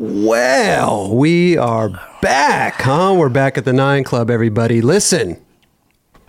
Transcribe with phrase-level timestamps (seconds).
[0.00, 1.88] Well, we are
[2.22, 3.16] back, huh?
[3.18, 4.80] We're back at the Nine Club, everybody.
[4.80, 5.44] Listen,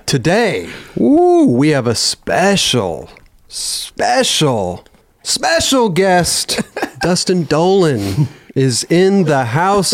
[0.07, 3.11] today, ooh, we have a special,
[3.47, 4.83] special,
[5.21, 6.61] special guest.
[7.01, 9.93] Dustin Dollin is in the house.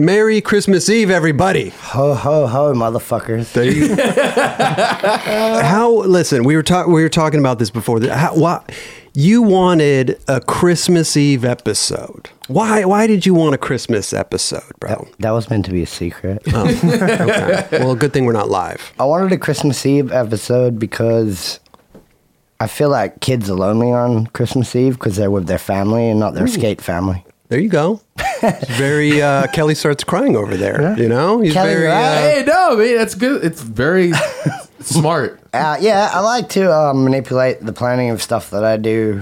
[0.00, 1.68] Merry Christmas Eve, everybody.
[1.68, 3.52] Ho ho ho, motherfuckers!
[3.52, 3.94] There you-
[5.62, 5.90] how?
[5.90, 6.90] Listen, we were talking.
[6.90, 8.00] We were talking about this before.
[8.08, 8.64] How, why,
[9.12, 12.30] you wanted a Christmas Eve episode.
[12.48, 12.86] Why?
[12.86, 15.06] Why did you want a Christmas episode, bro?
[15.18, 16.40] That was meant to be a secret.
[16.46, 17.68] Oh, okay.
[17.72, 18.94] Well, good thing we're not live.
[18.98, 21.60] I wanted a Christmas Eve episode because
[22.58, 26.18] I feel like kids are lonely on Christmas Eve because they're with their family and
[26.18, 26.52] not their hmm.
[26.52, 27.22] skate family.
[27.50, 28.00] There you go.
[28.16, 30.96] It's very uh, Kelly starts crying over there.
[30.96, 31.86] You know, he's Kelly, very.
[31.86, 31.96] right?
[32.04, 33.44] Uh, Hey, no, man, that's good.
[33.44, 34.12] It's very
[34.80, 35.40] smart.
[35.52, 39.20] Uh, yeah, I like to uh, manipulate the planning of stuff that I do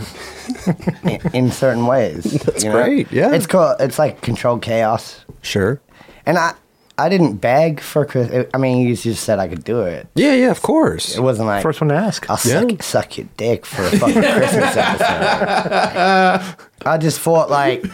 [1.05, 2.25] in, in certain ways.
[2.43, 3.33] That's great, yeah.
[3.33, 3.81] it's called.
[3.81, 5.81] It's like controlled chaos, sure.
[6.27, 6.53] and I
[7.01, 8.47] I didn't beg for Chris.
[8.53, 10.09] I mean, you just said I could do it.
[10.17, 11.17] Yeah, yeah, of course.
[11.17, 12.29] It wasn't like First one to ask.
[12.29, 12.77] I'll suck, Yeah.
[12.81, 16.57] suck your dick for a fucking Christmas episode.
[16.87, 17.85] I just thought like,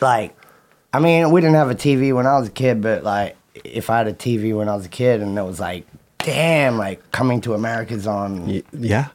[0.00, 0.36] like,
[0.92, 3.88] I mean, we didn't have a TV when I was a kid, but like, if
[3.90, 5.86] I had a TV when I was a kid and it was like,
[6.18, 9.08] damn, like coming to America's on Y- Yeah.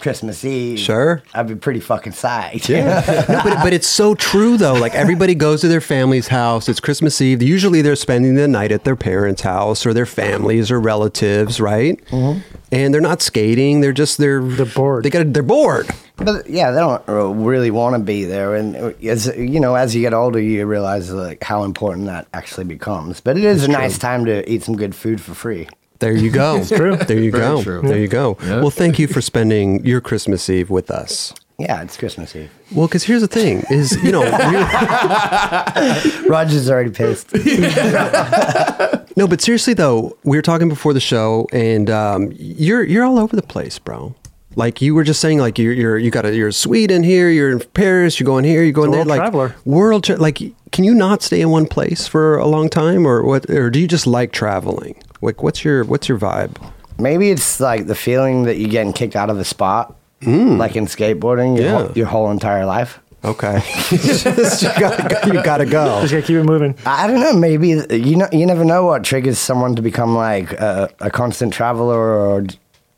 [0.00, 1.22] Christmas Eve, Sure.
[1.34, 2.68] I'd be pretty fucking psyched.
[2.68, 3.04] Yeah.
[3.28, 4.74] no, but, but it's so true though.
[4.74, 6.68] Like everybody goes to their family's house.
[6.68, 7.42] It's Christmas Eve.
[7.42, 12.02] Usually they're spending the night at their parents' house or their families or relatives, right?
[12.06, 12.40] Mm-hmm.
[12.72, 13.80] And they're not skating.
[13.80, 15.04] They're just they're They're bored.
[15.04, 15.88] They got they're bored.
[16.16, 20.02] But yeah, they don't really want to be there, and as you know, as you
[20.02, 23.22] get older, you realize like how important that actually becomes.
[23.22, 25.66] But it is a nice time to eat some good food for free.
[26.00, 26.56] There you go.
[26.56, 26.96] It's true.
[26.96, 27.62] There you Very go.
[27.62, 27.82] true.
[27.82, 28.36] There you go.
[28.42, 28.60] Yeah.
[28.60, 31.32] Well, thank you for spending your Christmas Eve with us.
[31.58, 32.50] Yeah, it's Christmas Eve.
[32.74, 34.22] Well, because here's the thing: is you know,
[36.26, 37.34] Roger's already pissed.
[39.16, 43.18] no, but seriously though, we were talking before the show, and um, you're you're all
[43.18, 44.14] over the place, bro.
[44.56, 47.28] Like you were just saying, like you're you're you got a, you're in Sweden here,
[47.30, 49.54] you're in Paris, you're going here, you're going It's there, a world like traveler.
[49.64, 50.04] world.
[50.04, 50.38] Tra- like,
[50.72, 53.48] can you not stay in one place for a long time, or what?
[53.50, 55.00] Or do you just like traveling?
[55.22, 56.56] Like, what's your what's your vibe?
[56.98, 60.86] Maybe it's like the feeling that you're getting kicked out of a spot, like in
[60.86, 61.72] skateboarding, your, Yeah.
[61.82, 63.00] whole, your whole entire life.
[63.22, 63.60] Okay,
[63.90, 64.24] Just-
[64.62, 65.32] you gotta go.
[65.32, 66.00] You gotta go.
[66.00, 66.74] Just gotta keep it moving.
[66.86, 67.34] I don't know.
[67.34, 68.28] Maybe you know.
[68.32, 71.98] You never know what triggers someone to become like a, a constant traveler.
[71.98, 72.46] Or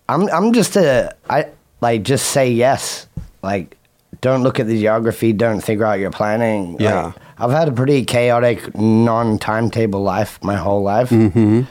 [0.09, 0.29] I'm.
[0.29, 1.15] I'm just a.
[1.29, 1.47] I
[1.81, 3.09] like just say yes.
[3.43, 3.77] Like,
[4.21, 5.33] don't look at the geography.
[5.33, 6.73] Don't figure out your planning.
[6.75, 7.13] Like, Yeah.
[7.39, 11.11] I've had a pretty chaotic, non-timetable life my whole life.
[11.11, 11.63] Mm-hmm.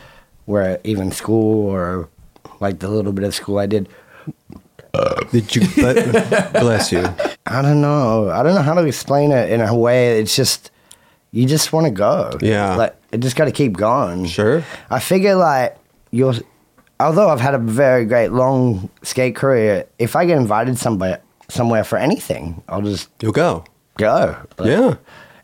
[0.46, 2.10] Where even school or
[2.60, 3.88] like the little bit of school I did.
[5.32, 5.62] Did you?
[5.82, 7.04] But, bless you.
[7.46, 8.30] I don't know.
[8.30, 10.20] I don't know how to explain it in a way.
[10.20, 10.72] It's just
[11.32, 12.38] you just want to go.
[12.42, 12.76] Yeah.
[12.76, 14.26] Like I just got to keep going.
[14.26, 14.64] Sure.
[14.90, 15.78] I figure like
[16.12, 16.34] you're.
[17.00, 21.84] Although I've had a very great long skate career, if I get invited somewhere somewhere
[21.84, 23.64] for anything, I'll just You'll go.
[23.98, 24.36] go.
[24.58, 24.96] Like, Yeah.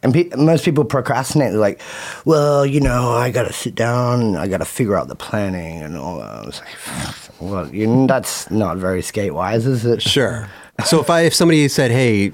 [0.04, 1.52] And pe- most people procrastinate.
[1.52, 1.82] They're like,
[2.26, 5.82] well, you know, I got to sit down I got to figure out the planning
[5.82, 6.30] and all that.
[6.30, 10.02] I was like, well, you, that's not very skate wise, is it?
[10.18, 10.50] Sure.
[10.86, 12.34] So if I if somebody said, "Hey,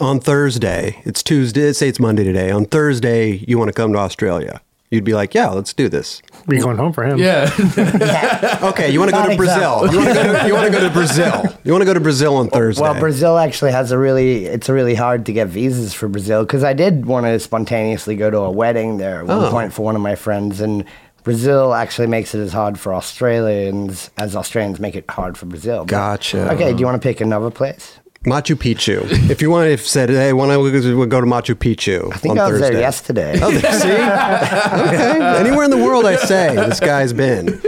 [0.00, 2.50] on Thursday, it's Tuesday, say it's Monday today.
[2.50, 4.60] On Thursday, you want to come to Australia?"
[4.96, 7.18] You'd be like, "Yeah, let's do this." We going home for him.
[7.18, 7.50] Yeah.
[8.62, 9.84] Okay, you want to go to Brazil?
[9.84, 9.98] exactly.
[9.98, 11.58] You want to go to, you want to go to Brazil?
[11.64, 12.82] You want to go to Brazil on Thursday?
[12.82, 16.64] Well, Brazil actually has a really, it's really hard to get visas for Brazil because
[16.64, 19.50] I did want to spontaneously go to a wedding there at one Oh.
[19.50, 20.60] point for one of my friends.
[20.60, 20.84] And
[21.24, 25.80] Brazil actually makes it as hard for Australians as Australians make it hard for Brazil.
[25.80, 26.52] But- Gotcha.
[26.54, 27.98] Okay, do you want to pick another place?
[28.26, 29.30] Machu Picchu.
[29.30, 32.38] If you want to said, "Hey, want to go to Machu Picchu?" I think on
[32.40, 32.72] I was Thursday.
[32.72, 33.38] there yesterday.
[33.40, 33.92] Oh, see?
[34.88, 35.38] okay.
[35.38, 37.60] Anywhere in the world, I say, this guy's been.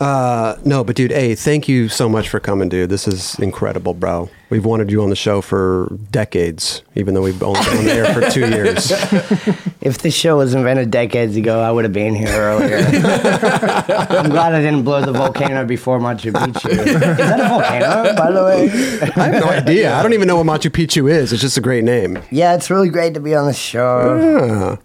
[0.00, 2.90] Uh, no, but dude, hey, thank you so much for coming, dude.
[2.90, 4.28] This is incredible, bro.
[4.50, 7.92] We've wanted you on the show for decades, even though we've only been on the
[7.92, 8.92] air for two years.
[9.84, 12.78] If this show was invented decades ago, I would have been here earlier.
[12.86, 16.70] I'm glad I didn't blow the volcano before Machu Picchu.
[16.70, 18.70] Is that a volcano, by the way?
[19.14, 19.94] I have no idea.
[19.94, 21.34] I don't even know what Machu Picchu is.
[21.34, 22.18] It's just a great name.
[22.30, 24.78] Yeah, it's really great to be on the show.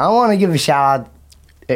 [0.00, 1.12] I want to give a shout out,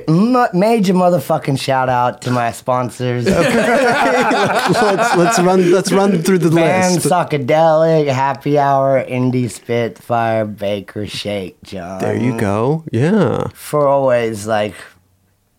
[0.08, 3.26] major motherfucking shout out to my sponsors.
[3.26, 7.06] let's let's run let's run through the Van list.
[7.06, 12.00] Psychedelic, Happy Hour, Indie Spitfire, Baker, Shake Junt.
[12.00, 12.84] There you go.
[12.92, 13.48] Yeah.
[13.54, 14.74] For always like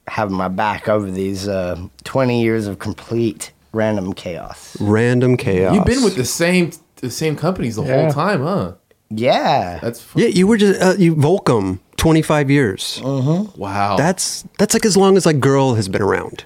[0.08, 4.78] having my back over these uh, 20 years of complete random chaos.
[4.80, 5.76] Random chaos.
[5.76, 8.02] You've been with the same the same companies the Yeah.
[8.04, 8.74] whole time, huh?
[9.10, 9.80] Yeah.
[9.82, 13.00] That's f- Yeah, you were just uh, you Volcom 25 years.
[13.02, 13.60] Mm-hmm.
[13.60, 13.96] wow.
[13.98, 16.46] That's that's like as long as like girl has been around.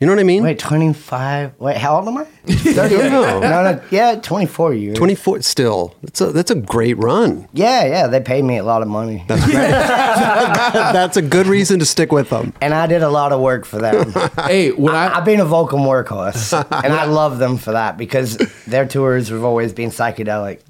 [0.00, 0.42] You know what I mean?
[0.42, 1.60] Wait, 25.
[1.60, 2.24] Wait, how old am I?
[2.46, 2.96] 30.
[2.96, 3.40] know.
[3.40, 4.96] no, no, yeah, 24 years.
[4.96, 5.94] 24 still.
[6.02, 7.46] That's a that's a great run.
[7.52, 9.24] Yeah, yeah, they paid me a lot of money.
[9.28, 12.54] that's a good reason to stick with them.
[12.62, 14.14] and I did a lot of work for them.
[14.46, 18.38] hey, when I, I've been a Volcom workhorse, and I love them for that because
[18.66, 20.60] their tours have always been psychedelic.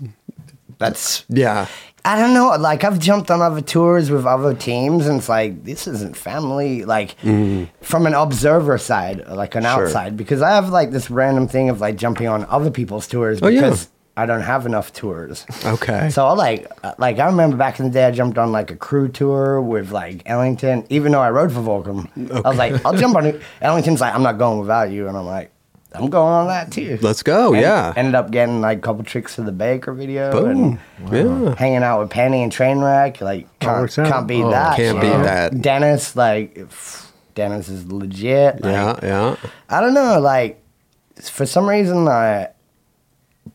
[0.78, 1.68] That's Yeah.
[2.04, 2.48] I don't know.
[2.58, 6.84] Like I've jumped on other tours with other teams, and it's like this isn't family.
[6.84, 9.62] Like from an observer side, like an.
[9.64, 9.86] Sure.
[9.86, 13.40] outside, because I have like this random thing of like jumping on other people's tours
[13.42, 13.60] Oh, yeah.
[13.60, 15.46] because I don't have enough tours.
[15.64, 16.10] Okay.
[16.10, 18.70] So I like uh, like I remember back in the day I jumped on like
[18.70, 22.08] a crew tour with like Ellington, even though I rode for Volcom.
[22.30, 22.42] Okay.
[22.44, 23.40] I was like, I'll jump on it.
[23.60, 25.52] Ellington's like, I'm not going without you, and I'm like,
[25.92, 26.98] I'm going on that too.
[27.02, 27.52] Let's go.
[27.52, 27.92] And yeah.
[27.96, 30.78] Ended up getting like a couple tricks for the Baker video Boom.
[31.02, 31.54] and Yeah.
[31.56, 33.20] hanging out with Penny and Trainwreck.
[33.20, 34.76] Like can't, works can't beat Oh, that.
[34.76, 35.22] can't you beat know?
[35.24, 35.60] that.
[35.60, 38.62] Dennis, like pff, Dennis is legit.
[38.62, 39.36] Like, Yeah, yeah.
[39.68, 40.62] I don't know, like
[41.22, 42.46] for some reason, uh,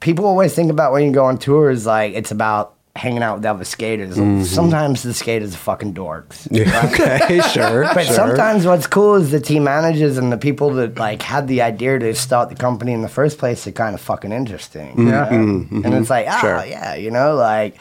[0.01, 3.45] people always think about when you go on tours, like it's about hanging out with
[3.45, 4.15] other skaters.
[4.49, 6.47] Sometimes the skaters are fucking dorks.
[6.47, 6.55] Mm-hmm.
[6.55, 7.83] Yeah, okay, sure.
[7.93, 8.15] But sure.
[8.15, 11.99] sometimes what's cool is the team managers and the people that like had the idea
[11.99, 15.07] to start the company in the first place are kind of fucking interesting.
[15.07, 15.29] Yeah.
[15.29, 15.67] know?
[15.83, 16.65] And it's like, ah, Sure.
[16.65, 17.75] yeah, you know, like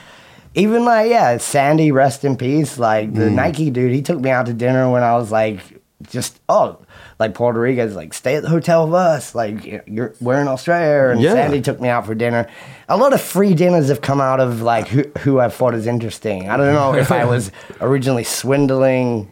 [0.54, 2.78] even like yeah, Sandy, rest in peace.
[2.78, 5.60] Like the Nike dude, he took me out to dinner when I was like
[6.02, 6.78] just oh.
[7.18, 9.34] Like Puerto Rico's like stay at the hotel with us.
[9.34, 11.32] Like you're we're in Australia, and Yeah.
[11.32, 12.48] Sandy took me out for dinner.
[12.88, 15.86] A lot of free dinners have come out of like who, who I thought is
[15.86, 16.48] interesting.
[16.50, 19.30] I don't know if I was originally swindling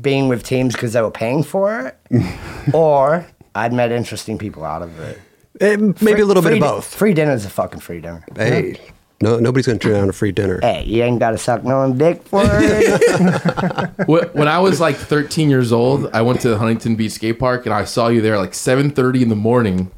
[0.00, 1.96] being with teams because they were paying for it,
[2.74, 5.18] or I'd met interesting people out of it.
[5.60, 6.94] Eh, maybe a little bit Free of both.
[6.94, 8.24] Free dinner's a fucking free dinner.
[8.34, 8.80] Hey,
[9.20, 10.60] no, nobody's gonna turn down a free dinner.
[10.62, 13.90] Hey, you ain't got to suck no one's dick for it.
[14.34, 17.66] When I was like 13 years old, I went to the Huntington Beach skate park
[17.66, 19.90] and I saw you there like 7:30 in the morning,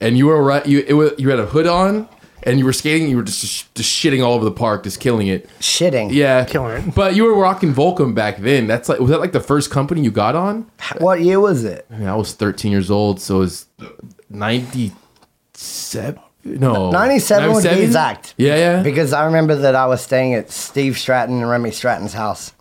[0.00, 0.66] and you were right.
[0.66, 2.08] You it was, you had a hood on
[2.44, 3.08] and you were skating.
[3.08, 5.48] You were just just shitting all over the park, just killing it.
[5.60, 6.12] Shitting.
[6.12, 6.94] Yeah, Killing it.
[6.94, 8.66] But you were rocking Volcom back then.
[8.66, 10.70] That's like was that like the first company you got on?
[10.98, 11.86] What year was it?
[11.90, 13.66] I, mean, I was 13 years old, so it was
[14.30, 16.20] 97.
[16.44, 18.34] No, 97 would be exact.
[18.36, 18.82] Yeah, yeah.
[18.82, 22.52] Because I remember that I was staying at Steve Stratton and Remy Stratton's house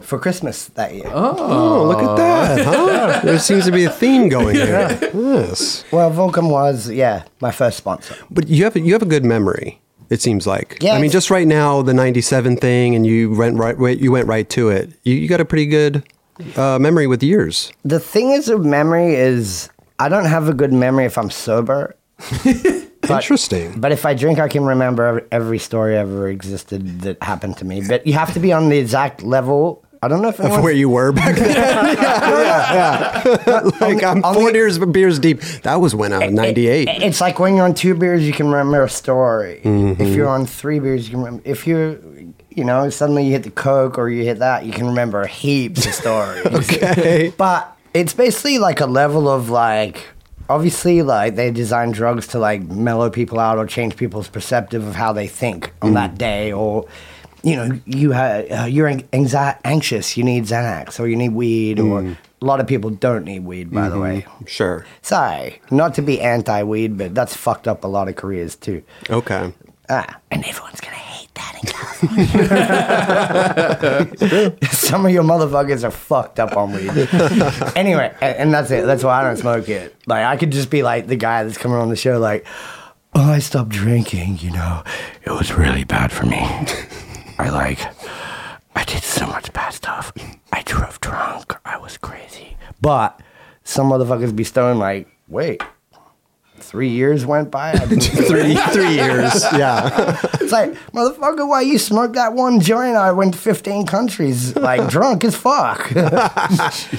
[0.00, 1.10] for Christmas that year.
[1.12, 3.20] Oh, look at that, huh?
[3.24, 4.98] there seems to be a theme going there.
[5.14, 8.14] Yes, Well, Volcom was, yeah, my first sponsor.
[8.30, 9.80] but you have you have a good memory.
[10.08, 10.78] It seems like.
[10.80, 13.78] Yeah, I mean, just right now, the '97 thing, and you went right.
[13.78, 14.90] right- You went right to it.
[15.04, 16.02] You, you got a pretty good
[16.56, 17.72] uh, memory with years.
[17.84, 19.68] The thing is with memory is
[20.00, 21.94] I don't have a good memory if I'm sober.
[23.02, 23.80] But- Interesting.
[23.80, 27.82] But if I drink, I can remember every, story ever existed that happened to me.
[27.86, 29.84] But you have to be on the exact level.
[30.02, 31.54] I don't know if Of where you were back then.
[31.56, 33.70] yeah, yeah, yeah.
[33.80, 35.40] like I'm four the- years beers deep.
[35.62, 36.88] That was when I was 98.
[36.88, 39.60] It- it's like when you're on two beers, you can remember a story.
[39.64, 40.00] Mm-hmm.
[40.02, 41.42] If you're on three beers, you can remember.
[41.46, 41.98] If you're,
[42.50, 45.84] you know, suddenly you hit the coke or you hit that, you can remember heaps
[45.86, 46.46] of stories.
[46.46, 47.32] okay.
[47.36, 50.06] But it's basically like a level of like,
[50.50, 54.94] obviously, like they design drugs to like mellow people out or change people's perceptive of
[54.94, 56.86] how they think on that day, or
[57.42, 61.78] you know, you ha- uh, you're anxi- anxious, you need Xanax or you need weed,
[61.80, 64.26] or a lot of people don't need weed, by the way.
[64.46, 64.84] Sure.
[65.02, 68.82] Sorry, not to be anti-weed, but that's fucked up a lot of careers too.
[69.08, 69.52] Okay.
[69.88, 71.09] Ah, and everyone's gonna hate
[71.40, 72.26] that in California.
[74.70, 76.90] Some of your motherfuckers are fucked up on weed.
[77.76, 78.86] anyway, and, and that's it.
[78.86, 79.96] That's why I don't smoke it.
[80.06, 82.46] Like I could just be like the guy that's coming on the show, like,
[83.14, 84.38] oh, I stopped drinking.
[84.40, 84.82] You know,
[85.22, 86.40] it was really bad for me.
[87.38, 87.80] I like,
[88.74, 90.12] I did so much bad stuff.
[90.52, 91.56] I drove drunk.
[91.64, 92.56] I was crazy.
[92.80, 93.20] But
[93.64, 95.62] some motherfuckers be stoned like, wait.
[96.70, 97.72] Three years went by.
[97.78, 99.44] Three three years.
[99.52, 100.20] Yeah.
[100.34, 102.94] it's like, motherfucker, why you smoked that one joint?
[102.94, 105.88] I went to 15 countries, like, drunk as fuck.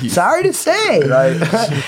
[0.10, 1.04] Sorry to say.
[1.04, 1.38] Like,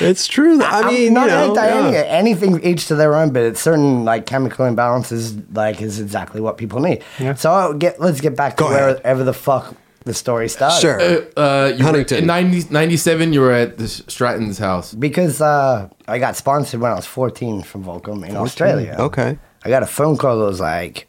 [0.02, 0.64] It's true.
[0.64, 2.04] I I'm mean, not you know, yeah.
[2.08, 6.58] anything each to their own, but it's certain, like, chemical imbalances, like, is exactly what
[6.58, 7.04] people need.
[7.20, 7.34] Yeah.
[7.34, 8.96] So I'll get, let's get back to ahead.
[9.04, 10.82] wherever the fuck the story started.
[10.82, 11.00] Sure.
[11.00, 12.16] Uh, uh, you Huntington.
[12.16, 14.94] Were, in 90, 97, you were at the Stratton's house.
[14.94, 18.96] Because uh, I got sponsored when I was 14 from Volcom in Australia.
[19.00, 19.38] Okay.
[19.64, 21.08] I got a phone call that was like,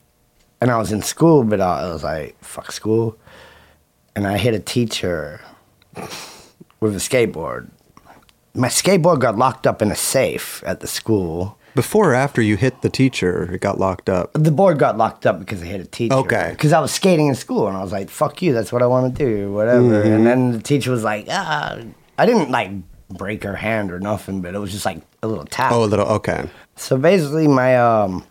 [0.61, 3.19] and I was in school, but I was like, fuck school.
[4.15, 5.41] And I hit a teacher
[6.81, 7.69] with a skateboard.
[8.55, 11.59] My skateboard got locked up in a safe at the school.
[11.75, 14.31] Before or after you hit the teacher, it got locked up.
[14.35, 16.15] The board got locked up because I hit a teacher.
[16.15, 16.51] Okay.
[16.53, 18.87] Because I was skating in school and I was like, fuck you, that's what I
[18.87, 20.03] want to do, whatever.
[20.03, 21.79] And then the teacher was like, ah,
[22.19, 22.71] I didn't like
[23.11, 25.73] break her hand or nothing, but it was just like a little tap.
[25.73, 26.07] Oh, a little.
[26.07, 26.49] Okay.
[26.77, 28.25] So basically, my um,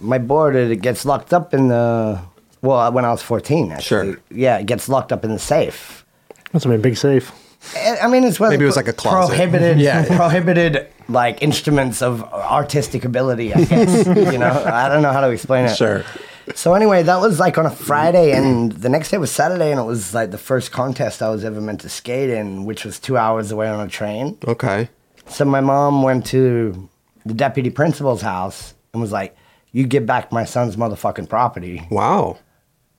[0.00, 2.20] my board it gets locked up in the
[2.62, 3.70] well when I was fourteen.
[3.72, 4.22] Actually, Sure.
[4.30, 6.04] yeah, it gets locked up in the safe.
[6.52, 7.30] That's a big safe.
[7.76, 9.28] I I mean, it's where Maybe they it was put like a closet.
[9.34, 10.16] prohibited, Yeah, yeah.
[10.16, 13.52] prohibited like instruments of artistic ability.
[13.52, 14.64] I guess you know.
[14.64, 15.76] I don't know how to explain it.
[15.76, 16.04] Sure.
[16.54, 19.78] So anyway, that was like on a Friday, and the next day was Saturday, and
[19.80, 22.98] it was like the first contest I was ever meant to skate in, which was
[22.98, 24.38] two hours away on a train.
[24.46, 24.88] Okay.
[25.28, 26.88] So my mom went to
[27.24, 29.36] the deputy principal's house and was like,
[29.72, 32.38] "You give back my son's motherfucking property." Wow.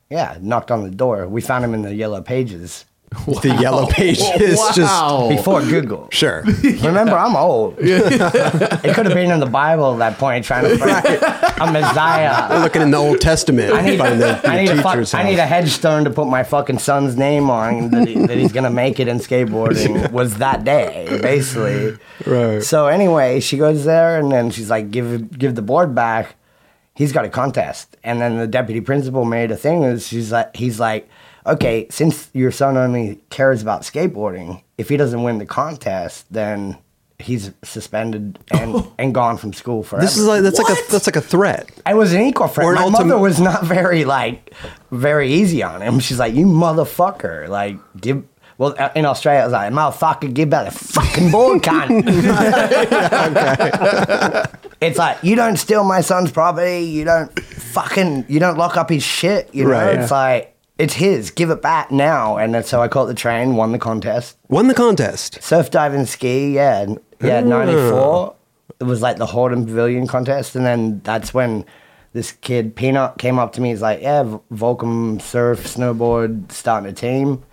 [0.09, 1.27] Yeah, knocked on the door.
[1.27, 4.25] We found him in the yellow pages The yellow pages
[4.73, 5.29] just.
[5.29, 6.07] Before Google.
[6.11, 6.43] Sure.
[6.63, 7.75] Remember, I'm old.
[7.79, 11.05] it could have been in the Bible at that point, trying to find
[11.61, 12.49] a Messiah.
[12.49, 15.13] We're Looking in the Old Testament, I need, find the, the I, need a fuck,
[15.13, 18.53] I need a headstone to put my fucking son's name on that, he, that he's
[18.53, 21.97] gonna make it in skateboarding was that day, basically.
[22.25, 22.63] Right.
[22.63, 26.35] So anyway, she goes there and then she's like, "Give give the board back."
[26.95, 29.83] He's got a contest, and then the deputy principal made a thing.
[29.83, 31.09] Is she's like, he's like,
[31.45, 36.77] "Okay, since your son only cares about skateboarding, if he doesn't win the contest, then."
[37.19, 40.03] He's suspended and, and gone from school forever.
[40.03, 41.69] This is like that's like a that's like a threat.
[41.85, 42.71] I was an equal friend.
[42.71, 44.55] Or My ultimate- mother was not very like
[44.89, 45.99] very easy on him.
[45.99, 48.23] She's like, "You motherfucker!" Like, give.
[48.57, 52.01] Well, uh, in Australia, it was like, "Motherfucker, give back the fucking board, cunt."
[54.81, 56.81] it's like you don't steal my son's property.
[56.85, 58.25] You don't fucking.
[58.29, 59.53] You don't lock up his shit.
[59.53, 59.99] You know, Right.
[59.99, 61.29] it's like it's his.
[61.29, 62.37] Give it back now.
[62.37, 64.37] And then, so I caught the train, won the contest.
[64.49, 65.41] Won the contest.
[65.41, 66.87] Surf diving ski, yeah,
[67.21, 67.41] yeah, ah.
[67.41, 68.35] ninety four.
[68.79, 71.65] It was like the Hordern Pavilion contest, and then that's when
[72.13, 73.69] this kid Peanut came up to me.
[73.69, 77.43] He's like, "Yeah, V- Volcom surf, snowboard, starting a team.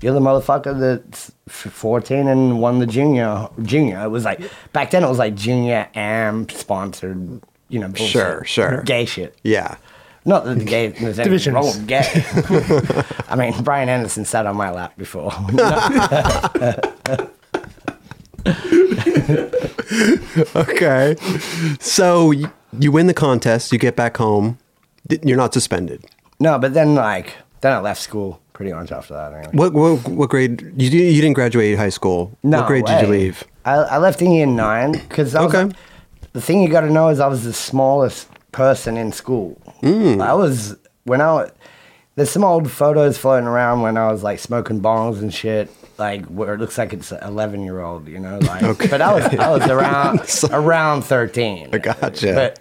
[0.00, 3.48] You're the motherfucker that's f- 14 and won the junior.
[3.62, 4.04] Junior.
[4.04, 4.40] It was like
[4.72, 5.02] back then.
[5.02, 7.40] It was like junior am sponsored.
[7.68, 8.08] You know, bullshit.
[8.08, 8.82] Sure, sure.
[8.84, 9.36] gay shit.
[9.42, 9.76] Yeah.
[10.28, 12.04] Not that the game was anything wrong with gay.
[13.30, 15.32] I mean, Brian Anderson sat on my lap before.
[20.54, 21.16] Okay.
[21.80, 23.72] So you win the contest.
[23.72, 24.58] You get back home.
[25.22, 26.04] You're not suspended.
[26.40, 29.32] No, but then like then I left school pretty much after that.
[29.32, 29.50] Anyway.
[29.52, 30.60] What what, what grade?
[30.76, 32.36] You didn't, you didn't graduate high school.
[32.42, 33.44] No what grade did you leave?
[33.64, 35.70] I, I left in year nine because Okay.
[36.32, 39.60] the thing you got to know is I was the smallest person in school.
[39.82, 40.20] Mm.
[40.22, 41.50] I was when I wa-
[42.16, 45.70] there's some old photos floating around when I was like smoking bongs and shit.
[45.98, 48.38] Like where it looks like it's an eleven year old, you know.
[48.38, 48.86] Like, okay.
[48.88, 50.20] but I was I was around
[50.52, 51.68] around thirteen.
[51.72, 52.34] I gotcha.
[52.34, 52.60] But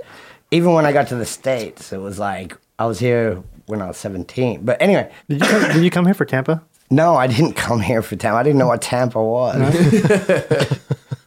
[0.52, 3.88] even when I got to the states, it was like I was here when I
[3.88, 4.64] was seventeen.
[4.66, 6.64] But anyway, Did you come, did you come here for Tampa?
[6.90, 8.38] no, I didn't come here for Tampa.
[8.38, 9.58] I didn't know what Tampa was.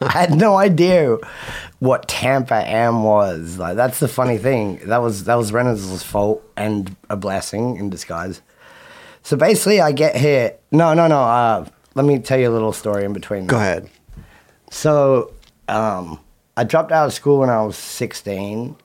[0.03, 1.19] I had no idea
[1.79, 3.59] what Tampa Am was.
[3.59, 4.81] Like that's the funny thing.
[4.87, 8.41] That was that was Reynolds' fault and a blessing in disguise.
[9.23, 10.57] So basically, I get here.
[10.73, 11.21] No, no, no.
[11.21, 13.47] Uh, let me tell you a little story in between.
[13.47, 13.91] Go ahead.
[14.71, 15.35] So,
[15.69, 16.21] um,
[16.57, 18.77] I dropped out of school when I was 16.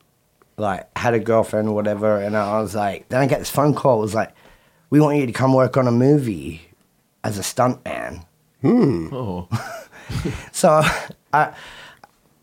[0.58, 3.74] Like, had a girlfriend or whatever, and I was like, then I get this phone
[3.76, 4.00] call.
[4.00, 4.34] It was like,
[4.90, 6.70] we want you to come work on a movie
[7.24, 8.26] as a stuntman.
[8.64, 9.48] Oh.
[10.52, 10.82] So,
[11.34, 11.54] I.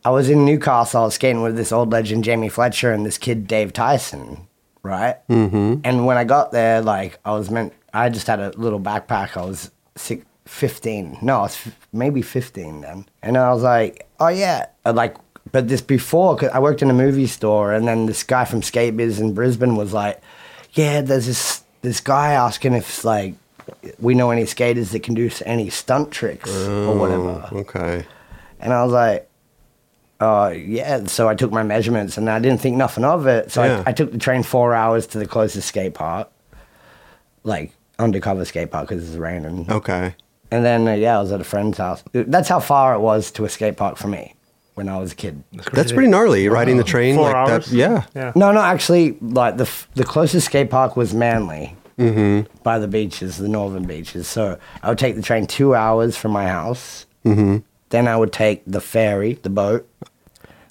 [0.05, 1.03] I was in Newcastle.
[1.03, 4.49] I was skating with this old legend, Jamie Fletcher, and this kid, Dave Tyson,
[4.83, 5.17] right?
[5.29, 5.77] Mm-hmm.
[5.85, 9.37] And when I got there, like, I was meant, I just had a little backpack.
[9.37, 11.19] I was six, 15.
[11.23, 13.07] No, I was f- maybe 15 then.
[13.23, 14.67] And I was like, oh, yeah.
[14.85, 15.15] Uh, Like,
[15.53, 18.63] but this before, cause I worked in a movie store, and then this guy from
[18.63, 20.21] Skate Biz in Brisbane was like,
[20.73, 23.35] yeah, there's this, this guy asking if, like,
[23.99, 27.49] we know any skaters that can do any stunt tricks or whatever.
[27.53, 28.05] Okay.
[28.61, 29.29] And I was like,
[30.21, 31.05] uh, yeah.
[31.07, 33.51] So I took my measurements and I didn't think nothing of it.
[33.51, 33.83] So Yeah.
[33.87, 36.31] I, I took the train four hours to the closest skate park,
[37.45, 39.71] like undercover skate park because it's raining.
[39.71, 40.15] Okay.
[40.51, 42.05] And then, uh, yeah, I was at a friend's house.
[42.13, 44.35] That's how far it was to a skate park for me
[44.75, 45.43] when I was a kid.
[45.53, 46.49] That's That's pretty gnarly.
[46.49, 47.67] Riding the train Four like hours?
[47.67, 47.75] that.
[47.77, 48.05] Yeah.
[48.15, 48.33] Yeah.
[48.37, 51.75] No, no, actually, like the f- the closest skate park was Manly,
[52.63, 54.29] by the beaches, the northern beaches.
[54.29, 57.07] So I would take the train two hours from my house.
[57.25, 57.59] Mm-hmm.
[57.91, 59.89] Then I would take the ferry, the boat.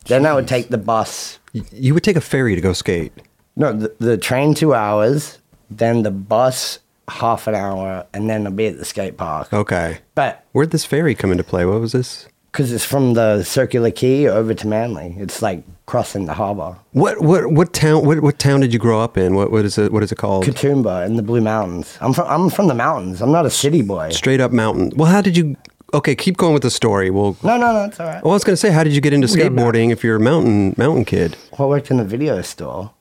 [0.06, 1.40] Then I would take the bus.
[1.54, 3.14] You would take a ferry to go skate.
[3.56, 5.38] No, the, the train two hours.
[5.70, 9.54] Then the bus half an hour, and then I'll be at the skate park.
[9.54, 10.00] Okay.
[10.16, 11.66] But Where'd this ferry come into play?
[11.66, 12.28] What was this?
[12.52, 15.16] Because it's from the Circular Quay over to Manly.
[15.18, 16.78] It's like crossing the harbour.
[16.92, 19.36] What what what town what, what town did you grow up in?
[19.36, 20.46] What what is it what is it called?
[20.46, 21.98] Katoomba in the Blue Mountains.
[22.02, 23.22] I'm from I'm from the mountains.
[23.22, 24.10] I'm not a city boy.
[24.10, 24.92] Straight up mountain.
[24.96, 25.56] Well, how did you?
[25.94, 27.10] Okay, keep going with the story.
[27.10, 28.24] Well, No, no, no, it's all right.
[28.24, 30.22] well I was going to say, how did you get into skateboarding if you're a
[30.22, 31.36] mountain mountain kid?
[31.58, 32.92] Well, I worked in a video store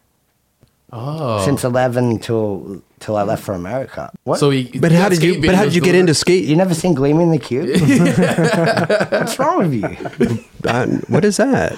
[0.92, 1.44] Oh.
[1.44, 4.10] since 11 till till I left for America.
[4.24, 4.38] What?
[4.40, 5.40] So he, But how did you?
[5.40, 6.44] But how did you get into skate?
[6.44, 7.68] you never seen Gleaming the Cube?
[9.10, 10.44] What's wrong with you?
[10.68, 11.72] Uh, what is that?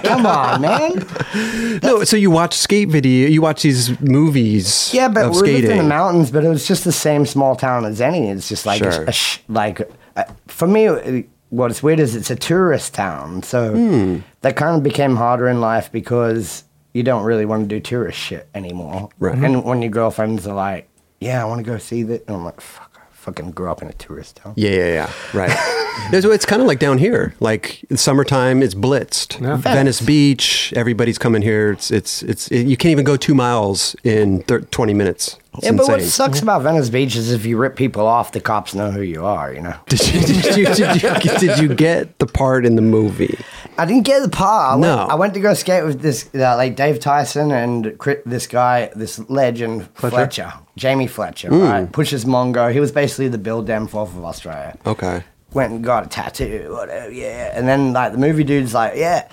[0.04, 1.80] Come on, man.
[1.82, 3.28] no, so you watch skate video.
[3.28, 4.90] You watch these movies.
[4.94, 7.56] Yeah, but of we lived in the mountains, but it was just the same small
[7.56, 8.28] town as any.
[8.28, 9.04] It's just like, Sure.
[9.04, 9.80] a sh- like
[10.16, 14.16] uh, for me, it- what's weird is it's a tourist town, so Hmm.
[14.42, 18.18] that kind of became harder in life because you don't really want to do tourist
[18.18, 19.08] shit anymore.
[19.18, 19.34] Right.
[19.34, 19.68] And mm-hmm.
[19.68, 20.88] when your girlfriends are like,
[21.20, 23.82] "Yeah, I want to go see that," and I'm like, "Fuck, I fucking grew up
[23.82, 25.12] in a tourist town." Yeah, yeah, yeah.
[25.34, 25.50] Right.
[26.12, 27.34] it's it's kind of like down here.
[27.40, 29.40] Like in summertime, it's blitzed.
[29.40, 29.56] Yeah.
[29.56, 30.72] Venice Beach.
[30.76, 31.72] Everybody's coming here.
[31.72, 32.50] It's it's it's.
[32.50, 35.38] you can't even go two miles in thir- twenty minutes.
[35.58, 38.40] It's yeah, but what sucks about Venice Beach is if you rip people off, the
[38.40, 39.52] cops know who you are.
[39.52, 39.74] You know.
[39.86, 43.38] Did you, did, you, did, you, did you get the part in the movie?
[43.76, 44.72] I didn't get the part.
[44.72, 44.96] I went, No.
[45.06, 47.96] I went to go skate with this, uh, like Dave Tyson and
[48.26, 51.60] this guy, this legend Fletcher, Jamie Fletcher, Hmm.
[51.62, 51.92] right?
[51.92, 52.72] Pushes Mongo.
[52.72, 54.76] He was basically the Bill Danforth of Australia.
[54.86, 55.22] Okay.
[55.52, 57.52] Went and got a tattoo, whatever, yeah.
[57.54, 59.28] And then like the movie dude's like, yeah,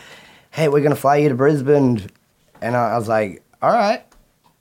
[0.52, 2.02] hey, we're gonna fly you to Brisbane,
[2.62, 4.04] and I, I was like, all right.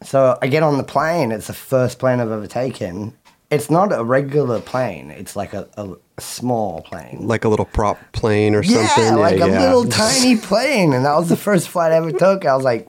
[0.04, 1.32] So I get on the plane.
[1.32, 3.16] It's the first plane I've ever taken.
[3.50, 5.10] It's not a regular plane.
[5.10, 7.26] It's like a, a, a small plane.
[7.26, 9.04] Like a little prop plane or something.
[9.04, 9.60] Yeah, like a yeah.
[9.60, 12.44] little tiny plane, and that was the first flight I ever took.
[12.44, 12.88] I was like,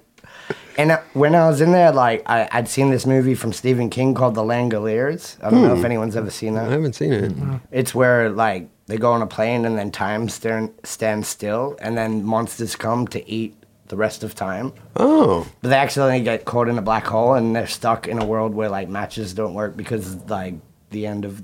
[0.78, 3.90] and I- when I was in there, like I, I'd seen this movie from Stephen
[3.90, 5.38] King called The Langoliers.
[5.44, 5.86] I don't know if hmm.
[5.86, 6.68] anyone's ever seen that.
[6.68, 7.34] I haven't seen it.
[7.72, 11.98] It's where like they go on a plane and then time stand, stands still, and
[11.98, 13.56] then monsters come to eat
[13.88, 14.74] the rest of time.
[14.96, 18.26] Oh, But they accidentally get caught in a black hole, and they're stuck in a
[18.26, 20.56] world where like matches don't work because like
[20.90, 21.44] the end of.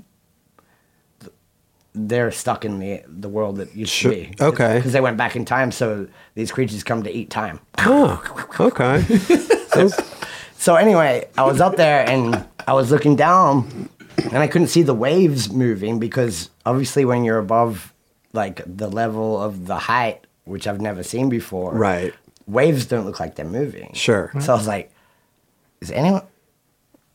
[1.94, 4.12] They're stuck in the the world that used Sure.
[4.12, 4.34] to be.
[4.40, 4.76] Okay.
[4.78, 7.60] Because they went back in time, so these creatures come to eat time.
[7.78, 8.22] oh,
[8.60, 9.04] okay.
[10.58, 13.88] So anyway, I was up there and I was looking down,
[14.22, 17.92] and I couldn't see the waves moving because obviously when you're above
[18.32, 22.14] like the level of the height, which I've never seen before, Right.
[22.46, 23.92] Waves don't look like they're moving.
[23.94, 24.32] Sure.
[24.40, 24.90] So I was like,
[25.80, 26.22] is anyone?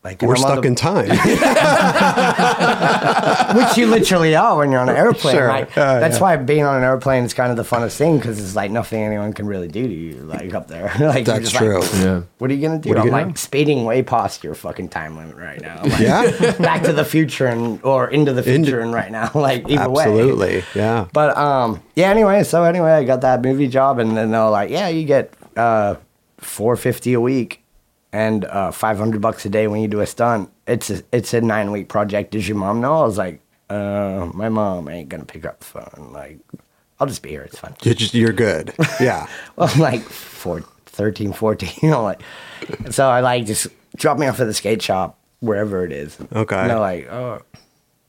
[0.04, 1.10] Like We're and I'm on stuck the- in time.
[3.58, 5.36] which you literally are when you're on an airplane.
[5.36, 5.48] Sure.
[5.48, 6.22] Like, Yeah, that's yeah.
[6.22, 9.02] why being on an airplane is kind of the funnest thing because it's like nothing
[9.04, 10.94] anyone can really do to you, like up there.
[11.00, 11.82] like, That's just like, true.
[12.00, 12.22] Yeah.
[12.38, 12.90] What are you gonna do?
[12.90, 15.82] What are I'm you like gonna- speeding way past your fucking time limit right now.
[15.84, 16.52] Like, yeah.
[16.60, 19.90] Back to the future and or into the Into- future and right now, like either
[19.90, 20.04] way.
[20.06, 20.64] Absolutely.
[20.76, 21.08] Yeah.
[21.12, 22.10] But um, yeah.
[22.10, 25.34] Anyway, so anyway, I got that movie job, and then they're like, "Yeah, you get
[25.58, 25.96] uh,
[26.38, 27.64] four fifty a week,
[28.12, 30.52] and uh, five hundred bucks a day when you do a stunt.
[30.66, 32.32] It's a it's a nine week project.
[32.32, 35.66] Does your mom know?" I was like, uh, "My mom ain't gonna pick up the
[35.66, 36.10] phone.
[36.12, 36.40] Like,
[37.00, 37.42] I'll just be here.
[37.42, 38.74] It's fine." You're, just, you're good.
[39.00, 39.28] Yeah.
[39.56, 42.22] Well, I'm like four, 13, 14, you know, like,
[42.92, 46.18] so I like just drop me off at the skate shop, wherever it is.
[46.32, 46.56] Okay.
[46.56, 47.42] And they're like, oh,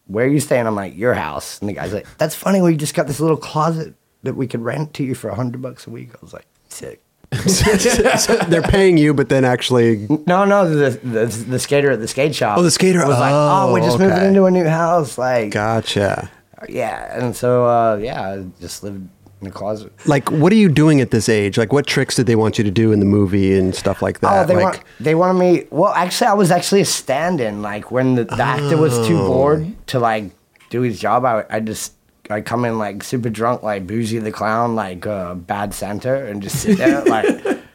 [0.07, 0.67] where are you staying?
[0.67, 1.59] I'm like, your house.
[1.61, 2.61] And the guy's like, that's funny.
[2.61, 5.63] We just got this little closet that we could rent to you for a hundred
[5.63, 6.11] bucks a week.
[6.15, 7.03] I was like, sick.
[7.37, 12.09] So they're paying you, but then actually, No, no, the, the, the skater at the
[12.09, 12.59] skate shop.
[12.59, 12.99] Oh, the skater.
[13.01, 14.29] was like, Oh, oh, we're just moving okay.
[14.29, 15.19] into a new house.
[15.19, 16.31] Like, gotcha.
[16.69, 17.17] yeah.
[17.19, 19.09] And so, uh, yeah, I just lived
[19.41, 19.93] in a closet.
[20.07, 21.59] Like, what are you doing at this age?
[21.59, 24.21] Like, what tricks did they want you to do in the movie and stuff like
[24.21, 24.45] that?
[24.45, 25.65] Oh, they like, want they wanted me.
[25.71, 27.63] Well, actually, I was actually a stand-in.
[27.63, 29.29] Like when the, the actor was too Oh.
[29.29, 30.33] bored to like
[30.71, 31.93] do his job, I I just
[32.31, 36.43] I come in like super drunk, like Boozy the clown, like uh, bad Santa, and
[36.43, 37.59] just sit there like.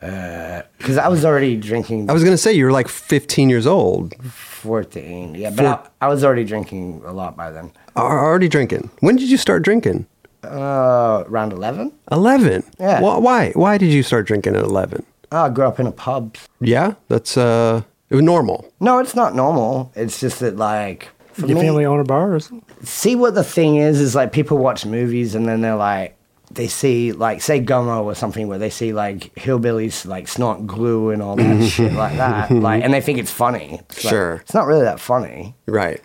[0.00, 4.14] Because I was already drinking I was gonna say you were like 15 years old,
[4.24, 5.34] 14.
[5.34, 7.70] Yeah, but I, I was already drinking a lot by then.
[7.96, 8.90] Already drinking.
[9.00, 10.06] When did you start drinking?
[10.42, 11.92] Uh, around 11.
[12.10, 12.64] 11.
[12.78, 13.00] Yeah.
[13.02, 13.18] Why?
[13.18, 15.04] Why, why did you start drinking at 11?
[15.32, 16.36] Oh, I grew up in a pub.
[16.60, 18.72] Yeah, that's uh, it was normal.
[18.80, 19.92] No, it's not normal.
[19.94, 21.08] It's just that, like,
[21.40, 22.64] for Your me, family own a bar or something?
[22.84, 26.16] see what the thing is is like people watch movies and then they're like
[26.52, 31.10] they see like say Gummo or something where they see like hillbillies like snort glue
[31.10, 33.80] and all that shit like that like and they think it's funny.
[33.90, 34.34] It's like, Sure.
[34.36, 35.54] it's not really that funny.
[35.66, 36.00] Right.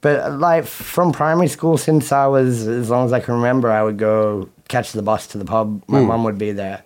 [0.00, 3.82] But like from primary school since I was as long as I can remember I
[3.82, 5.82] would go catch the bus to the pub.
[5.88, 6.82] My mom would be there.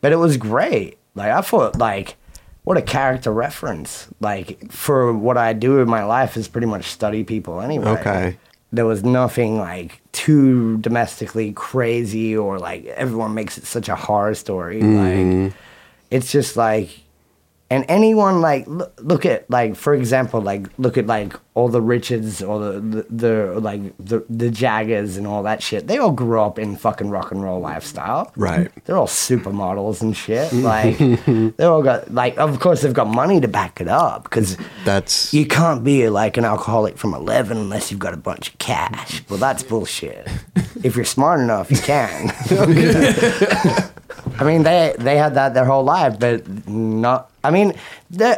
[0.00, 0.96] But it was great.
[1.14, 2.16] Like I thought like
[2.68, 4.08] what a character reference.
[4.20, 8.36] Like for what I do in my life is pretty much study people anyway Okay.
[8.74, 14.34] there was nothing like too domestically crazy or like everyone makes it such a horror
[14.34, 14.82] story.
[14.82, 15.54] Like mm.
[16.10, 16.90] it's just like
[17.70, 21.82] and anyone like look, look at like for example like look at like all the
[21.82, 25.86] Richards or the, the, the like the the Jaggers and all that shit.
[25.86, 28.32] They all grew up in fucking rock and roll lifestyle.
[28.36, 28.70] Right.
[28.84, 30.52] They're all supermodels and shit.
[30.68, 34.56] Like they all got like of course they've got money to back it up because
[34.84, 38.58] That's you can't be like an alcoholic from 11 unless you've got a bunch of
[38.58, 39.22] cash.
[39.30, 40.28] Well, that's bullshit.
[40.82, 42.32] if you're smart enough, you can.
[44.38, 47.30] I mean, they they had that their whole life, but not.
[47.44, 47.72] I mean,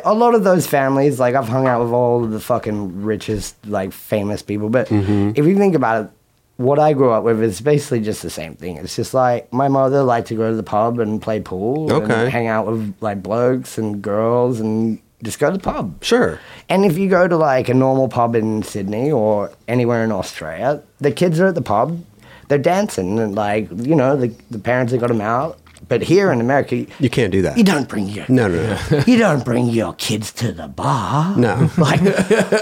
[0.04, 3.56] a lot of those families, like I've hung out with all of the fucking richest,
[3.66, 4.68] like famous people.
[4.68, 5.32] But Mm-hmm.
[5.34, 6.10] if you think about it,
[6.58, 8.76] what I grew up with is basically just the same thing.
[8.76, 12.12] It's just like my mother liked to go to the pub and play pool, Okay.
[12.14, 16.02] and hang out with like blokes and girls, and just go to the pub.
[16.04, 16.38] sure.
[16.68, 20.82] And if you go to like a normal pub in Sydney or anywhere in Australia,
[21.00, 21.98] the kids are at the pub,
[22.48, 25.58] they're dancing and like you know the the parents have got them out.
[25.90, 27.58] But here in America, you, can't do that.
[27.58, 29.02] you don't bring your No, no, no.
[29.06, 31.36] you don't bring your kids to the bar.
[31.36, 31.68] No.
[31.78, 32.00] like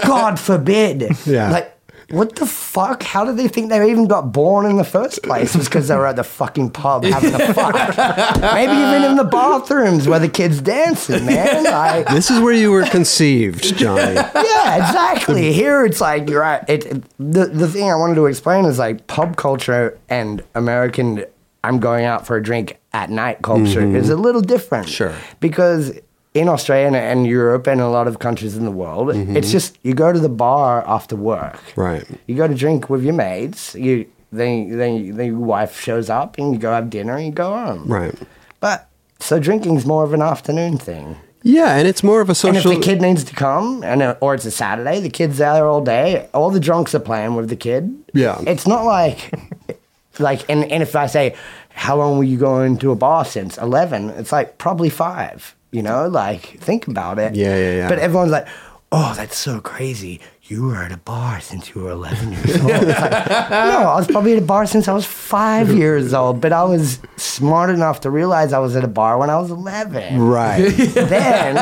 [0.03, 1.07] God forbid.
[1.25, 1.51] Yeah.
[1.51, 1.75] Like.
[2.11, 3.03] What the fuck?
[3.03, 5.53] How did they think they even got born in the first place?
[5.53, 7.75] It's because they were at the fucking pub having a fuck.
[8.55, 11.65] Maybe even in the bathrooms where the kids dancing, man.
[11.65, 14.15] Like, This is where you were conceived, Johnny.
[14.15, 15.53] yeah, exactly.
[15.53, 16.63] Here it's like you're right.
[16.67, 21.25] It, it- the the thing I wanted to explain is like pub culture and American.
[21.63, 24.87] I'm going out for a drink at night culture is a little different.
[24.87, 24.93] Mm-hmm.
[24.93, 25.15] Sure.
[25.39, 25.91] because
[26.33, 29.77] in Australia and, and Europe and a lot of countries in the world, it's just
[29.83, 31.55] you go to the bar after work.
[31.55, 31.81] Mm-hmm.
[31.81, 32.05] Right.
[32.27, 33.75] You go to drink with your mates.
[33.75, 37.31] You then then then your wife shows up and you go have dinner and you
[37.31, 37.87] go home.
[37.87, 38.15] Right.
[38.59, 38.87] But
[39.19, 41.17] so drinking's more of an afternoon thing.
[41.41, 42.71] Yeah, and it's more of a social.
[42.71, 45.37] And if the kid needs to come, and uh, or it's a Saturday, the kid's
[45.37, 46.27] there all day.
[46.33, 47.95] All the drunks are playing with the kid.
[48.13, 48.41] Yeah.
[48.45, 49.31] it's not like,
[50.19, 51.35] like, and, and if I say,
[51.69, 53.57] how long were you going to a bar since?
[53.57, 54.09] Eleven.
[54.11, 55.55] It's like probably five.
[55.71, 57.35] You know, like think about it.
[57.35, 57.89] Yeah, yeah, yeah.
[57.89, 58.47] But everyone's like,
[58.91, 60.19] oh, that's so crazy.
[60.43, 62.71] You were at a bar since you were 11 years old.
[62.73, 66.41] It's like, no, I was probably at a bar since I was five years old,
[66.41, 69.51] but I was smart enough to realize I was at a bar when I was
[69.51, 70.19] 11.
[70.19, 70.57] right.
[70.95, 71.55] Then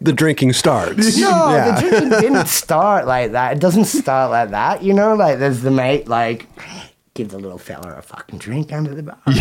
[0.00, 1.16] the drinking starts.
[1.18, 1.72] No, Yeah.
[1.80, 3.54] the drinking didn't start like that.
[3.56, 4.82] It doesn't start like that.
[4.84, 6.46] You know, like there's the mate, like,
[7.20, 9.18] give the little fella a fucking drink under the bar.
[9.26, 9.34] but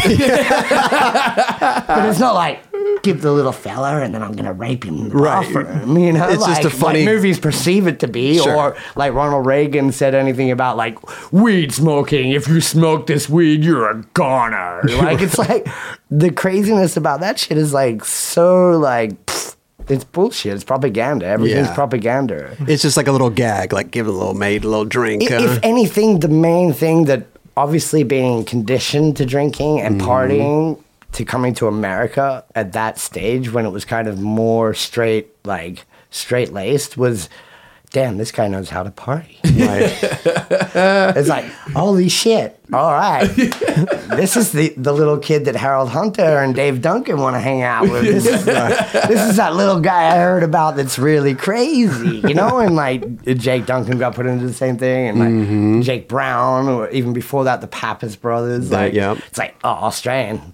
[2.10, 2.60] it's not like,
[3.04, 5.42] give the little fella and then I'm going to rape him in the Right.
[5.54, 5.98] bathroom.
[5.98, 8.38] You know, It's just like, a funny- like movies perceive it to be.
[8.39, 8.54] Sure.
[8.56, 10.98] Or like Ronald Reagan said anything about like
[11.32, 12.32] weed smoking.
[12.32, 14.82] If you smoke this weed, you're a goner.
[15.00, 15.65] Like, it's like
[16.12, 19.56] the craziness about that shit is like so like, pfft,
[19.88, 20.54] it's bullshit.
[20.54, 21.26] It's propaganda.
[21.26, 21.74] Everything's Yeah.
[21.76, 22.56] propaganda.
[22.68, 25.32] It's just like a little gag, like give a little maid a little drink.
[25.32, 27.26] I- uh, If anything, the main thing that
[27.63, 30.10] obviously being conditioned to drinking and Mm-hmm.
[30.10, 35.28] partying to coming to America at that stage when it was kind of more straight,
[35.43, 37.28] like straight laced, was
[37.91, 39.38] damn, this guy knows how to party.
[39.43, 39.97] right.
[41.15, 43.25] It's like, holy shit, all right.
[44.15, 47.62] this is the, the little kid that Harold Hunter and Dave Duncan want to hang
[47.63, 48.04] out with.
[48.04, 52.60] This is, this is that little guy I heard about that's really crazy, you know?
[52.60, 55.82] And like Jake Duncan got put into the same thing, and like Mm-hmm.
[55.82, 58.71] Jake Brown, or even before that, the Pappas brothers.
[58.71, 59.17] Like, yep.
[59.28, 60.54] It's like, oh, Australian.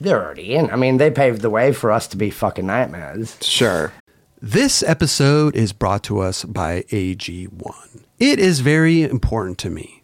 [0.00, 0.70] They're already in.
[0.70, 3.36] I mean, they paved the way for us to be fucking nightmares.
[3.40, 3.92] Sure.
[4.46, 8.04] This episode is brought to us by AG1.
[8.18, 10.03] It is very important to me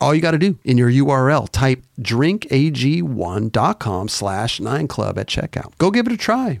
[0.00, 5.76] All you got to do in your URL, type drinkag1.com slash 9club at checkout.
[5.78, 6.60] Go give it a try.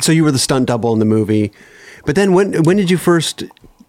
[0.00, 1.50] So you were the stunt double in the movie,
[2.06, 3.42] but then when when did you first?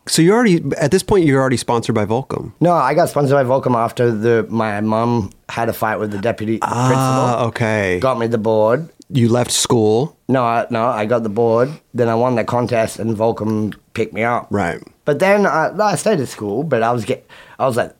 [0.07, 2.51] So you're already at this point you're already sponsored by Volcom.
[2.59, 6.17] No, I got sponsored by Volcom after the my mum had a fight with the
[6.17, 7.47] deputy Ah, principal.
[7.49, 7.99] okay.
[7.99, 8.89] Got me the board.
[9.09, 11.69] You left school, No, I, no, I got the board.
[11.93, 14.47] Then I won the contest, and Volcom picked me up.
[14.49, 14.81] right?
[15.05, 17.23] But then I, I stayed at school, but I was get,
[17.59, 17.93] I was like,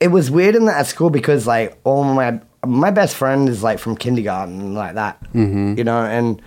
[0.00, 3.62] it was weird in that at school because like all my my best friend is
[3.62, 5.74] like from kindergarten like that, mm-hmm.
[5.76, 6.40] you know, and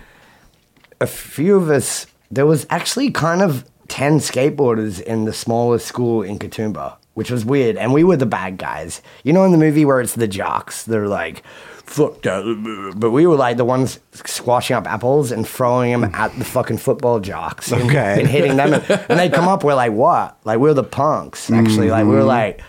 [1.00, 2.06] a few of us.
[2.30, 7.44] There was actually kind of ten skateboarders in the smallest school in Katoomba, which was
[7.44, 9.00] weird, and we were the bad guys.
[9.24, 11.42] You know, in the movie where it's the jocks, they're like.
[11.88, 12.92] Fuck that.
[12.98, 16.76] But we were like the ones squashing up apples and throwing them at the fucking
[16.76, 17.72] football jocks.
[17.72, 18.20] and- Okay.
[18.20, 18.74] And hitting them.
[18.74, 20.36] And, and they come up, we're like, what?
[20.44, 21.88] Like, we're the punks, actually.
[21.90, 22.60] Like, we're like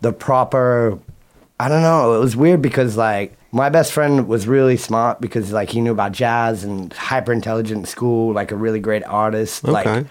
[0.00, 0.98] the proper.
[1.60, 2.14] I don't know.
[2.16, 5.92] It was weird because, like, my best friend was really smart because, like, he knew
[5.92, 9.62] about jazz and hyper intelligent school, like, a really great artist.
[9.62, 10.08] Like, Okay.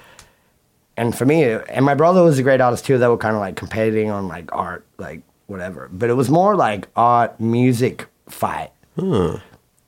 [0.96, 2.98] and for me, and my brother was a great artist too.
[2.98, 5.90] That were kind of like competing on like art, like whatever.
[5.92, 8.72] But it was more like art, music fight.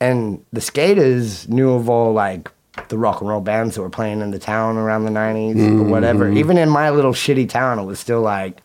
[0.01, 2.51] And the skaters knew of all like
[2.89, 5.57] the rock and roll bands that were playing in the town around the 90s or
[5.57, 5.89] mm-hmm.
[5.89, 6.29] whatever.
[6.29, 8.61] Even in my little shitty town, it was still like,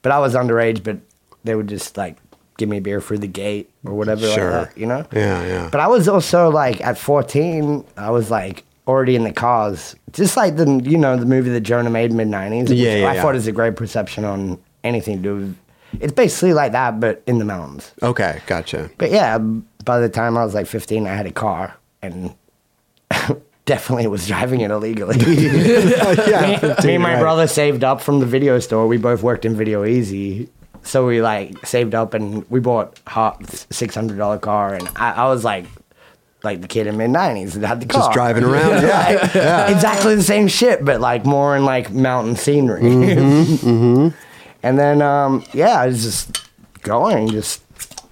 [0.00, 0.96] but I was underage, but
[1.44, 2.16] they would just like
[2.60, 4.50] give me a beer through the gate or whatever Sure.
[4.52, 5.04] like that, you know?
[5.12, 5.68] Yeah, yeah.
[5.72, 9.96] But I was also like at 14, I was like already in the cars.
[10.12, 12.68] Just like the you know the movie that Jonah made mid 90s.
[12.68, 13.22] Yeah, yeah, I yeah.
[13.22, 15.56] thought is a great perception on anything to do with.
[16.00, 17.92] It's basically like that, but in the mountains.
[18.02, 18.90] Okay, gotcha.
[18.98, 19.38] But yeah,
[19.84, 22.34] by the time I was like 15, I had a car and
[23.64, 25.16] definitely was driving it illegally.
[25.36, 28.86] yeah, Me and my brother saved up from the video store.
[28.86, 30.48] We both worked in Video Ezy.
[30.82, 35.12] So we like saved up and we bought hot six hundred dollar car and I,
[35.12, 35.66] I was like
[36.42, 38.00] like the kid in mid nineties that had the car.
[38.00, 38.82] Just driving around.
[38.82, 42.80] Yeah, Exactly the same shit, but like more in like mountain scenery.
[43.60, 44.08] Mm-hmm,
[44.62, 46.44] And then um yeah, I was just
[46.82, 47.62] going, just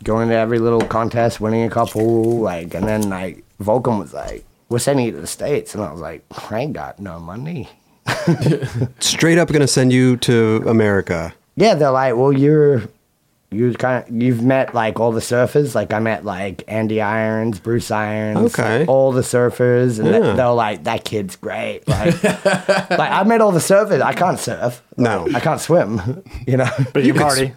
[0.04, 4.44] going to every little contest, winning a couple, like and then like Volcom was like,
[4.68, 7.68] We're sending you to the States and I was like, I ain't got no money.
[9.00, 11.35] Straight up going to send you to America.
[11.59, 12.83] Yeah, they're like, well, you're
[13.51, 15.75] you kind of you've met like all the surfers.
[15.75, 18.85] Like I met like Andy Irons, Bruce Irons, Okay.
[18.87, 20.35] all the surfers, and they- Yeah.
[20.35, 21.88] they're like, that kid's great.
[21.88, 24.03] Like, like I met all the surfers.
[24.03, 24.83] I can't surf.
[24.99, 25.27] No.
[25.35, 26.23] I can't swim.
[26.47, 27.55] You know, But you, party.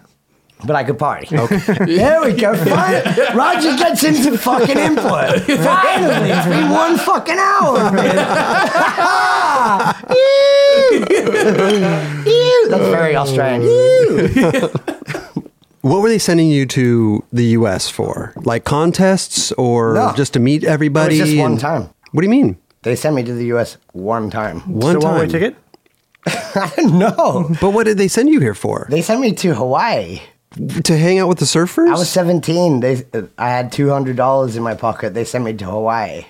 [0.64, 1.36] but I could party.
[1.36, 1.56] Okay,
[1.96, 2.54] there we go.
[2.56, 3.02] Fine.
[3.36, 5.42] Roger gets into fucking input.
[5.42, 7.92] Finally, it's been one fucking hour.
[7.92, 8.18] man.
[12.64, 12.68] Ew.
[12.70, 13.62] That's very Australian.
[15.82, 17.90] What were they sending you to the U.S.
[17.90, 18.32] for?
[18.36, 20.12] Like contests or No.
[20.14, 21.18] just to meet everybody?
[21.18, 21.88] just one and- time.
[22.12, 22.56] What do you mean?
[22.82, 23.78] They sent me to the U.S.
[23.92, 24.60] one time.
[24.60, 25.30] One It's a one-way time.
[25.30, 25.56] ticket.
[26.26, 27.50] I don't know.
[27.60, 28.86] But what did they send you here for?
[28.90, 30.20] They sent me to Hawaii.
[30.84, 31.88] to hang out with the surfers?
[31.88, 32.78] I was 17.
[32.80, 33.04] They,
[33.36, 35.14] I had $200 in my pocket.
[35.14, 36.26] They sent me to Hawaii.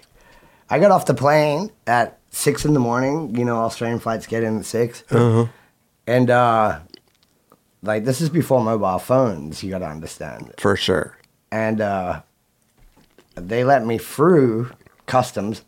[0.71, 3.35] I got off the plane at 6 in the morning.
[3.37, 5.05] You know, Australian flights get in at 6.
[5.11, 5.47] Uh-huh.
[6.07, 6.81] And, uh,
[7.83, 10.53] like, this is before mobile phones, you got to understand.
[10.59, 11.17] for sure.
[11.51, 12.23] And uh,
[13.35, 14.71] they let me through
[15.07, 15.63] customs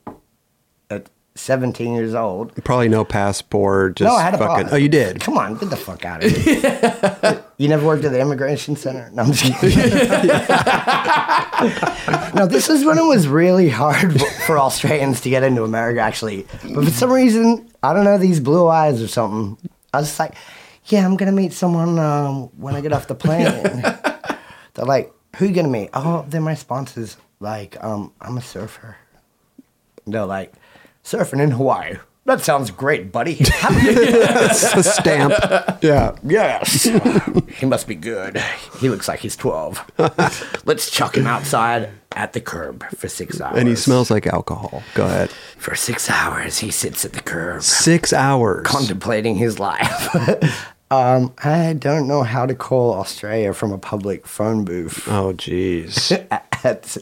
[0.90, 2.54] at 17 years old.
[2.64, 3.96] Probably no passport.
[3.96, 4.68] Just no, I had a fucking.
[4.70, 5.20] Oh, you did.
[5.20, 7.44] Come on, get the fuck out of here.
[7.58, 9.10] you never worked at the immigration center?
[9.12, 9.78] No, I'm just kidding.
[12.34, 16.46] no, this is when it was really hard for Australians to get into America, actually.
[16.62, 19.58] But for some reason, I don't know, these blue eyes or something.
[19.94, 20.34] I was just like,
[20.86, 23.62] yeah, I'm going to meet someone um, when I get off the plane.
[24.74, 25.90] They're like, who you going to meet?
[25.94, 27.16] Oh, they're my sponsors.
[27.40, 28.96] Like, um, I'm a surfer.
[30.06, 30.52] They're like,
[31.04, 31.96] surfing in Hawaii.
[32.26, 33.36] That sounds great, buddy.
[33.86, 35.34] It's a stamp.
[35.82, 36.16] Yeah.
[36.22, 36.84] Yes.
[37.58, 38.40] he must be good.
[38.80, 39.90] He looks like he's 12.
[40.64, 43.58] Let's chuck him outside at the curb for six hours.
[43.58, 44.82] And he smells like alcohol.
[44.94, 45.30] Go ahead.
[45.58, 48.66] For six hours, he sits at the curb Six hours.
[48.66, 50.08] contemplating his life.
[50.90, 55.08] Um, I don't know how to call Australia from a public phone booth.
[55.08, 56.12] Oh, jeez.
[56.30, 56.98] at, at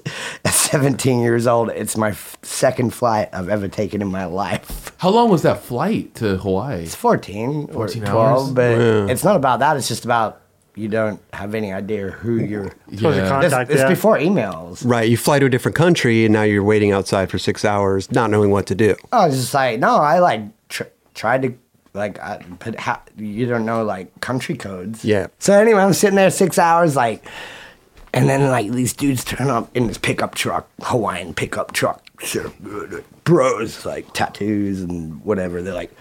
[0.55, 4.92] 17 years old, it's my f- second flight I've ever taken in my life.
[5.03, 6.85] How long was that flight to Hawaii?
[6.85, 8.51] It's 14, 14 or 12, hours?
[8.53, 9.77] but it's not about that.
[9.77, 10.43] It's just about
[10.77, 12.71] you don't have any idea who you're.
[12.95, 13.29] Supposed to Yeah.
[13.29, 13.89] contact It's, it's yeah.
[13.89, 14.89] before emails.
[14.89, 15.09] right.
[15.11, 18.31] You fly to a different country and now you're waiting outside for six hours, not
[18.31, 18.95] knowing what to do.
[19.13, 20.85] Oh, I was just like, no, I like tr-
[21.15, 21.55] tried to
[21.95, 25.05] like, I, but how, you don't know like country codes.
[25.05, 25.27] Yeah.
[25.41, 27.25] So anyway, I'm sitting there six hours, like,
[28.15, 32.47] and then like these dudes turn up in this pickup truck, Hawaiian pickup truck, sort
[32.47, 35.63] of, bros, like tattoos and whatever.
[35.63, 35.93] They're like,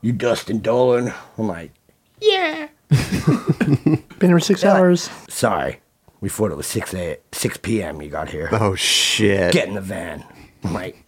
[0.00, 1.72] "You Dustin Dollin?" I'm like,
[2.20, 5.10] "Yeah." Been here six hours.
[5.28, 5.80] Sorry,
[6.20, 8.00] we thought it was six a six p.m.
[8.00, 8.48] You got here.
[8.52, 9.52] Oh, shit.
[9.52, 10.24] Get in the van.
[10.62, 11.04] I'm like,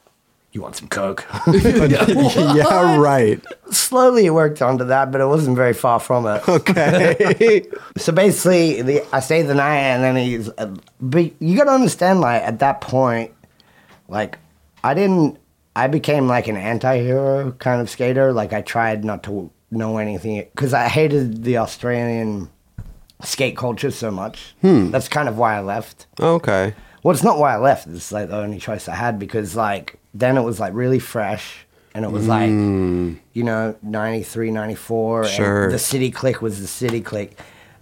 [0.52, 3.42] "You want some coke?" yeah, right.
[3.70, 6.48] Slowly it worked onto that, but it wasn't very far from it.
[6.48, 7.66] Okay.
[7.96, 10.48] So basically, the, I stayed the night, and then he's.
[10.58, 13.32] Uh, but you gotta understand, like at that point,
[14.08, 14.38] like
[14.84, 15.38] I didn't.
[15.76, 18.32] I became like an anti-hero kind of skater.
[18.32, 22.50] Like I tried not to know anything because I hated the Australian
[23.22, 24.54] skate culture so much.
[24.60, 24.90] Hmm.
[24.90, 26.06] That's kind of why I left.
[26.18, 26.74] Oh, okay.
[27.02, 27.86] Well, it's not why I left.
[27.86, 31.66] It's like the only choice I had because like then it was like really fresh
[31.94, 33.14] and it was like hmm.
[33.32, 35.64] you know 93 94 Sure.
[35.64, 37.38] and the city click was the city click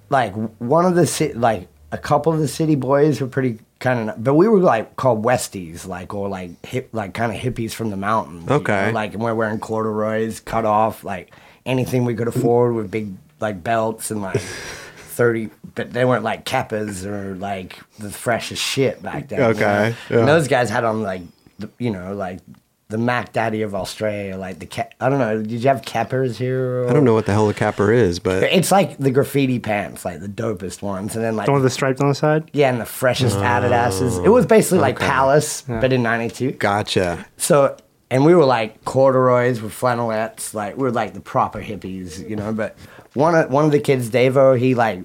[0.09, 4.09] like one of the ci- like a couple of the city boys were pretty kind
[4.11, 7.73] of but we were like called westies like or like hip like kind of hippies
[7.73, 8.87] from the mountains you Okay.
[8.87, 8.93] know?
[8.93, 11.31] like and we're wearing corduroys cut off like
[11.67, 14.41] anything we could afford with big like belts and like
[14.97, 19.61] 30 but they weren't like kappas or like the freshest shit back then you Okay,
[19.61, 19.95] know?
[20.11, 20.19] yeah.
[20.21, 21.23] And those guys had on like
[21.59, 22.41] the, you know like
[22.89, 26.39] the Mac Daddy of Australia like the ca- I don't know did you have cappers
[26.39, 26.89] here or?
[26.89, 30.05] I don't know what the hell a capper is, but it's like the graffiti pants
[30.05, 32.49] like the dopest ones and then like The one with the stripes on the side.
[32.53, 37.27] yeah and the freshest Adidas's it was basically like Palace but in 92 gotcha.
[37.37, 37.77] so,
[38.09, 42.37] and we were like corduroys with flannelettes, like we were like the proper hippies, you
[42.37, 42.53] know.
[42.53, 42.77] But
[43.17, 45.03] one of one of the kids, Davo, he like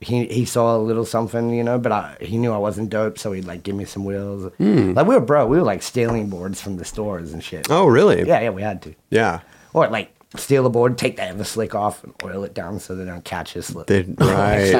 [0.00, 1.78] he he saw a little something, you know.
[1.78, 4.52] But I, he knew I wasn't dope, so he'd like give me some wheels.
[4.58, 4.92] Hmm.
[4.92, 7.68] Like we were bro, we were like stealing boards from the stores and shit.
[7.70, 8.26] Oh, really?
[8.26, 8.94] yeah, yeah, we had to.
[9.10, 9.40] Yeah.
[9.72, 13.04] Or like steal a board, take the Everslick off, and oil it down so they
[13.04, 13.68] don't catch us.
[13.68, 14.28] They- Next time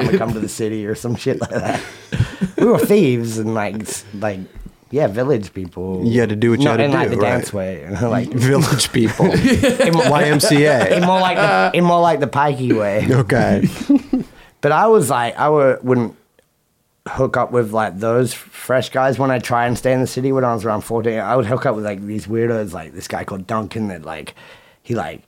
[0.03, 0.11] right.
[0.11, 1.81] we come to the city or some shit like that.
[2.57, 4.39] we were thieves and like like
[4.91, 6.05] yeah, village people.
[6.05, 7.29] You had to do what you Not had to in like do, the right.
[7.29, 9.25] dance way, you know, like Village people.
[9.25, 11.05] in, in YMCA.
[11.05, 13.07] more like the in more like the pikey way.
[13.09, 13.67] Okay.
[14.59, 16.15] But I was like, I would, wouldn't
[17.07, 20.31] hook up with like those fresh guys when I try and stay in the city
[20.31, 21.19] when I was around 14.
[21.19, 24.33] I would hook up with like these weirdos, like this guy called Duncan that like,
[24.81, 25.21] he like,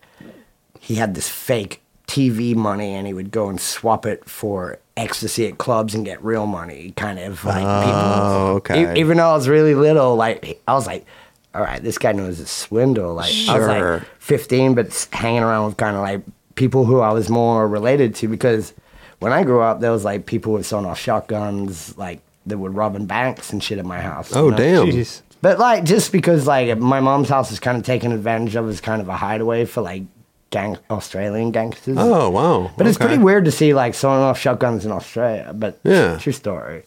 [0.80, 5.48] he had this fake TV money and he would go and swap it for ecstasy
[5.48, 8.00] at clubs and get real money, kind of like oh, people.
[8.00, 8.96] Oh, okay.
[8.96, 11.06] E- even though I was really little, like, I was like,
[11.54, 13.14] all right, this guy knows a swindle.
[13.14, 16.22] Like, I was like 15, but hanging around with kind of like
[16.56, 18.74] people who I was more related to because
[19.20, 22.72] when I grew up, there was like people with sawn off shotguns, like that were
[22.72, 24.36] robbing banks and shit at my house.
[24.36, 24.58] Oh, you know?
[24.58, 24.88] damn.
[24.88, 25.22] Jeez.
[25.42, 28.82] But like, just because like my mom's house is kind of taken advantage of as
[28.82, 30.04] kind of a hideaway for like
[30.50, 31.98] gang Australian gangsters.
[32.00, 32.72] Oh, wow.
[32.78, 33.08] But it's Okay.
[33.08, 35.52] pretty weird to see like sawing off shotguns in Australia.
[35.54, 36.18] But Yeah.
[36.18, 36.84] true story.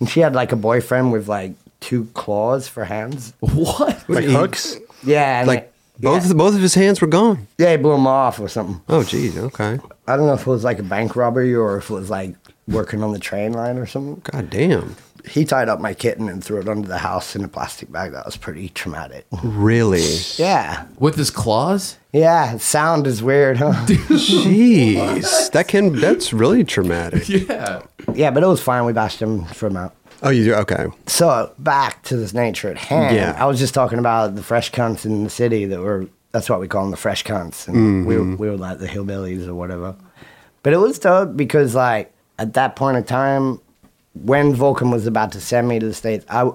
[0.00, 3.32] And she had like a boyfriend with like two claws for hands.
[3.40, 4.04] What?
[4.08, 4.76] Like He- hooks.
[5.04, 7.46] Yeah, and, Like both yeah, both of his hands were gone.
[7.58, 8.80] yeah, he blew them off or something.
[8.88, 9.36] Oh, geez.
[9.38, 9.78] Okay.
[10.08, 12.34] I don't know if it was like a bank robbery or if it was like
[12.66, 14.20] working on the train line or something.
[14.32, 14.96] God damn.
[15.26, 18.12] He tied up my kitten and threw it under the house in a plastic bag.
[18.12, 19.26] That was pretty traumatic.
[19.42, 20.04] Really?
[20.36, 20.86] Yeah.
[20.98, 21.96] With his claws?
[22.12, 23.72] Yeah, sound is weird, huh?
[23.86, 25.50] Jeez.
[25.52, 27.28] That can that's really traumatic.
[27.28, 27.82] Yeah.
[28.14, 28.84] yeah, but it was fine.
[28.84, 29.94] We bashed him for him out.
[30.22, 30.54] Oh, you do?
[30.54, 30.86] Okay.
[31.06, 33.16] So back to this nature at hand.
[33.16, 33.36] Yeah.
[33.38, 36.06] I was just talking about the fresh cunts in the city that were.
[36.32, 38.36] That's what we call them, the fresh cunts, and we were, mm-hmm.
[38.38, 39.94] we were like the hillbillies or whatever.
[40.64, 43.60] But it was dope because like at that point in time,
[44.14, 46.50] when Volcom was about to send me to the states, I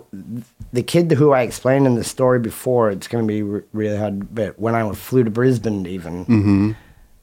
[0.71, 3.97] the kid who I explained in the story before, it's going to be re- really
[3.97, 4.33] hard.
[4.33, 6.75] But when I flew to Brisbane, even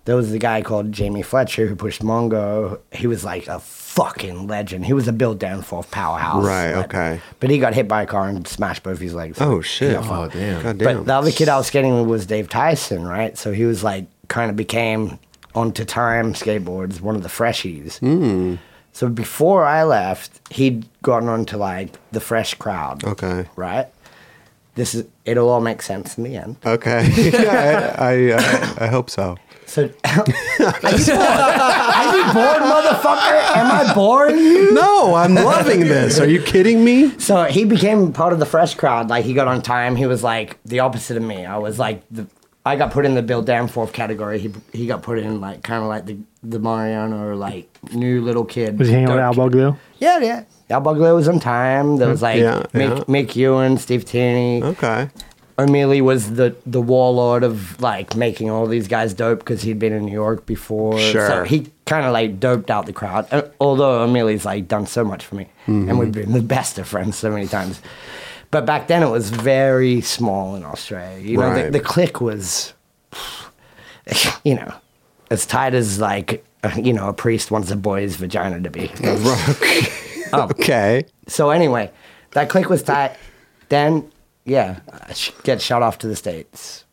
[0.04, 2.80] there was a guy called Jamie Fletcher who pushed Mongo.
[2.92, 4.86] He was like a fucking legend.
[4.86, 6.44] He was a Bill Danforth powerhouse.
[6.44, 7.20] Right, Like, okay.
[7.40, 9.38] But he got hit by a car and smashed both his legs.
[9.40, 9.96] Oh shit.
[9.96, 10.62] Oh, damn.
[10.62, 10.98] God damn.
[10.98, 13.36] But the other kid I was skating with was Dave Tyson, right?
[13.38, 15.18] So he was like kind of became
[15.54, 17.98] onto time skateboards, one of the freshies.
[18.00, 18.58] Mm.
[18.96, 23.04] So before I left, he'd gotten onto like the fresh crowd.
[23.04, 23.44] Okay.
[23.54, 23.88] Right?
[24.74, 26.56] This is it'll all make sense in the end.
[26.64, 27.06] Okay.
[27.30, 29.36] yeah, I I, uh, I hope so.
[29.66, 31.10] So, are you bored?
[31.10, 33.56] Are you bored, motherfucker?
[33.56, 34.72] Am I boring you?
[34.72, 36.18] No, I'm loving this.
[36.18, 37.18] Are you kidding me?
[37.18, 39.10] So he became part of the fresh crowd.
[39.10, 39.96] Like he got on time.
[39.96, 41.44] He was like the opposite of me.
[41.44, 42.26] I was like the.
[42.66, 44.40] I got put in the Bill Danforth category.
[44.40, 48.20] He he got put in like kind of like the the Mariano or like new
[48.20, 48.78] little kid.
[48.78, 49.52] Was he hanging with Al Dope.
[49.52, 49.78] Buglio?
[49.98, 50.44] Yeah, yeah.
[50.68, 51.96] Al Buglio was on time.
[51.98, 53.04] There was like Yeah, Mick, yeah.
[53.04, 54.62] Mick Ewan, Steve Tierney.
[54.62, 55.08] Okay.
[55.58, 59.92] O'Mealy was the the warlord of like making all these guys dope because he'd been
[59.92, 60.98] in New York before.
[60.98, 61.28] Sure.
[61.28, 63.26] So he kind of like doped out the crowd.
[63.30, 66.86] Uh, although O'Mealy's like done so much for me, and we've been the best of
[66.86, 67.80] friends so many times.
[68.50, 71.18] But back then it was very small in Australia.
[71.18, 71.64] You know, Right.
[71.72, 72.72] the, the clique was,
[74.44, 74.72] you know,
[75.30, 76.44] as tight as like
[76.76, 78.90] you know a priest wants a boy's vagina to be.
[80.34, 81.06] Okay.
[81.28, 81.90] So anyway,
[82.32, 83.16] that click was tight.
[83.68, 84.10] Then,
[84.44, 86.84] yeah, I sh- get shot off to the states,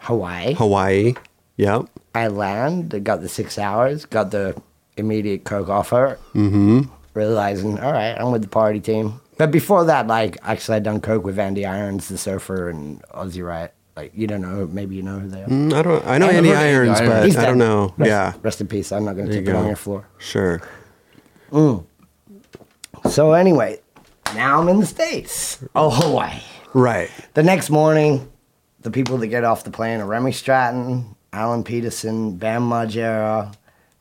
[0.00, 0.54] Hawaii.
[0.54, 1.14] Hawaii.
[1.56, 1.86] Yep.
[2.16, 4.60] I land, got the six hours, got the
[4.96, 6.18] immediate coke offer.
[6.34, 6.80] Mm-hmm.
[7.14, 9.20] Realizing, all right, I'm with the party team.
[9.40, 13.40] But before that, like, actually, I'd done coke with Andy Irons, the surfer, and Ozzie
[13.40, 13.70] Wright.
[13.96, 15.46] Like, you don't know, maybe you know who they are.
[15.46, 16.06] Mm, I don't.
[16.06, 17.10] I know I Andy Irons, Irons.
[17.10, 17.94] but He's I don't know.
[17.96, 18.34] Rest, yeah.
[18.42, 18.92] Rest in peace.
[18.92, 20.06] I'm not going to tip it on your floor.
[20.18, 20.60] Sure.
[23.08, 23.80] So anyway,
[24.34, 25.64] now I'm in the States.
[25.74, 26.42] Oh, Hawaii.
[26.74, 27.10] Right.
[27.32, 28.30] The next morning,
[28.80, 33.54] the people that get off the plane are Remy Stratton, Alan Peterson, Bam Margera,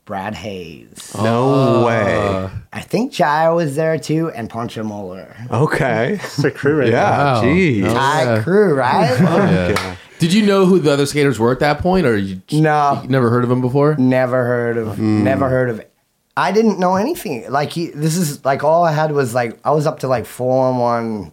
[0.09, 1.13] Brad Hayes.
[1.15, 2.17] No way.
[2.17, 2.49] Uh.
[2.73, 5.35] I think Jaya was there too, and Poncho Moeller.
[5.51, 6.13] Okay.
[6.13, 7.35] It's a crew right Yeah.
[7.35, 7.41] Wow.
[7.43, 7.83] Geez.
[7.83, 7.93] No.
[7.93, 8.41] High yeah.
[8.41, 9.19] crew, right?
[9.19, 9.95] Yeah.
[10.17, 12.99] Did you know who the other skaters were at that point, or you j- No.
[13.03, 13.97] you never heard of them before?
[13.97, 15.23] never heard of, hmm.
[15.23, 15.93] never heard of it.
[16.35, 17.47] I didn't know anything.
[17.47, 20.25] Like he, this is like all I had was like I was up to like
[20.25, 21.31] four on one,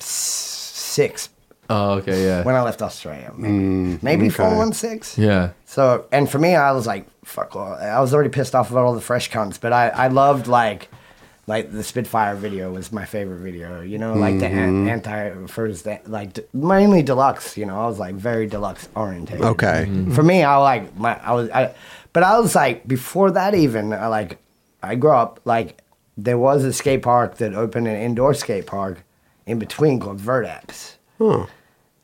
[0.00, 1.30] six
[1.70, 3.32] Oh, okay, yeah, when I left Australia.
[3.36, 4.56] Maybe, mm, maybe okay.
[4.56, 5.18] one six.
[5.18, 5.50] yeah.
[5.66, 8.84] So, and for me, I was like, fuck, well, I was already pissed off about
[8.84, 10.88] all the fresh cunts, but I, I loved like,
[11.46, 14.88] like the Spitfire video was my favorite video, you know, like the an- mm-hmm.
[14.88, 19.40] anti, first, like d- mainly deluxe, you know, I was like very deluxe oriented.
[19.42, 19.86] Okay.
[19.88, 20.12] Mm-hmm.
[20.12, 21.74] For me, I like my, I was, I,
[22.12, 24.38] but I was like, before that even, I like,
[24.82, 25.82] I grew up, like,
[26.16, 29.04] there was a skate park that opened an indoor skate park
[29.46, 30.96] in between called Vertex.
[31.18, 31.46] Huh.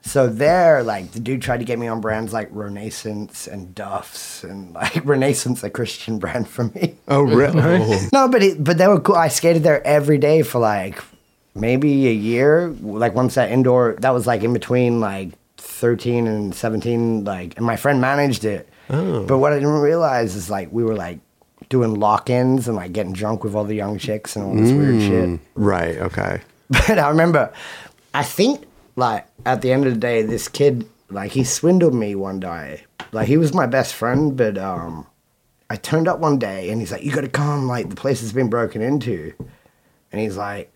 [0.06, 4.44] So there, like the dude tried to get me on brands like Renaissance and Duffs,
[4.44, 6.96] and like Renaissance, a Christian brand for me.
[7.08, 7.98] Oh, really?
[8.12, 9.16] No, but it, but they were cool.
[9.16, 11.02] I skated there every day for like
[11.54, 12.68] maybe a year.
[12.82, 17.24] Like once that indoor, that was like in between like thirteen and seventeen.
[17.24, 18.68] Like, and my friend managed it.
[18.90, 19.24] Oh.
[19.24, 21.18] But what I didn't realize is like we were like
[21.70, 25.00] doing lock-ins and like getting drunk with all the young chicks and all this weird
[25.00, 25.28] shit.
[25.30, 25.96] Mm, right.
[25.96, 26.42] Okay.
[26.68, 27.52] But I remember,
[28.12, 28.64] I think
[28.96, 32.84] like at the end of the day, this kid like he swindled me one day.
[33.12, 35.06] Like he was my best friend, but um,
[35.70, 37.66] I turned up one day and he's like, "You got to come!
[37.66, 39.32] Like the place has been broken into,"
[40.12, 40.70] and he's like.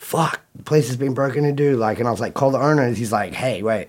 [0.00, 1.76] Fuck, the place has been broken into.
[1.76, 2.88] Like, and I was like, call the owner.
[2.92, 3.88] He's like, hey, wait.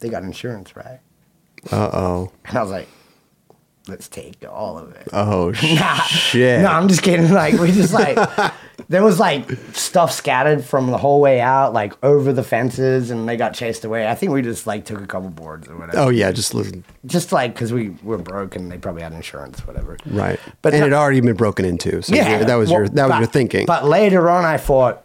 [0.00, 1.00] They got insurance, right?
[1.70, 2.32] Uh oh.
[2.44, 2.88] And I was like,
[3.88, 5.08] let's take all of it.
[5.12, 6.60] Oh shit.
[6.62, 7.30] No, I'm just kidding.
[7.30, 8.16] Like we just like
[8.88, 13.28] there was like stuff scattered from the whole way out, like over the fences, and
[13.28, 14.08] they got chased away.
[14.08, 15.98] I think we just like took a couple boards or whatever.
[15.98, 16.30] Oh yeah.
[16.32, 16.84] Just listen.
[17.06, 19.96] Just like because we were broke and they probably had insurance, whatever.
[20.06, 20.38] Right.
[20.62, 22.02] But and no- it had already been broken into.
[22.02, 23.66] So yeah, that was well, your that was but- your thinking.
[23.66, 25.02] But later on, I thought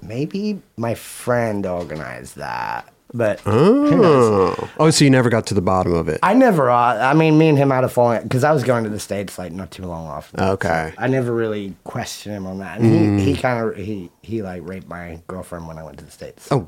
[0.00, 2.91] maybe my friend organized that.
[3.14, 4.70] But oh.
[4.78, 6.18] oh, so you never got to the bottom of it.
[6.22, 6.70] I never.
[6.70, 9.00] Uh, I mean, me and him had a falling because I was going to the
[9.00, 10.32] states like not too long off.
[10.38, 10.94] Okay.
[10.96, 14.62] I never really questioned him on that, and he, he kind of he he like
[14.66, 16.48] raped my girlfriend when I went to the states.
[16.50, 16.66] oh,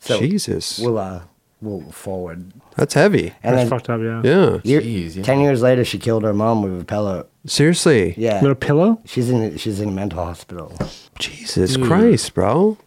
[0.00, 0.78] So Jesus.
[0.78, 1.22] We'll uh
[1.60, 3.32] we'll forward, That's heavy.
[3.42, 4.22] and That's then fucked up, yeah.
[4.22, 4.58] Yeah.
[4.62, 5.22] year- Jeez, yeah.
[5.24, 7.26] ten years later, she killed her mom with a pillow.
[7.46, 8.14] Seriously.
[8.16, 9.00] Yeah, With a pillow?
[9.06, 10.72] she's in she's in a mental hospital.
[11.18, 12.76] Jesus Christ, bro.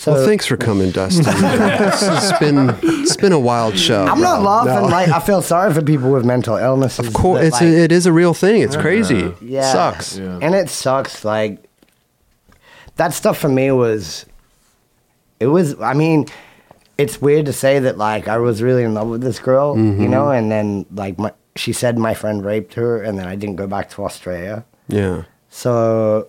[0.00, 1.24] So well, thanks for coming, Dustin.
[1.24, 4.06] this has been it's been a wild show.
[4.06, 4.72] I'm not laughing.
[4.72, 4.88] No.
[4.88, 7.06] Like I feel sorry for people with mental illnesses.
[7.06, 8.62] Of course, that, it's like, a, it is a real thing.
[8.62, 9.34] It's crazy.
[9.42, 9.70] Yeah.
[9.70, 10.16] Sucks.
[10.16, 10.38] Yeah.
[10.40, 11.22] And it sucks.
[11.22, 11.62] Like
[12.96, 14.24] that stuff for me was
[15.38, 16.24] it was I mean,
[16.96, 19.82] it's weird to say that like I was really in love with this girl, you
[19.82, 20.10] mm-hmm.
[20.10, 23.56] know, and then like my she said my friend raped her and then I didn't
[23.56, 24.64] go back to Australia.
[24.88, 25.24] Yeah.
[25.50, 26.28] So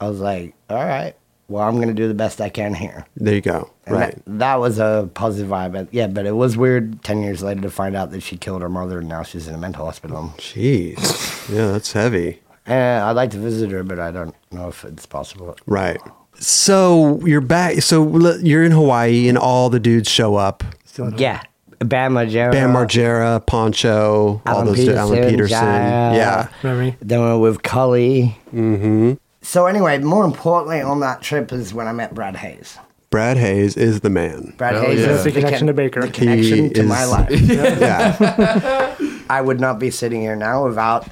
[0.00, 1.14] I was like, all right,
[1.52, 3.06] well, I'm going to do the best I can here.
[3.16, 3.70] There you go.
[3.86, 4.14] And right.
[4.26, 5.72] That, that was a positive vibe.
[5.72, 8.62] But yeah, but it was weird 10 years later to find out that she killed
[8.62, 10.32] her mother and now she's in a mental hospital.
[10.38, 11.48] Jeez.
[11.48, 12.40] Yeah, that's heavy.
[12.66, 15.56] And I'd like to visit her, but I don't know if it's possible.
[15.66, 16.00] Right.
[16.34, 17.82] So you're back.
[17.82, 20.64] So you're in Hawaii, and all the dudes show up.
[20.84, 21.42] Still Yeah,
[21.80, 22.52] Bam Margera.
[22.52, 25.58] Bam Margera, Poncho, all those Peterson, Alan Peterson.
[25.58, 26.16] Jaya.
[26.16, 26.48] Yeah.
[26.62, 26.96] Remember?
[27.00, 28.36] Then we were with Cully.
[28.52, 29.14] Mm-hmm.
[29.42, 32.78] So anyway, more importantly on that trip is when I met Brad Hayes.
[33.10, 34.54] Brad Hayes is the man.
[34.56, 35.10] Brad Hell Hayes yeah.
[35.10, 36.00] is The connection con- to Baker.
[36.00, 37.30] The connection He to my life.
[37.40, 38.96] Yeah.
[39.28, 41.06] I would not be sitting here now without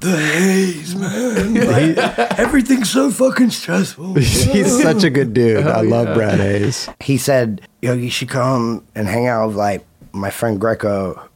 [0.00, 1.54] the Hayes, man.
[1.98, 4.14] Like, everything's so fucking stressful.
[4.14, 5.66] He's such a good dude.
[5.66, 6.88] I love Brad Hayes.
[7.00, 11.28] he said, "Yo, you should come and hang out with like my friend Greco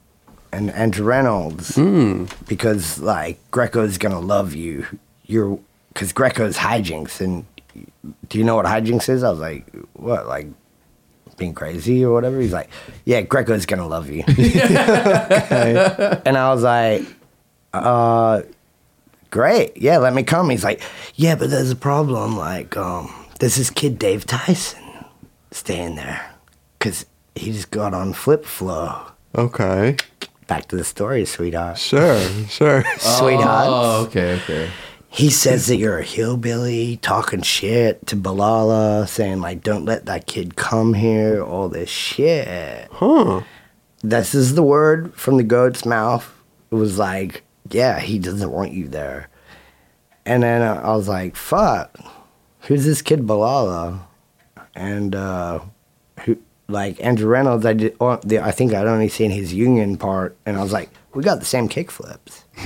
[0.53, 2.27] and Andrew Reynolds hmm.
[2.47, 4.87] because like Greco's gonna love you.
[5.25, 5.59] You're
[5.93, 7.45] because Greco's hijinks and
[8.29, 9.23] do you know what hijinks is?
[9.23, 10.47] I was like, what, like
[11.37, 12.41] being crazy or whatever?
[12.41, 12.71] He's like,
[13.05, 14.25] yeah, Greco's gonna love you.
[16.25, 17.03] And I was like,
[17.73, 18.43] uh,
[19.31, 19.77] great.
[19.77, 20.51] Yeah, let me come.
[20.51, 20.83] He's like,
[21.15, 22.37] yeah, but there's a problem.
[22.37, 24.83] Like, um, there's this kid, Dave Tyson,
[25.51, 26.35] staying there
[26.79, 29.03] because he just got on Flip Flow.
[29.35, 29.97] Okay.
[30.47, 31.79] Back to the story, sweetheart.
[31.79, 32.21] Sure.
[32.49, 32.85] Sure.
[32.99, 33.67] Sweetheart.
[33.69, 34.71] Oh, okay, okay.
[35.15, 40.27] He says that you're a hillbilly talking shit to Boulala, saying, like, don't let that
[40.27, 42.89] kid come here, all this shit.
[42.91, 43.43] Huh.
[44.03, 46.33] this is the word from the goat's mouth.
[46.71, 49.29] It was like, yeah, he doesn't want you there.
[50.25, 51.95] And then I was like, fuck,
[52.61, 54.01] who's this kid Boulala?
[54.75, 55.61] And uh,
[56.21, 56.39] who,
[56.69, 57.95] like Andrew Reynolds, I did.
[58.01, 61.23] Oh, the, I think I'd only seen his union part, and I was like, we
[61.23, 62.45] got the same kick flips.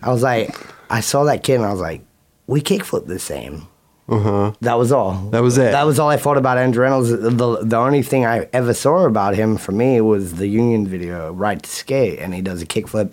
[0.00, 0.54] I was like,
[0.90, 2.02] I saw that kid, and I was like,
[2.46, 3.68] we kickflip the same.
[4.08, 4.52] Uh huh.
[4.60, 5.14] That was all.
[5.30, 5.72] That was it.
[5.72, 7.08] That was all I thought about Andrew Reynolds.
[7.10, 7.30] The,
[7.62, 11.62] the only thing I ever saw about him for me was the Union video, Right
[11.62, 13.12] to Skate, and he does a kickflip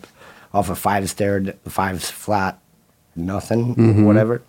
[0.54, 2.60] off a five stair, five flat,
[3.16, 4.04] nothing, Mm-hmm.
[4.04, 4.42] whatever.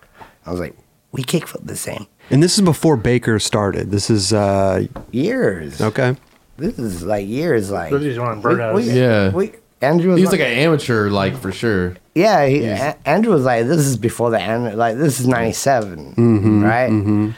[0.44, 0.76] I was like,
[1.12, 2.06] we kickflip the same.
[2.30, 3.90] And this is before Baker started.
[3.92, 5.80] This is uh Years.
[5.80, 6.16] okay.
[6.56, 7.70] This is like years.
[7.70, 8.74] Like Really just wanna burn we- out.
[8.74, 9.30] we- Yeah.
[9.30, 11.96] We, Andrew was He was like an amateur, like for sure.
[12.14, 14.76] Yeah, he, A- Andrew was like, "This is before the end.
[14.76, 17.30] Like, this is '97, mm-hmm, right?" Mm-hmm.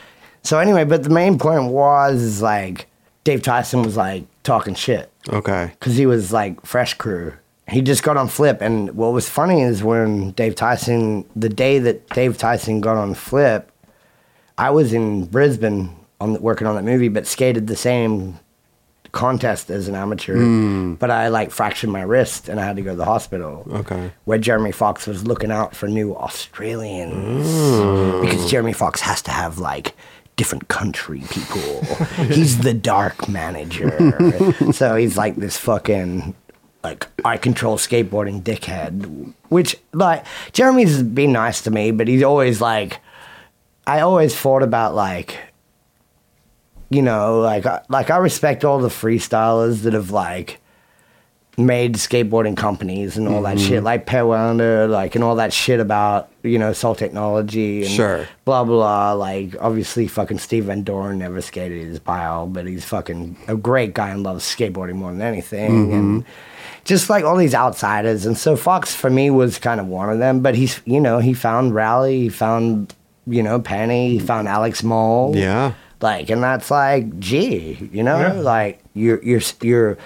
[0.42, 2.86] So anyway, but the main point was is like
[3.24, 5.70] Dave Tyson was like talking shit Okay.
[5.78, 7.32] because he was like fresh crew.
[7.68, 11.78] He just got on Flip, and what was funny is when Dave Tyson, the day
[11.78, 13.70] that Dave Tyson got on Flip,
[14.58, 18.38] I was in Brisbane on the, working on that movie, but skated the same
[19.14, 20.36] contest as an amateur.
[20.36, 20.98] Mm.
[20.98, 24.12] But I like fractured my wrist, and I had to go to the hospital Okay.
[24.24, 28.20] where Jeremy Fox was looking out for new Australians mm.
[28.20, 29.94] because Jeremy Fox has to have like
[30.36, 31.84] different country people.
[32.26, 34.12] he's the dark manager,
[34.72, 36.34] so he's like this fucking
[36.82, 39.32] like I control skateboarding dickhead.
[39.48, 43.00] Which like Jeremy's been nice to me, but he's always like
[43.86, 45.38] I always thought about like
[46.94, 50.60] you know like I- like I respect all the freestylers that have like
[51.56, 53.68] made skateboarding companies and all that Mm-hmm.
[53.68, 57.90] shit, like Per Welinder, like and all that shit about you know Sole Technology and
[57.90, 58.26] Sure.
[58.44, 59.12] blah blah.
[59.12, 63.94] Like obviously, fucking Steve Van Doren never skated his bio, but he's fucking a great
[63.94, 65.70] guy and loves skateboarding more than anything.
[65.70, 65.92] Mm-hmm.
[65.94, 66.24] And
[66.84, 70.18] just like all these outsiders, and so Fox for me was kind of one of
[70.18, 70.40] them.
[70.40, 72.94] But he's you know he found Rowley, he found
[73.28, 75.72] you know Penny, he found Alex Moul, Yeah.
[76.00, 78.32] Like and that's like gee you know Yeah.
[78.32, 79.98] like you're you're you're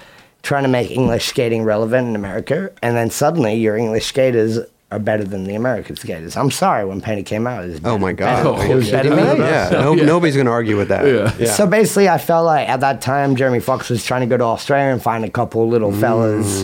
[0.42, 4.58] trying to make english skating relevant in america and then suddenly your english skaters
[4.90, 7.80] are better than the american skaters i'm sorry when penny came out oh it was
[7.84, 8.56] Oh my god.
[8.58, 8.72] better.
[8.72, 9.44] it was better yeah, than me.
[9.44, 9.68] yeah.
[9.70, 11.04] No, nobody's gonna argue with that.
[11.38, 11.52] Yeah.
[11.52, 14.44] So basically, I felt like at that time Jeremy Fox was trying to go to
[14.44, 16.00] Australia and find a couple little mm.
[16.00, 16.62] fellas,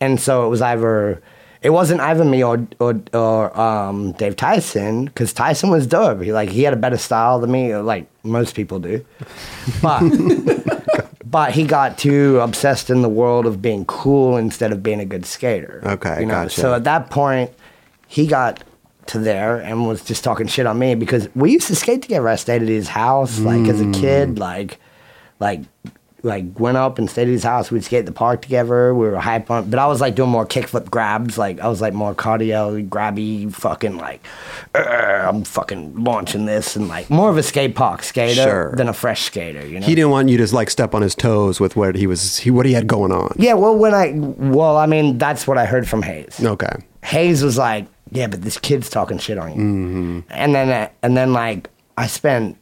[0.00, 1.22] and so it was either
[1.62, 6.20] it wasn't either me or or, or um, Dave Tyson because Tyson was dope.
[6.22, 9.04] He like he had a better style than me, like most people do,
[9.82, 10.02] but.
[11.24, 15.06] But he got too obsessed in the world of being cool instead of being a
[15.06, 15.80] good skater.
[15.82, 16.34] Okay, you know.
[16.44, 16.60] gotcha.
[16.60, 17.50] So at that point,
[18.06, 18.62] he got
[19.06, 22.28] to there and was just talking shit on me because we used to skate together.
[22.28, 23.94] I stayed at his house like as a Mm.
[23.98, 24.78] kid, like
[25.40, 25.60] like
[26.24, 27.70] like went up and stayed at his house.
[27.70, 28.94] We'd skate at the park together.
[28.94, 31.36] We were hype on, but I was like doing more kickflip grabs.
[31.36, 34.24] Like I was like more cardio grabby, fucking like
[34.74, 38.72] I'm fucking launching this and like more of a skate park skater Sure.
[38.76, 39.66] than a fresh skater.
[39.66, 39.86] You know.
[39.86, 42.50] He didn't want you to like step on his toes with what he was he
[42.50, 43.34] what he had going on.
[43.38, 46.40] yeah, well, when I well, I mean, that's what I heard from Hayes.
[46.42, 46.72] Okay.
[47.04, 51.16] Hayes was like, "Yeah, but this kid's talking shit on you," and then uh, and
[51.16, 51.68] then like
[51.98, 52.56] I spent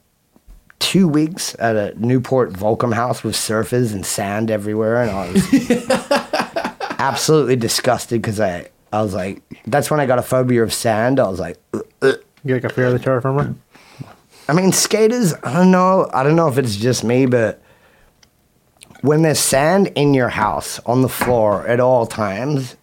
[0.80, 6.90] two weeks at a Newport Volcom house with surfers and sand everywhere, and I was
[6.98, 11.20] absolutely disgusted because I I was like, that's when I got a phobia of sand.
[11.20, 13.54] I was like, "Ugh, ugh." You like a fear of the terra firma?
[14.48, 15.34] I mean, skaters.
[15.44, 16.10] I don't know.
[16.12, 17.62] I don't know if it's just me, but
[19.02, 22.76] when there's sand in your house on the floor at all times,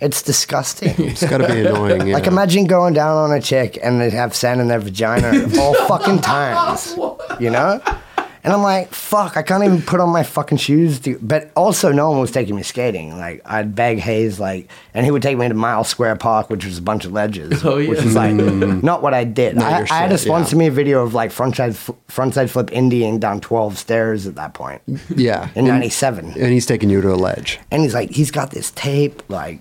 [0.00, 0.94] it's disgusting.
[0.98, 2.08] It's got to be annoying.
[2.08, 2.14] Yeah.
[2.14, 5.28] Like imagine going down on a chick and they have sand in their vagina
[5.58, 6.94] all fucking times,
[7.40, 7.80] you know?
[8.44, 10.98] And I'm like, fuck, I can't even put on my fucking shoes.
[11.00, 13.16] To, but also, no one was taking me skating.
[13.16, 16.64] Like I'd beg Hayes, like, and he would take me to Mile Square Park, which
[16.64, 17.88] was a bunch of ledges, Oh, yeah.
[17.88, 18.82] which is like mm.
[18.82, 19.54] not what I did.
[19.54, 20.32] Not I, your I had a shit, yeah.
[20.32, 24.34] sponsor me a video of like frontside fl- frontside flip Indian down 12 stairs at
[24.34, 24.82] that point
[25.14, 25.50] yeah.
[25.54, 26.32] in and, '97.
[26.32, 27.60] and he's taking you to a ledge.
[27.70, 29.60] And he's like, he's got this tape, like,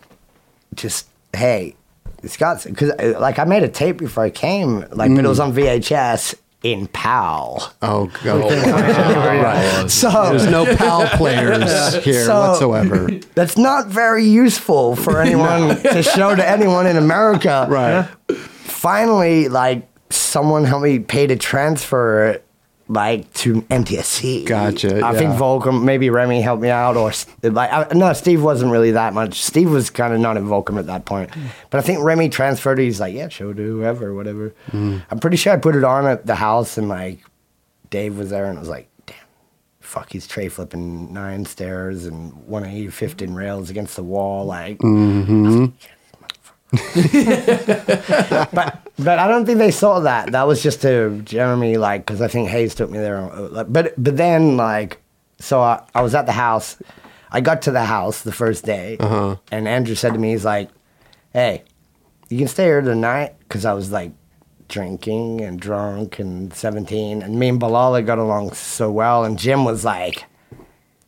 [0.74, 1.76] just hey,
[2.24, 5.28] it's got because uh, like I made a tape before I came, like, but it
[5.28, 5.46] was mm.
[5.46, 6.34] on VHS
[6.64, 7.74] in PAL.
[7.82, 8.30] Oh, okay.
[8.30, 8.40] Oh,
[9.42, 9.90] right.
[9.90, 13.10] So There's no PAL players here So- whatsoever.
[13.36, 17.66] that's not very useful for anyone to show to anyone in America.
[17.70, 18.08] Right.
[18.38, 22.46] Finally, like, someone helped me pay to transfer it.
[22.92, 24.46] Like to NTSC.
[24.46, 25.32] Gotcha, I think.
[25.36, 29.42] Volcom, maybe Remy helped me out, or like I, no, Steve wasn't really that much.
[29.42, 31.30] Steve was kind of not in Volcom at that point,
[31.70, 32.80] but I think Remy transferred.
[32.80, 34.54] He's like, yeah, show to whoever, whatever.
[34.72, 35.04] Mm.
[35.10, 37.20] I'm pretty sure I put it on at the house, and like
[37.90, 39.16] Dave was there, and I was like, damn,
[39.80, 44.80] fuck, he's tray flipping nine stairs and 180 15 rails against the wall, like.
[44.80, 45.68] Mm-hmm.
[48.54, 50.32] but but I don't think they saw that.
[50.32, 53.30] That was just to Jeremy, like, because I think Hayes took me there.
[53.68, 55.02] But but then like,
[55.40, 56.78] so I, I was at the house.
[57.30, 59.38] I got to the house the first day, uh-huh.
[59.52, 60.70] and Andrew said to me, he's like,
[61.34, 61.64] "Hey,
[62.30, 64.12] you can stay here tonight," because I was like
[64.70, 69.66] drinking and drunk and seventeen, and me and Boulala got along so well, and Jim
[69.66, 70.24] was like,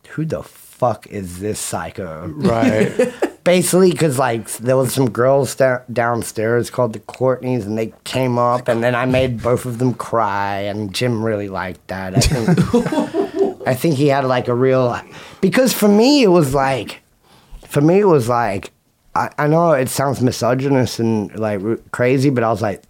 [0.09, 3.13] "Who the fuck is this psycho?" Right.
[3.43, 8.37] basically because like there was some girls da- downstairs called the courtneys and they came
[8.37, 12.15] up and then i made both of them cry and jim really liked that.
[12.15, 14.99] I think i think he had like a real
[15.41, 17.01] because for me it was like
[17.67, 18.71] for me it was like
[19.15, 22.83] i, I know it sounds misogynist and like r- crazy but i was like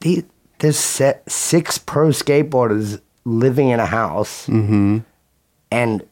[0.00, 0.24] "The-
[0.58, 4.98] there's se- six pro skateboarders living in a house mm-hmm.
[5.70, 6.02] and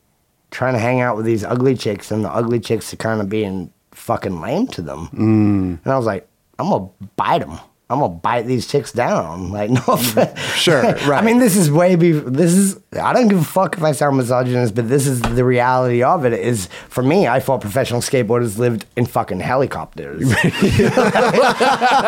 [0.50, 3.28] trying to hang out with these ugly chicks, and the ugly chicks are kind of
[3.28, 3.72] being
[4.04, 5.08] fucking lame to them.
[5.14, 5.82] Mm.
[5.82, 6.28] And I was like,
[6.58, 7.58] I'm gonna bite them.
[7.90, 9.50] I'm gonna bite these chicks down.
[9.54, 10.38] Like, no offense.
[10.56, 12.12] Sure, I mean, this is way be.
[12.12, 12.80] This is.
[13.00, 16.24] I don't give a fuck if I sound misogynist, but this is the reality of
[16.24, 16.32] it.
[16.32, 20.32] Is for me, I thought professional skateboarders lived in fucking helicopters.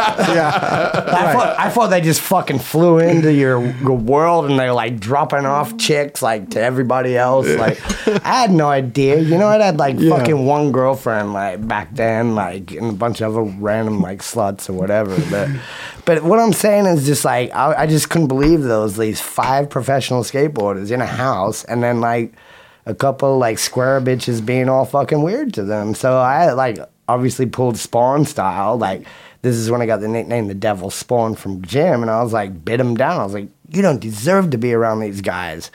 [0.06, 4.98] I, thought, I thought they just fucking flew into your, your world and they're like
[5.00, 7.48] dropping off chicks like to everybody else.
[7.48, 7.78] Like
[8.24, 9.20] I had no idea.
[9.20, 10.16] You know, I had like Yeah.
[10.16, 14.68] fucking one girlfriend like back then, like and a bunch of other random like sluts
[14.70, 15.16] or whatever.
[15.30, 15.48] But
[16.04, 19.68] but what I'm saying is just like I, I just couldn't believe those these five
[19.70, 22.32] professional skateboarders in a house and then like
[22.86, 25.94] a couple like square bitches being all fucking weird to them.
[25.94, 28.78] So I like obviously pulled Spawn style.
[28.78, 29.06] Like
[29.42, 32.32] this is when I got the nickname the Devil Spawn from Jim, and I was
[32.32, 33.20] like bit him down.
[33.20, 35.70] I was like, you don't deserve to be around these guys.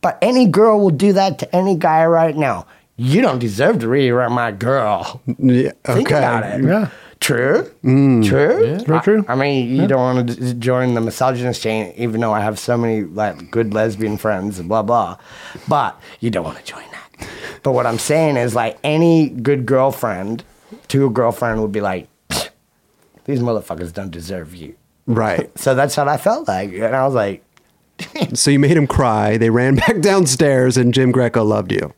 [0.00, 2.66] But any girl will do that to any guy right now.
[2.96, 5.20] You don't deserve to be around my girl.
[5.38, 6.18] Yeah, Think okay.
[6.18, 6.64] about it.
[6.64, 6.90] Yeah.
[7.20, 7.70] True.
[7.82, 8.24] Mm.
[8.26, 8.78] True.
[8.84, 9.24] Very true.
[9.28, 12.58] I, I mean, you don't want to join the misogynist chain, even though I have
[12.58, 15.16] so many like good lesbian friends and blah blah.
[15.66, 17.28] But you don't want to join that.
[17.62, 20.44] But what I'm saying is, like, any good girlfriend
[20.88, 22.06] to a girlfriend would be like,
[23.24, 24.76] these motherfuckers don't deserve you.
[25.06, 25.50] Right.
[25.58, 27.42] So that's what I felt like, and I was like,
[28.34, 29.36] So you made him cry.
[29.38, 31.92] They ran back downstairs, and Jim Greco loved you.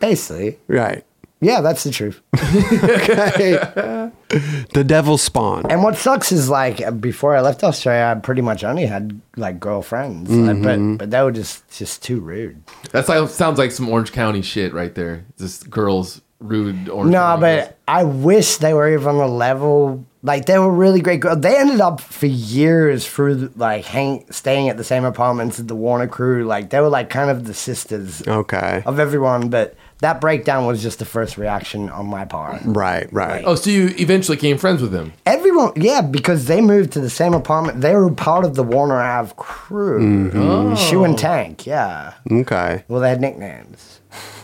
[0.00, 1.04] basically, Right.
[1.40, 2.20] yeah, that's the truth.
[2.82, 4.05] Okay.
[4.28, 5.64] The devil spawn.
[5.70, 9.60] And what sucks is like before I left Australia, I pretty much only had like
[9.60, 10.96] girlfriends, like, but mm-hmm.
[10.96, 12.62] but they were just just too rude.
[12.92, 15.24] That sounds sounds like some Orange County shit right there.
[15.38, 17.66] Just girls rude Orange No, County girls.
[17.68, 20.04] but I wish they were even on the level.
[20.22, 21.40] Like they were really great girls.
[21.40, 25.76] They ended up for years through like hang staying at the same apartments as the
[25.76, 26.44] Warner crew.
[26.44, 28.82] Like they were like kind of the sisters Okay.
[28.84, 29.50] of everyone.
[29.50, 32.60] But that breakdown was just the first reaction on my part.
[32.64, 33.10] Right.
[33.12, 33.44] Right.
[33.46, 35.12] Oh, so you eventually became friends with him?
[35.24, 37.80] Everyone, yeah, because they moved to the same apartment.
[37.80, 40.28] They were part of the Warner Ave crew.
[40.30, 40.38] Mm-hmm.
[40.38, 40.74] Oh.
[40.76, 42.14] Shoe and Tank, yeah.
[42.30, 42.84] Okay.
[42.88, 44.00] Well, they had nicknames.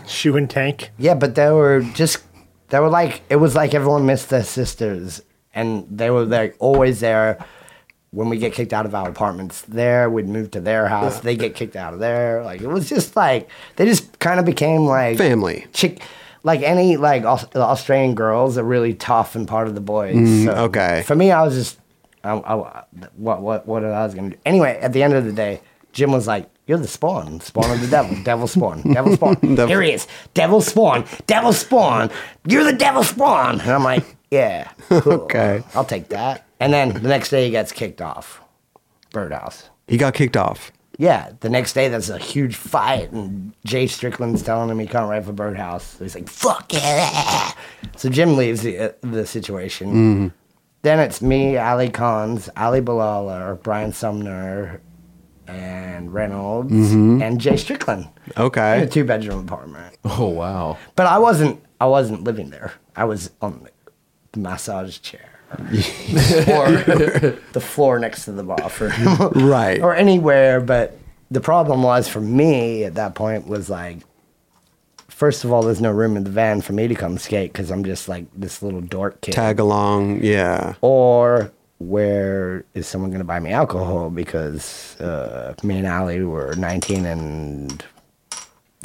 [0.06, 0.90] Shoe and tank.
[0.98, 2.22] Yeah, but they were just
[2.68, 5.22] they were like it was like everyone missed their sisters,
[5.54, 7.44] and they were like always there.
[8.12, 11.20] When we get kicked out of our apartments there, we'd move to their house.
[11.20, 12.42] They get kicked out of there.
[12.44, 15.66] Like it was just like they just kind of became like Family.
[15.72, 16.02] chick.
[16.44, 20.14] Like any like Aus- Australian girls are really tough and part of the boys.
[20.14, 21.02] Mm, so okay.
[21.06, 21.78] For me, I was just
[22.22, 22.84] I, I,
[23.16, 24.36] what what what I was gonna do.
[24.44, 27.80] Anyway, at the end of the day, Jim was like, You're the spawn, spawn of
[27.80, 29.34] the devil, devil spawn, devil spawn.
[29.40, 32.10] Devil- Here he is, devil spawn, devil spawn.
[32.46, 33.60] You're the devil spawn.
[33.60, 35.12] And I'm like, yeah, cool.
[35.12, 35.62] Okay.
[35.74, 36.44] I'll take that.
[36.62, 38.40] And then the next day he gets kicked off,
[39.10, 39.68] birdhouse.
[39.88, 40.70] He got kicked off.
[40.98, 45.08] Yeah, the next day there's a huge fight, and Jay Strickland's telling him he can't
[45.10, 45.98] write for Birdhouse.
[45.98, 47.52] He's like, "Fuck yeah!"
[47.96, 50.32] So Jim leaves the uh, the situation.
[50.82, 54.80] Then it's me, Ali Collins, Ali Boulala, Brian Sumner,
[55.48, 59.96] and Reynolds, and Jay Strickland Okay, in a two bedroom apartment.
[60.04, 60.78] Oh wow.
[60.94, 62.72] But I wasn't I wasn't living there.
[62.94, 63.66] I was on
[64.32, 65.31] the massage chair.
[65.60, 66.70] Or
[67.52, 68.92] the floor next to the bathroom.
[69.48, 69.80] Right.
[69.80, 70.98] or anywhere, but
[71.30, 73.98] the problem was for me at that point was like
[75.08, 77.70] first of all there's no room in the van for me to come skate cuz
[77.70, 79.32] I'm just like this little dork kid.
[79.32, 80.22] Tag along.
[80.22, 80.74] Yeah.
[80.80, 86.54] Or where is someone going to buy me alcohol because uh, me and Ali were
[86.54, 87.84] 19 and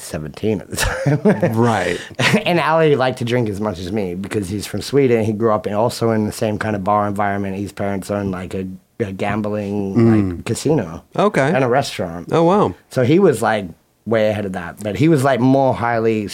[0.01, 0.75] 17 at the
[1.37, 1.53] time.
[1.57, 1.99] Right.
[2.45, 5.23] and Ali liked to drink as much as me because he's from Sweden.
[5.23, 7.57] He grew up in, also in the same kind of bar environment.
[7.57, 8.67] His parents owned like a,
[8.99, 11.03] a gambling like casino.
[11.15, 11.51] Okay.
[11.53, 12.29] And a restaurant.
[12.31, 12.75] Oh wow.
[12.89, 13.67] So he was like
[14.05, 16.29] way ahead of that, but he was like more highly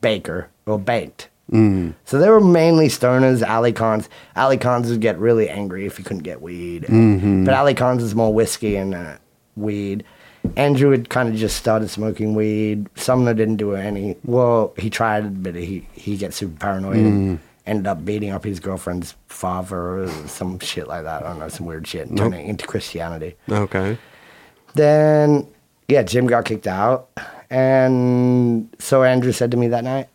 [0.00, 1.28] baker or baked.
[1.50, 1.94] Mm.
[2.04, 3.46] So they were mainly stoners.
[3.48, 7.74] Ali Cons, Ali Cons would get really angry if he couldn't get weed, but Ali
[7.74, 9.16] Cons is more whiskey and uh,
[9.54, 10.04] weed.
[10.56, 12.88] Andrew had kind of just started smoking weed.
[12.94, 14.16] Sumner didn't do any.
[14.24, 16.96] Well, he tried, but he he gets super paranoid.
[16.96, 21.24] and Ended up beating up his girlfriend's father or some shit like that.
[21.24, 23.34] I don't know, some weird shit, and turning into Christianity.
[23.50, 23.98] Okay.
[24.74, 25.48] Then,
[25.88, 27.08] yeah, Jim got kicked out.
[27.50, 30.08] And so Andrew said to me that night,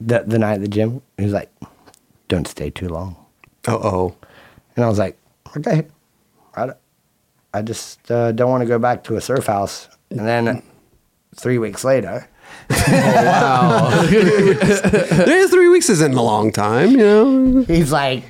[0.00, 1.50] the, the night at the gym, he was like,
[2.26, 3.14] don't stay too long.
[3.68, 4.16] Uh oh.
[4.74, 5.16] And I was like,
[5.56, 5.86] okay.
[7.52, 9.88] I, just uh, don't want to go back to a surf house.
[10.10, 10.62] And then
[11.34, 12.28] three weeks later,
[12.68, 13.10] There's
[15.50, 17.62] three weeks isn't a long time, you know.
[17.62, 18.22] he's like,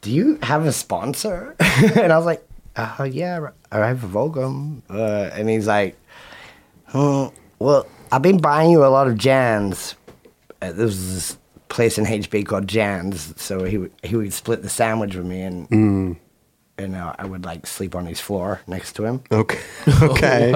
[0.00, 1.54] do you have a sponsor?
[1.60, 2.46] and I was like,
[2.76, 4.82] uh, yeah, I have a Volcom.
[4.88, 5.96] Uh, and he's like,
[6.94, 9.94] oh, well, I've been buying you a lot of Jans.
[10.62, 11.38] Uh, there was this
[11.68, 13.34] place in HB called Jans.
[13.40, 16.16] So he would, he would split the sandwich with me and,
[16.78, 19.22] and uh, I would like sleep on his floor next to him.
[19.30, 19.58] Okay.
[20.02, 20.52] Okay.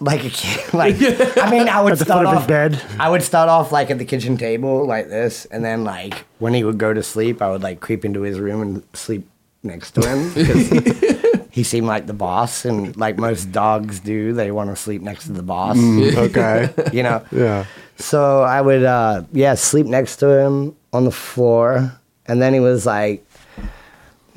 [0.00, 0.60] Like a kid.
[0.74, 0.94] Like,
[1.38, 2.82] I mean, I would At the start foot of his off, bed.
[3.00, 6.54] I would start off like at the kitchen table like this, and then like when
[6.54, 9.28] he would go to sleep, I would like creep into his room and sleep
[9.64, 10.68] next to him because
[11.50, 15.24] he seemed like the boss, and like most dogs do, they want to sleep next
[15.26, 15.76] to the boss.
[15.78, 16.70] okay.
[16.92, 17.24] You know.
[17.32, 17.64] Yeah.
[17.96, 21.90] So I would, uh, yeah, sleep next to him on the floor,
[22.26, 23.24] and then he was like,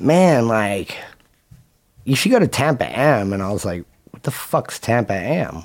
[0.02, 0.96] "Man, like,
[2.04, 5.62] you should go to Tampa Am," and I was like, "What the fuck's Tampa Am?"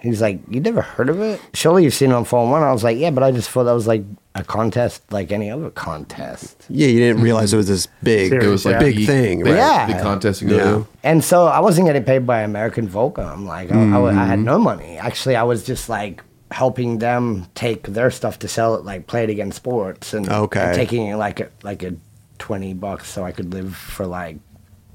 [0.00, 1.40] He's like, "You never heard of it?
[1.54, 3.50] Surely you've seen it on Phone oh One." I was like, "Yeah, but I just
[3.50, 4.04] thought that was like
[4.34, 8.46] a contest, like any other contest." Yeah, you didn't realize it was this big, It
[8.46, 9.56] was like big thing, right?
[9.56, 9.86] Yeah.
[9.96, 10.64] The contest you go Yeah.
[10.64, 10.86] to.
[11.02, 13.44] And so I wasn't getting paid by American Volcom.
[13.46, 14.44] Like I, I wa- I had mm-hmm.
[14.44, 14.98] no money.
[14.98, 19.24] Actually, I was just like helping them take their stuff to sell it, like play
[19.24, 20.60] it against sports, and, Okay.
[20.60, 21.94] and taking like a like a
[22.38, 24.38] twenty bucks so I could live for like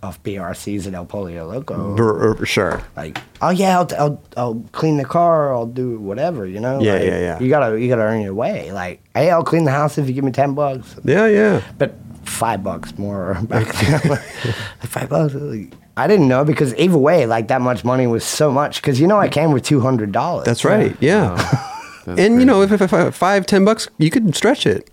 [0.04, 1.96] off BRCs at El Pollo Loco.
[1.96, 2.84] For, uh, for sure.
[2.98, 5.54] Like, oh yeah, I'll, I'll I'll clean the car.
[5.54, 6.46] I'll do whatever.
[6.46, 6.82] You know.
[6.82, 7.40] Yeah, Like, yeah, yeah.
[7.40, 8.72] You gotta you gotta earn your way.
[8.72, 11.62] Like, hey, I'll clean the house if you give me ten bucks Yeah, yeah.
[11.78, 14.00] but five bucks more back then.
[14.82, 15.36] five bucks.
[15.36, 15.64] Uh,
[15.96, 18.82] I didn't know because either way, like that much money was so much.
[18.82, 20.46] Because you know, I came with two hundred dollars.
[20.46, 20.96] That's right.
[21.00, 21.36] Yeah.
[22.06, 22.84] That's and you know, crazy.
[22.84, 24.90] if, if, if five, ten bucks, you could stretch it.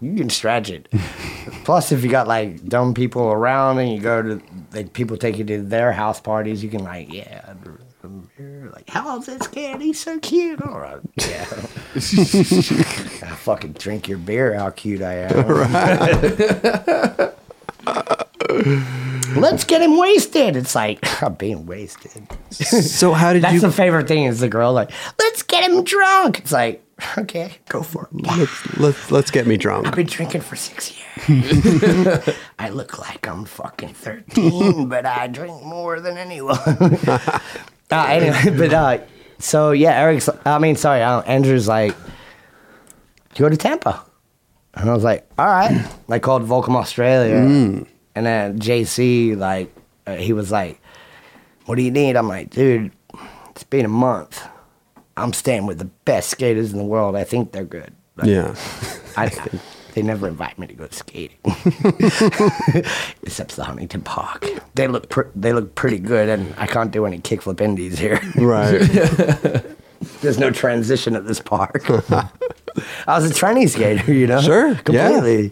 [0.00, 0.88] You can stretch it.
[1.64, 4.42] Plus, if you got like dumb people around and you go to
[4.72, 7.54] like people take you to their house parties, you can like, yeah,
[8.38, 9.80] you're like, how's this kid?
[9.80, 10.62] He's so cute.
[10.62, 11.46] All right, yeah.
[11.94, 14.54] I fucking drink your beer.
[14.54, 15.36] How cute I am.
[19.36, 20.56] Let's get him wasted.
[20.56, 22.26] It's like I'm being wasted.
[22.50, 23.60] So how did That's you?
[23.60, 26.38] the favorite thing is the girl like, let's get him drunk.
[26.38, 26.84] It's like,
[27.18, 28.26] okay, go for it.
[28.26, 29.86] let's, let's let's get me drunk.
[29.86, 31.00] I've been drinking for six years.
[32.58, 36.58] I look like I'm fucking 13, but I drink more than anyone.
[37.06, 37.28] uh,
[37.90, 38.98] anyway, but uh,
[39.38, 41.94] so yeah, Eric's, I mean, sorry, uh, Andrew's like,
[43.36, 44.04] go to Tampa.
[44.74, 45.84] And I was like, all right.
[46.08, 47.84] I called Volcom Australia.
[48.14, 49.74] And then JC, like,
[50.06, 50.80] uh, he was like,
[51.66, 52.16] what do you need?
[52.16, 52.92] I'm like, dude,
[53.50, 54.42] it's been a month.
[55.16, 57.14] I'm staying with the best skaters in the world.
[57.16, 57.92] I think they're good.
[58.16, 58.54] Like, Yeah.
[59.16, 59.30] I,
[59.94, 61.38] They never invite me to go skating,
[63.22, 64.46] except the Huntington Park.
[64.76, 68.20] They look pr- they look pretty good, and I can't do any kickflip indies here.
[68.36, 68.78] Right.
[70.20, 71.84] There's no transition at this park.
[71.90, 72.28] I
[73.18, 74.40] was a tranny skater, you know.
[74.40, 75.48] Sure, yeah.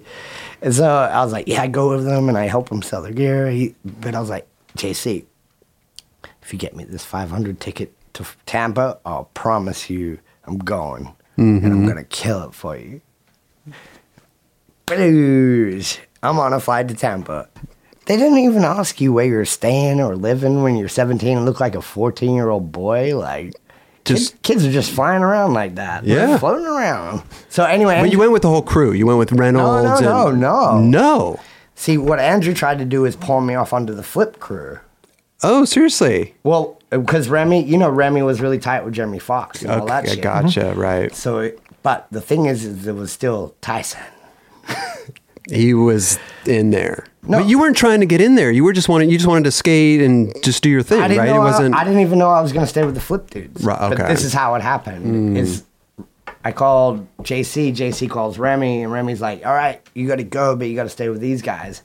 [0.60, 3.02] And so I was like, yeah, I go with them and I help them sell
[3.02, 3.48] their gear.
[3.48, 4.46] He, but I was like,
[4.76, 5.24] JC,
[6.42, 11.64] if you get me this 500 ticket to Tampa, I'll promise you I'm going and
[11.64, 11.88] I'm mm-hmm.
[11.88, 13.00] gonna kill it for you.
[14.86, 15.98] Blues.
[16.22, 17.48] I'm on a flight to Tampa.
[18.06, 21.60] They didn't even ask you where you're staying or living when you're 17 and look
[21.60, 23.16] like a 14 year old boy.
[23.16, 23.54] Like,
[24.08, 26.04] Just- kids, kids are just flying around like that.
[26.04, 26.38] They're Yeah.
[26.38, 27.22] floating around.
[27.48, 28.92] So anyway, But you went with the whole crew.
[28.92, 30.00] You went with Reynolds.
[30.00, 30.80] no, and, no.
[30.80, 31.40] No.
[31.74, 34.78] see what Andrew tried to do is pull me off onto the flip crew.
[35.44, 36.34] Oh, seriously.
[36.42, 40.08] Well, because Remy, you know, Remy was really tight with Jeremy Fox and all that
[40.08, 40.20] shit.
[40.22, 40.72] gotcha.
[40.76, 41.14] Right.
[41.14, 44.00] So, it, but the thing is, is it was still Tyson.
[45.50, 47.06] He was in there.
[47.22, 47.38] No.
[47.38, 48.50] But you weren't trying to get in there.
[48.50, 49.10] You were just wanting.
[49.10, 51.28] You just wanted to skate and just do your thing, I didn't right?
[51.30, 51.36] know.
[51.36, 51.74] it wasn't.
[51.74, 53.62] I, I didn't even know I was going to stay with the flip dudes.
[53.64, 54.02] Right, But okay.
[54.04, 54.08] Mm.
[54.08, 55.36] this is how it happened.
[55.36, 55.64] Is
[56.44, 57.74] I called JC.
[57.74, 60.84] JC calls Remy, and Remy's like, "All right, you got to go, but you got
[60.84, 61.82] to stay with these guys."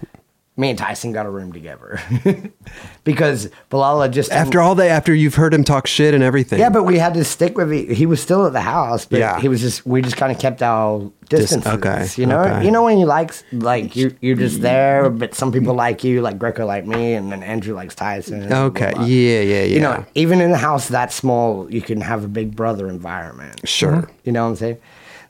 [0.55, 1.99] Me and Tyson got a room together
[3.03, 6.59] because Bilal just after all that, after you've heard him talk shit and everything.
[6.59, 7.89] Yeah, but we had to stick with it.
[7.89, 9.39] He was still at the house, but Yeah.
[9.39, 11.65] he was just we just kind of kept our distance.
[11.65, 12.65] okay, You know, okay.
[12.65, 16.21] you know when you like like you you're just there, but some people like you,
[16.21, 18.41] like Greco like me, and then Andrew likes Tyson.
[18.41, 18.91] and blah, Okay.
[18.93, 19.05] blah.
[19.05, 19.63] Yeah, yeah, yeah.
[19.63, 23.67] You know, even in a house that small, you can have a big brother environment.
[23.67, 24.07] Sure.
[24.23, 24.77] You know what I'm saying?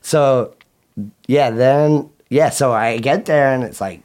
[0.01, 0.53] So,
[1.27, 4.01] yeah, then yeah, so I get there and it's like,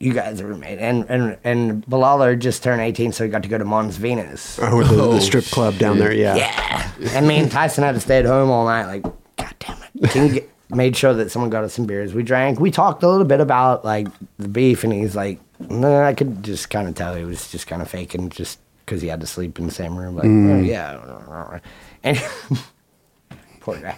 [0.00, 3.48] you guys are roommate, and and and Bilal just turned 18, so he got to
[3.48, 4.58] go to Mons Venus.
[4.60, 6.04] Oh, or the, Oh, the strip club down shit.
[6.04, 6.12] there.
[6.12, 6.36] Yeah.
[6.36, 7.10] Yeah.
[7.12, 8.86] And me and Tyson had to stay at home all night.
[8.86, 9.02] Like,
[9.36, 10.10] God damn it.
[10.10, 12.14] Can you get, made sure that someone got us some beers.
[12.14, 12.60] We drank.
[12.60, 15.38] We talked a little bit about like the beef, and he's like,
[15.68, 19.02] no, I could just kind of tell he was just kind of faking just because
[19.02, 20.16] he had to sleep in the same room.
[20.16, 20.66] Like, oh, mm.
[20.66, 21.60] yeah.
[22.02, 22.22] And
[23.60, 23.96] poor guy.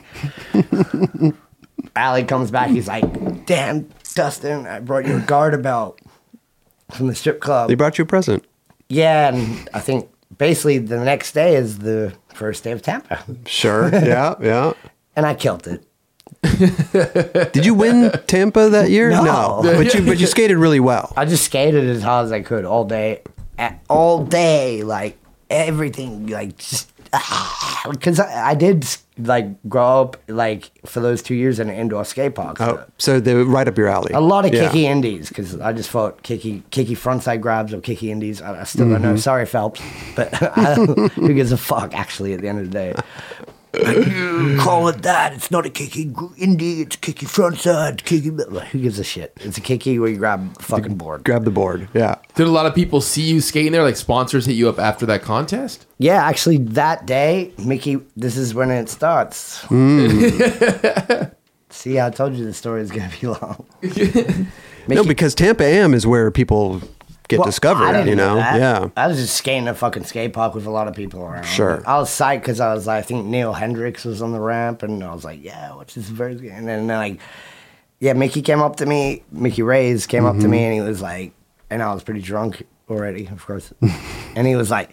[1.97, 2.71] Allie comes back.
[2.71, 5.99] He's like, damn, Dustin, I brought you a garter belt
[6.93, 7.69] from the strip club.
[7.69, 8.45] They brought you a present.
[8.89, 10.09] Yeah, and I think
[10.39, 13.89] basically the next day is the first day of Tampa, Sure.
[13.93, 14.35] yeah.
[14.41, 14.73] Yeah.
[15.17, 15.85] and I killed it.
[17.53, 19.11] Did you win Tampa that year?
[19.11, 19.61] No.
[19.63, 21.13] But you but you skated really well.
[21.17, 23.23] I just skated as hard as I could all day,
[23.89, 25.19] all day, like
[25.51, 26.92] everything, like just
[27.91, 28.87] because I, I did
[29.19, 32.59] like grow up like for those two years in an indoor skate park.
[32.59, 32.79] So.
[32.81, 34.13] Oh, so they were right up your alley.
[34.15, 34.67] A lot of Yeah.
[34.69, 38.41] kicky indies because I just fought kicky kicky frontside grabs or kicky indies.
[38.41, 39.05] I, I still don't Mm-hmm.
[39.05, 39.17] know.
[39.17, 39.81] Sorry, Phelps,
[40.17, 40.75] but I
[41.15, 41.95] who gives a fuck?
[41.95, 42.95] Actually, at the end of the day,
[44.61, 45.33] call it that.
[45.33, 46.81] It's not a kicky indie.
[46.81, 48.05] It's a kicky frontside.
[48.05, 48.29] Kicky.
[48.29, 49.33] Who gives a shit?
[49.41, 51.25] It's a kicky where you grab the fucking board.
[51.25, 51.89] Grab the board.
[51.95, 52.17] Yeah.
[52.35, 53.83] Did a lot of people see you skating there?
[53.83, 55.87] Like sponsors hit you up after that contest?
[55.99, 58.01] Yeah, actually, that day, Mickey.
[58.17, 59.61] This is when it starts.
[59.63, 60.09] Hmm.
[61.71, 63.67] See, I told you the story is gonna be long.
[64.89, 66.83] No, because Tampa Am is where people
[67.29, 68.05] get Well, discovered.
[68.07, 68.37] You know.
[68.37, 68.59] that.
[68.59, 68.89] Yeah.
[68.97, 71.45] I was just skating a fucking skate park with a lot of people around.
[71.45, 71.83] Sure.
[71.87, 74.83] I was psyched because I was, like, I think Neal Hendrix was on the ramp,
[74.83, 76.51] and I was like, yeah, what's this very good?
[76.53, 77.19] And then like,
[78.01, 79.23] yeah, Mickey came up to me.
[79.31, 81.33] Mickey Reyes came up to me, and he was like,
[81.71, 83.73] and I was pretty drunk already, of course,
[84.37, 84.91] and he was like,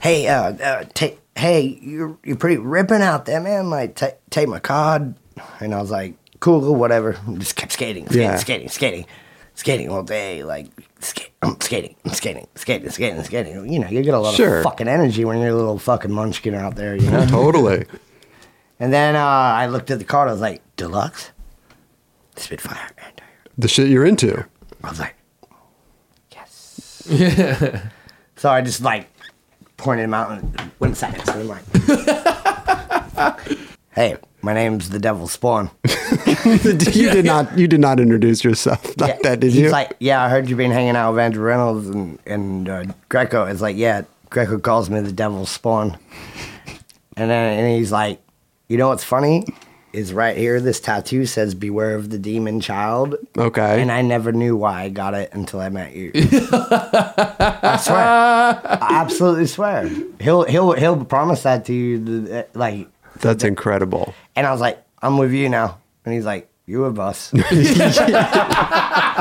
[0.00, 3.70] hey, uh, uh take, hey, you're you're pretty ripping out there, man.
[3.70, 5.14] Like, ta take my card,
[5.60, 7.16] and I was like, cool, cool, whatever.
[7.38, 8.36] Just kept skating, skating, Yeah.
[8.36, 9.06] skating, skating,
[9.60, 10.66] skating all day, like.
[11.02, 13.72] Skate, I'm skating, I'm skating, skating, skating, skating.
[13.72, 14.58] You know, you get a lot Sure.
[14.58, 17.24] of fucking energy when you're a little fucking munchkin out there, you know?
[17.26, 17.86] Totally.
[18.80, 19.20] and then uh,
[19.62, 21.30] I looked at the card, I was like, deluxe?
[22.36, 22.90] Spitfire.
[23.56, 24.44] The shit you're into.
[24.84, 25.14] I was like,
[26.32, 27.02] yes.
[27.08, 27.88] Yeah.
[28.36, 29.08] so I just like
[29.78, 31.64] pointed him out and went sat next to him like,
[33.92, 35.70] hey, my name's the Devil Spawn.
[36.26, 37.56] you did not.
[37.58, 39.70] You did not introduce yourself like Yeah, that, did he's you?
[39.70, 43.44] like, yeah, I heard you've been hanging out with Andrew Reynolds and and uh, Greco.
[43.46, 45.98] It's like, yeah, Greco calls me the Devil Spawn.
[47.16, 48.20] And then and he's like,
[48.68, 49.44] you know what's funny?
[49.92, 50.60] Is right here.
[50.60, 53.82] This tattoo says "Beware of the Demon Child." okay.
[53.82, 56.12] And I never knew why I got it until I met you.
[56.14, 59.90] I swear, I absolutely swear.
[60.20, 62.86] He'll he'll he'll promise that to you, like.
[63.20, 64.14] That's incredible.
[64.36, 65.78] And I was like, I'm with you now.
[66.04, 67.32] And he's like, you with us.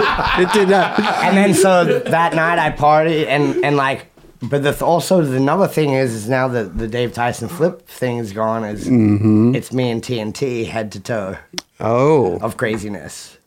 [0.02, 0.98] It did not.
[1.00, 4.06] and then so that night I partied and and like,
[4.42, 8.18] but the also the another thing is is now that the Dave Tyson flip thing
[8.20, 9.54] is gone is mm-hmm.
[9.56, 11.38] it's me and TNT head to toe
[11.82, 12.38] Oh.
[12.40, 13.38] of craziness.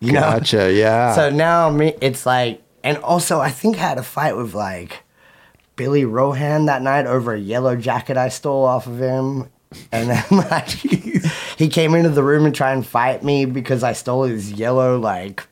[0.00, 0.20] You know?
[0.20, 0.72] Gotcha.
[0.72, 1.14] Yeah.
[1.14, 5.02] So now me, it's like, and also I think I had a fight with like
[5.74, 9.48] Billy Rohan that night over a yellow jacket I stole off of him.
[9.92, 13.92] And then like he came into the room and tried and fight me because I
[13.92, 15.46] stole his yellow like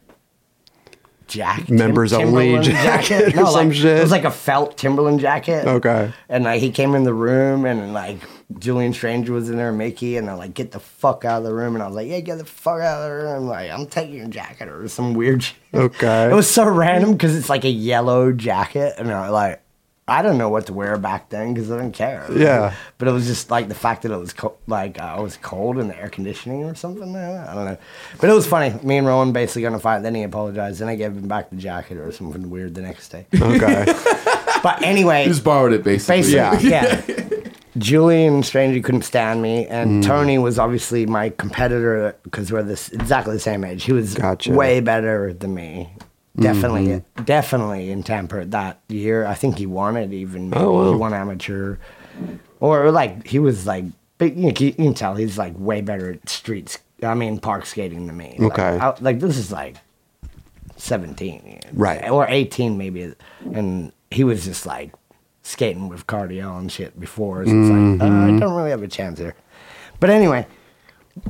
[1.26, 3.98] jacket, Members only Timberland jacket or No, some like, shit?
[3.98, 5.66] It was like a felt Timberland jacket.
[5.66, 6.12] Okay.
[6.28, 8.18] And like he came in the room and like
[8.58, 11.54] Julian Stranger was in there, Mickey, and they're like, "Get the fuck out of the
[11.54, 13.86] room!" And I was like, "Yeah, get the fuck out of the room!" Like, I'm
[13.86, 15.56] taking your jacket or some weird shit.
[15.72, 16.30] Okay.
[16.30, 19.60] It was so random because it's like a yellow jacket, and I like.
[20.06, 22.26] I don't know what to wear back then because I didn't care.
[22.30, 22.74] Yeah.
[22.98, 25.38] But it was just like the fact that it was co- like uh, I was
[25.38, 27.16] cold in the air conditioning or something.
[27.16, 27.78] I don't know.
[28.20, 28.78] But it was funny.
[28.82, 30.02] Me and Rohan basically got in a fight.
[30.02, 30.80] Then he apologized.
[30.80, 33.26] Then I gave him back the jacket or something weird the next day.
[33.34, 33.86] okay.
[34.62, 36.22] But anyway, You just borrowed it, basically.
[36.22, 37.02] Basically, yeah.
[37.76, 40.06] Julian Stranger couldn't stand me, and mm.
[40.06, 43.84] Tony was obviously my competitor because we're this exactly the same age.
[43.84, 44.52] He was Gotcha.
[44.52, 45.90] way better than me.
[46.38, 49.24] Definitely, definitely in Tampa that year.
[49.26, 50.52] I think he won it even.
[50.56, 50.90] Oh, wow.
[50.92, 51.76] He won amateur,
[52.60, 53.84] or like he was like,
[54.18, 56.78] but you, can- you can tell he's like way better at streets.
[57.02, 58.34] I mean, park skating than me.
[58.38, 58.78] Like, Okay.
[58.78, 59.76] I- like this is like
[60.76, 62.08] 17 Right.
[62.10, 63.14] or 18 maybe
[63.52, 64.92] and he was just like
[65.42, 68.36] skating with cardio and shit before so it's like uh, Mm-hmm.
[68.36, 69.34] i don't really have a chance here
[70.00, 70.46] but anyway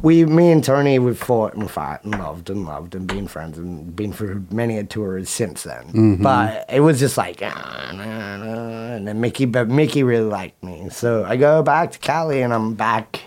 [0.02, 3.58] we me and tony we've fought and fought and loved and loved and been friends
[3.58, 6.22] and been through many a tours since then Mm-hmm.
[6.22, 10.62] but it was just like ah, nah, nah, and then mickey but mickey really liked
[10.62, 13.20] me so i go back to cali and i'm back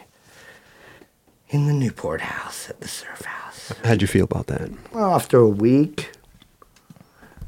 [1.49, 4.69] in the newport house at the surf house How'd you feel about that?
[4.93, 6.11] well, after a week,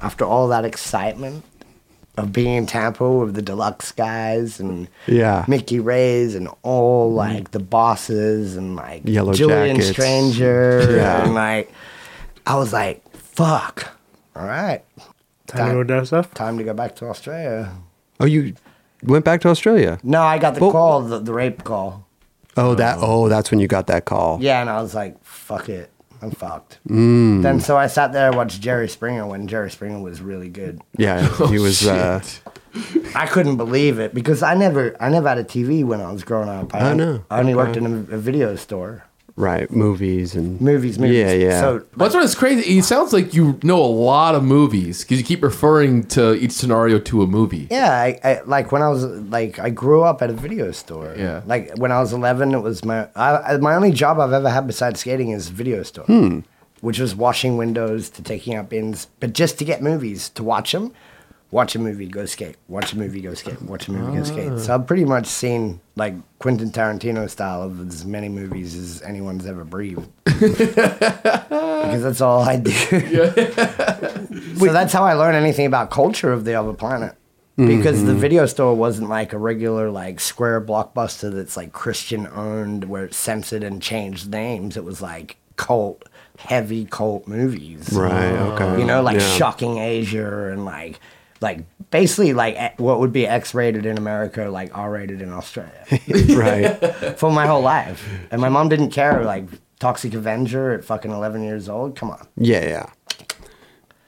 [0.01, 1.45] after all that excitement
[2.19, 5.45] of being in Tampa with the deluxe guys and Yeah.
[5.47, 9.89] Mickey Reyes and all like the bosses and like Yellow Julian Jackets.
[9.91, 11.23] Stranger Yeah.
[11.25, 11.71] and like
[12.45, 13.89] I was like, fuck.
[14.35, 14.81] All right.
[15.47, 16.33] Time to go stuff.
[16.33, 17.71] Time to go back to Australia.
[18.19, 18.53] Oh, you
[19.03, 19.97] went back to Australia.
[20.03, 22.05] No, I got the Well- call, the, the rape call.
[22.57, 22.97] Oh, that.
[22.99, 24.39] Oh, that's when you got that call.
[24.41, 25.89] Yeah, and I was like, fuck it.
[26.21, 26.79] I'm fucked.
[26.87, 27.41] Mm.
[27.41, 30.81] Then so I sat there and watched Jerry Springer when Jerry Springer was really good.
[30.97, 31.27] Yeah.
[31.49, 31.87] He was.
[31.87, 32.21] uh,
[33.15, 36.23] I couldn't believe it because I never, I never had a TV when I was
[36.23, 36.73] growing up.
[36.75, 37.23] I, Oh, no.
[37.31, 39.05] I only worked in a, a video store,
[39.39, 39.69] right.
[39.71, 41.17] Movies and movies, movies.
[41.17, 41.59] Yeah, yeah.
[41.61, 42.77] So That's what it's crazy.
[42.77, 46.51] It sounds like you know a lot of movies because you keep referring to each
[46.51, 47.67] scenario to a movie.
[47.71, 51.15] yeah, I, I like when I was like, I grew up at a video store.
[51.17, 51.41] Yeah.
[51.45, 54.49] Like when I was 11, it was my, I, I- my only job I've ever
[54.49, 56.39] had besides skating is video store, Hmm.
[56.81, 60.71] which was washing windows to taking out bins, but just to get movies to watch
[60.73, 60.91] them.
[61.51, 62.57] Watch a movie, go skate.
[62.67, 63.59] Watch a movie, go skate.
[63.63, 64.51] Watch a movie, go skate.
[64.51, 64.57] Ah.
[64.59, 69.47] So I've pretty much seen like Quentin Tarantino style of as many movies as anyone's
[69.47, 70.07] ever breathed.
[70.25, 72.69] because that's all I do.
[72.71, 77.15] so that's how I learn anything about culture of the other planet.
[77.55, 78.07] Because Mm-hmm.
[78.07, 83.03] the video store wasn't like a regular like square blockbuster that's like Christian owned where
[83.05, 84.77] it's censored and changed names.
[84.77, 86.03] It was like cult,
[86.37, 87.89] heavy cult movies.
[87.91, 88.31] Right.
[88.31, 88.79] Okay.
[88.79, 89.35] You know, like Yeah.
[89.35, 91.01] Shocking Asia and like
[91.41, 91.59] like
[91.91, 95.85] basically like eh, what would be X rated in America, like R rated in Australia.
[96.35, 97.15] right.
[97.17, 98.07] for my whole life.
[98.31, 99.23] And my mom didn't care.
[99.23, 99.45] Like
[99.79, 101.95] Toxic Avenger at fucking eleven years old.
[101.95, 102.65] Come on, Yeah.
[102.67, 102.89] Yeah.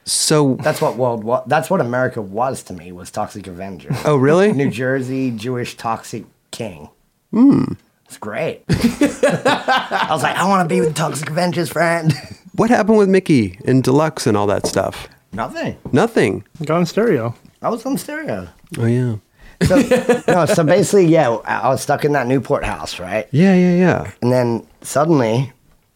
[0.04, 0.56] So.
[0.56, 1.22] that's what world.
[1.24, 2.90] wa- That's what America was to me.
[2.92, 3.90] Was Toxic Avenger.
[4.04, 4.52] Oh, really?
[4.52, 6.88] New Jersey Jewish toxic king.
[7.30, 7.74] Hmm.
[8.06, 8.64] It's great.
[8.68, 12.12] I was like, I want to be with Toxic Avenger's friend.
[12.56, 15.08] What happened with Mickey and Deluxe and all that stuff?
[15.32, 15.78] Nothing.
[15.92, 16.44] Nothing.
[16.64, 17.34] Go on stereo.
[17.62, 18.48] I was on stereo.
[18.78, 19.16] Oh yeah.
[19.62, 19.76] So,
[20.28, 23.28] no, so basically, yeah, I I was stuck in that Newport house, right?
[23.30, 23.54] Yeah.
[23.54, 23.74] Yeah.
[23.74, 24.12] Yeah.
[24.20, 25.52] And then suddenly,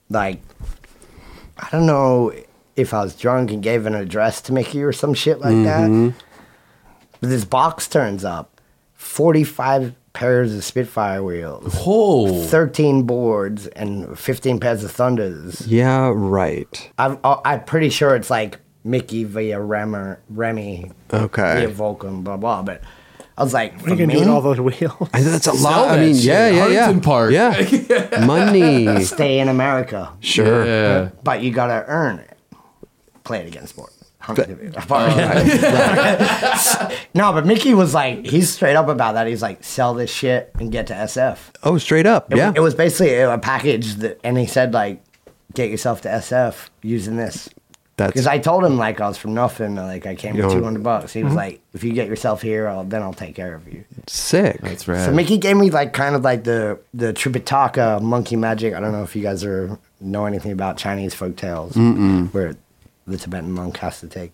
[0.09, 0.41] like,
[1.59, 2.33] I don't know
[2.77, 6.15] if I was drunk and gave an address to Mickey or some shit like that.
[7.21, 8.61] But this box turns up
[8.95, 15.67] 45 pairs of Spitfire wheels, Oh, 13 boards, and 15 pairs of Thunders.
[15.67, 16.13] Yeah.
[16.15, 16.91] Right.
[16.99, 21.67] I'm, uh, I'm pretty sure it's like Mickey via Remmer, Remy Okay.
[21.67, 22.63] via Volcom, blah, blah.
[22.63, 22.83] But
[23.37, 25.11] I was like, what are you gonna me, do with all those wheels?
[25.13, 25.91] I, that's a Sell lot.
[25.91, 26.25] I mean, shit.
[26.25, 26.85] yeah, yeah, yeah.
[26.87, 27.33] Huntington Park.
[27.33, 28.21] Yeah.
[28.27, 29.05] Money.
[29.05, 30.13] stay in America.
[30.21, 30.65] Sure.
[30.65, 31.11] yeah.
[31.23, 32.39] but you gotta earn it.
[33.25, 33.93] Play it against sport.
[37.15, 39.29] no, but Mickey was like, he's straight up about that.
[39.29, 41.39] He's like, sell this shit and get to SF.
[41.63, 42.33] Oh, straight up.
[42.33, 42.53] It, yeah.
[42.55, 45.01] it was basically a package that, and he said like,
[45.55, 47.49] get yourself to SF using this.
[47.97, 50.63] That's Because I told him like I was from nothing, like I came with two
[50.63, 51.15] hundred bucks.
[51.15, 51.37] He was mm-hmm.
[51.37, 53.85] like, if you get yourself here, I'll, then I'll take care of you.
[54.07, 54.61] Sick.
[54.61, 55.05] That's right.
[55.05, 58.75] So Mickey gave me like kind of like the the Tripitaka monkey magic.
[58.75, 61.75] I don't know if you guys are know anything about Chinese folk tales,
[62.33, 62.55] where
[63.07, 64.33] the Tibetan monk has to take.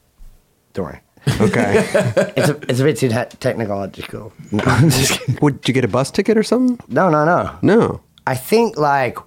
[0.73, 1.01] Don't worry.
[1.41, 1.89] Okay.
[2.35, 4.33] It's a, it's a bit too te- technological.
[4.51, 5.39] No, I'm just kidding.
[5.43, 6.79] Would you get a bus ticket or something?
[6.89, 7.59] no, no, no.
[7.63, 8.01] No.
[8.27, 9.19] I think like,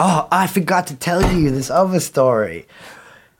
[0.00, 2.66] oh, I forgot to tell you this other story.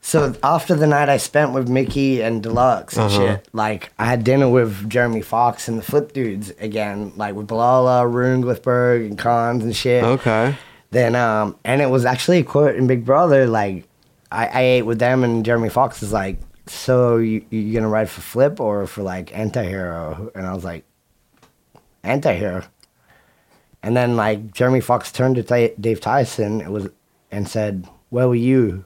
[0.03, 4.25] So after the night I spent with Mickey and Deluxe and shit, like I had
[4.25, 9.19] dinner with Jeremy Fox and the Flip Dudes again, like with Boulala, Rune Glifberg, and
[9.19, 10.03] Cons and shit.
[10.03, 10.57] Okay.
[10.91, 13.47] Then um, and it was actually a quote in Big Brother.
[13.47, 13.85] Like
[14.33, 18.09] I, I ate with them and Jeremy Fox is like, so you you gonna ride
[18.09, 20.35] for Flip or for like Antihero?
[20.35, 20.85] And I was like,
[22.03, 22.67] Antihero.
[23.83, 26.61] And then like Jeremy Fox turned to Ty- Dave Tyson.
[26.61, 26.89] It was
[27.31, 28.85] and said, "Where were you?"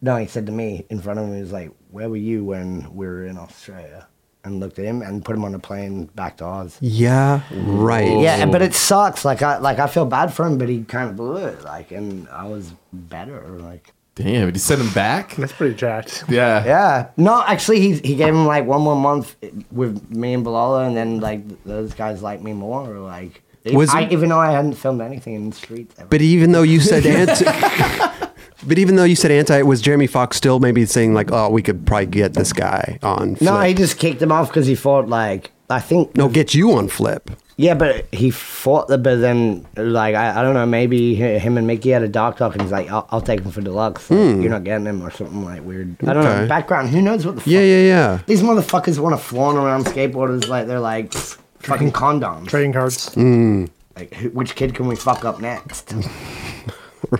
[0.00, 2.44] No, he said to me in front of him, He was like, "Where were you
[2.44, 4.06] when we were in Australia?"
[4.44, 6.76] And looked at him and put him on a plane back to Oz.
[6.80, 7.42] Yeah.
[7.52, 8.18] Right.
[8.20, 9.24] Yeah, but it sucks.
[9.24, 11.62] Like I like I feel bad for him, but he kind of blew it.
[11.62, 13.40] Like, and I was better.
[13.60, 15.36] Like, Damn, did you send him back?
[15.36, 16.24] That's pretty jacked.
[16.28, 16.64] Yeah.
[16.64, 17.08] yeah.
[17.16, 19.36] No, actually, he he gave him like one more month
[19.70, 22.88] with me and Boulala, and then like those guys like me more.
[22.98, 25.94] Like, Was I, it- even though I hadn't filmed anything in the streets.
[25.98, 26.08] Ever.
[26.08, 27.44] But even though you said anti,
[28.66, 31.62] but even though you said anti, was Jeremy Fox still maybe saying like, oh, we
[31.62, 33.36] could probably get this guy on?
[33.36, 33.50] Flip.
[33.50, 36.72] no, he just kicked him off because he thought like I think no, get you
[36.72, 37.30] on flip.
[37.56, 41.66] Yeah, but he fought the, but then, like, I, I don't know, maybe him and
[41.66, 44.10] Mickey had a dark talk and he's like, I'll, I'll take him for deluxe.
[44.10, 44.40] Like, hmm.
[44.40, 45.96] You're not getting him or something like weird.
[46.02, 46.26] I don't.
[46.26, 46.40] Okay.
[46.40, 46.48] know.
[46.48, 47.46] Background, who knows what the fuck?
[47.46, 48.18] Yeah, yeah, yeah.
[48.26, 52.48] These motherfuckers want to flaunt around skateboarders like they're like pff, fucking condoms.
[52.48, 53.12] Trading cards.
[53.14, 53.66] Hmm.
[53.96, 55.94] Like, who, which kid can we fuck up next?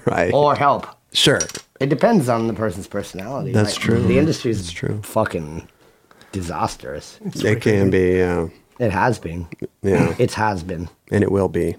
[0.07, 0.33] Right.
[0.33, 0.87] or help?
[1.13, 1.41] Sure.
[1.81, 3.53] It depends on the person's personality.
[3.53, 4.03] That's Like, true.
[4.03, 5.01] The industry is true.
[5.03, 5.69] fucking
[6.33, 7.19] disastrous.
[7.25, 8.13] It can be.
[8.19, 8.49] Yeah.
[8.79, 9.47] It has been.
[9.83, 10.15] Yeah.
[10.19, 10.89] It has been.
[11.11, 11.77] And it will be.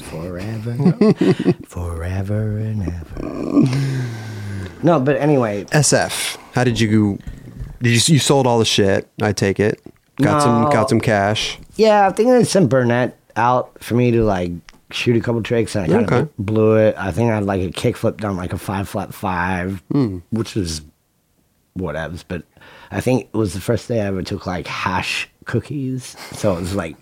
[0.00, 0.74] Forever.
[1.66, 3.66] Forever and ever.
[4.82, 6.36] No, but anyway, SF.
[6.52, 7.18] How did you?
[7.80, 9.08] Did you you sold all the shit?
[9.22, 9.80] I take it.
[10.20, 11.58] Got some got some cash.
[11.76, 14.52] yeah, I think I sent Burnett out for me to like
[14.90, 16.18] shoot a couple tricks and I kind Okay.
[16.20, 16.94] of blew it.
[16.98, 20.18] I think I had like a kickflip down like a five flat five, Hmm.
[20.30, 20.82] which was
[21.78, 22.24] whatevs.
[22.26, 22.42] But
[22.90, 26.16] I think it was the first day I ever took like hash cookies.
[26.32, 26.96] So it was like,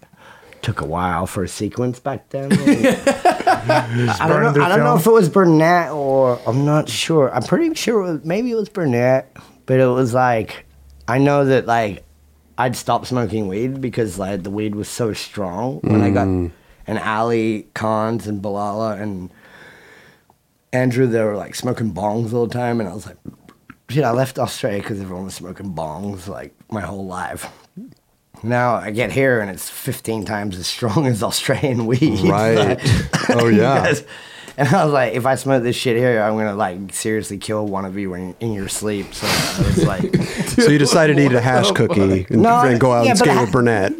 [0.62, 2.52] took a while for a sequence back then.
[2.52, 7.34] I don't, know, I don't know if it was Burnett or I'm not sure.
[7.34, 10.64] I'm pretty sure it was, maybe it was Burnett, but it was like
[11.08, 12.04] I know that like
[12.56, 16.28] I'd stopped smoking weed because like the weed was so strong when I got
[16.86, 19.30] and Ali Cons and Boulala and
[20.72, 23.18] Andrew they were like smoking bongs all the time and I was like
[23.90, 27.50] shit I left Australia because everyone was smoking bongs like my whole life.
[28.42, 32.20] Now I get here and it's 15 times as strong as Australian weed.
[32.28, 32.80] Right.
[33.30, 33.84] Oh, yeah.
[33.84, 34.04] guys-
[34.58, 37.66] And I was like, if I smoke this shit here, I'm gonna like seriously kill
[37.66, 39.14] one of you when in your sleep.
[39.14, 40.14] So I was like,
[40.62, 43.18] So you decided to eat a hash cookie and, No, and go out yeah, and
[43.18, 43.92] skate with Burnett.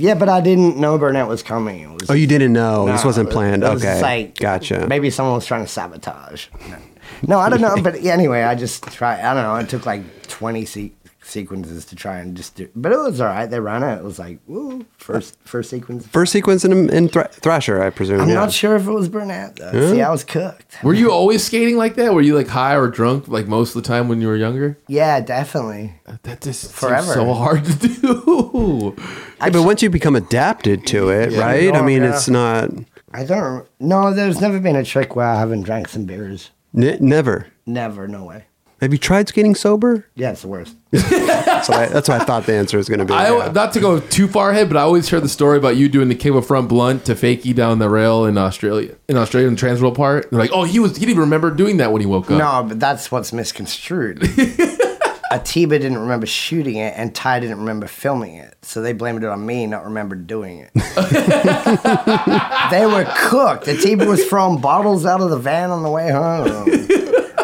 [0.00, 1.80] Yeah, but I didn't know Burnett was coming.
[1.80, 2.86] It was, Oh, you didn't know.
[2.86, 3.62] this wasn't planned.
[3.62, 4.00] was okay.
[4.00, 4.86] like, gotcha.
[4.88, 6.46] Maybe someone was trying to sabotage.
[6.68, 6.76] No,
[7.22, 7.76] no I don't know.
[7.82, 9.20] But anyway, I just try.
[9.20, 9.56] I don't know.
[9.56, 10.92] It took like 20 se-
[11.30, 12.68] sequences to try and just do.
[12.74, 13.46] But it was all right.
[13.46, 13.98] They ran it.
[13.98, 16.06] It was like, woo, first first sequence.
[16.06, 18.20] First sequence in, in Thr- Thrasher, I presume.
[18.20, 18.34] I'm yeah.
[18.34, 19.56] not sure if it was Burnett.
[19.56, 19.92] Though.
[19.92, 20.82] See, I was cooked.
[20.82, 22.12] Were you always skating like that?
[22.12, 24.78] Were you like high or drunk like most of the time when you were younger?
[24.88, 25.94] Yeah, definitely.
[26.06, 27.12] Uh, that just seems Forever.
[27.14, 28.96] so hard to do.
[29.40, 31.74] Yeah, but once you become adapted to it, right?
[31.74, 32.14] I mean, yeah.
[32.14, 32.70] it's not.
[33.12, 33.66] I don't.
[33.80, 36.50] No, there's never been a trick where I haven't drank some beers.
[36.76, 37.46] N- never.
[37.66, 38.06] Never.
[38.06, 38.44] No way.
[38.80, 40.06] Have you tried skating sober?
[40.14, 40.74] Yeah, it's the worst.
[40.90, 43.12] That's what I, that's what I thought the answer was going to be.
[43.12, 43.52] I yeah.
[43.52, 46.08] not to go too far ahead, but I always heard the story about you doing
[46.08, 49.60] the cable front blunt to fakie down the rail in Australia, in Australia in the
[49.60, 50.30] Transworld part.
[50.30, 52.38] They're like, oh, he was he didn't even remember doing that when he woke up.
[52.38, 54.22] No, but that's what's misconstrued.
[55.30, 59.28] Atiba didn't remember shooting it, and Ty didn't remember filming it, so they blamed it
[59.28, 60.70] on me not remember doing it.
[62.70, 63.68] they were cooked.
[63.68, 66.68] Atiba was throwing bottles out of the van on the way home.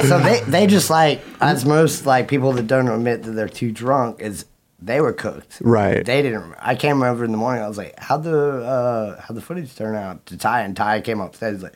[0.02, 3.72] So they they just like as most like people that don't admit that they're too
[3.72, 4.44] drunk is
[4.80, 5.58] they were cooked.
[5.62, 6.04] Right.
[6.04, 6.54] They didn't.
[6.60, 7.62] I came over in the morning.
[7.62, 11.00] I was like, "How'd the uh, how'd the footage turn out?" To Ty, and Ty
[11.00, 11.56] came upstairs.
[11.56, 11.74] He's like,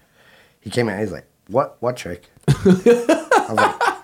[0.61, 0.99] he came in.
[0.99, 1.77] He's like, "What?
[1.81, 4.00] What trick?" I was like,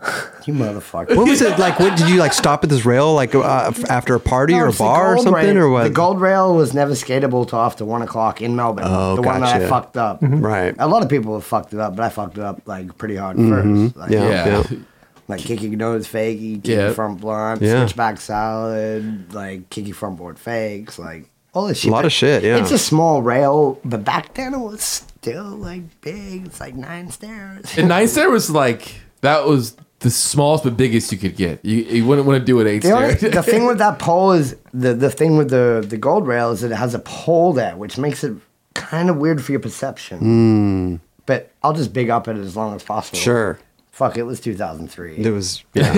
[0.46, 1.78] "You motherfucker." What was it like?
[1.78, 2.32] What did you like?
[2.32, 5.34] Stop at this rail like uh, after a party No, or a bar or something
[5.34, 5.58] rail.
[5.58, 5.84] or what?
[5.84, 8.84] The gold rail was never skatable till after one o'clock in Melbourne.
[8.86, 10.20] Oh, the one that I fucked up.
[10.20, 10.34] Mm-hmm.
[10.34, 10.46] Mm-hmm.
[10.46, 10.74] Right.
[10.78, 13.16] A lot of people have fucked it up, but I fucked it up like pretty
[13.16, 13.88] hard mm-hmm.
[13.88, 13.96] first.
[13.96, 14.46] Like, Yeah.
[14.46, 14.78] Yeah.
[15.28, 16.92] like kicking nose fakey, kicking Yeah.
[16.92, 17.84] front blunt, Yeah.
[17.84, 20.98] switchback salad, like kicking front board fakes.
[20.98, 21.90] Like all this shit.
[21.90, 22.56] A lot but of shit, yeah.
[22.56, 26.46] It's a small rail, but back then it was still like big.
[26.46, 27.76] It's like nine stairs.
[27.76, 31.64] And nine stair was like that was the smallest but biggest you could get.
[31.64, 34.32] You, you wouldn't want to do it eight The, only, the thing with that pole
[34.32, 37.52] is the the thing with the the gold rail is that it has a pole
[37.52, 38.34] there, which makes it
[38.74, 41.00] kind of weird for your perception.
[41.26, 43.18] But I'll just big up it as long as possible.
[43.18, 43.58] Sure.
[43.92, 45.16] Fuck, it was 2003.
[45.18, 45.92] It was, yeah,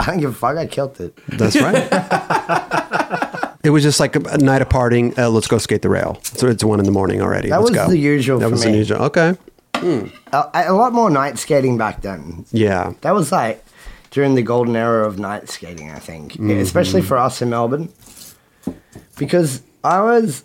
[0.00, 0.56] I don't give a fuck.
[0.56, 1.16] I killed it.
[1.28, 1.76] that's right.
[3.62, 5.16] it was just like a, a night of partying.
[5.16, 6.18] Uh, let's go skate the rail.
[6.22, 7.50] So it's one in the morning already.
[7.50, 7.88] That let's was go.
[7.88, 8.72] the usual That for was me.
[8.72, 9.02] the usual.
[9.02, 9.36] Okay.
[10.32, 12.44] A, a lot more night skating back then.
[12.52, 12.94] Yeah.
[13.02, 13.64] That was like
[14.10, 16.50] during the golden era of night skating, I think, mm-hmm.
[16.50, 17.88] especially for us in Melbourne.
[19.18, 20.44] Because I was,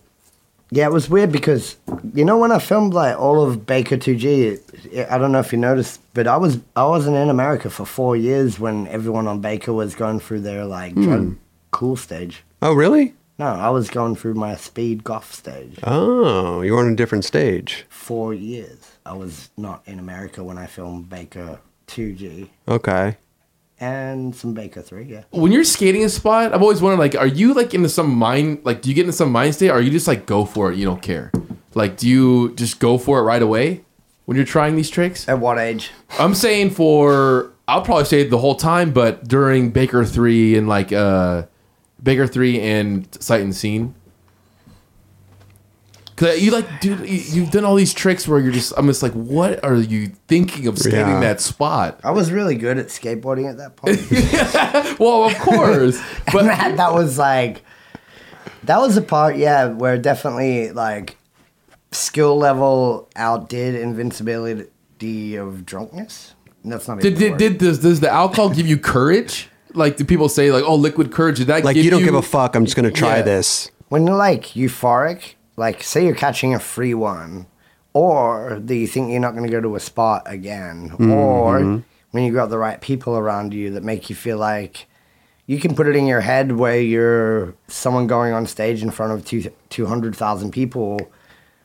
[0.71, 1.77] yeah, it was weird because
[2.13, 5.39] you know when I filmed like all of Baker 2G, it, it- I don't know
[5.39, 9.27] if you noticed, but I was I wasn't in America for four years when everyone
[9.27, 11.03] on Baker was going through their like hmm.
[11.03, 11.37] drug
[11.71, 12.43] cool stage.
[12.61, 13.13] Oh, really?
[13.39, 15.77] No, I was going through my speed golf stage.
[15.83, 17.85] Oh, you were on a different stage.
[17.87, 18.86] Four years.
[19.07, 23.17] I was not in America when I filmed Baker 2G Okay.
[23.79, 25.23] and some Baker 3, yeah.
[25.31, 28.59] when you're skating a spot, I've always wondered like, are you like into some mind
[28.63, 30.71] like do you get into some mind state or are you just like go for
[30.71, 31.31] it, you don't care?
[31.73, 33.81] Like do you just go for it right away
[34.25, 35.27] when you're trying these tricks?
[35.29, 35.91] At what age?
[36.19, 40.91] I'm saying for I'll probably say the whole time, but during Baker three and like
[40.91, 41.43] uh
[42.01, 43.93] Baker three and Sight and Scene.
[46.17, 49.01] Cause you like, dude, you- you've done all these tricks where you're just, I'm just
[49.03, 51.19] like, what are you thinking of skating Yeah.
[51.21, 51.99] that spot?
[52.03, 53.99] I was really good at skateboarding at that point.
[54.99, 56.01] Well, of course,
[56.33, 57.61] but that, that was like,
[58.63, 61.15] that was the part, yeah, where definitely like
[61.91, 66.33] skill level outdid invincibility of drunkenness.
[66.65, 67.37] That's not did even did, word.
[67.39, 69.49] did does, does the alcohol give you courage?
[69.73, 71.37] Like, do people say like, oh, liquid courage?
[71.37, 72.55] Did that Like give you don't give a fuck.
[72.55, 73.21] I'm just gonna try Yeah.
[73.21, 73.69] this.
[73.89, 77.47] when you're like euphoric, like say you're catching a free one,
[77.93, 81.79] or do you think you're not going to go to a spot again, or mm-hmm.
[82.11, 84.85] when you got the right people around you that make you feel like
[85.47, 89.13] you can put it in your head where you're someone going on stage in front
[89.13, 90.99] of two, 200,000 people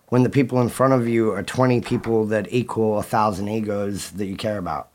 [0.09, 4.12] when the people in front of you are 20 people that equal a thousand egos
[4.12, 4.89] that you care about.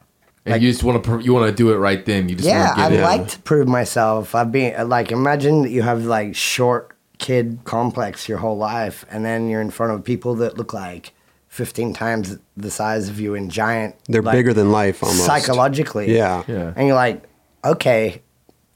[0.45, 2.29] And you just want to you want to do it right then.
[2.29, 3.03] You just Yeah, want to I get it.
[3.03, 4.33] like to prove myself.
[4.33, 9.25] I've been like, imagine that you have like short kid complex your whole life, and
[9.25, 11.13] then you're in front of people that look like
[11.49, 13.95] 15 times the size of you and giant.
[14.05, 15.25] They're like, bigger than life almost.
[15.25, 16.15] psychologically.
[16.15, 16.43] Yeah.
[16.47, 16.73] Yeah.
[16.75, 17.23] and you're like,
[17.63, 18.21] okay,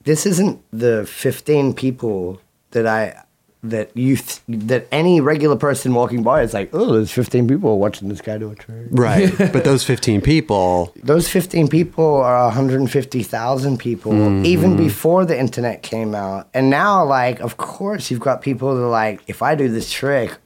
[0.03, 2.41] this isn't the 15 people
[2.72, 3.23] that I
[3.64, 7.78] that you th- that any regular person walking by is like, oh, there's 15 people
[7.80, 8.88] watching this guy do a trick.
[8.90, 9.32] Right.
[9.38, 14.46] but those 15 people, Those 15 people are 150,000 people mm-hmm.
[14.46, 16.50] even before the internet came out.
[16.54, 19.92] And now, like, of course, you've got people that are like, if I do this
[19.92, 20.38] trick,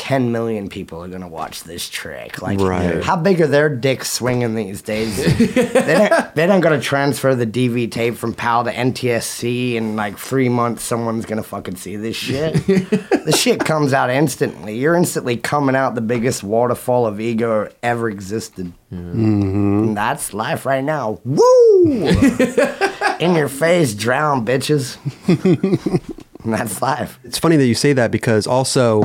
[0.00, 2.40] 10 million people are going to watch this trick.
[2.40, 3.04] Like, Right.
[3.04, 5.14] how big are their dicks swinging these days?
[5.54, 9.96] they, don't, they don't got to transfer the DV tape from PAL to NTSC in
[9.96, 10.82] like three months.
[10.84, 12.54] Someone's going to fucking see this shit.
[12.66, 14.78] the shit comes out instantly.
[14.78, 18.72] You're instantly coming out the biggest waterfall of ego ever existed.
[18.90, 19.82] Mm-hmm.
[19.84, 21.20] And that's life right now.
[21.26, 22.08] Woo!
[23.20, 24.96] In your face, drown, bitches.
[26.42, 27.18] and that's life.
[27.22, 29.02] it's funny that you say that because also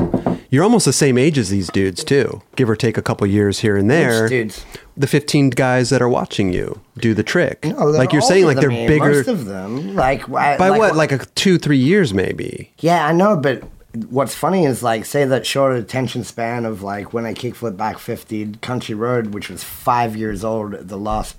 [0.50, 3.60] you're almost the same age as these dudes too, give or take a couple years
[3.60, 4.22] here and there.
[4.24, 4.64] Which dudes?
[4.96, 7.64] The 15 guys that are watching you do the trick.
[7.64, 9.14] No, like you're saying, like they're me, bigger.
[9.16, 10.96] Most of them, like I- by what?
[10.96, 12.72] Like a two, three years maybe.
[12.78, 13.62] Yeah, I know, but
[14.10, 17.98] what's funny is like say that short attention span of like when I kickflip back
[17.98, 20.72] fifty Country Road, which was five years old.
[20.72, 21.36] The last,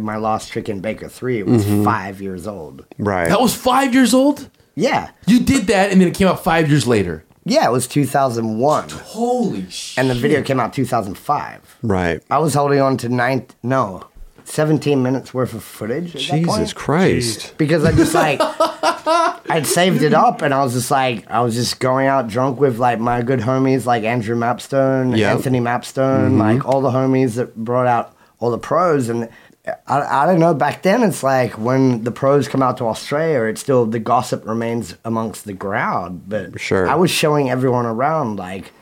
[0.00, 1.84] my last trick in Baker Three, it was Mm-hmm.
[1.84, 2.86] five years old.
[2.98, 3.28] Right.
[3.28, 4.48] That was five years old.
[4.74, 7.24] Yeah, You did that, and then it came out five years later.
[7.48, 9.98] Yeah, it was two thousand one, Holy shit!
[9.98, 11.60] and the video came out two thousand five.
[11.82, 12.22] right.
[12.30, 14.06] I was holding on to nine, no,
[14.44, 16.08] seventeen minutes worth of footage.
[16.08, 16.74] At that Jesus point.
[16.74, 17.54] Christ.
[17.58, 18.40] because I just like
[19.50, 22.60] I'd saved it up and I was just like I was just going out drunk
[22.60, 25.36] with like my good homies like Andrew Mapstone, Yep.
[25.36, 26.38] Anthony Mapstone, mm-hmm.
[26.38, 29.28] like all the homies that brought out all the pros and
[29.86, 33.42] I, I don't know back then it's like when the pros come out to Australia
[33.44, 36.88] it's still the gossip remains amongst the crowd but Sure.
[36.88, 38.72] I was showing everyone around like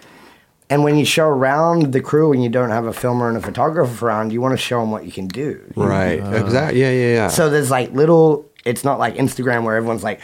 [0.69, 3.41] and when you show around the crew and you don't have a filmer and a
[3.41, 6.21] photographer around you want to show them what you can do Right.
[6.21, 6.81] Uh, exactly.
[6.81, 7.29] Yeah, yeah, yeah.
[7.29, 8.51] so there's like little.
[8.65, 10.21] It's not like Instagram where everyone's like,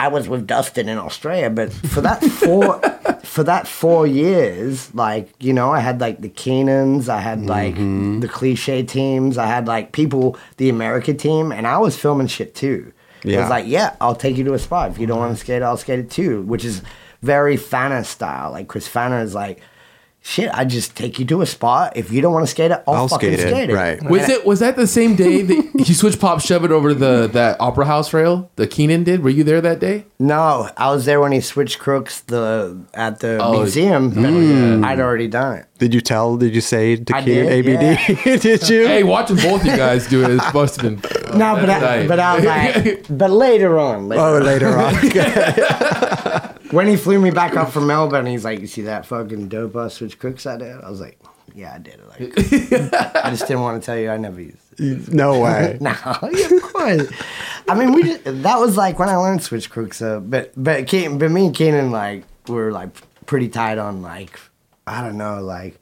[0.00, 2.80] "I was with Dustin in Australia," but for that four,
[3.24, 7.74] for that four years, like you know, I had like the Keenans, I had like
[7.74, 8.20] mm-hmm.
[8.20, 12.54] the cliche teams, I had like people, the America team, and I was filming shit
[12.54, 12.92] too.
[13.22, 14.90] It was like, yeah, I'll take you to a spot.
[14.90, 16.82] If you don't want to skate, I'll skate it too, which is
[17.22, 18.52] very Fana style.
[18.52, 19.60] Like Chris Fana is like,
[20.22, 21.96] shit, I just take you to a spot.
[21.96, 23.74] If you don't want to skate it, I'll, I'll fucking skate it, skate it.
[23.74, 24.02] right.
[24.02, 26.94] Was it was that the same day that he switched pop shove it over to
[26.94, 29.22] the that opera house rail that Keenan did?
[29.24, 30.04] Were you there that day?
[30.18, 34.12] No, I was there when he switched crooks the at the Oh, museum.
[34.12, 34.84] Mm.
[34.84, 35.66] I'd already done it.
[35.78, 36.36] Did you tell?
[36.36, 38.24] Did you say to I Keenan did, ABD?
[38.42, 38.86] did you?
[38.86, 41.10] Hey, watching both you guys do it, it must have been.
[41.30, 42.08] No, but I, Right.
[42.08, 46.56] but I was like, but later on, later Oh, later on.
[46.72, 49.76] When he flew me back up from Melbourne, he's like, "You see that fucking dope
[49.76, 51.18] ass switch crooks I did?" I was like,
[51.54, 54.56] "Yeah, I did it." Like, I just didn't want to tell you I never used
[54.78, 55.12] it.
[55.12, 55.78] no way.
[55.80, 55.94] No,
[56.32, 57.08] yeah, of course.
[57.68, 60.00] I mean, we just, that was like when I learned switch crooks.
[60.02, 62.90] Uh, but but Ke- but me and Keenan like were like
[63.26, 64.38] pretty tight on like
[64.86, 65.78] I don't know like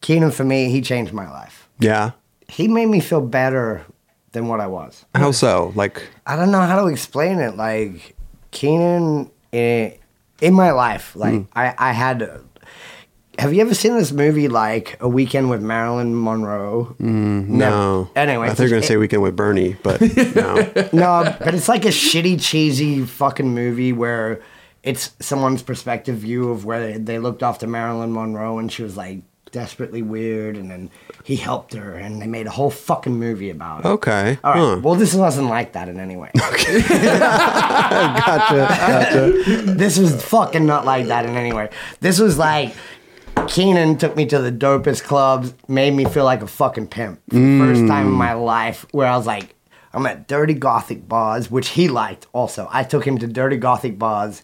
[0.00, 1.68] Keenan for me he changed my life.
[1.78, 2.10] Yeah.
[2.48, 3.86] He made me feel better
[4.32, 5.04] than what I was.
[5.14, 5.72] How so?
[5.74, 7.56] Like, I don't know how to explain it.
[7.56, 8.14] Like
[8.50, 9.94] Keenan in,
[10.40, 11.42] in my life, like Hmm.
[11.54, 12.28] I, I had.
[13.38, 16.94] Have you ever seen this movie like A Weekend with Marilyn Monroe?
[16.98, 18.10] no.
[18.14, 20.00] Anyway, I thought you were going to it- say Weekend with Bernie, but
[20.34, 20.54] no.
[20.92, 24.42] no, but it's like a shitty, cheesy fucking movie where
[24.82, 29.20] it's someone's perspective view of where they looked after Marilyn Monroe and she was like
[29.52, 30.90] desperately weird, and then
[31.22, 33.88] he helped her, and they made a whole fucking movie about it.
[33.88, 34.38] Okay.
[34.42, 34.60] All right.
[34.60, 34.80] Huh.
[34.82, 36.30] Well, this wasn't like that in any way.
[36.52, 36.82] Okay.
[36.88, 38.66] gotcha.
[38.68, 39.32] Gotcha.
[39.74, 41.70] this was fucking not like that in any way.
[42.00, 42.74] This was like
[43.48, 47.20] Keenan took me to the dopest clubs, made me feel like a fucking pimp.
[47.28, 48.16] The first time in mm.
[48.16, 49.54] my life where I was like,
[49.92, 52.68] I'm at dirty gothic bars, which he liked also.
[52.70, 54.42] I took him to dirty gothic bars,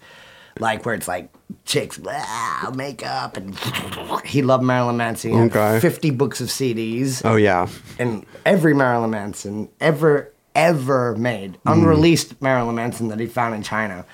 [0.59, 1.31] like where it's like
[1.65, 3.59] chicks, blah, makeup, and
[4.25, 5.31] he loved Marilyn Manson.
[5.33, 5.81] He Okay.
[5.81, 7.69] 50 books of CDs Oh, yeah.
[7.99, 11.69] and every Marilyn Manson ever ever made, mm-hmm.
[11.73, 14.05] unreleased Marilyn Manson that he found in China.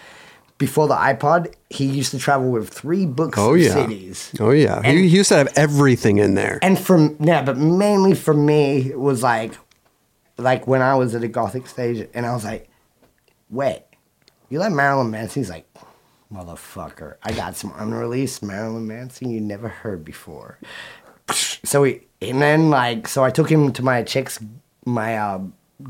[0.58, 3.74] Before the iPod, he used to travel with three books Oh, of yeah.
[3.74, 4.38] CDs.
[4.40, 4.76] Oh, yeah.
[4.84, 6.58] And- he, he used to have everything in there.
[6.62, 9.52] And from yeah, but mainly for me it was like
[10.38, 12.68] like when I was at a gothic stage and I was like,
[13.50, 13.82] wait,
[14.50, 15.42] you like Marilyn Manson?
[15.42, 15.66] He's like,
[16.34, 20.58] motherfucker, I got some unreleased Marilyn Manson you never heard before.
[21.30, 24.38] So he and then like so I took him to my chick's
[24.84, 25.40] my uh,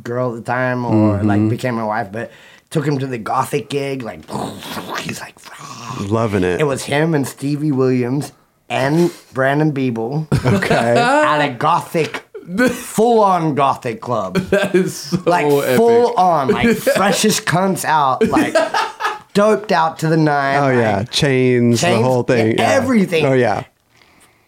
[0.03, 2.31] girl at the time or like became my wife, but
[2.71, 4.29] took him to the gothic gig, like
[5.01, 5.35] he's like
[6.01, 6.61] Loving it.
[6.61, 8.33] it was him and Stevie Williams
[8.69, 10.97] and Brandon Biebel okay.
[10.99, 12.25] at a gothic,
[12.71, 14.37] full on gothic club.
[14.51, 15.77] That is so Like epic.
[15.77, 18.55] full on, like freshest cunts out, like
[19.35, 20.62] doped out to the nine.
[20.62, 20.98] Oh, yeah.
[20.98, 22.56] like, Chains, the whole thing.
[22.59, 23.27] yeah, everything.
[23.27, 23.65] Oh, yeah.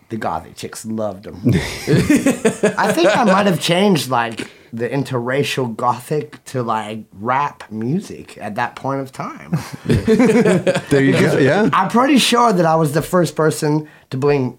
[0.08, 1.36] the gothic chicks loved him.
[1.46, 8.54] I think I might have changed like the interracial gothic to like rap music at
[8.56, 9.52] that point of time.
[9.86, 11.38] There you go.
[11.38, 11.68] Yeah.
[11.72, 14.58] I'm pretty sure that I was the first person to bring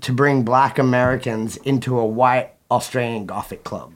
[0.00, 3.92] to bring black Americans into a white Australian Gothic club.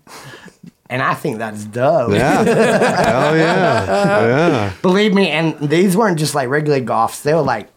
[0.89, 2.13] And I think that's dope.
[2.13, 2.43] Yeah.
[2.45, 3.85] Hell yeah.
[4.27, 4.73] Yeah.
[4.83, 7.23] Believe me, and these weren't just like regular goths.
[7.23, 7.69] They were like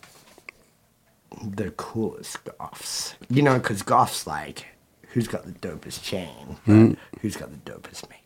[1.44, 3.16] the coolest goths.
[3.30, 4.68] You know, because goths like,
[5.10, 6.58] who's got the dopest chain?
[6.68, 6.98] Mm.
[7.22, 8.19] Who's got the dopest makeup?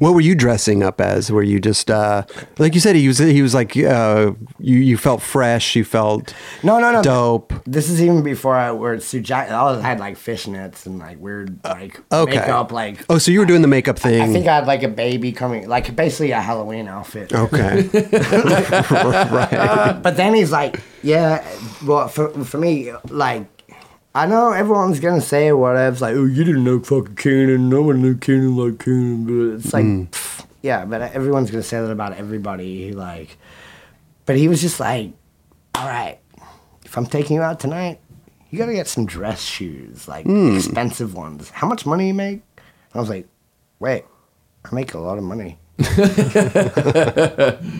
[0.00, 1.30] What were you dressing up as?
[1.30, 2.24] Were you just uh
[2.58, 6.34] like you said he was he was like uh you you felt fresh, you felt
[6.64, 7.02] No, no, no.
[7.02, 7.52] dope.
[7.64, 9.52] This is even before I wore suit jacket.
[9.52, 12.38] I was- had like fishnets and like weird like Okay.
[12.38, 12.72] makeup.
[12.72, 14.20] Like Oh, so you were doing the makeup thing.
[14.20, 17.32] I think I had like a baby coming, like basically a Halloween outfit.
[17.32, 17.88] Okay.
[18.90, 20.00] right.
[20.02, 21.44] But then he's like, yeah,
[21.86, 23.46] well, for, for me, like,
[24.14, 27.82] I know everyone's gonna say whatever, it's like, oh, you didn't know fucking Keenan, no
[27.82, 31.90] one knew Keenan like Keenan, but it's like, pff, yeah, but everyone's gonna say that
[31.90, 33.38] about everybody, like,
[34.26, 35.12] but he was just like,
[35.76, 36.18] all right,
[36.84, 38.00] if I'm taking you out tonight,
[38.50, 41.50] you gotta get some dress shoes, like expensive ones.
[41.50, 42.42] How much money you make?
[42.92, 43.28] I was like,
[43.78, 44.04] wait,
[44.64, 45.60] I make a lot of money.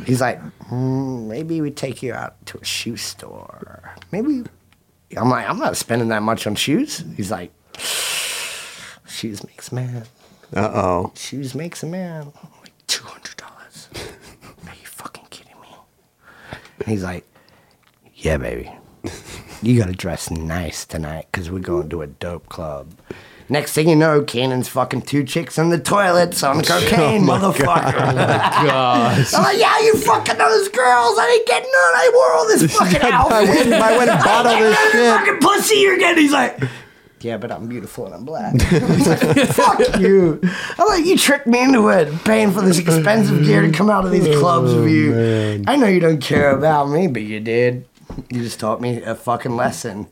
[0.07, 0.41] He's like,
[0.71, 3.95] mm, maybe we take you out to a shoe store.
[4.13, 4.45] Maybe.
[5.17, 7.05] I'm like, I'm not spending that much on shoes.
[7.17, 7.53] He's like,
[9.09, 10.05] shoes makes a man.
[10.55, 11.13] Uh oh.
[11.17, 12.33] Shoes makes a man.
[12.43, 13.89] I'm like, two hundred dollars.
[14.67, 15.69] Are you fucking kidding me?
[16.79, 17.25] And he's like,
[18.15, 18.71] yeah, baby.
[19.63, 22.93] You gotta dress nice tonight because we're going to a dope club.
[23.51, 27.33] Next thing you know, Cannon's fucking two chicks in the toilets on oh, cocaine, oh,
[27.33, 27.95] motherfucker.
[27.95, 29.35] Oh, gosh.
[29.35, 31.19] I'm like, yeah, you fucking those girls.
[31.19, 31.73] I didn't get none.
[31.73, 33.49] I wore all this fucking I outfit.
[33.67, 35.27] went, I went and bought all this didn't get none shit.
[35.27, 36.23] fucking pussy you're getting.
[36.23, 36.63] He's like,
[37.23, 38.55] Yeah, but I'm beautiful and I'm black.
[38.63, 40.41] He's like, Fuck you.
[40.79, 44.05] I'm like, you tricked me into it, paying for this expensive gear to come out
[44.05, 45.65] of these clubs with you.
[45.67, 47.85] I know you don't care about me, but you did.
[48.31, 50.07] You just taught me a fucking lesson.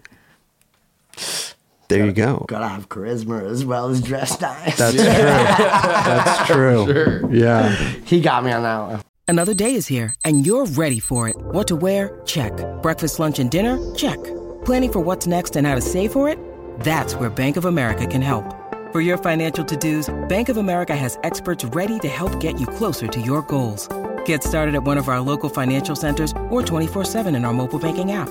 [1.89, 2.45] There you go.
[2.49, 4.77] Gotta have charisma as well as dress nice.
[4.77, 5.05] That's true.
[5.05, 6.87] That's true.
[6.87, 7.35] Sure.
[7.35, 7.71] Yeah.
[8.05, 9.03] he got me on that one.
[9.27, 11.37] Another day is here, and you're ready for it.
[11.39, 12.21] What to wear?
[12.25, 12.53] Check.
[12.83, 13.79] Breakfast, lunch, and dinner?
[13.95, 14.17] Check.
[14.65, 16.39] Planning for what's next and how to save for it?
[16.81, 18.55] That's where Bank of America can help.
[18.93, 22.67] For your financial to dos, Bank of America has experts ready to help get you
[22.67, 23.87] closer to your goals.
[24.25, 28.13] Get started at one of our local financial centers or 24-7 in our mobile banking
[28.13, 28.31] app.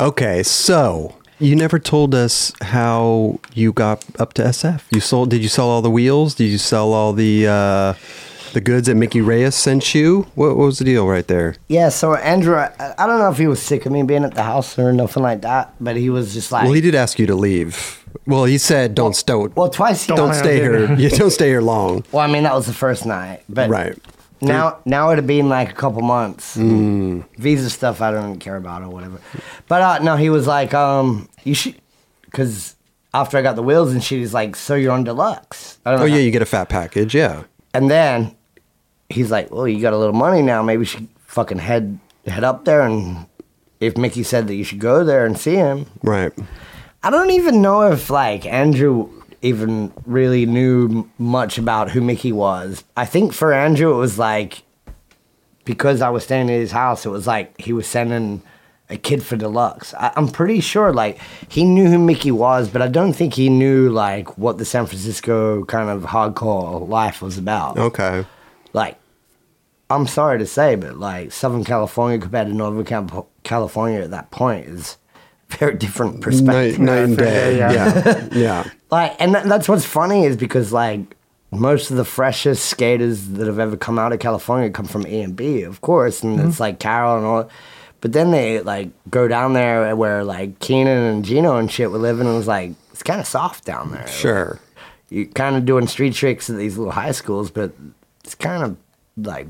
[0.00, 4.82] Okay, so you never told us how you got up to SF.
[4.92, 5.30] You sold?
[5.30, 6.34] Did you sell all the wheels?
[6.34, 7.94] Did you sell all the uh,
[8.52, 10.22] the goods that Mickey Reyes sent you?
[10.34, 11.56] What, what was the deal right there?
[11.68, 14.34] Yeah, so Andrew, I, I don't know if he was sick of me being at
[14.34, 17.18] the house or nothing like that, but he was just like, Well, he did ask
[17.18, 17.98] you to leave.
[18.26, 20.04] Well, he said, "Don't sto- well, twice.
[20.04, 20.92] He don't hang stay here.
[20.98, 23.98] You don't stay here long." Well, I mean, that was the first night, but Right.
[24.42, 26.56] Now now it'd have been like a couple months.
[26.56, 27.24] Mm.
[27.38, 29.20] Visa stuff I don't care about or whatever.
[29.68, 31.76] But uh, no, he was like, um, you should,
[32.24, 32.76] because
[33.14, 35.78] after I got the wheels and shit, he's like, so you're on deluxe.
[35.86, 37.14] I don't know Oh how- yeah, you get a fat package.
[37.14, 37.44] Yeah.
[37.74, 38.34] And then
[39.08, 40.62] he's like, well, you got a little money now.
[40.62, 43.26] Maybe you should fucking head head up there and.
[43.80, 46.32] If Mickey said that you should go there and see him, Right.
[47.02, 49.10] I don't even know if like Andrew
[49.42, 52.84] even really knew much about who Mickey was.
[52.96, 54.62] I think for Andrew it was like
[55.64, 58.42] because I was staying at his house, it was like he was sending
[58.88, 59.94] a kid for deluxe.
[59.94, 63.48] I, I'm pretty sure like he knew who Mickey was, but I don't think he
[63.48, 67.78] knew like what the San Francisco kind of hardcore life was about.
[67.78, 68.24] Okay.
[68.72, 68.98] Like,
[69.90, 74.30] I'm sorry to say, but like Southern California compared to Northern Cal- California at that
[74.30, 74.96] point is
[75.56, 76.78] very different Night, perspective.
[76.80, 77.58] night and day.
[77.58, 77.72] Yeah.
[77.72, 78.28] Yeah.
[78.32, 78.70] Yeah.
[78.90, 81.16] Like, and that, that's what's funny is because like
[81.50, 85.22] most of the freshest skaters that have ever come out of California come from A
[85.22, 86.48] and B, of course, and mm-hmm.
[86.48, 87.50] it's like Carroll and all.
[88.00, 91.98] But then they like go down there where like Keenan and Gino and shit were
[91.98, 94.06] living, and it was like it's kind of soft down there.
[94.08, 94.58] Sure.
[95.08, 97.72] You're kind of doing street tricks at these little high schools, but
[98.24, 98.76] it's kind of
[99.16, 99.46] like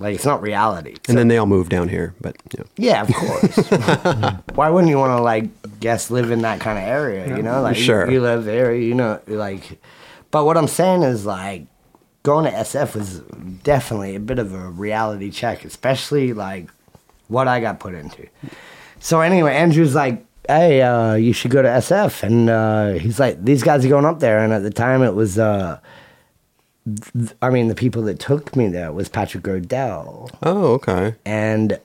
[0.00, 0.94] like it's not reality.
[1.08, 2.64] And then they all move down here, but yeah.
[2.76, 3.70] Yeah, of course.
[4.54, 7.36] Why wouldn't you want to like guess live in that kind of area?
[7.36, 8.10] You know, like Sure.
[8.10, 8.74] you, live there.
[8.74, 9.80] You know, like.
[10.30, 11.66] But what I'm saying is like
[12.22, 13.20] going to SF was
[13.62, 16.68] definitely a bit of a reality check, especially like
[17.28, 18.26] what I got put into.
[19.00, 23.42] So anyway, Andrew's like, "Hey, uh, you should go to SF," and uh, he's like,
[23.44, 25.38] "These guys are going up there." And at the time, it was.
[25.38, 25.80] Uh,
[27.42, 31.14] I mean, the people that took me there was Patrick O'Dell Oh, okay.
[31.24, 31.78] and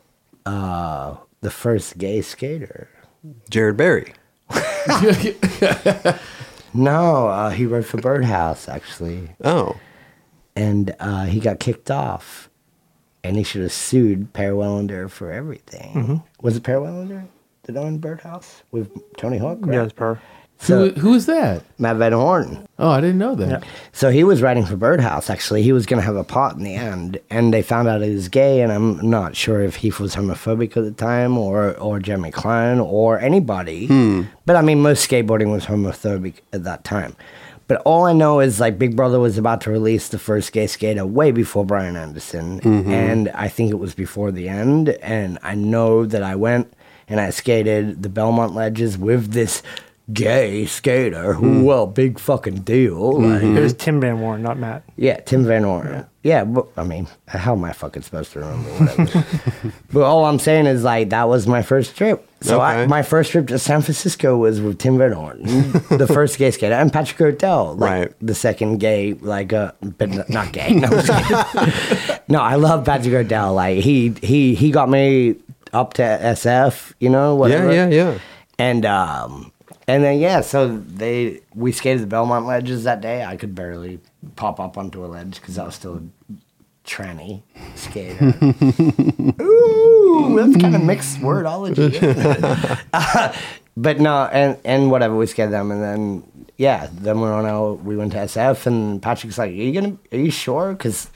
[0.45, 2.89] uh, the first gay skater.
[3.49, 4.13] Jared Berry.
[6.75, 9.75] No, uh, he wrote for Birdhouse actually, Oh.
[10.55, 12.49] and uh, he got kicked off,
[13.23, 16.23] and he should have sued Per Welinder for everything.
[16.41, 17.25] Was it Per Welinder
[17.63, 19.59] that owned Birdhouse with Tony Hawk?
[19.61, 19.73] right?
[19.83, 20.19] Yes, per.
[20.63, 21.63] So who, who is that?
[21.77, 22.65] Matt Van Horn.
[22.79, 23.63] Oh, I didn't know that.
[23.91, 25.29] So he was writing for Birdhouse.
[25.29, 28.01] Actually, he was going to have a part in the end, and they found out
[28.01, 28.61] he was gay.
[28.61, 32.79] And I'm not sure if he was homophobic at the time, or or Jeremy Klein,
[32.79, 33.87] or anybody.
[33.87, 34.23] Hmm.
[34.45, 37.15] But I mean, most skateboarding was homophobic at that time.
[37.67, 40.67] But all I know is like Big Brother was about to release the first gay
[40.67, 42.91] skater way before Brian Anderson, mm-hmm.
[42.91, 44.89] and I think it was before the end.
[44.89, 46.73] And I know that I went
[47.07, 49.61] and I skated the Belmont ledges with this
[50.11, 53.21] gay skater who, well, big fucking deal.
[53.21, 54.83] Like, It was Tim Von Werne, not Matt.
[54.97, 56.05] yeah, Tim Van Orn.
[56.23, 58.69] Yeah, but I mean, how am I fucking supposed to remember?
[58.69, 59.25] Whatever.
[59.93, 62.27] but all I'm saying is like that was my first trip.
[62.41, 65.41] So I, my first trip to San Francisco was with Tim Van Orn,
[65.89, 68.13] the first gay skater, and Patrick O'Dell, like Right.
[68.21, 70.73] the second gay, like uh, but not gay.
[70.73, 72.19] No, I'm just kidding.
[72.27, 73.53] no, I love Patrick O'Dell.
[73.53, 75.35] Like he he he got me
[75.71, 77.73] up to SF, you know, whatever.
[77.73, 78.17] yeah, yeah.
[78.59, 79.51] And um,
[79.87, 83.23] and then yeah, so they we skated the Belmont ledges that day.
[83.23, 83.99] I could barely
[84.35, 86.37] pop up onto a ledge because I was still a
[86.85, 87.41] tranny
[87.75, 88.25] skater.
[89.41, 92.01] Ooh, that's kind of mixed wordology.
[92.93, 93.33] Uh,
[93.77, 97.83] but no, and and whatever we skated them, and then yeah, then we went out.
[97.83, 99.97] We went to SF, and Patrick's like, "Are you gonna?
[100.11, 100.73] Are you sure?
[100.73, 101.09] Because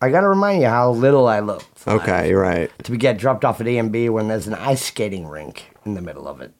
[0.00, 2.70] I gotta remind you how little I look." Okay, you're right.
[2.84, 6.26] to get dropped off at EMB when there's an ice skating rink in the middle
[6.26, 6.52] of it.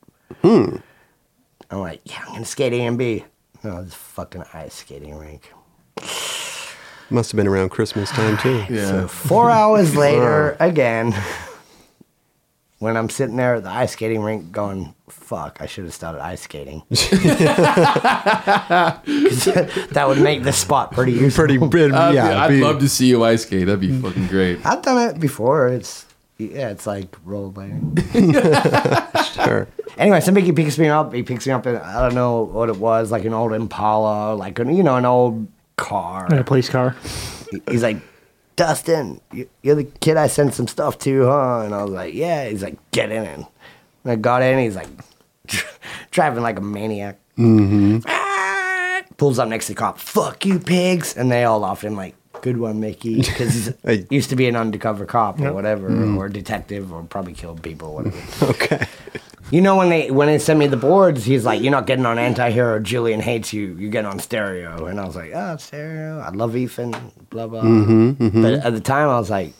[0.42, 0.76] Hmm.
[1.70, 3.24] I'm like, yeah, I'm gonna skate EMB.
[3.62, 5.52] No, it's a fucking ice skating rink.
[7.10, 8.64] Must have been around Christmas time too.
[8.76, 11.14] So four hours later, again,
[12.78, 16.22] when I'm sitting there at the ice skating rink going, fuck, I should have started
[16.22, 16.82] ice skating.
[16.88, 17.10] 'Cause
[19.90, 21.44] that would make the spot pretty useful.
[21.46, 22.42] Pretty, big, I'd, yeah.
[22.44, 23.66] I'd be- love to see you ice skate.
[23.66, 24.64] That'd be fucking great.
[24.64, 25.68] I've done it before.
[25.68, 26.06] It's
[26.38, 29.44] yeah, it's like rollerblading.
[29.44, 29.68] Sure.
[29.98, 31.12] Anyway, somebody picks me up.
[31.12, 34.34] He picks me up in I don't know what it was, like an old Impala,
[34.34, 35.46] like an, you know an old
[35.76, 36.26] car.
[36.30, 36.96] In a police car.
[37.70, 37.98] He's like,
[38.56, 41.60] Dustin, you- you're the kid I sent some stuff to, huh?
[41.60, 42.48] And I was like, yeah.
[42.48, 43.24] He's like, get in.
[43.26, 43.46] And
[44.06, 44.58] I got in.
[44.58, 44.88] He's like,
[46.10, 47.18] driving like a maniac.
[48.06, 49.02] Ah!
[49.16, 49.98] Pulls up next to the cop.
[49.98, 51.16] Fuck you, pigs!
[51.16, 54.46] And they all laugh at him like, good one, Mickey, because he used to be
[54.48, 55.54] an undercover cop or Yep.
[55.54, 58.16] whatever, or detective, or probably killed people, or whatever.
[58.52, 58.86] Okay.
[59.50, 62.06] You know when they when they sent me the boards, he's like, "You're not getting
[62.06, 62.78] on anti-hero.
[62.78, 63.74] Julian hates you.
[63.78, 66.20] You're getting on stereo." And I was like, "Oh, stereo.
[66.20, 66.94] I love Ethan.
[67.30, 69.52] Blah blah." But at the time, I was like,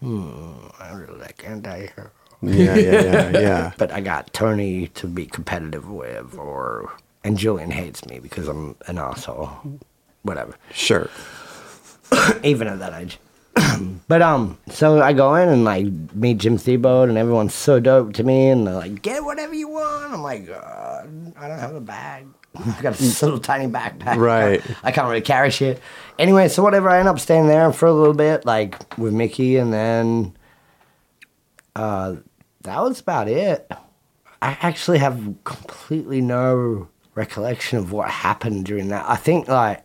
[0.00, 2.10] "Hmm, I really like anti-hero."
[2.42, 3.72] Yeah, yeah, yeah, yeah.
[3.78, 6.92] But I got Tony to be competitive with, or
[7.24, 9.50] and Julian hates me because I'm an asshole.
[10.22, 10.54] Whatever.
[10.72, 11.08] Sure.
[12.42, 13.18] Even at that age.
[14.08, 18.12] but um, so I go in and like meet Jim Thiebaud, and everyone's so dope
[18.14, 21.02] to me, and they're like, "Get whatever you want." I'm like, uh,
[21.36, 22.26] "I don't have a bag.
[22.54, 24.16] I got this little tiny backpack.
[24.16, 24.62] Right.
[24.82, 25.80] I can't really carry shit."
[26.18, 26.88] Anyway, so whatever.
[26.88, 30.36] I end up staying there for a little bit, like with Mickey, and then
[31.76, 32.16] uh,
[32.62, 33.70] that was about it.
[34.40, 39.04] I actually have completely no recollection of what happened during that.
[39.08, 39.84] I think like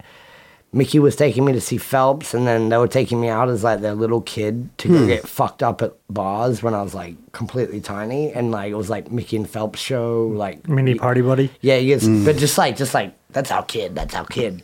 [0.77, 3.63] Mickey was taking me to see Phelps, and then they were taking me out as
[3.63, 5.07] like their little kid to go hmm.
[5.07, 8.87] get fucked up at bars when I was like completely tiny, and like it was
[8.87, 11.49] like Mickey and Phelps show, like Mini party buddy.
[11.61, 12.23] yeah, he gets, hmm.
[12.23, 14.61] but just like, just like that's our kid, that's our kid.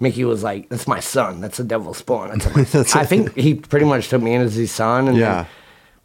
[0.00, 1.40] Mickey was like, "That's my son.
[1.40, 4.54] That's the devil's spawn." That's my I think he pretty much took me in as
[4.54, 5.34] his son, and Yeah.
[5.34, 5.46] then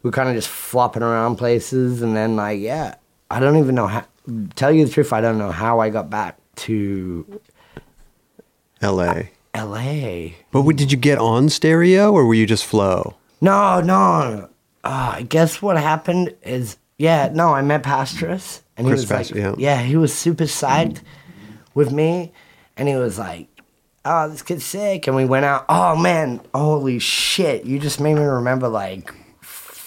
[0.02, 2.94] we kind of just flopping around places, and then like, yeah,
[3.30, 4.06] I don't even know how.
[4.56, 7.40] Tell you the truth, I don't know how I got back to
[8.80, 9.32] L.A.
[9.54, 10.36] L.A.
[10.52, 13.16] But what, did you get on stereo or were you just flow?
[13.40, 14.48] No, no.
[14.84, 19.10] Uh, I guess what happened is, yeah, no, I met Pastras, and he Chris was
[19.10, 19.82] like, Pastor, yeah.
[19.82, 21.00] he was super psyched
[21.74, 22.32] with me,
[22.76, 23.48] and he was like,
[24.04, 25.64] "Oh, this kid's sick," and we went out.
[25.68, 27.64] Oh man, holy shit!
[27.64, 29.12] You just made me remember like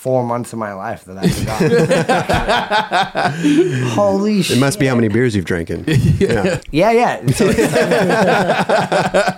[0.04, 3.32] four months of my life that I forgot.
[3.94, 4.58] holy shit!
[4.58, 5.86] It must be how many beers you've drinking.
[5.88, 6.60] yeah.
[6.72, 7.26] Yeah, yeah.
[7.28, 7.74] So it's,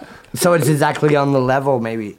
[0.36, 2.18] so it's exactly on the level, maybe.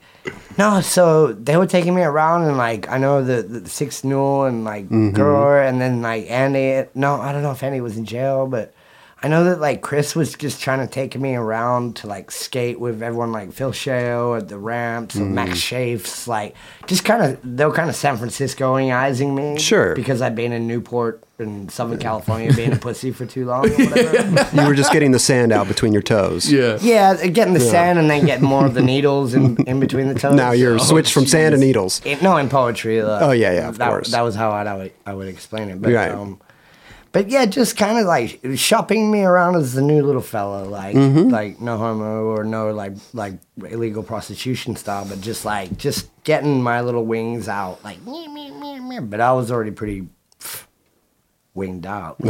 [0.58, 4.44] No, so they were taking me around and like I know the, the six Newell
[4.44, 5.10] and like mm-hmm.
[5.10, 6.88] Gurr and then like Andy.
[6.94, 8.74] No, I don't know if Andy was in jail, but
[9.26, 12.78] I know that like Chris was just trying to take me around to like skate
[12.78, 16.54] with everyone like Phil Shao at the ramps and Max Schaaf, like
[16.86, 19.96] just kind of they were kind of San Franciscoing me, Sure.
[19.96, 23.70] because I've been in Newport in Southern California being a pussy for too long or
[23.90, 24.56] whatever.
[24.62, 26.50] You were just getting the sand out between your toes.
[26.50, 26.78] Yeah.
[26.80, 30.14] Yeah, getting the sand and then getting more of the needles in, in between the
[30.14, 30.36] toes.
[30.36, 32.00] Now you're Oh, switched from sand to needles.
[32.04, 33.00] it- no, in poetry.
[33.00, 34.12] uh, Oh, yeah, yeah, of that, course.
[34.12, 35.82] That was how I'd, I would I would explain it.
[35.82, 36.12] But Right.
[36.12, 36.40] um,
[37.16, 40.94] but yeah, just kind of like shopping me around as the new little fella, like
[40.94, 41.30] Mm-hmm.
[41.30, 46.62] like no homo or no like like illegal prostitution style, but just like just getting
[46.62, 49.00] my little wings out, like me me me me.
[49.00, 50.08] But I was already pretty
[51.54, 52.18] winged out.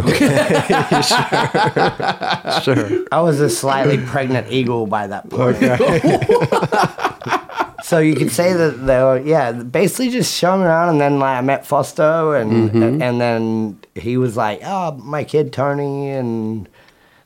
[2.63, 3.05] Sure.
[3.11, 5.57] I was a slightly pregnant eagle by that point.
[7.87, 11.39] so you could say that they were, yeah, basically just showing around, and then like
[11.39, 13.03] I met Fausto, and Mm-hmm.
[13.03, 16.69] and then he was like, "Oh, my kid Tony and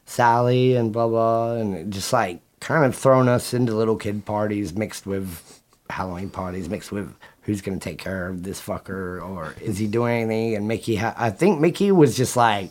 [0.06, 4.74] Sally and blah blah," and just like kind of thrown us into little kid parties
[4.74, 7.12] mixed with Halloween parties, mixed with
[7.42, 10.56] who's gonna take care of this fucker or is he doing anything?
[10.56, 12.70] And Mickey, ha- I think Mickey was just like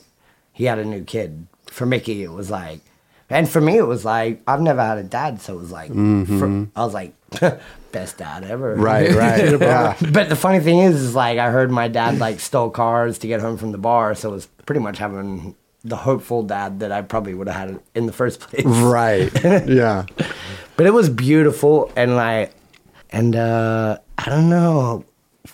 [0.53, 1.47] he had a new kid.
[1.71, 2.79] For Mickey, it was like,
[3.29, 5.89] and for me, it was like I've never had a dad, so it was like,
[5.89, 7.13] for, I was like,
[7.91, 8.73] best dad ever.
[8.73, 8.83] Mm-hmm.
[8.83, 9.59] Right, right.
[9.59, 9.95] yeah.
[10.11, 13.27] But the funny thing is, is like I heard my dad like stole cars to
[13.27, 16.91] get home from the bar, so it was pretty much having the hopeful dad that
[16.91, 18.65] I probably would have had in the first place.
[18.65, 19.31] Right.
[19.43, 20.05] yeah.
[20.75, 22.53] But it was beautiful and like
[23.11, 25.05] and uh I don't know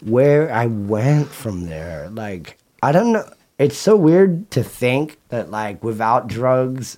[0.02, 2.10] where I went from there.
[2.10, 6.98] Like I don't know it's so weird to think that like without drugs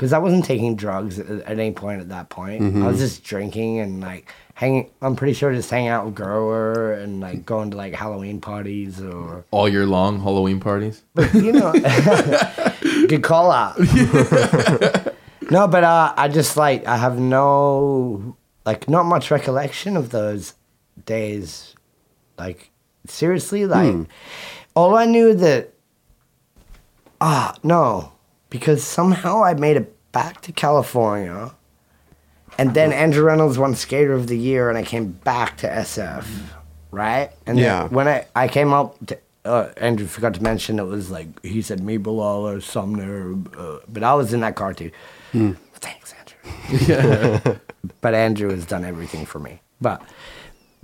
[0.00, 2.74] because I wasn't taking drugs at, at any point at that point.
[2.82, 6.94] I was just drinking and like hanging I'm pretty sure just hanging out with Grower
[6.94, 11.02] and like going to like Halloween parties or All year long Halloween parties.
[11.12, 11.72] But you know,
[13.08, 13.78] good call out.
[15.50, 20.54] no, but uh, I just like I have no like not much recollection of those
[21.04, 21.74] days.
[22.38, 22.70] Like
[23.06, 24.08] seriously, like
[24.74, 25.74] all I knew that
[27.20, 28.12] ah no,
[28.50, 31.52] because somehow I made it back to California.
[32.58, 36.26] And then Andrew Reynolds won Skater of the Year, and I came back to SF,
[36.90, 37.30] right?
[37.46, 37.88] And then Yeah.
[37.88, 41.62] when I, I came up, to, uh, Andrew forgot to mention it was like he
[41.62, 44.90] said me Bilal or Sumner, uh, but I was in that car too.
[45.32, 46.12] Thanks,
[46.68, 47.56] Andrew.
[48.02, 49.60] but Andrew has done everything for me.
[49.80, 50.02] But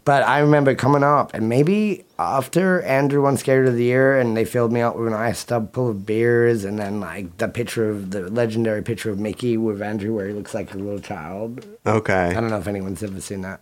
[0.07, 4.37] but I remember coming up, and maybe after Andrew won Skater of the Year, and
[4.37, 7.49] they filled me up with an ice tub full of beers, and then like the
[7.49, 11.01] picture of the legendary picture of Mickey with Andrew, where he looks like a little
[11.01, 11.67] child.
[11.85, 12.15] Okay.
[12.15, 13.61] I don't know if anyone's ever seen that,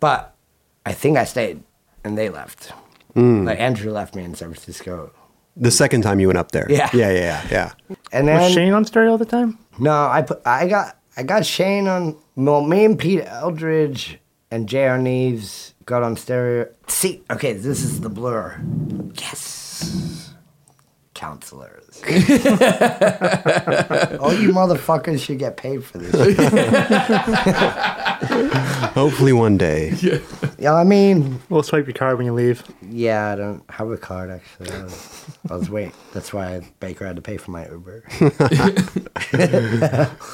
[0.00, 0.34] but
[0.84, 1.62] I think I stayed,
[2.04, 2.72] and they left.
[3.16, 3.46] Mm.
[3.46, 5.12] Like Andrew left me in San Francisco,
[5.56, 6.66] The second time you went up there.
[6.68, 6.90] Yeah.
[6.92, 7.10] Yeah.
[7.10, 7.46] Yeah.
[7.50, 7.72] Yeah.
[8.12, 9.58] and Was then Shane on stereo all the time?
[9.78, 14.18] No, I put I got I got Shane on well, me and Pete Eldridge
[14.50, 14.98] and J.R.
[14.98, 16.68] Neves got on stereo.
[16.88, 18.60] See, okay, this is the blur.
[19.14, 20.26] Yes.
[21.14, 22.00] Counselors.
[24.20, 26.14] All you motherfuckers should get paid for this.
[28.94, 29.90] Hopefully one day.
[30.00, 30.18] yeah,
[30.58, 32.62] yeah, I mean, We'll swipe your card when you leave.
[32.88, 34.70] yeah, I don't have a card actually.
[34.70, 35.92] I was, I was wait.
[36.14, 38.02] That's why Baker had to pay for my Uber.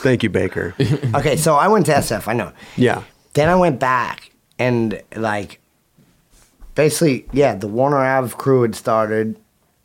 [0.03, 0.75] Thank you, Baker.
[1.17, 2.29] Okay, so I went to SF.
[2.29, 2.53] I know.
[2.77, 3.03] Yeah.
[3.37, 5.61] Then I went back and like
[6.75, 9.39] basically, yeah, the Warner Ave crew had started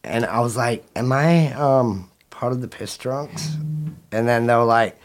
[0.05, 3.55] and I was like, Am I um part of the Piss Drunx?
[4.13, 4.97] And then they were like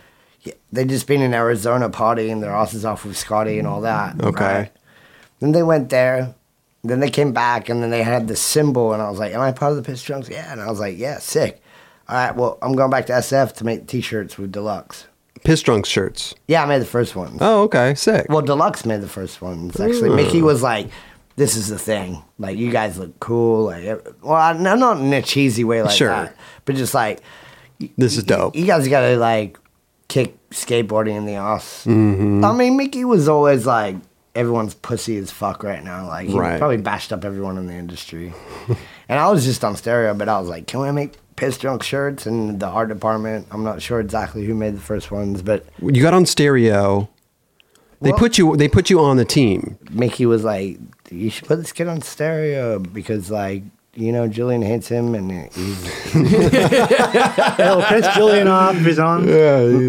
[0.43, 4.23] yeah, they just been in Arizona partying their asses off with Scotty and all that.
[4.23, 4.45] Okay.
[4.45, 4.73] right?
[5.41, 6.33] Then they went there.
[6.85, 9.41] Then they came back and then they had the symbol and I was like, Am
[9.41, 10.31] I part of the Piss Drunx?
[10.31, 10.53] Yeah.
[10.53, 11.61] And I was like, Yeah, sick.
[12.09, 15.09] All right, well, I'm going back to SF to make t shirts with Deluxe.
[15.47, 16.35] Piss drunk shirts.
[16.49, 17.39] Yeah, I made the first one.
[17.41, 17.95] Oh, okay.
[17.95, 18.27] Sick.
[18.29, 19.79] Well, Deluxe made the first ones.
[19.79, 20.45] Actually, Mickey hmm.
[20.45, 20.89] was like,
[21.37, 22.21] "This is the thing.
[22.37, 23.67] Like, you guys look cool.
[23.67, 26.09] Like, ev- well, no, not in a cheesy way like Sure.
[26.09, 27.21] that, but just like
[27.97, 28.57] this is dope.
[28.57, 29.57] you guys gotta like
[30.09, 31.85] kick skateboarding in the ass.
[31.85, 32.45] Mm-hmm.
[32.45, 33.95] I mean, Mickey was always like
[34.35, 36.09] everyone's pussy as fuck right now.
[36.09, 36.59] Like, he Right.
[36.59, 38.35] probably bashed up everyone in the industry.
[39.09, 41.83] and I was just on stereo, but I was like, can we make piss drunk
[41.83, 42.27] shirts?
[42.27, 46.03] And the art department, I'm not sure exactly who made the first ones, but You
[46.03, 47.09] got on stereo.
[48.03, 48.57] They Well- put you.
[48.57, 49.79] They put you on the team.
[49.91, 50.79] Mickey was like,
[51.11, 53.63] "You should put this kid on stereo because, like,
[53.95, 59.27] you know, Julian hates him, and he's, It'll piss Julian off if he's on.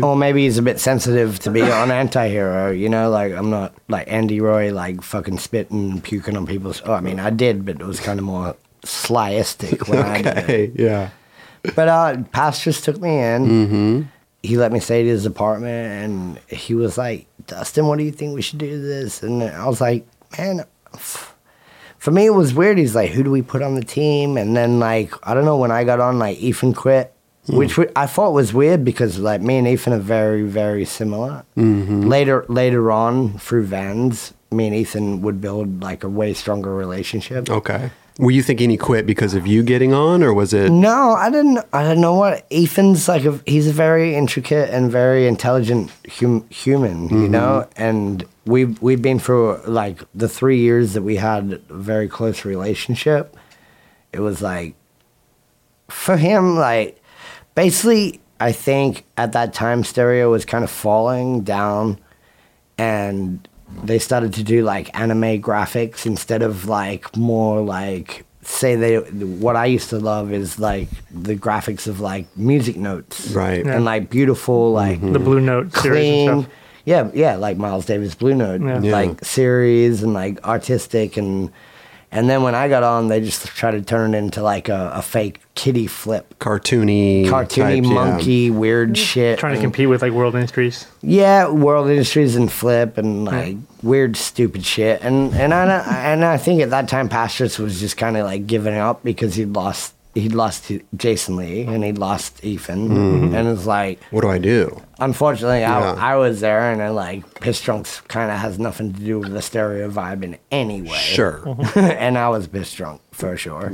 [0.02, 2.72] or maybe he's a bit sensitive to be on anti-hero.
[2.72, 6.82] You know, like I'm not like Andy Roy, like fucking spitting, and puking on people's.
[6.86, 10.28] Oh, I mean, I did, but it was kind of more slyistic when I did
[10.38, 10.44] it.
[10.44, 10.72] Okay.
[10.76, 11.10] Yeah.
[11.76, 13.45] But uh, Pastras took me in.
[13.45, 14.02] Mm-hmm.
[14.44, 18.11] He let me stay at his apartment, and he was like, "Dustin, what do you
[18.11, 20.07] think we should do this?" And I was like,
[20.38, 20.65] "Man."
[21.98, 22.77] For me, it was weird.
[22.77, 25.57] He's like, "Who do we put on the team?" And then, like, I don't know.
[25.57, 27.11] When I got on, like, Ethan quit,
[27.48, 27.57] hmm.
[27.57, 31.44] which I thought was weird because, like, me and Ethan are very, very similar.
[31.57, 32.07] Mm-hmm.
[32.07, 37.49] Later, later on, through Vans, me and Ethan would build like a way stronger relationship.
[37.49, 37.91] Okay.
[38.19, 40.72] Were you thinking he quit because of you getting on, or was it?
[40.72, 41.64] No, I didn't.
[41.72, 43.26] I don't know what Ethan's like.
[43.26, 47.31] A, he's a very intricate and very intelligent hum, human, you mm-hmm.
[47.31, 47.68] know.
[47.76, 52.44] And we've we've been through like the three years that we had a very close
[52.44, 53.38] relationship.
[54.11, 54.73] It was like
[55.89, 56.99] for him, like
[57.53, 61.99] basically, I think at that time, stereo was kind of falling down,
[62.80, 63.48] and
[63.84, 69.56] they started to do like anime graphics instead of like more like say they what
[69.57, 73.65] I used to love is like the graphics of like music notes Right.
[73.65, 76.53] and like beautiful like The Blue Note series clean and stuff.
[76.85, 78.80] yeah yeah like Miles Davis Blue Note Yeah.
[78.81, 78.91] Yeah.
[78.94, 81.52] like series and like artistic and
[82.12, 84.92] and then when I got on they just tried to turn it into like a,
[84.96, 87.48] a fake kitty flip Cartoony, cartoony
[87.82, 87.94] type, yeah.
[87.94, 90.88] monkey weird shit Trying to and- compete with like World Industries.
[91.02, 95.02] yeah, World Industries and Flip and like weird, stupid shit.
[95.02, 98.48] And and I and I think at that time, Pastras was just kind of like
[98.48, 103.65] giving up because he'd lost he'd lost Jason Lee and he'd lost Ethan, and it's
[103.65, 104.81] like What do I do?
[104.99, 105.94] unfortunately Yeah.
[105.94, 109.19] I, I was there and then like Piss Drunx kind of has nothing to do
[109.19, 110.98] with the stereo vibe in any way.
[110.98, 111.44] Sure.
[111.76, 113.72] and I was piss drunk for sure.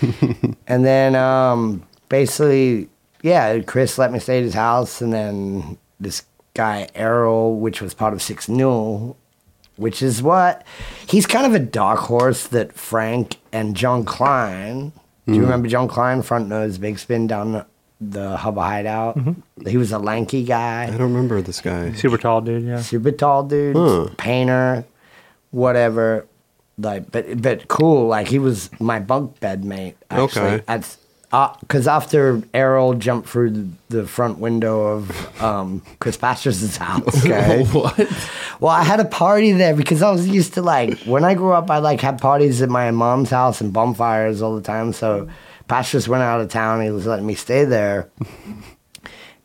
[0.66, 2.88] and then um, basically,
[3.22, 6.24] yeah, Chris let me stay at his house, and then this
[6.54, 9.16] guy Errol, which was part of Six Newell,
[9.76, 10.66] which is what
[11.06, 14.92] he's kind of a dark horse that Frank and John Klein.
[15.30, 15.50] Do you mm-hmm.
[15.50, 17.66] remember John Klein, front nose, big spin down the,
[18.00, 19.16] the Hubba Hideout?
[19.16, 19.68] Mm-hmm.
[19.68, 21.92] He was a lanky guy I don't remember this guy.
[21.92, 22.80] Super tall dude, yeah.
[22.80, 24.08] super tall dude, Huh.
[24.16, 24.84] painter,
[25.52, 26.26] whatever.
[26.78, 28.08] Like, but but cool.
[28.08, 29.96] Like he was my bunk bed mate.
[30.10, 30.64] Actually, Okay.
[30.66, 30.96] That's
[31.30, 37.24] because after Errol jumped through the, the front window of um, Chris Pastras' house.
[37.24, 37.64] Okay.
[37.66, 37.96] what?
[38.58, 41.52] Well, I had a party there because I was used to like when I grew
[41.52, 41.70] up.
[41.70, 44.92] I like had parties at my mom's house and bonfires all the time.
[44.92, 45.28] So
[45.68, 46.82] Pastras went out of town.
[46.82, 48.10] He was letting me stay there.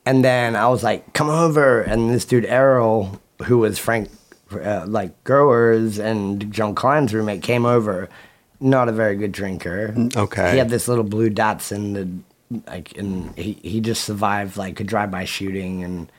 [0.05, 4.09] And then I was like, "Come over!" And this dude Errol, who was Frank,
[4.51, 8.09] uh, like Gerwer's and John Klein's roommate, came over.
[8.59, 9.93] Not a very good drinker.
[10.15, 10.51] okay.
[10.51, 12.09] He had this little blue dots in the
[12.67, 16.11] like, and he he just survived like a drive-by shooting, and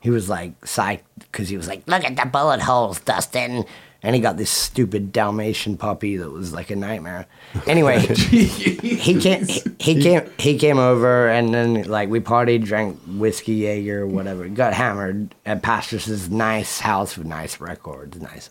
[0.00, 3.64] he was like psyched because he was like, "Look at the bullet holes, Dustin."
[4.02, 7.26] And he got this stupid Dalmatian puppy that was like a nightmare.
[7.66, 13.00] Anyway, he came he, he came he came over and then like we partied, drank
[13.06, 14.46] whiskey Jaeger, whatever.
[14.48, 18.50] Got hammered at Pastras' nice house with nice records, nice.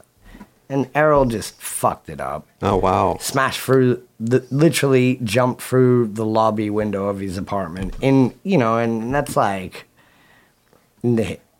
[0.74, 2.48] And Errol just fucked it up.
[2.64, 3.18] oh wow.
[3.20, 7.96] Smashed through the literally jumped through the lobby window of his apartment.
[8.02, 9.86] In you know, and that's like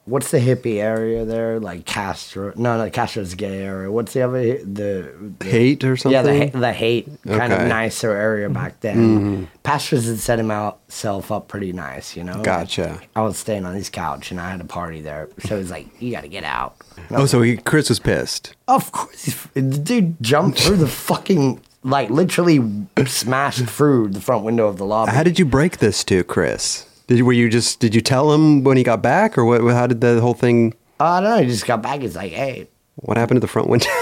[0.06, 1.60] what's the hippie area there?
[1.60, 2.54] Like Castro?
[2.56, 3.92] No, no, Castro's gay area.
[3.92, 6.12] What's the other the, the Haight or something?
[6.14, 9.24] yeah, the, ha- the Haight kind of nicer area back mm-hmm.
[9.24, 9.48] then.
[9.64, 12.34] Pastras had set himself up pretty nice, you know.
[12.34, 13.02] Like, Gotcha.
[13.16, 15.88] I was staying on his couch and I had a party there, so he's like,
[16.02, 16.76] "You got to get out."
[17.12, 18.56] Oh, was so he, Chris was pissed.
[18.68, 22.60] of course, the dude jumped through the fucking like literally
[23.06, 25.12] smashed through the front window of the lobby.
[25.12, 26.86] How did you break this to Chris?
[27.08, 29.62] Did you, were you just did you tell him when he got back or what?
[29.74, 30.74] How did the whole thing?
[31.00, 31.42] I don't know.
[31.42, 32.02] He just got back.
[32.02, 33.88] He's like, "Hey, What happened to the front window?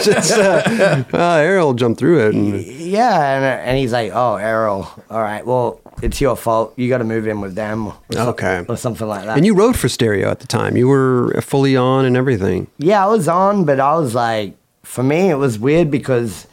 [0.00, 2.34] just uh, uh, Errol jumped through it.
[2.34, 5.44] And, yeah," and, and he's like, "Oh, Errol, all right.
[5.44, 6.74] Well, it's your fault.
[6.76, 8.64] You got to move in with them, or Okay.
[8.68, 10.76] or something like that." and you wrote for Stereo at the time.
[10.76, 12.68] You were fully on and everything.
[12.78, 14.54] Yeah, I was on, but I was like,
[14.84, 16.46] for me, it was weird because,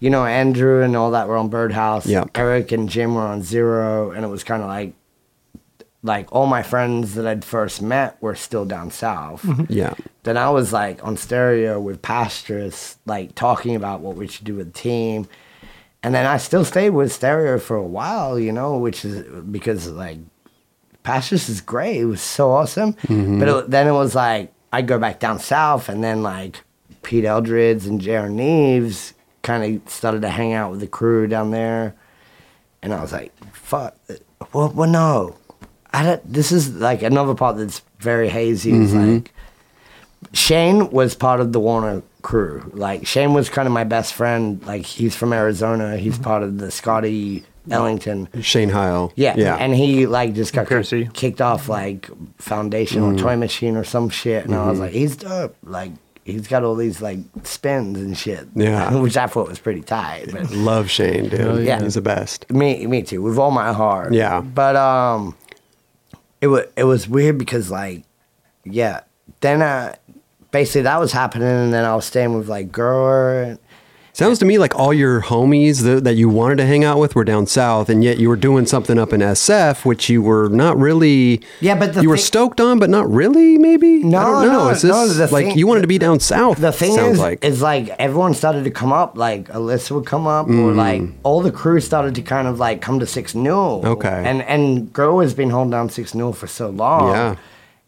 [0.00, 2.06] you know, Andrew and all that were on Birdhouse.
[2.06, 2.24] Yeah.
[2.34, 4.92] Eric and Jim were on Zero, and it was kind of like,
[6.02, 9.42] like all my friends that I'd first met were still down south.
[9.42, 9.72] Mm-hmm.
[9.72, 9.94] Yeah.
[10.22, 14.54] Then I was like on stereo with Pastras, like talking about what we should do
[14.54, 15.28] with the team.
[16.02, 19.88] And then I still stayed with stereo for a while, you know, which is because
[19.88, 20.18] like
[21.02, 21.96] Pastras is great.
[22.00, 22.92] It was so awesome.
[22.94, 23.40] Mm-hmm.
[23.40, 26.62] But it, then it was like I'd go back down south, and then like
[27.02, 31.50] Pete Eldridge and Jaron Neves kind of started to hang out with the crew down
[31.50, 31.94] there,
[32.82, 33.96] and I was like, "Fuck,
[34.52, 35.36] well, well no,
[36.24, 38.72] this is like another part that's very hazy.
[38.72, 39.32] Is like
[40.32, 42.70] Shane was part of the Warner crew.
[42.74, 44.64] Like Shane was kind of my best friend.
[44.66, 45.96] Like he's from Arizona.
[45.96, 48.28] He's part of the Scotty Ellington.
[48.40, 49.12] Shane Heyl.
[49.14, 49.56] Yeah, Yeah.
[49.56, 51.04] and he like just got Piercy.
[51.04, 53.14] kicked, kicked off like Foundation Mm-hmm.
[53.16, 55.54] or Toy Machine or some shit, and I was like, he's dope.
[55.62, 55.92] Like
[56.24, 58.48] he's got all these like spins and shit.
[58.54, 58.94] Yeah.
[59.00, 60.30] which I thought was pretty tight.
[60.32, 61.64] But Love Shane, dude.
[61.66, 61.80] yeah.
[61.82, 62.50] He's the best.
[62.50, 64.12] me, me too, with all my heart.
[64.12, 64.40] Yeah.
[64.40, 65.36] but um,
[66.40, 68.04] it was it was weird because like,
[68.64, 69.00] yeah,
[69.40, 69.94] then uh,
[70.50, 73.58] basically that was happening, and then I was staying with like Gerwer.
[74.18, 77.14] Sounds to me like all your homies that, that you wanted to hang out with
[77.14, 80.48] were down south, and yet you were doing something up in SF, which you were
[80.48, 81.40] not really.
[81.60, 83.58] Yeah, but the you were stoked on, but not really.
[83.58, 84.02] Maybe.
[84.02, 84.64] No, I don't know.
[84.64, 86.58] no, Is this no, like thing- you wanted to be down south?
[86.58, 89.16] The thing is, like is like everyone started to come up.
[89.16, 90.64] Like Alyssa would come up, Mm.
[90.64, 93.86] or like all the crew started to kind of like come to Six Newell.
[93.86, 94.22] Okay.
[94.26, 97.10] And and Grow has been holding down Six Newell for so long.
[97.12, 97.36] Yeah.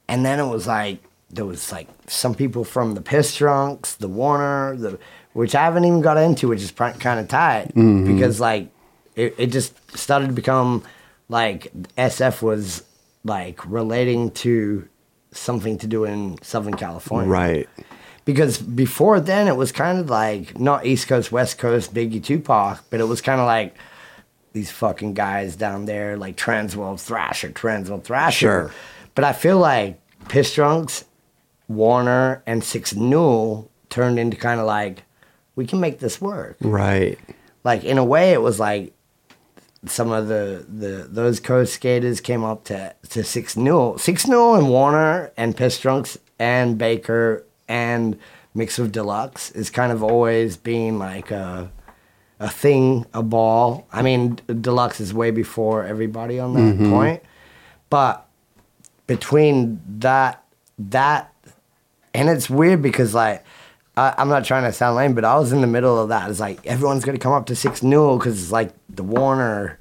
[0.06, 0.98] And then it was like
[1.28, 4.96] there was like some people from the Piss Drunx, the Warner, the
[5.32, 8.12] which I haven't even got into, which is kind of tight Mm-hmm.
[8.14, 8.68] because like
[9.16, 10.82] it, it just started to become
[11.28, 12.82] like SF was
[13.24, 14.88] like relating to
[15.32, 17.68] something to do in Southern California right.
[18.24, 22.82] because before then it was kind of like not East Coast, West Coast, Biggie Tupac,
[22.90, 23.76] but it was kind of like
[24.52, 28.38] these fucking guys down there, like Transworld Thrasher, Transworld Thrasher.
[28.38, 28.70] Sure.
[29.14, 31.04] But I feel like Piss Drunx,
[31.68, 35.04] Warner, and Six Newell turned into kind of like
[35.60, 36.56] we can make this work.
[36.62, 37.18] Right.
[37.64, 38.94] Like in a way, it was like
[39.84, 44.54] some of the, the those coast skaters came up to to Six Newell, Six Newell
[44.54, 48.18] and Warner and Piss Drunx and Baker and
[48.54, 51.70] Mix of Deluxe is kind of always being like a
[52.38, 53.86] a thing, a ball.
[53.92, 56.90] I mean, Deluxe is way before everybody on that mm-hmm.
[56.90, 57.22] point,
[57.90, 58.26] but
[59.06, 60.42] between that
[60.78, 61.34] that
[62.14, 63.44] and it's weird because like
[63.96, 66.30] I, I'm not trying to sound lame, but I was in the middle of that.
[66.30, 69.78] It's like everyone's gonna come up to Six Newell because it's like the Warner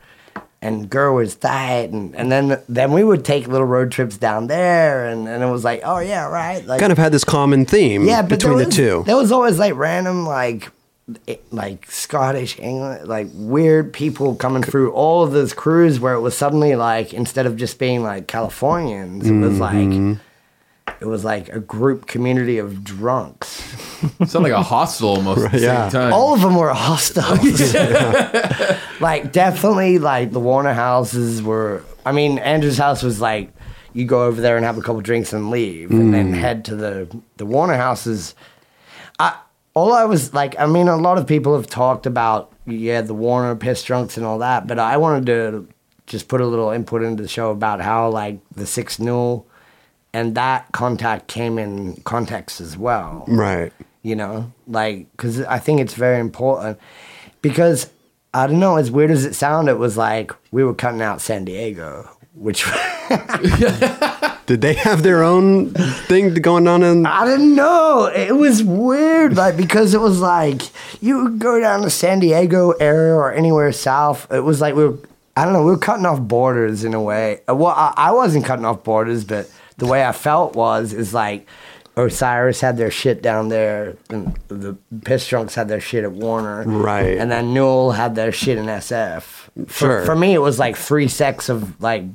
[0.61, 5.05] and Gerward's diet, and and then then we would take little road trips down there,
[5.07, 8.05] and and it was like, oh yeah, right, like Kind of had this common theme
[8.05, 9.03] yeah, between there the two.
[9.05, 10.69] There was always like random like
[11.27, 16.19] it- like Scottish, England, like weird people coming through all of those crews where it
[16.19, 20.09] was suddenly like instead of just being like Californians, it was Mm-hmm.
[20.11, 20.17] like
[21.01, 23.47] it was like a group community of drunks.
[24.25, 25.89] Sound like a hostel almost at the yeah.
[25.89, 26.13] same time.
[26.13, 27.73] All of them were hostiles.
[29.01, 33.51] like definitely like the Warner houses were I mean Andrew's house was like
[33.93, 36.37] you go over there and have a couple drinks and leave and then mm.
[36.37, 38.35] head to the the Warner houses.
[39.19, 39.37] I
[39.73, 43.13] all I was like I mean a lot of people have talked about yeah the
[43.13, 45.67] Warner Piss Drunx and all that but I wanted to
[46.07, 49.48] just put a little input into the show about how like the Six Newell
[50.13, 53.71] and that contact came in context as well right.
[54.01, 56.79] you know like because i think it's very important
[57.41, 57.89] because
[58.33, 61.21] i don't know as weird as it sounded it was like we were cutting out
[61.21, 62.65] san diego which
[64.45, 65.71] Did they have their own
[66.07, 67.05] thing going on in?
[67.05, 70.61] i didn't know it was weird like because it was like
[71.01, 74.87] you would go down to san diego area or anywhere south it was like we
[74.87, 74.97] were
[75.37, 78.45] i don't know we were cutting off borders in a way well i, I wasn't
[78.45, 81.47] cutting off borders but the way i felt was is like
[81.97, 86.63] Osiris had their shit down there, and the Piss Drunx had their shit at Warner.
[86.63, 87.17] Right.
[87.17, 89.21] And then Newell had their shit in SF.
[89.67, 90.05] For, Sure.
[90.05, 92.05] for me, it was like three sects of like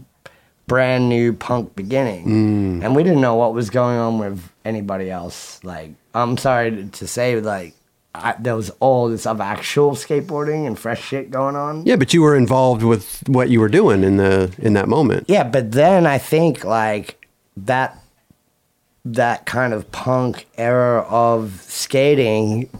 [0.66, 2.80] brand new punk beginning.
[2.80, 2.84] Mm.
[2.84, 5.62] And we didn't know what was going on with anybody else.
[5.62, 7.74] Like, I'm sorry to- to say, like,
[8.14, 11.84] I, there was all this of actual skateboarding and fresh shit going on.
[11.84, 15.24] Yeah, but you were involved with what you were doing in the in that moment.
[15.28, 17.23] Yeah, but then I think like
[17.56, 17.98] that
[19.04, 22.70] that kind of punk era of skating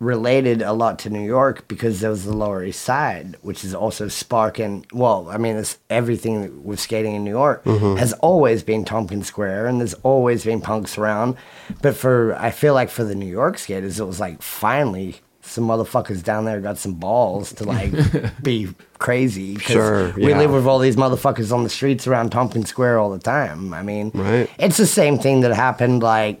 [0.00, 3.74] related a lot to New York because there was the Lower East Side, which is
[3.74, 4.86] also sparking.
[4.92, 7.96] Well, I mean, it's everything with skating in New York mm-hmm.
[7.96, 11.36] has always been Tompkins Square, and there's always been punks around.
[11.82, 15.20] But for I feel like for the New York skaters, it was like finally
[15.50, 17.92] some motherfuckers down there got some balls to like
[18.42, 18.68] be
[18.98, 19.56] crazy.
[19.58, 20.38] Sure, we yeah.
[20.38, 23.74] live with all these motherfuckers on the streets around Tompkins Square all the time.
[23.74, 24.48] I mean, Right.
[24.58, 26.40] it's the same thing that happened like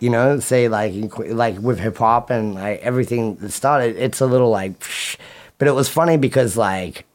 [0.00, 4.20] you know say like in like with hip hop and like everything that started it's
[4.20, 5.16] a little like psh.
[5.56, 7.06] but it was funny because like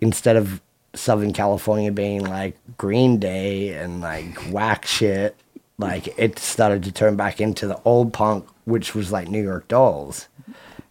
[0.00, 0.60] instead of
[0.94, 5.36] southern california being like green day and like whack shit
[5.78, 9.66] like it started to turn back into the old punk which was like new york
[9.68, 10.26] dolls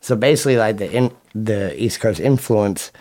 [0.04, 2.92] so basically like the in the east coast influence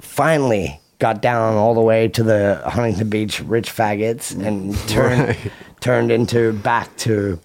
[0.00, 5.52] finally got down all the way to the Huntington Beach rich faggots and turned Right.
[5.80, 7.38] turned into back to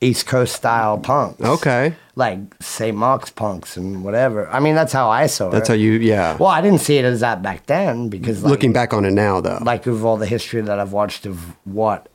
[0.00, 1.40] East Coast style punks.
[1.40, 1.94] Okay.
[2.16, 2.94] Like St.
[2.96, 4.46] Mark's punks and whatever.
[4.50, 5.52] I mean, that's how I saw it.
[5.52, 6.36] That's how you yeah.
[6.36, 9.12] Well, I didn't see it as that back then because like, Looking back on it
[9.12, 9.58] now though.
[9.62, 12.08] like with all the history that I've watched of what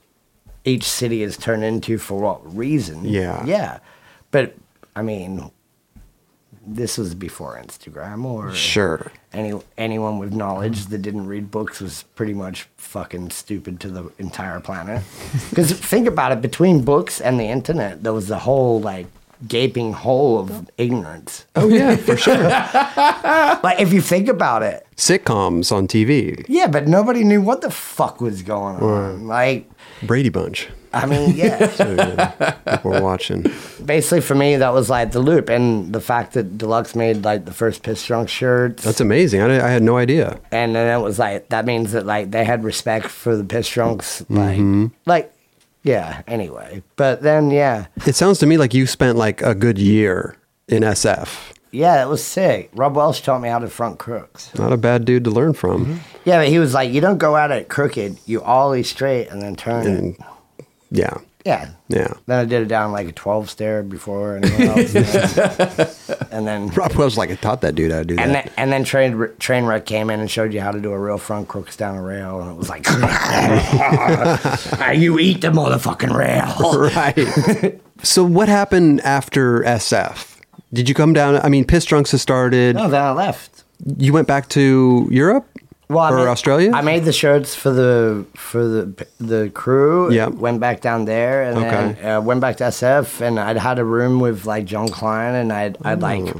[0.63, 3.05] each city has turned into for what reason.
[3.05, 3.43] Yeah.
[3.45, 3.79] Yeah.
[4.29, 4.55] But
[4.95, 5.51] I mean,
[6.65, 9.11] this was before Instagram or sure.
[9.33, 14.11] any anyone with knowledge that didn't read books was pretty much fucking stupid to the
[14.19, 15.03] entire planet.
[15.49, 19.07] Because think about it, between books and the internet, there was a whole like
[19.47, 21.45] gaping hole of ignorance.
[21.55, 22.37] Oh yeah, for sure.
[23.63, 26.45] Like if you think about it, Sitcoms on TV.
[26.47, 29.27] yeah, but nobody knew what the fuck was going on.
[29.27, 29.69] Like,
[30.03, 30.67] Brady Bunch.
[30.93, 32.79] I mean, yeah.
[32.83, 33.45] We're watching.
[33.85, 37.45] Basically, for me, that was like the loop, and the fact that Deluxe made like
[37.45, 38.83] the first Piss Drunk shirts.
[38.83, 39.41] That's amazing.
[39.41, 40.39] I, I had no idea.
[40.51, 43.69] and then it was like that means that like they had respect for the Piss
[43.69, 44.87] Drunx like mm-hmm.
[45.05, 45.33] like
[45.83, 49.77] yeah anyway but then yeah It sounds to me like you spent like a good
[49.79, 50.35] year
[50.67, 51.51] in SF.
[51.71, 55.05] yeah it was sick rob welsh taught me how to front crooks Not a bad
[55.05, 55.85] dude to learn from.
[55.85, 55.97] Mm-hmm.
[56.25, 59.27] yeah but he was like you don't go out at it crooked you ollie straight
[59.29, 60.21] and then turn And it
[60.91, 62.13] yeah, yeah yeah.
[62.27, 64.95] then i did it down like a 12 stair before anyone else
[66.31, 68.21] and then Rob Welsh like I taught that dude how to do that.
[68.23, 70.91] and then, and then train train wreck came in and showed you how to do
[70.91, 72.85] a real front crooks down a rail, and it was like,
[74.97, 76.89] you eat the motherfucking rail.
[77.63, 77.79] right.
[78.03, 80.37] so what happened after SF?
[80.73, 81.37] Did you come down?
[81.37, 82.75] I mean, Piss Drunx has started.
[82.75, 83.63] No, then I left.
[83.97, 85.47] you went back to Europe
[85.91, 86.71] Well, I or made- Australia?
[86.73, 90.11] I made the shirts for the for the the crew.
[90.11, 90.33] Yep.
[90.35, 91.69] Went back down there and Okay.
[92.01, 95.35] then uh, went back to SF and I'd had a room with like John Klein
[95.35, 96.33] and I'd I'd like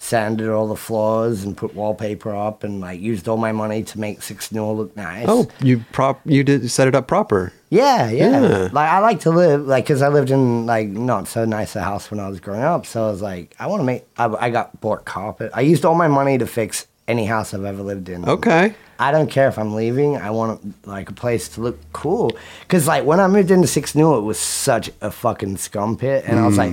[0.00, 3.98] sanded all the floors and put wallpaper up and like used all my money to
[3.98, 5.26] make Six Nil look nice.
[5.28, 7.52] oh, you prop you did set it up proper.
[7.70, 8.40] Yeah, yeah.
[8.40, 8.68] Yeah.
[8.72, 11.82] Like I like to live like because I lived in like not so nice a
[11.82, 12.86] house when I was growing up.
[12.86, 14.06] So I was like, I want to make.
[14.16, 15.50] I, I got bought carpet.
[15.52, 18.28] I used all my money to fix any house I've ever lived in.
[18.28, 18.74] Okay.
[19.00, 20.16] I don't care if I'm leaving.
[20.16, 22.36] I want like a place to look cool.
[22.68, 26.24] Cause like when I moved into Six New, it was such a fucking scum pit,
[26.26, 26.72] and I was like,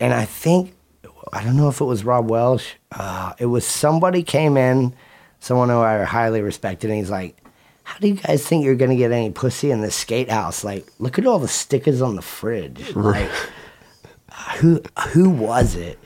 [0.00, 0.74] and I think
[1.32, 2.74] I don't know if it was Rob Welsh.
[2.90, 4.94] Uh, it was somebody came in,
[5.40, 7.36] someone who I highly respected, and he's like,
[7.84, 10.64] "How do you guys think you're gonna get any pussy in this skate house?
[10.64, 12.94] Like, look at all the stickers on the fridge.
[12.94, 13.30] Like,
[14.58, 14.80] who
[15.10, 15.98] who was it?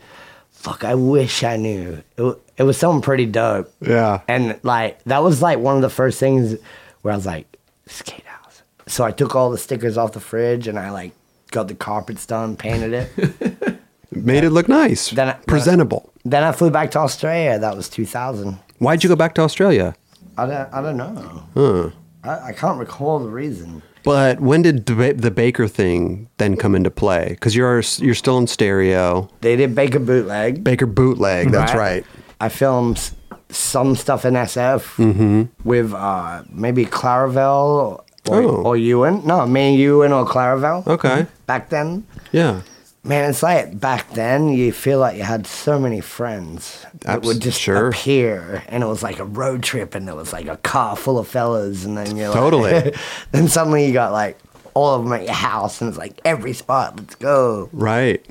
[0.62, 2.04] Fuck, I wish I knew.
[2.16, 3.68] It, it was something pretty dope.
[3.80, 4.20] Yeah.
[4.28, 6.54] And like that was like one of the first things
[7.00, 8.62] where I was like, skate house.
[8.86, 11.14] So I took all the stickers off the fridge and I like
[11.50, 13.80] got the carpets done, painted it.
[14.12, 15.10] Made it look nice.
[15.10, 16.04] Then I- presentable.
[16.06, 17.58] Uh, then I flew back to Australia.
[17.58, 18.56] That was 2000.
[18.78, 19.96] Why'd you go back to Australia?
[20.38, 21.92] I don't, I don't know.
[22.22, 23.82] I, I can't recall the reason.
[24.04, 27.28] But when did the, the Baker thing then come into play?
[27.30, 29.28] Because you're you're still in stereo.
[29.40, 30.64] They did Baker Bootleg.
[30.64, 31.50] Baker bootleg.
[31.52, 32.04] That's right.
[32.40, 33.10] I filmed
[33.50, 35.42] some stuff in SF Mm-hmm.
[35.68, 38.62] with uh, maybe Claravel or, Oh.
[38.64, 39.26] or Ewan.
[39.26, 40.84] No, me and Ewan or Claravel.
[40.86, 41.26] Okay.
[41.46, 42.04] Back then.
[42.32, 42.62] Yeah.
[43.04, 47.26] Man, it's like back then you feel like you had so many friends that Abs-
[47.26, 47.88] would just sure.
[47.88, 51.18] appear, and it was like a road trip, and there was like a car full
[51.18, 52.94] of fellas, and then you're like, Totally.
[53.32, 54.38] then suddenly you got like
[54.74, 57.68] all of them at your house, and it's like every spot, let's go.
[57.72, 58.24] Right.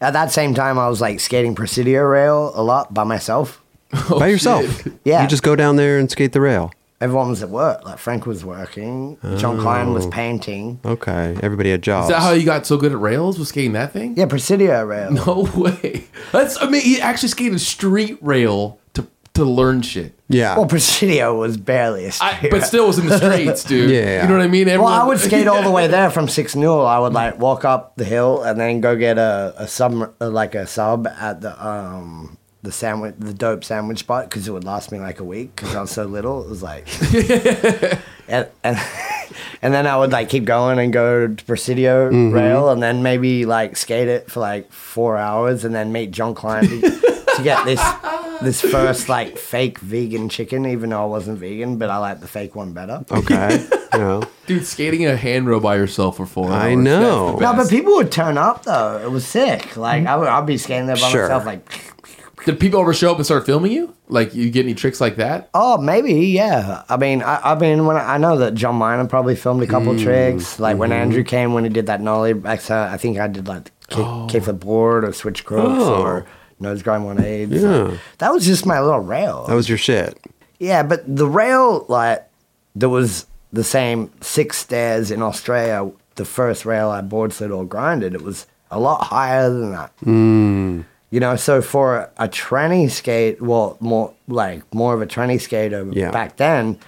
[0.00, 3.62] At that same time, I was like skating Presidio rail a lot by myself.
[4.08, 4.86] By yourself.
[5.04, 5.22] Yeah.
[5.22, 6.70] You just go down there and skate the rail.
[7.00, 7.84] Everyone was at work.
[7.84, 10.80] Like Frank was working, John Klein was painting.
[10.84, 11.36] Okay.
[11.42, 12.08] Everybody had jobs.
[12.08, 13.38] Is that how you got so good at rails?
[13.38, 14.14] Was skating that thing?
[14.18, 15.10] Yeah, Presidio rail.
[15.10, 16.04] No way.
[16.32, 20.12] That's I mean, he actually skated a street rail to to learn shit.
[20.28, 20.56] yeah.
[20.58, 23.88] Well, Presidio was barely a I, street but still was in the streets, dude.
[23.96, 24.22] Yeah.
[24.22, 24.66] You know what I mean?
[24.66, 26.84] Well, Everyone- I would skate all the way there from Six Newell.
[26.86, 30.28] I would like walk up the hill and then go get a, a sub uh,
[30.28, 34.64] like a sub at the um the sandwich the dope sandwich spot because it would
[34.64, 36.44] last me like a week because I was so little.
[36.44, 36.86] It was like
[38.28, 38.78] and and
[39.62, 42.34] and then I would like keep going and go to Presidio mm-hmm.
[42.34, 46.34] rail and then maybe like skate it for like four hours and then meet John
[46.34, 47.80] Klein to, to get this
[48.42, 52.28] this first like fake vegan chicken even though I wasn't vegan but I like the
[52.28, 53.04] fake one better.
[53.10, 53.66] okay.
[53.94, 54.22] you know.
[54.46, 56.72] dude skating in a handrail by yourself for four I hours.
[56.72, 57.26] I know.
[57.38, 58.98] That's No, but people would turn up though.
[59.02, 59.76] It was sick.
[59.76, 60.08] Like mm-hmm.
[60.08, 61.22] I would, I'd be skating there by Sure.
[61.22, 61.46] myself.
[61.46, 61.99] Like,
[62.46, 63.94] Did people ever show up and start filming you?
[64.08, 65.50] Like you get any tricks like that?
[65.54, 66.82] oh, maybe, yeah.
[66.88, 69.66] I mean, I, I mean, when I, I know that John Miner probably filmed a
[69.66, 70.58] couple Mm, tricks.
[70.58, 71.00] Like when mm-hmm.
[71.02, 73.70] Andrew came when he did that nollie back side, I think I did like the
[73.88, 76.02] kick, kick the board or switch crooks Oh.
[76.02, 76.26] or
[76.58, 77.48] nose grind one eight.
[77.50, 77.96] Yeah.
[78.18, 79.44] that was just my little rail.
[79.46, 80.18] That was your shit.
[80.58, 82.28] Yeah, but the rail, like,
[82.74, 85.90] there was the same six stairs in Australia.
[86.16, 89.92] The first rail I board slid or grinded, it was a lot higher than that.
[90.04, 90.80] Hmm.
[91.10, 95.84] You know, so for a tranny skate, well, more like more of a tranny skater
[95.90, 96.10] Yeah.
[96.12, 96.78] back then,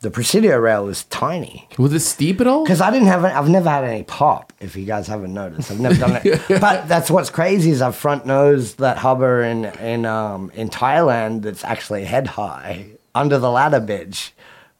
[0.00, 1.66] the Presidio rail is tiny.
[1.78, 2.62] Was it steep at all?
[2.64, 4.52] Because I didn't have, I've never had any pop.
[4.60, 6.42] If you guys haven't noticed, I've never done it.
[6.60, 11.40] But that's what's crazy is I've front nosed that hubber in in um in Thailand
[11.42, 14.32] that's actually head high under the ladder bitch.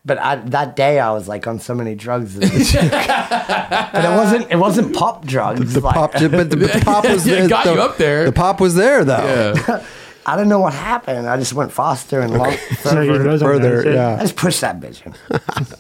[0.07, 4.51] But I, that day I was like on so many drugs, that- but it wasn't
[4.51, 5.73] it wasn't pop drugs.
[5.75, 7.49] The like- pop, but the, the pop was Yeah, there.
[7.49, 8.25] got the, you up there.
[8.27, 9.55] The pop was there though.
[9.67, 9.85] yeah.
[10.27, 11.29] I don't know what happened.
[11.29, 13.29] I just went faster and long, So you further.
[13.29, 14.17] wasn't Further, yeah.
[14.17, 15.05] I just pushed that bitch.
[15.05, 15.15] in.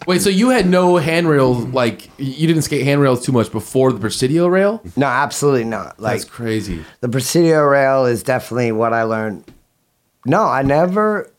[0.06, 1.64] Wait, so you had no handrails?
[1.64, 4.82] Like you didn't skate handrails too much before the Presidio rail?
[4.96, 5.98] No, absolutely not.
[5.98, 6.84] Like That's crazy.
[7.00, 9.44] The Presidio rail is definitely what I learned.
[10.26, 11.30] No, I never.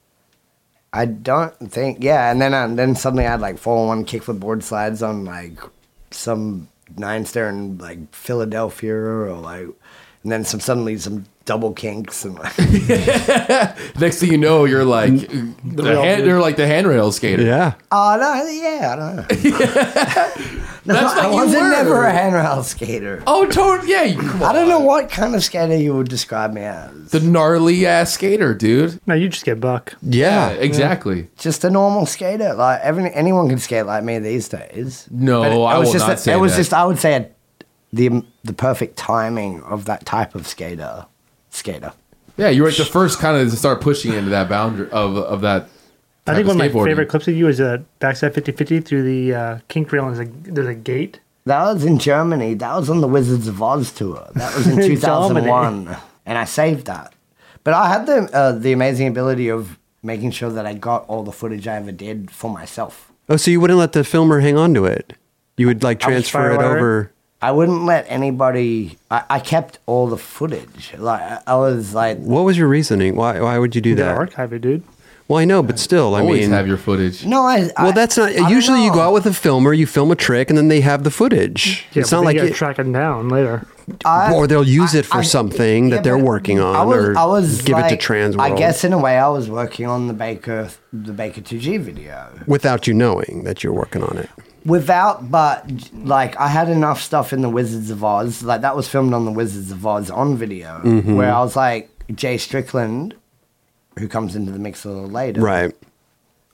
[0.96, 2.02] I don't think.
[2.02, 5.04] Yeah, and then I, then suddenly I had like four oh one kickflip board slides
[5.04, 5.60] on like
[6.10, 9.68] some nine stair in like Philadelphia or like,
[10.26, 12.58] and then some suddenly some double kinks and like.
[14.00, 15.54] Next thing you know, you're like the
[15.84, 16.28] real hand, dude.
[16.28, 17.44] you're like the handrail skater.
[17.44, 17.76] Yeah.
[17.92, 18.44] Oh no!
[18.52, 19.26] Yeah, I don't know.
[20.86, 21.70] no, That's I what you wasn't were.
[21.70, 23.24] never a handrail skater.
[23.28, 23.92] Oh, totally.
[23.92, 24.04] Yeah.
[24.04, 27.12] You, I don't know what kind of skater you would describe me as.
[27.12, 29.00] The gnarly ass skater, dude.
[29.06, 29.94] No, you just get buck.
[30.02, 30.56] Yeah, Yeah.
[30.58, 31.30] exactly.
[31.38, 32.56] just a normal skater.
[32.56, 35.08] Like every, anyone can skate like me these days.
[35.12, 36.58] No, But it, I it was will just not a- say it was that.
[36.58, 37.30] just I would say a,
[37.94, 41.06] the the perfect timing of that type of skater.
[41.50, 41.94] Skater.
[42.38, 45.18] Yeah, you were like the first kind of to start pushing into that boundary of
[45.18, 45.64] of that.
[46.28, 49.04] I type think one of my favorite clips of you is a backside 50-50 through
[49.04, 51.20] the uh, kink rail and there's a, there's a gate.
[51.46, 52.56] That was in Germany.
[52.56, 54.28] That was on the Wizards of Oz tour.
[54.34, 55.96] That was in 2001,
[56.26, 57.14] and I saved that.
[57.64, 61.24] But I had the uh, the amazing ability of making sure that I got all
[61.24, 63.12] the footage I ever did for myself.
[63.30, 65.14] Oh, so you wouldn't let the filmer hang on to it?
[65.58, 66.78] You would like transfer it firewire it?
[66.78, 67.12] over.
[67.48, 68.98] I wouldn't let anybody.
[69.12, 70.94] I, I kept all the footage.
[70.98, 73.16] Like I- I was like, What was your reasoning?
[73.16, 73.40] Why?
[73.40, 74.16] Why would you do You that?
[74.18, 74.84] archive it, dude.
[75.28, 77.26] Well, I know, but still, I mean Always mean, have your footage.
[77.26, 77.70] no, I.
[77.82, 78.30] well, that's not.
[78.30, 80.68] I don't Usually, you go out with a filmer, you film a trick, and then
[80.68, 81.84] they have the footage.
[81.94, 83.66] Yeah, it's but not then like you gotta it, track it down later.
[84.06, 86.98] I- or they'll use it for I- something yeah, that they're working on, I was,
[86.98, 88.40] or I was give it to like- Transworld.
[88.54, 92.28] I guess in a way, I was working on the Baker, the Baker 2G video.
[92.46, 94.30] without you knowing that you're working on it.
[94.66, 98.88] Without, but like I had enough stuff in the Wizards of Oz, like that was
[98.88, 101.16] filmed on the Wizards of Oz on video, Mm-hmm.
[101.16, 103.14] where I was like Jay Strickland,
[104.00, 105.72] who comes into the mix a little later, Right.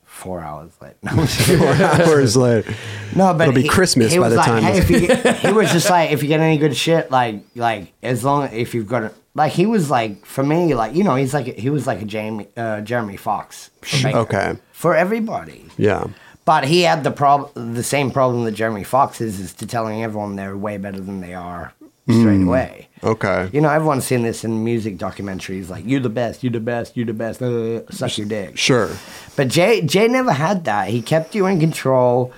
[0.03, 0.95] Four hours late.
[1.01, 1.67] No, Four
[2.13, 2.73] hours later.
[3.15, 5.53] No, but It'll be he- Christmas he by was the like, time Hey, you he
[5.53, 8.87] was just like, if you get any good shit, like, like as long if you've
[8.89, 11.87] got it, like he was like for me, like you know, he's like he was
[11.87, 13.71] like a Jamie, uh, Jeremy Fox.
[14.03, 14.57] Okay.
[14.73, 16.07] For everybody, Yeah.
[16.45, 20.03] But he had the problem, the same problem that Jeremy Fox is, is to telling
[20.03, 21.73] everyone they're way better than they are
[22.09, 22.89] straight away.
[23.03, 23.49] Okay.
[23.53, 26.97] You know, everyone's seen this in music documentaries, like "You're the best, you're the best,
[26.97, 28.57] you're the best." Uh, suck your dick.
[28.57, 28.89] Sure.
[29.35, 30.89] But Jay Jay never had that.
[30.89, 32.33] He kept you in control,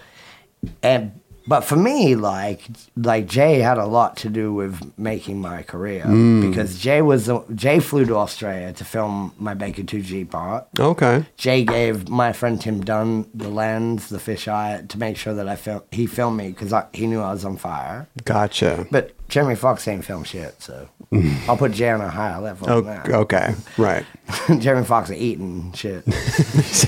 [0.82, 2.62] and but for me, like
[2.96, 6.48] like Jay had a lot to do with making my career mm.
[6.48, 10.68] because Jay was Jay flew to Australia to film my Baker Two G part.
[10.80, 11.26] Okay.
[11.38, 15.56] Jay gave my friend Tim Dunn the lens, the fisheye, to make sure that I
[15.56, 15.82] film.
[15.92, 18.08] He filmed me because he knew I was on fire.
[18.24, 18.88] Gotcha.
[18.92, 20.90] But Jeremy Fox ain't film shit, so
[21.48, 22.00] I'll put Jay on
[22.42, 22.70] level.
[22.70, 23.10] Oh, than that.
[23.10, 23.56] okay.
[23.78, 24.06] Right.
[24.60, 26.06] Jeremy Fox are eating shit.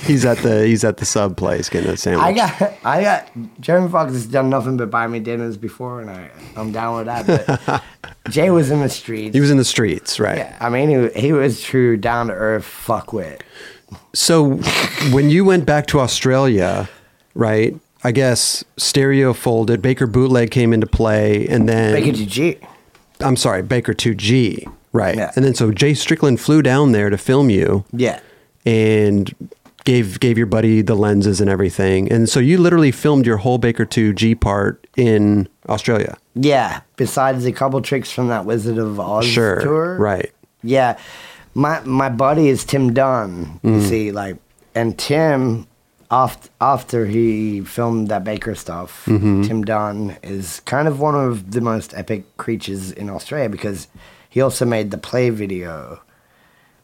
[0.06, 2.24] he's at the he's at the sub place getting a sandwich.
[2.24, 3.30] I got, I got.
[3.60, 7.06] Jeremy Fox has done nothing but buy me dinners before, and I, I'm down with
[7.06, 7.84] that.
[8.02, 9.34] But Jay was in the streets.
[9.34, 10.38] he was in the streets, right?
[10.38, 13.42] Yeah, I mean, he, he was true down to earth fuckwit.
[14.14, 14.56] So
[15.12, 16.90] when you went back to Australia,
[17.34, 17.76] right?
[18.04, 22.68] I guess stereo folded, Baker bootleg came into play, and then Baker GG.
[23.22, 25.16] I'm sorry, Baker 2G, right?
[25.16, 25.32] Yeah.
[25.36, 28.20] And then so Jay Strickland flew down there to film you Yeah.
[28.66, 29.34] and
[29.86, 32.12] gave gave your buddy the lenses and everything.
[32.12, 36.18] And so you literally filmed your whole Baker 2G part in Australia.
[36.34, 36.82] Yeah.
[36.98, 39.62] Besides a couple tricks from that Wizard of Oz Sure.
[39.62, 39.98] tour.
[39.98, 40.32] Right.
[40.64, 40.98] Yeah.
[41.54, 43.60] My my buddy is Tim Dunn.
[43.64, 43.88] You mm.
[43.88, 44.36] see, like,
[44.74, 45.68] and Tim,
[46.12, 49.44] after after he filmed that Baker stuff, mm-hmm.
[49.44, 53.88] Tim Dunn is kind of one of the most epic creatures in Australia because
[54.30, 56.02] he also made the play video,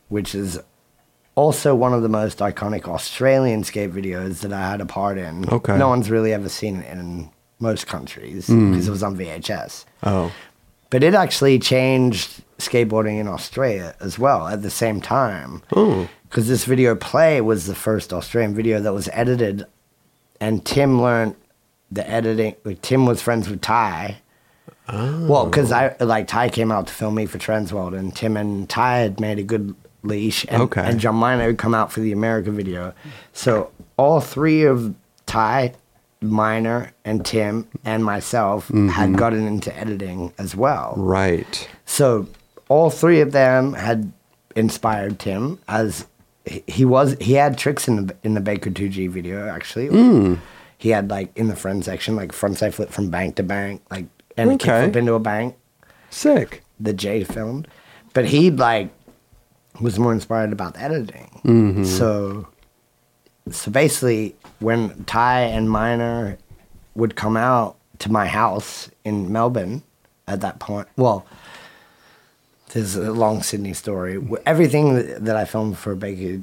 [0.10, 0.60] which is
[1.36, 5.48] also one of the most iconic Australian skate videos that I had a part in.
[5.50, 5.78] Okay.
[5.78, 7.30] No one's really ever seen it in
[7.60, 8.72] most countries mm.
[8.72, 10.32] because it was on VHS Oh.
[10.90, 15.62] but it actually changed skateboarding in Australia as well at the same time.
[15.76, 16.10] Oh.
[16.32, 19.66] Because this video play was the first Australian video that was edited,
[20.40, 21.36] and Tim learned
[21.92, 22.56] the editing.
[22.64, 24.22] Like, Tim was friends with Ty.
[24.88, 25.28] Oh.
[25.28, 28.70] Well, because I like Ty came out to film me for Transworld, and Tim and
[28.70, 30.82] Ty had made a good leash, and, Okay.
[30.82, 32.94] and John Miner would come out for the America video.
[33.34, 34.96] So all three of
[35.26, 35.74] Ty,
[36.22, 39.16] Miner, and Tim and myself had mm-hmm.
[39.16, 40.94] gotten into editing as well.
[40.96, 41.68] Right.
[41.86, 42.30] So
[42.70, 44.14] all three of them had
[44.56, 46.06] inspired Tim as
[46.46, 49.88] he- he was he had tricks in the in the Baker 2G video actually.
[49.88, 50.36] Hmm.
[50.78, 54.06] He had like in the front section like frontside flip from bank to bank like
[54.38, 54.70] and a Okay.
[54.70, 55.56] kickflip into a bank
[56.10, 56.64] Sick.
[56.80, 57.68] the J filmed.
[58.14, 58.90] But he like
[59.80, 61.30] was more inspired about the editing.
[61.46, 61.84] Mm-hmm.
[61.86, 62.48] So
[63.50, 66.38] so basically when Ty and Miner
[66.96, 69.84] would come out to my house in Melbourne
[70.28, 71.26] at that point, well,
[72.74, 74.20] there's a long Sydney story.
[74.46, 76.42] Everything that I filmed for Baker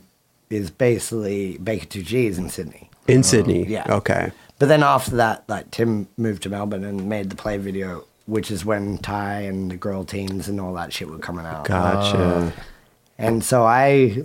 [0.51, 2.91] is basically Baker 2G is in Sydney.
[3.07, 3.67] In Sydney.
[3.67, 3.87] yeah.
[3.89, 4.33] Okay.
[4.59, 8.51] But then after that, like Tim moved to Melbourne and made the play video, which
[8.51, 11.65] is when Ty and the girl teams and all that shit were coming out.
[11.65, 12.19] Gotcha.
[12.19, 12.51] Uh,
[13.19, 14.25] and so I,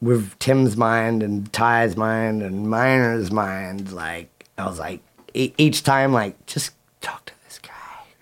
[0.00, 5.00] with Tim's mind and Ty's mind and Miner's mind, like I was like,
[5.34, 7.70] e- each time, like just talk to this guy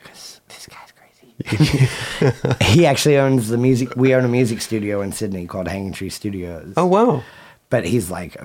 [0.02, 1.34] because this guy's crazy.
[2.60, 3.94] he actually owns the music.
[3.96, 7.22] We own a music studio in Sydney called Hanging Tree Studios oh wow.
[7.68, 8.36] but he's like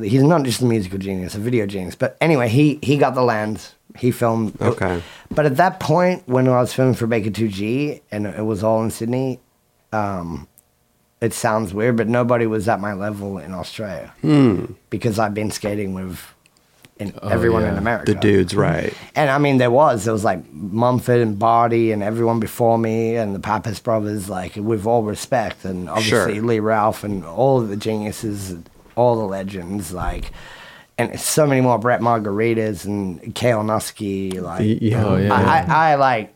[0.00, 1.94] he's not just a musical genius, a video genius.
[1.94, 3.74] But anyway, he he got the lens.
[3.96, 4.60] He filmed.
[4.60, 5.02] Okay.
[5.30, 8.82] But at that point, when I was filming for Baker 2G and it was all
[8.82, 9.38] in Sydney,
[9.92, 10.48] um,
[11.20, 14.64] it sounds weird, but nobody was at my level in Australia Hmm.
[14.90, 16.33] because I've been skating with
[16.98, 17.76] in, oh, everyone in.
[17.76, 18.12] America.
[18.12, 18.94] The dudes, right?
[19.14, 23.16] And I mean, there was there was like Mumford and Barty and everyone before me
[23.16, 26.42] and the Pappas brothers, like with all respect, and obviously Sure.
[26.42, 28.56] Lee Ralph and all of the geniuses,
[28.96, 30.30] all the legends, like,
[30.96, 35.04] and so many more Brett Margaritis and Kale Nusky, like, yeah.
[35.04, 35.34] Oh, yeah.
[35.34, 36.34] I, I, I like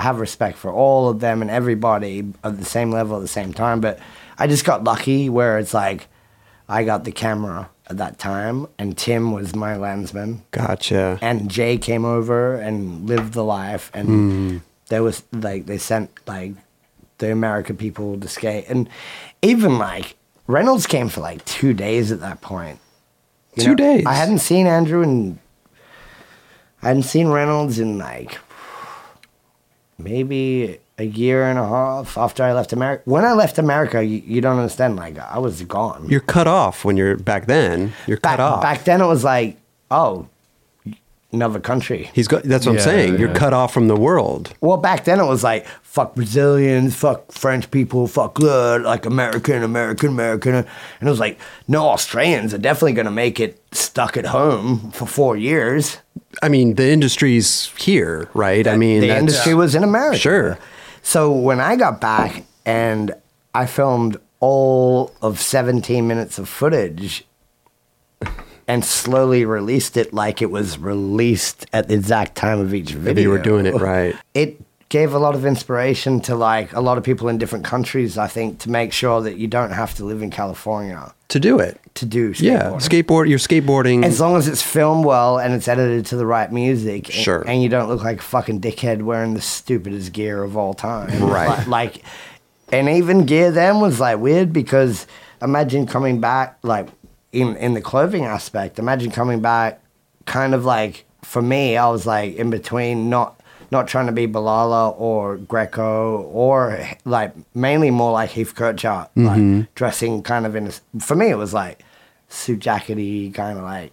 [0.00, 3.52] have respect for all of them and everybody at the same level at the same
[3.52, 3.98] time, but
[4.38, 6.08] I just got lucky where it's like
[6.68, 11.18] I got the camera at that time, and Tim was my lensman Gotcha.
[11.20, 14.56] and Jay came over and lived the life, and Hmm.
[14.88, 16.52] there was like they sent like
[17.18, 18.88] the American people to skate, and
[19.42, 22.78] even like Reynolds came for like two days at that point.
[23.56, 24.06] You Two days?
[24.06, 25.38] I hadn't seen Andrew and
[26.82, 28.38] I hadn't seen Reynolds in like
[29.98, 33.02] maybe a year and a half after I left America.
[33.06, 34.96] When I left America, you, you don't understand.
[34.96, 36.06] Like I was gone.
[36.08, 37.92] You're cut off when you're back then.
[38.06, 38.62] You're back, cut off.
[38.62, 39.56] back then, it was like,
[39.90, 40.28] oh,
[41.32, 42.10] another country.
[42.12, 42.42] He's got.
[42.42, 43.18] That's what I'm Yeah, saying.
[43.18, 44.52] You're cut off from the world.
[44.60, 49.62] Well, back then it was like fuck Brazilians, fuck French people, fuck good, like American,
[49.62, 50.66] American, American, and
[51.00, 55.36] it was like no Australians are definitely gonna make it stuck at home for four
[55.36, 55.98] years.
[56.42, 58.66] I mean, the industry's here, right?
[58.68, 60.18] I mean, the industry was in America.
[60.18, 60.58] Sure.
[61.02, 63.12] So when I got back and
[63.54, 67.24] I filmed all of 17 minutes of footage
[68.66, 73.22] and slowly released it like it was released at the exact time of each video.
[73.22, 74.14] you were doing it right.
[74.34, 78.18] It gave a lot of inspiration to like a lot of people in different countries,
[78.18, 81.58] I think, to make sure that you don't have to live in California to do
[81.60, 81.80] it.
[81.94, 82.42] to do skateboarding.
[82.42, 83.28] Yeah, skateboard.
[83.28, 84.04] You're skateboarding.
[84.04, 87.42] As long as it's filmed well and it's edited to the right music, and- Sure.
[87.46, 91.22] and, you don't look like a fucking dickhead wearing the stupidest gear of all time,
[91.24, 91.48] Right.
[91.48, 92.02] Like, like,
[92.72, 95.06] and even gear then was like weird because
[95.40, 96.88] imagine coming back like
[97.32, 98.78] in in the clothing aspect.
[98.78, 99.80] Imagine coming back,
[100.26, 103.39] kind of like for me, I was like in between, not
[103.70, 109.58] not trying to be Boulala or Greco or like mainly more like Heath Kirchart, Mm-hmm.
[109.58, 110.68] like dressing kind of in.
[110.68, 111.82] A, for me, it was like
[112.28, 113.92] suit jackety, kind of like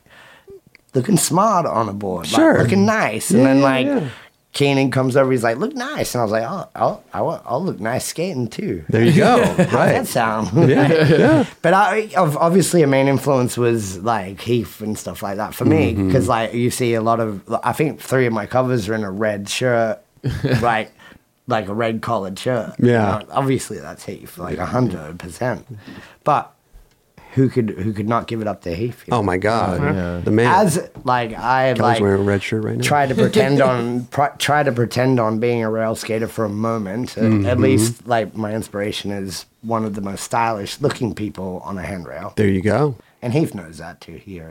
[0.93, 3.85] looking smart on a board, like, looking nice, Yeah, and then like.
[3.85, 4.09] yeah.
[4.57, 7.63] Keenan comes over, he's like, "Look nice," and I was like, "Oh, I'll, I'll, I'll
[7.63, 9.37] look nice skating too." there you go.
[9.45, 10.07] How's that right.
[10.07, 10.49] sound?
[10.69, 11.05] Yeah.
[11.05, 11.45] Yeah.
[11.61, 15.93] But I, obviously, a main influence was like Heath and stuff like that for me,
[15.93, 16.07] Mm-hmm.
[16.07, 19.03] because like you see a lot of, I think three of my covers are in
[19.03, 19.99] a red shirt,
[20.61, 20.91] like
[21.47, 22.73] like a red collared shirt.
[22.79, 23.19] You Yeah.
[23.19, 25.65] know, obviously that's Heath, like a hundred percent.
[26.23, 26.51] But
[27.37, 29.05] who could who could not give it up to Heath?
[29.11, 29.81] Oh my God.
[29.81, 30.19] yeah.
[30.23, 30.47] The man.
[30.65, 32.83] As like I Kelly's like wearing a red shirt right now.
[32.83, 36.49] try to pretend on pr- try to pretend on being a rail skater for a
[36.49, 37.17] moment.
[37.17, 37.45] Uh, Mm-hmm.
[37.45, 41.83] At least, like my inspiration is one of the most stylish looking people on a
[41.83, 42.95] handrail, there you go.
[43.21, 44.13] and Heath knows that too.
[44.13, 44.41] He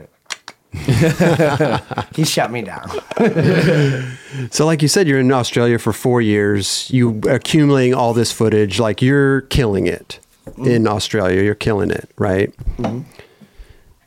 [2.15, 2.89] he shut me down.
[4.51, 6.89] So, like you said, you're in Australia for four years.
[6.91, 8.79] You accumulating all this footage.
[8.79, 10.19] Like you're killing it
[10.59, 11.41] in Australia.
[11.43, 12.55] You're killing it, right?
[12.77, 13.01] Mm-hmm.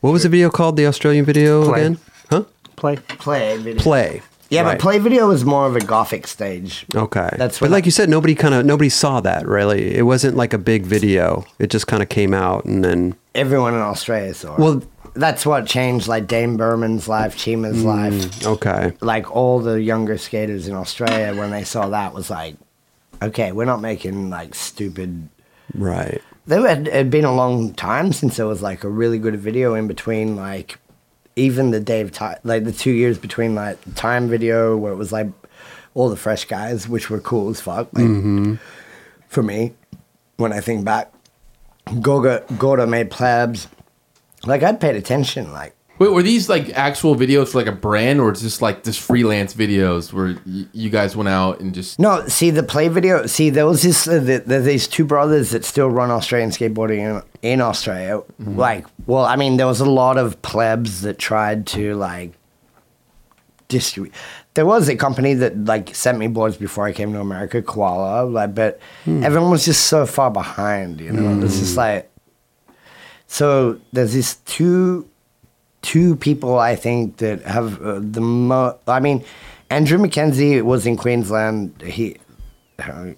[0.01, 0.77] What was the video called?
[0.77, 1.81] The Australian video Play.
[1.81, 1.99] again?
[2.31, 2.45] Huh?
[2.77, 2.97] Play.
[2.97, 3.81] Play video.
[3.83, 4.23] Play.
[4.49, 4.73] Yeah, Right.
[4.73, 6.85] but play video was more of a gothic stage.
[6.95, 7.29] Okay.
[7.37, 9.95] That's but like I- you said, nobody kind of nobody saw that really.
[9.95, 11.45] It wasn't like a big video.
[11.61, 13.15] It just kind of came out and then.
[13.35, 14.55] Everyone in Australia saw.
[14.55, 14.59] it.
[14.59, 14.83] Well,
[15.15, 16.09] that's what changed.
[16.09, 18.47] Like Dane Burman's life, Chima's mm, life.
[18.47, 18.93] okay.
[19.01, 22.57] like all the younger skaters in Australia when they saw that was like,
[23.23, 25.29] okay, we're not making like stupid.
[25.75, 26.21] Right.
[26.51, 29.37] There had, it had been a long time since there was like a really good
[29.37, 30.81] video in between like
[31.37, 35.13] even the Dave Ti like the two years between like time video where it was
[35.13, 35.29] like
[35.95, 38.57] all the fresh guys which were cool as fuck like mm-hmm.
[39.29, 39.75] for me
[40.39, 41.13] when I think back.
[41.87, 43.69] Gorga Gorda made plebs.
[44.45, 48.23] Like I'd paid attention like Wait, were these like actual videos for like a brand,
[48.23, 51.99] or just like just freelance videos where y- you guys went out and just?
[51.99, 53.27] No, see the play video.
[53.27, 54.09] See, there was this.
[54.09, 58.23] Uh, the, there's these two brothers that still run Australian skateboarding in, in Australia.
[58.41, 58.57] Mm-hmm.
[58.57, 62.33] Like, well, I mean, there was a lot of plebs that tried to like
[63.69, 64.15] distribute.
[64.55, 68.25] There was a company that like sent me boards before I came to America, Koala.
[68.25, 69.23] Like, but hmm.
[69.23, 70.99] everyone was just so far behind.
[70.99, 71.81] You know, it's just hmm.
[71.81, 72.11] like.
[73.27, 75.07] So there's these two
[75.83, 78.77] two people I think that have uh, the most.
[78.87, 79.25] I mean,
[79.71, 81.81] Andrew McKenzie was in Queensland.
[81.83, 82.17] He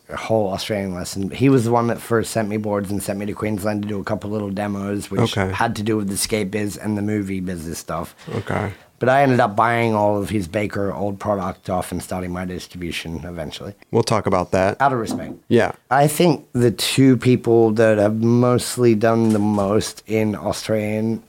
[0.08, 1.30] a whole Australian lesson.
[1.30, 3.88] He was the one that first sent me boards and sent me to Queensland to
[3.88, 5.52] do a couple little demos, which Okay.
[5.52, 8.16] had to do with the skate biz and the movie business stuff.
[8.34, 8.72] Okay.
[8.98, 12.44] But I ended up buying all of his Baker old product off and starting my
[12.44, 13.74] distribution eventually.
[13.90, 14.80] We'll talk about that.
[14.80, 15.34] Out of respect.
[15.48, 15.72] Yeah.
[15.90, 21.22] I think the two people that have mostly done the most in Australian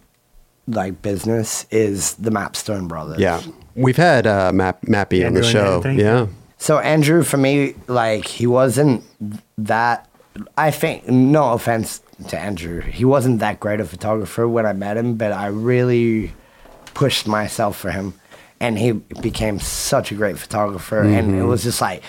[0.68, 3.20] like business is the Mapstone brothers.
[3.20, 3.42] Yeah.
[3.76, 5.82] We've had uh, Map, Mappy on the show.
[5.86, 6.28] Yeah.
[6.58, 9.04] So Andrew, for me, like he wasn't
[9.58, 10.10] that.
[10.58, 14.98] I think no offense to Andrew, he wasn't that great a photographer when I met
[14.98, 16.34] him, but I really
[16.94, 18.14] pushed myself for him,
[18.60, 21.02] and he became such a great photographer.
[21.02, 22.04] And it was just like,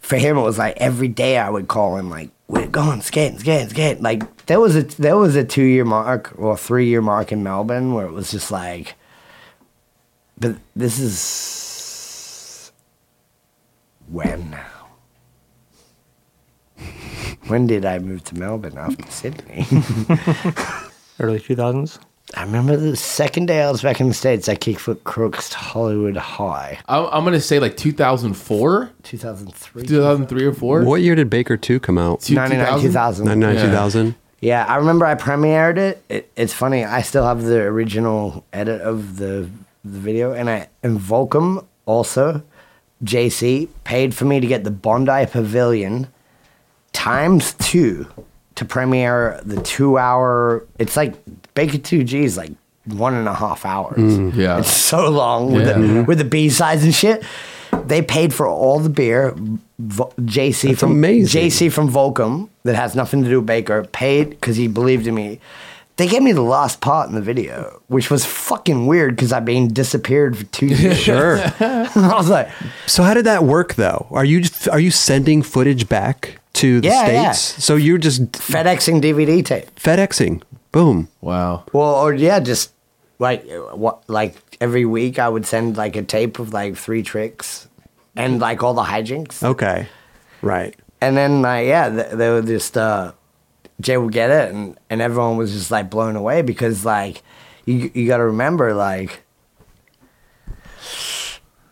[0.00, 3.38] for him, it was like every day I would call him like, "We're going skating,
[3.40, 7.02] skating, skating." Like there was a there was a two year mark or three year
[7.02, 8.94] mark in Melbourne where it was just like,
[10.38, 12.72] but this is
[14.08, 14.50] when?
[14.50, 14.66] Now?
[17.48, 19.66] When did I move to Melbourne after Sydney?
[21.20, 21.98] Early 2000s.
[22.36, 25.56] I remember the second day I was back in the States, I kickflip crooks to
[25.56, 26.78] Hollywood High.
[26.88, 29.82] I'm, I'm gonna say like 2004, 2003.
[29.84, 30.84] 2003 or four.
[30.84, 32.20] What year did Baker 2 come out?
[32.22, 33.26] Two- 99, 2000.
[33.26, 33.62] 99, Yeah.
[33.66, 34.14] 2000?
[34.40, 36.02] Yeah, I remember I premiered it.
[36.08, 36.30] it.
[36.36, 39.48] It's funny, I still have the original edit of the,
[39.84, 42.42] the video, and I and Volcom also,
[43.02, 46.08] JC, paid for me to get the Bondi Pavilion
[46.92, 48.06] times two
[48.56, 50.66] to premiere the two hour.
[50.78, 51.14] It's like
[51.54, 52.52] Baker 2G is like
[52.86, 53.96] one and a half hours.
[53.98, 54.58] Mm, yeah.
[54.58, 55.72] It's so long with, Yeah.
[55.74, 56.04] the, mm-hmm.
[56.04, 57.22] with the B sides and shit.
[57.86, 59.34] They paid for all the beer.
[59.78, 61.42] Vo- JC That's from amazing.
[61.42, 65.14] JC from Volcom that has nothing to do with Baker paid because he believed in
[65.14, 65.40] me.
[65.96, 69.44] They gave me the last part in the video, which was fucking weird because I've
[69.44, 70.98] been disappeared for two years.
[71.04, 71.38] Sure.
[71.60, 72.48] I was like,
[72.86, 74.06] so how did that work though?
[74.10, 77.32] Are you are you sending footage back to the Yeah, yeah.
[77.32, 77.64] states?
[77.64, 79.72] So you're just FedExing DVD tape.
[79.76, 80.42] FedExing.
[80.74, 81.08] Boom.
[81.22, 81.64] Wow.
[81.72, 82.72] Well, or yeah, just
[83.18, 87.68] like what, like every week I would send like a tape of like three tricks
[88.14, 89.42] and like all the hijinks.
[89.42, 89.88] Okay.
[90.42, 90.76] Right.
[91.00, 93.12] And then, like, yeah, they, they were just, uh,
[93.80, 97.22] Jay would get it, and, and everyone was just like blown away because, like,
[97.66, 99.22] you, you got to remember, like,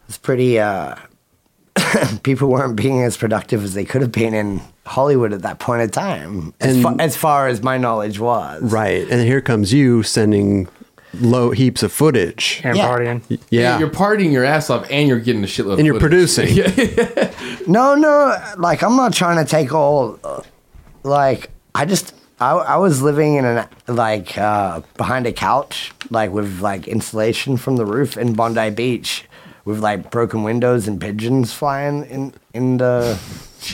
[0.07, 0.97] it's pretty, uh,
[2.23, 5.83] people weren't being as productive as they could have been in Hollywood at that point
[5.83, 8.63] in time, as, And- fa- as far as my knowledge was.
[8.63, 9.07] Right.
[9.11, 10.69] And here comes you sending
[11.21, 12.61] low heaps of footage.
[12.65, 12.89] And Yeah.
[12.89, 13.39] partying.
[13.51, 13.79] Yeah.
[13.79, 15.77] You're partying your ass off and you're getting a shitload.
[15.79, 16.35] and you're footage.
[16.35, 17.29] producing.
[17.69, 20.19] No, no, like I'm not trying to take all.
[21.05, 26.33] Like I just, I, I was living in an like uh, behind a couch, like
[26.33, 29.25] with like insulation from the roof in Bondi Beach,
[29.65, 33.19] with like broken windows and pigeons flying in in the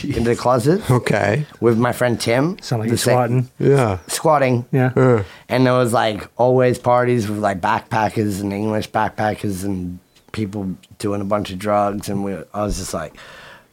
[0.03, 0.89] in the closet.
[0.91, 1.45] Okay.
[1.59, 2.59] With my friend Tim.
[2.61, 3.49] Sound like the you're same- swatting.
[3.59, 3.97] Yeah.
[4.07, 4.65] Squatting.
[4.71, 4.91] Yeah.
[4.95, 9.97] Uh, And there was like always parties with like backpackers and English backpackers and
[10.31, 12.07] people doing a bunch of drugs.
[12.07, 13.15] And we, I was just like,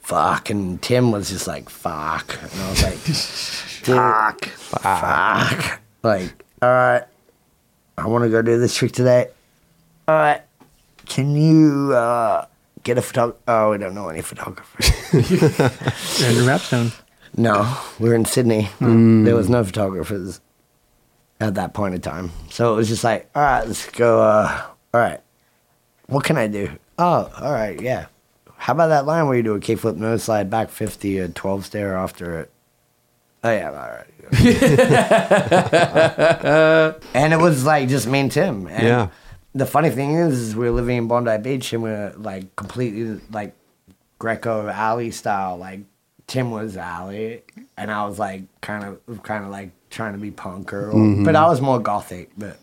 [0.00, 0.48] fuck.
[0.48, 2.38] And Tim was just like, fuck.
[2.42, 5.80] And I was like, fuck, fuck.
[6.02, 7.02] Like, all right,
[7.98, 9.28] I want to go do this trick today.
[10.08, 10.40] All right,
[11.06, 12.46] can you uh,
[12.82, 13.40] get a photographer?
[13.48, 14.90] Oh, we don't know any photographers.
[16.22, 16.92] Andrew Mapstone.
[17.36, 18.68] No, we were in Sydney.
[18.80, 20.40] There was no photographers
[21.40, 22.30] at that point in time.
[22.50, 24.22] So it was just like, all right, let's go.
[24.22, 24.62] Uh,
[24.94, 25.20] all right,
[26.06, 26.70] what can I do?
[26.98, 28.06] Oh, all right, yeah.
[28.56, 31.66] How about that line where you do a kickflip nose slide back 50, a 12
[31.66, 32.50] stair after it?
[33.44, 34.06] Oh, yeah, all right.
[37.14, 38.66] and it was like just me and Tim.
[38.66, 39.08] And Yeah.
[39.56, 42.54] The funny thing is, is we were living in Bondi Beach and we are like
[42.56, 43.54] completely like
[44.18, 45.56] Greco alley style.
[45.56, 45.80] Like
[46.26, 47.42] Tim was alley,
[47.76, 51.24] and I was like kind of kind of like trying to be punk or, mm-hmm.
[51.24, 52.58] but I was more gothic, but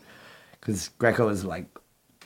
[0.60, 1.66] because Greco was like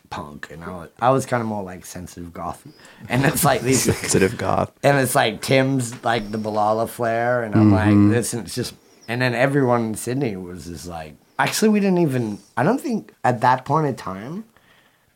[0.10, 2.66] punk, and I was I was kind of more like sensitive goth,
[3.10, 3.84] and it's like these.
[3.96, 4.72] sensitive goth.
[4.84, 8.12] And it's like Tim's like the Boulala flair, and I'm like mm-hmm.
[8.12, 8.74] this, and it's just,
[9.08, 12.40] and then everyone in Sydney was just like, actually, we didn't even.
[12.56, 14.46] I don't think at that point in time,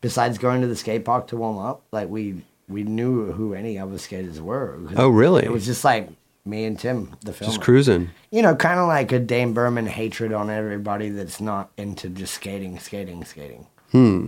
[0.01, 3.77] besides going to the skate park to warm up, like we we knew who any
[3.77, 4.79] other skaters were.
[4.95, 5.43] Oh, really?
[5.43, 6.09] It was just like
[6.45, 7.51] me and Tim, the film.
[7.51, 8.09] Just cruising.
[8.31, 12.33] You know, kind of like a Dane Burman hatred on everybody that's not into just
[12.33, 13.67] skating, skating, skating.
[13.91, 14.27] Hmm.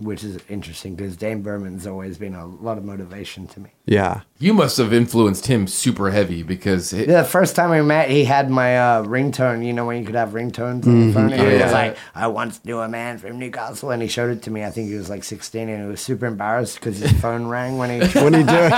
[0.00, 3.70] Which is interesting because Dane Burman's always been a lot of motivation to me.
[3.84, 4.20] Yeah.
[4.38, 8.22] You must have influenced him super heavy because it, The first time we met, he
[8.24, 9.66] had my uh, ringtone.
[9.66, 11.32] You know when you could have ringtones on the phone.
[11.32, 11.64] And he Yeah.
[11.64, 14.62] was like, "I once knew a man from Newcastle," and he showed it to me.
[14.64, 17.76] I think he was like 16, and he was super embarrassed because his phone rang
[17.76, 18.06] when he.
[18.22, 18.74] When he do it.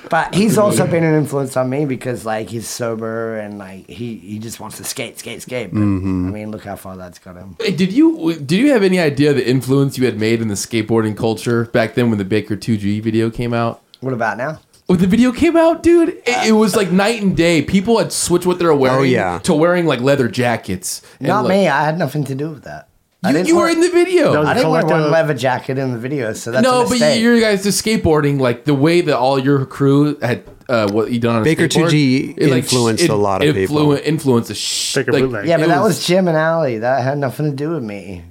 [0.08, 4.16] But he's also been an influence on me because like he's sober and like he,
[4.16, 5.70] he just wants to skate, skate, skate.
[5.72, 6.28] But, Mm-hmm.
[6.28, 7.56] I mean, look how far that's got him.
[7.60, 10.54] Hey, did you did you have any idea the influence you had made in the
[10.54, 13.82] skateboarding culture back then when the Baker 2G video came out?
[14.00, 14.60] What about now?
[14.86, 17.60] When the video came out, dude, it, it was like night and day.
[17.60, 19.38] People had switched what they were wearing Oh, yeah.
[19.40, 21.02] to wearing like leather jackets.
[21.18, 21.66] Not like, me.
[21.68, 22.85] I had nothing to do with that.
[23.26, 24.32] I You, didn't you were wear- in the video.
[24.32, 26.82] Those- I didn't wear one Collective- leather jacket in the video, so that's a no,
[26.84, 27.20] but mistake.
[27.20, 31.18] you guys just skateboarding, like the way that all your crew had uh, what you
[31.20, 33.92] done on a Baker skateboard, 2G like, influenced it a lot of people.
[33.94, 35.46] Influenced a sh- Baker like, bootleg.
[35.46, 36.78] yeah, but it that was Jim and Ali.
[36.78, 38.24] That had nothing to do with me.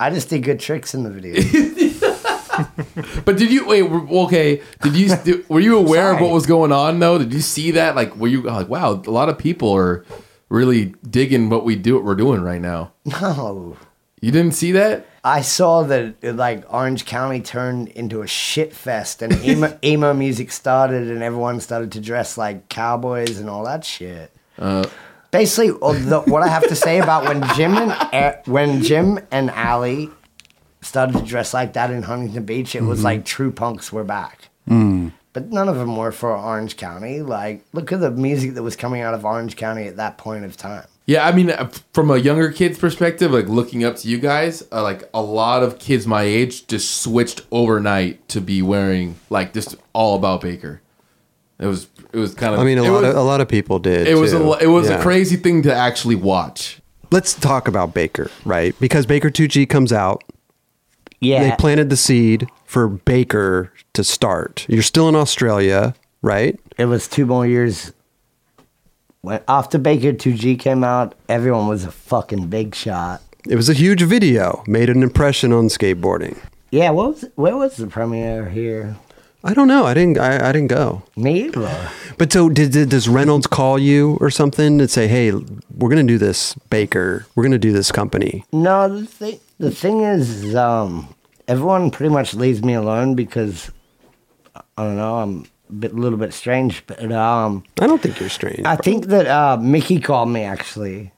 [0.00, 1.40] I just did good tricks in the video.
[3.24, 3.82] But did you wait?
[3.82, 6.22] were- Okay, did you did- were you aware of Sorry.
[6.24, 7.18] what was going on though?
[7.18, 7.96] Did you see that?
[7.96, 10.04] Like, were you like, wow, a lot of people are
[10.48, 12.92] really digging what we do, what we're doing right now.
[13.04, 13.76] no.
[14.24, 15.06] You didn't see that?
[15.22, 20.50] I saw that like Orange County turned into a shit fest and emo, emo music
[20.50, 24.34] started and everyone started to dress like cowboys and all that shit.
[25.30, 29.20] Basically, uh, the, what I have to say about when Jim and uh, when Jim
[29.30, 30.08] and Ali
[30.80, 34.48] started to dress like that in Huntington Beach, it was like true punks were back.
[35.34, 37.20] But none of them were for Orange County.
[37.20, 40.46] Like, look at the music that was coming out of Orange County at that point
[40.46, 40.86] of time.
[41.06, 44.62] Yeah, I mean, uh, from a younger kid's perspective, like looking up to you guys,
[44.72, 49.52] uh, like a lot of kids my age just switched overnight to be wearing like
[49.52, 50.80] just all about Baker.
[51.58, 52.60] It was it was kind of.
[52.60, 54.06] I mean, a lot was, of a lot of people did.
[54.08, 54.98] It was a it was Yeah.
[54.98, 56.80] a crazy thing to actually watch.
[57.10, 58.74] Let's talk about Baker, right?
[58.80, 60.24] Because Baker 2G comes out.
[61.20, 61.48] Yeah.
[61.48, 64.66] They planted the seed for Baker to start.
[64.68, 66.58] You're still in Australia, right?
[66.76, 67.92] it was two more years.
[69.24, 73.22] When after Baker 2G came out, everyone was a fucking big shot.
[73.48, 76.38] It was a huge video, made an impression on skateboarding.
[76.70, 78.96] Yeah, what was where was the premiere here?
[79.42, 79.86] I don't know.
[79.86, 80.18] I didn't.
[80.18, 81.04] I, I didn't go.
[81.16, 81.90] Me either.
[82.18, 86.02] But so did, did does Reynolds call you or something and say, "Hey, we're gonna
[86.02, 87.24] do this, Baker.
[87.34, 91.14] We're gonna do this company." No, the thing the thing is, um,
[91.48, 93.70] everyone pretty much leaves me alone because
[94.76, 95.16] I don't know.
[95.16, 95.46] I'm
[95.80, 98.62] bit, a little bit strange, but um, I don't think you're strange.
[98.64, 101.12] I think that uh, Mickey called me actually.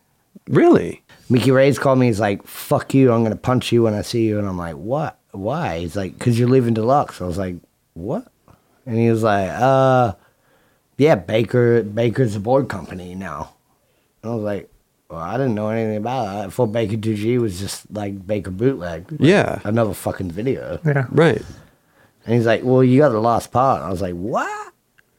[0.49, 1.03] really.
[1.29, 2.07] Mickey Reyes called me.
[2.07, 3.13] He's like, "Fuck you!
[3.13, 5.19] I'm gonna punch you when I see you." And I'm like, "What?
[5.33, 7.57] Why?" He's like, "Cause you're leaving Deluxe." I was like,
[7.95, 8.29] "What?"
[8.87, 10.13] And he was like, "Uh,
[10.99, 11.83] yeah, Baker.
[11.83, 13.55] Baker's a board company now."
[14.23, 14.71] And I was like,
[15.11, 16.47] "Well, I didn't know anything about it.
[16.47, 19.11] I thought Baker 2G was just like Baker bootleg.
[19.11, 19.59] Like, Yeah.
[19.65, 21.07] another fucking video." Yeah.
[21.11, 21.43] Right.
[22.27, 24.73] And he's like, "Well, you got the lost part." I was like, "What?"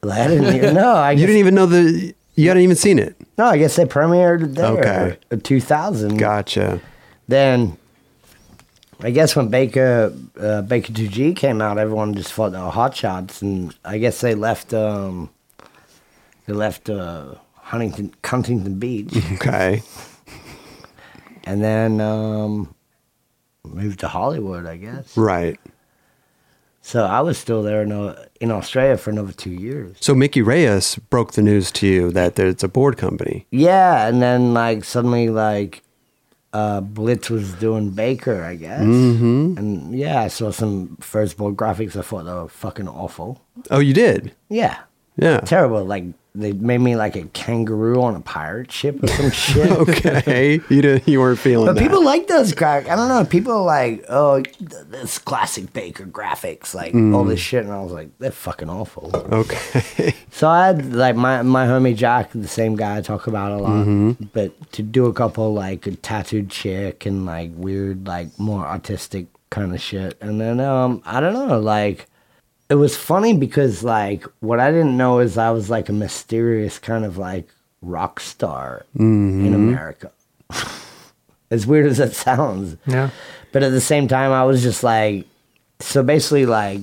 [0.04, 0.94] Like, I didn't even know.
[0.94, 2.14] I You didn't even know the.
[2.36, 3.16] You hadn't even seen it.
[3.38, 4.68] No, I guess they premiered it there.
[4.78, 5.18] Okay.
[5.32, 6.18] in 2000.
[6.18, 6.80] Gotcha.
[7.28, 7.78] then
[9.00, 12.96] I guess when Baker uh, Baker 2G came out, everyone just thought they were hot
[12.96, 15.30] shots, and I guess they left um,
[16.46, 19.82] they left uh, Huntington Huntington Beach, Okay.
[21.44, 22.74] and then um,
[23.64, 25.16] moved to Hollywood, I guess.
[25.18, 25.60] Right.
[26.88, 29.98] So I was still there in, uh, in Australia for another two years.
[30.00, 33.46] So Mickey Reyes broke the news to you that there's a board company.
[33.52, 35.84] Yeah, and then like suddenly like
[36.54, 38.80] uh, Blitz was doing Baker, I guess.
[38.84, 39.58] Mm-hmm.
[39.58, 41.98] And yeah, I saw some first board graphics.
[41.98, 43.42] I thought they were fucking awful.
[43.70, 44.32] Oh, you did.
[44.48, 44.78] Yeah,
[45.18, 45.42] Yeah.
[45.42, 45.84] terrible.
[45.84, 46.06] Like
[46.40, 49.72] they made me like a kangaroo on a pirate ship or some shit.
[49.72, 50.60] okay.
[50.70, 51.82] You didn't, You weren't feeling But that.
[51.82, 53.26] people like those gra- I don't know.
[53.26, 57.92] People are like, oh, this classic Baker graphics, like all this shit, and I was
[57.92, 59.12] like, they're fucking awful.
[59.16, 60.14] Okay.
[60.30, 63.58] So I had like my my homie Jack, the same guy I talk about a
[63.58, 68.64] lot, but to do a couple like a tattooed chick and like weird like more
[68.64, 72.06] artistic kind of shit, and then um I don't know like
[72.70, 76.80] it was funny because like what I didn't know is I was like a mysterious
[76.80, 77.48] kind of like
[77.82, 80.12] rock star in America.
[81.52, 82.78] as weird as that sounds.
[82.86, 83.10] Yeah.
[83.52, 85.26] But at the same time, I was just like,
[85.80, 86.82] so basically, like,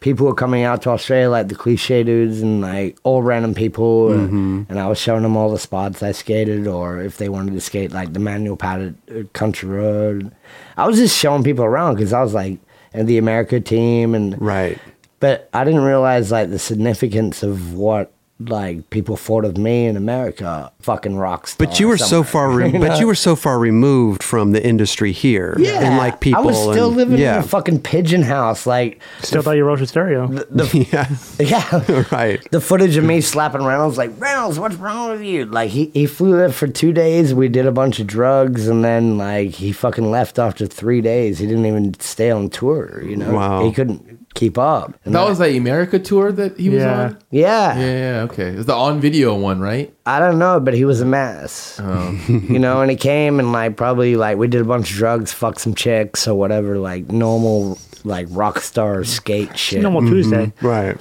[0.00, 4.12] people were coming out to Australia, like the cliche dudes and like all random people.
[4.12, 7.52] And, and I was showing them all the spots I skated, or if they wanted
[7.54, 10.30] to skate like the manual padded uh, country road.
[10.76, 12.58] I was just showing people around because I was like,
[12.94, 14.14] and the America team.
[14.14, 14.78] And, Right.
[15.20, 19.96] But I didn't realize like the significance of what like people thought of me in
[19.96, 21.66] America, fucking rock star.
[21.66, 24.64] But you were so far, re- you but you were so far removed from the
[24.64, 26.42] industry here, Yeah, and like people.
[26.44, 28.64] I was still and- living yeah, in a fucking pigeon house.
[28.64, 30.30] Like, Still thought you wrote your stereo.
[30.72, 31.08] yeah,
[31.40, 32.40] yeah, right.
[32.52, 35.44] the footage of me slapping Reynolds, like Reynolds, what's wrong with you?
[35.46, 37.34] Like he he flew there for two days.
[37.34, 41.40] We did a bunch of drugs, and then like he fucking left after three days.
[41.40, 43.02] He didn't even stay on tour.
[43.02, 43.64] You know, Wow.
[43.64, 44.94] he couldn't keep up.
[45.04, 47.00] And That was the America tour that he was Yeah.
[47.02, 47.18] on.
[47.30, 47.78] yeah.
[47.78, 48.48] Yeah, yeah, okay.
[48.50, 49.92] It was the on video one, right?
[50.06, 51.78] I don't know, but he was a mess.
[52.28, 55.32] you know, and he came and like probably like we did a bunch of drugs,
[55.32, 59.82] fuck some chicks or whatever, like normal like rock star skate shit.
[59.82, 60.52] Normal Tuesday.
[60.62, 60.96] Right.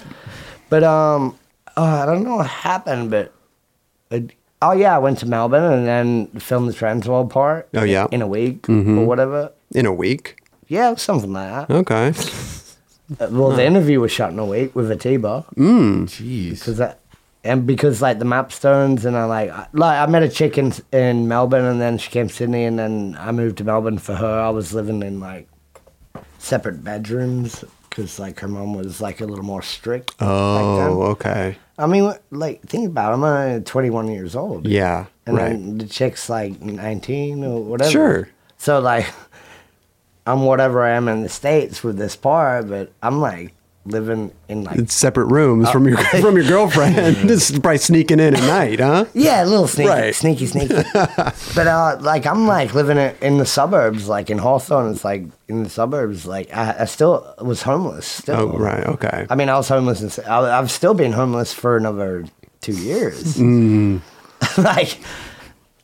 [0.69, 1.37] But um,
[1.77, 3.31] uh, I don't know what happened, but
[4.09, 4.31] it,
[4.63, 7.69] oh yeah, I went to Melbourne and then filmed the Transworld part.
[7.75, 8.07] Oh, yeah.
[8.11, 9.51] in a week or whatever.
[9.75, 10.41] In a week.
[10.67, 11.73] Yeah, something like that.
[11.73, 12.11] Okay.
[13.19, 15.45] Uh, Well, the interview was shot in a week with Atiba.
[15.55, 16.59] Jeez.
[16.59, 16.99] Because that,
[17.43, 20.73] and because like the Mapstones and I like I- like I met a chick in
[20.91, 24.15] in Melbourne and then she came to Sydney and then I moved to Melbourne for
[24.15, 24.39] her.
[24.39, 25.47] I was living in like
[26.39, 30.15] separate bedrooms because like her mom was like a little more strict.
[30.19, 31.57] Oh, okay.
[31.77, 33.13] I mean, like think about it.
[33.15, 34.67] I'm only 21 years old.
[34.67, 35.05] Yeah.
[35.25, 35.49] and right.
[35.49, 37.91] then the chick's like 19 or whatever.
[37.91, 38.29] Sure.
[38.57, 39.05] So like,
[40.27, 43.53] I'm whatever I am in the states with this part, but I'm like
[43.85, 46.95] living in like It's separate rooms from your from your girlfriend.
[47.27, 49.05] Just probably sneaking in at night, huh?
[49.13, 50.13] Yeah, a little sneaky, Right.
[50.15, 50.75] sneaky, sneaky.
[50.93, 54.91] but uh, like I'm like living in, the suburbs, like in Hawthorn.
[54.91, 56.25] It's like in the suburbs.
[56.25, 58.05] Like I, I still was homeless.
[58.05, 58.35] Still.
[58.53, 58.85] Oh, right.
[58.85, 59.25] Okay.
[59.29, 60.01] I mean, I was homeless.
[60.01, 62.25] And, I, I've still been homeless for another
[62.59, 63.37] two years.
[63.37, 64.01] Mm.
[64.57, 64.99] like,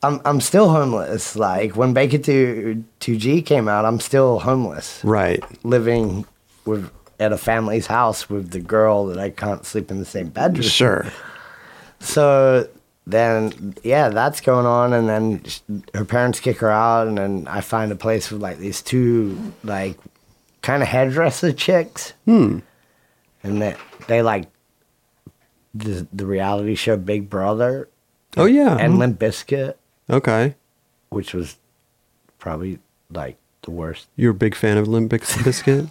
[0.04, 1.34] I'm I'm still homeless.
[1.36, 5.42] Like when Baker Two Two G came out, I'm still homeless, Right.
[5.64, 6.26] living
[6.64, 6.90] with
[7.20, 10.62] at a family's house with the girl that I can't sleep in the same bedroom.
[10.68, 11.06] Sure.
[12.00, 12.68] So
[13.06, 15.42] then, yeah, that's going on, and then
[15.94, 19.52] her parents kick her out, and then I find a place with like these two
[19.62, 19.96] like
[20.62, 22.58] kind of hairdresser chicks, hmm.
[23.42, 23.76] and they
[24.08, 24.46] they like
[25.74, 27.88] the the reality show Big Brother
[28.36, 28.76] Oh yeah.
[28.76, 29.74] and Limp Bizkit,
[30.10, 30.54] okay.
[31.10, 31.56] which was
[32.38, 32.78] probably
[33.10, 34.08] like the worst.
[34.16, 35.88] You're a big fan of Limp Bizkit?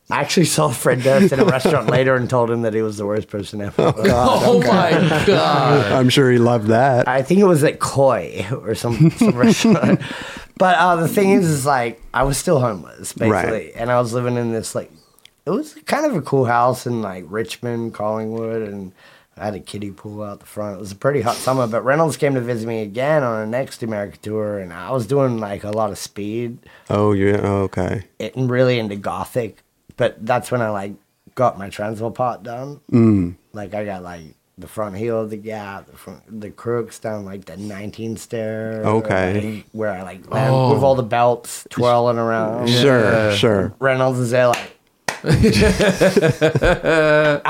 [0.12, 2.96] I actually saw Fred Durst in a restaurant later and told him that he was
[2.96, 3.92] the worst person ever.
[3.96, 4.90] Oh my
[5.26, 5.92] god.
[5.92, 7.06] I'm sure he loved that.
[7.06, 10.00] I think it was at Koi or some, some restaurant.
[10.58, 13.30] But uh, the thing is, is like I was still homeless basically,
[13.66, 13.72] Right.
[13.76, 14.90] and I was living in this like
[15.46, 18.92] it was kind of a cool house in like Richmond, Collingwood, and
[19.36, 20.76] I had a kiddie pool out the front.
[20.76, 21.66] It was a pretty hot summer.
[21.66, 25.06] But Reynolds came to visit me again on a next America tour, and I was
[25.06, 26.58] doing like a lot of speed
[26.90, 27.40] oh, yeah.
[27.42, 28.04] Oh, okay.
[28.18, 29.62] and really into gothic.
[29.96, 30.92] But that's when I like
[31.34, 32.80] got my Transworld part done.
[32.92, 33.36] Mm.
[33.52, 37.24] Like I got like the front heel of the gap, the front, the crooks down
[37.24, 38.82] like the 19 stair.
[38.84, 39.54] Okay.
[39.56, 40.74] like, where I like land Oh.
[40.74, 42.68] with all the belts twirling around.
[42.68, 43.32] Sure.
[43.34, 43.72] Sure.
[43.78, 44.76] Reynolds is there like.
[45.24, 45.30] I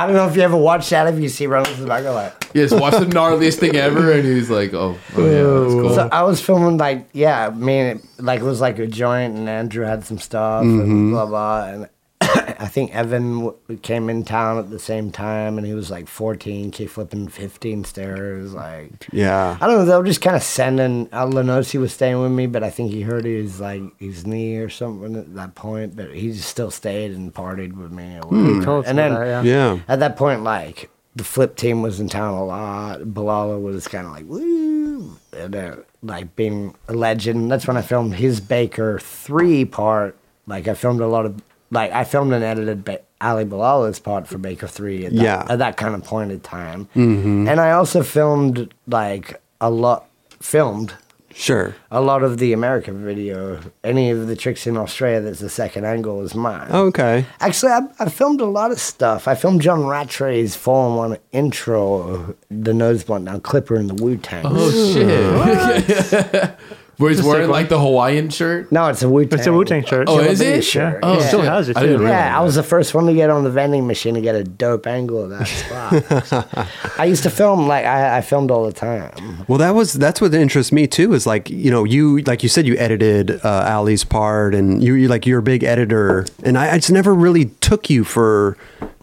[0.06, 1.12] don't know if you ever watched that.
[1.12, 2.48] If you see Reynolds in the back, like.
[2.54, 6.08] Yes, watch the gnarliest thing ever, and he's like, "Oh, oh yeah, that's cool." So
[6.10, 9.48] I was filming like yeah, I mean it, like it was like a joint, and
[9.48, 10.80] Andrew had some stuff Mm-hmm.
[10.80, 11.88] and blah blah, and
[12.60, 16.08] I think Evan w- came in town at the same time, and he was like
[16.08, 19.56] 14, kick flipping 15 stairs, like Yeah.
[19.60, 19.84] I don't know.
[19.84, 21.08] They were just kind of sending.
[21.12, 24.56] Al Lenosi was staying with me, but I think he hurt his like his knee
[24.56, 25.96] or something at that point.
[25.96, 28.16] But he just still stayed and partied with me.
[28.18, 28.62] Or whatever.
[28.64, 29.78] told us and then about that, Yeah.
[29.88, 33.00] at that point, like the flip team was in town a lot.
[33.00, 37.50] Boulala was kind of like woo, and uh, like being a legend.
[37.50, 40.16] That's when I filmed his Baker three part.
[40.46, 41.40] Like I filmed a lot of
[41.70, 45.06] like I filmed and edited ba- Ali Boulala's part for Baker three.
[45.06, 45.46] At that, Yeah.
[45.48, 47.48] at that kind of point in time, mm-hmm.
[47.48, 50.06] and I also filmed like a lot
[50.40, 50.94] filmed
[51.32, 51.76] Sure.
[51.92, 53.60] a lot of the American video.
[53.84, 56.68] Any of the tricks in Australia that's the second angle is mine.
[56.72, 57.24] Okay.
[57.38, 59.28] Actually, I, I filmed a lot of stuff.
[59.28, 64.16] I filmed John Rattray's Fallen One intro, the nose blunt down Clipper in the Wu
[64.16, 64.44] Tang.
[64.46, 66.50] oh shit!
[67.00, 68.70] Where he's wearing like the Hawaiian shirt.
[68.70, 69.38] No, it's a Wu Tang.
[69.38, 70.06] It's a Wu Tang shirt.
[70.06, 70.62] Oh, is Killer Bee it?
[70.62, 71.00] shirt.
[71.02, 71.26] Oh, yeah.
[71.28, 72.02] Still has it, I didn't too.
[72.04, 74.34] realize Yeah, I was the first one to get on the vending machine to get
[74.34, 76.68] a dope angle of that spot.
[76.98, 79.46] I used to film like I, I filmed all the time.
[79.48, 81.14] Well, that was that's what interests me too.
[81.14, 84.92] Is like you know you like you said you edited uh, Ali's part and you,
[84.92, 88.58] you like you're a big editor and I, I just never really took you for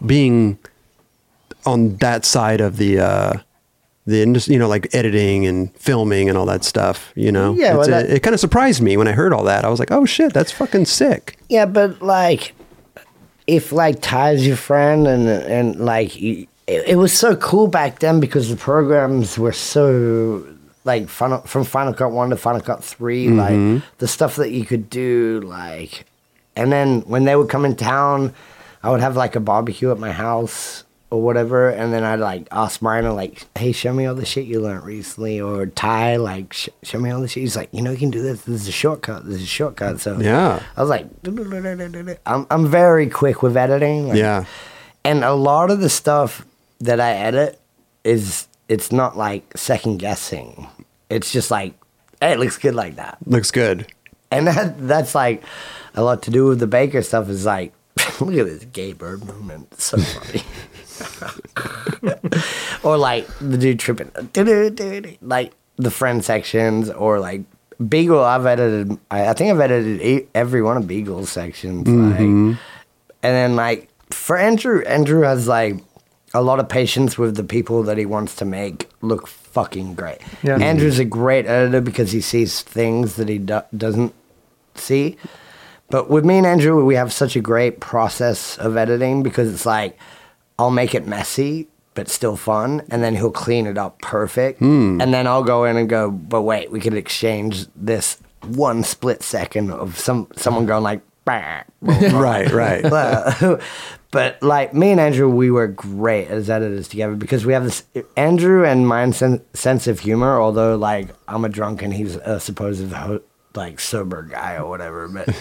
[0.06, 0.58] being
[1.66, 3.32] on that side of the uh,
[4.08, 4.54] the industry.
[4.54, 7.12] You know, like editing and filming and all that stuff.
[7.14, 9.44] You know, Yeah, well, that- it, it kind of surprised me when I heard all
[9.44, 9.64] that.
[9.64, 11.38] I was like, oh shit, that's fucking sick.
[11.48, 12.54] Yeah, but like,
[13.46, 18.20] if like Ty's your friend and and like it, it was so cool back then
[18.20, 20.44] because the programs were so
[20.84, 23.86] like Final, from Final Cut One to Final Cut 3 like mm-hmm.
[23.98, 26.06] the stuff that you could do, like,
[26.56, 28.34] and then when they would come in town,
[28.82, 30.84] I would have like a barbecue at my house.
[31.10, 34.44] Or whatever, and then I'd like ask Marino like, "Hey, show me all the shit
[34.46, 37.80] you learned recently," or Ty like, sh- "Show me all the shit." He's like, "You
[37.82, 38.42] know, you can do this.
[38.42, 39.24] This is a shortcut.
[39.24, 40.60] This is a shortcut." So Yeah.
[40.76, 41.06] I was like,
[42.26, 44.44] "I'm I'm very quick with editing." like- Yeah.
[45.04, 46.44] and a lot of the stuff
[46.80, 47.58] that I edit
[48.04, 50.68] is it's not like second guessing.
[51.08, 51.72] It's just like,
[52.20, 53.16] hey, it looks good like that.
[53.24, 53.86] Looks good.
[54.30, 55.42] And that that's like
[55.94, 57.72] a lot to do with the Baker stuff is like
[58.20, 59.68] look at this gay bird movement.
[59.72, 60.42] It's so funny.
[62.82, 64.10] or like the dude tripping
[65.22, 67.42] like the friend sections or like
[67.88, 72.50] Beagle I've edited I, think I've edited every one of Beagle's sections like mm-hmm.
[72.50, 72.58] and
[73.22, 75.76] then like for Andrew Andrew has like
[76.34, 80.18] a lot of patience with the people that he wants to make look fucking great.
[80.42, 80.58] Yeah.
[80.58, 81.02] Andrew's mm-hmm.
[81.02, 84.14] a great editor because he sees things that he do- doesn't
[84.74, 85.16] see.
[85.90, 89.64] But with me and Andrew, we have such a great process of editing because it's
[89.64, 89.98] like
[90.58, 95.00] I'll make it messy but still fun, and then he'll clean it up perfect, hmm.
[95.00, 99.20] and then I'll go in and go, but wait, we could exchange this one split
[99.24, 101.00] second of some someone going like,
[101.80, 102.82] right, right.
[102.88, 103.60] but,
[104.10, 107.84] but like me and Andrew, we were great as editors together because we have this
[108.16, 110.40] Andrew and my sen- sense of humor.
[110.40, 113.22] Although like I'm a drunk and he's a supposed ho-
[113.54, 115.36] like sober guy or whatever, but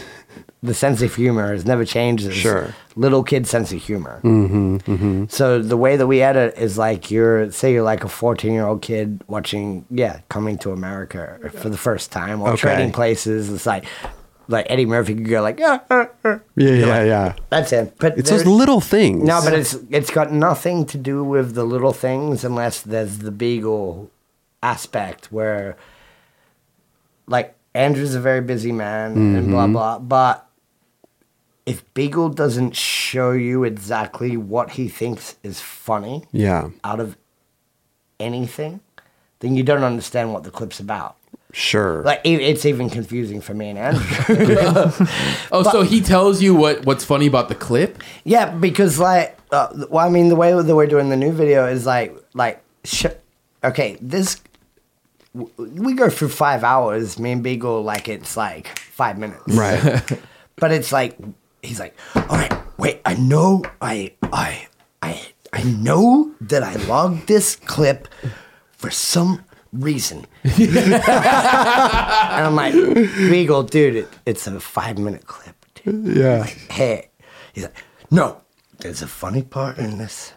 [0.63, 2.31] the sense of humor has never changed.
[2.33, 2.73] Sure.
[2.95, 4.19] little kid sense of humor.
[4.23, 8.51] Mm-hmm, So the way that we edit is like you're say you're like a 14
[8.53, 12.57] year old kid watching yeah coming to America for the first time or Okay.
[12.61, 13.51] trading places.
[13.51, 13.85] It's like
[14.49, 15.79] like Eddie Murphy could go like yeah.
[15.89, 16.39] uh, uh.
[16.55, 17.33] Yeah, yeah, yeah.
[17.49, 17.93] That's it.
[17.99, 19.23] But It's those little things.
[19.23, 23.31] no, but it's it's got nothing to do with the little things unless there's the
[23.31, 24.09] beagle
[24.63, 25.75] aspect where
[27.27, 29.99] like Andrew's a very busy man and blah blah.
[29.99, 30.47] But
[31.65, 37.17] if Beagle doesn't show you exactly what he thinks is funny yeah, out of
[38.19, 38.79] anything,
[39.39, 41.15] then you don't understand what the clip's about.
[41.53, 42.01] sure.
[42.03, 44.95] Like it's even confusing for me and Andrew.
[45.51, 48.01] Oh, so he tells you what what's funny about the clip?
[48.23, 51.65] Yeah, because like, uh, well, I mean, the way that we're doing the new video
[51.67, 53.05] is like, like, sh-
[53.63, 54.46] okay, this w-
[55.57, 57.19] we go through five hours.
[57.19, 60.03] Me and Beagle, like, it's like five minutes, right.
[60.59, 61.15] But it's like
[61.61, 64.67] he's like, all right, wait, I know, I, I,
[65.01, 65.21] I,
[65.53, 68.07] I know that I logged this clip
[68.71, 70.25] for some reason.
[70.43, 76.43] and I'm like, Beagle, dude, it, it's a five minute clip, dude yeah.
[76.69, 77.09] hey.
[77.53, 78.41] He's like, no,
[78.79, 80.33] there's a funny part in this.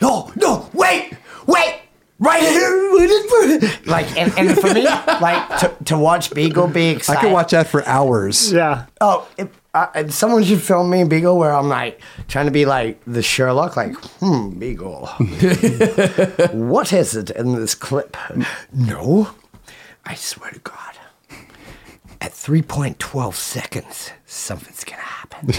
[0.00, 1.12] No, no, wait,
[1.46, 1.79] wait,
[2.20, 2.76] right here.
[3.86, 4.84] Like, and, and for me,
[5.20, 6.90] like, to, to watch Beagle be excited.
[6.90, 7.20] I excited.
[7.20, 8.52] could watch that for hours.
[8.52, 8.86] Yeah.
[9.00, 12.66] Oh, if, uh, if someone should film me, Beagle, where I'm like trying to be
[12.66, 15.06] like the Sherlock, like, hmm, Beagle.
[16.52, 18.16] what is it in this clip?
[18.72, 19.30] No,
[20.04, 20.76] I swear to God.
[22.20, 25.50] At 3.12 seconds, something's gonna happen.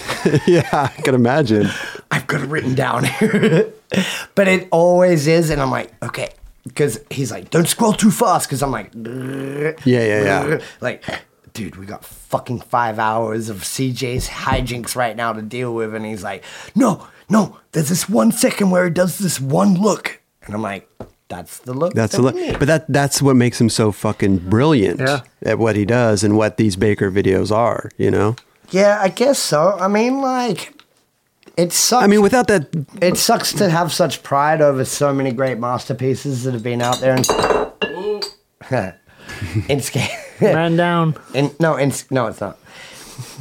[0.45, 1.67] yeah, I can imagine.
[2.11, 3.73] I've got it written down here.
[4.35, 6.29] but it always is, and I'm like, okay.
[6.63, 8.47] Because he's like, don't scroll too fast.
[8.47, 10.61] Because I'm like, Yeah, yeah, yeah.
[10.81, 11.03] Like,
[11.53, 15.93] dude, we got fucking five hours of CJ's hijinks right now to deal with.
[15.95, 16.43] And he's like,
[16.75, 20.21] no, no, there's this one second where he does this one look.
[20.43, 20.87] And I'm like,
[21.27, 21.93] that's the look.
[21.93, 22.59] That's that we need.
[22.59, 24.49] but that that's what makes him so fucking mm-hmm.
[24.49, 25.21] brilliant Yeah.
[25.43, 27.89] at what he does and what these Baker videos are.
[27.97, 28.35] You know,
[28.69, 29.77] yeah, I guess so.
[29.79, 30.80] I mean, like,
[31.57, 32.03] it sucks.
[32.03, 32.69] I mean, without that,
[33.01, 36.99] it sucks to have such pride over so many great masterpieces that have been out
[36.99, 37.15] there.
[37.15, 37.27] And
[39.69, 40.09] in skate.
[40.41, 41.15] Man down.
[41.33, 42.57] In no, in no, it's not.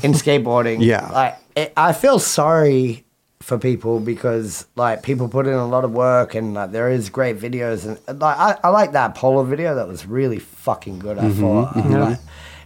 [0.03, 1.09] In skateboarding, Yeah.
[1.11, 3.05] like it, I feel sorry
[3.41, 7.09] for people because like people put in a lot of work and like there is
[7.09, 11.19] great videos and like I, I like that polo video that was really fucking good.
[11.19, 11.41] I mm-hmm.
[11.41, 12.19] thought, I like-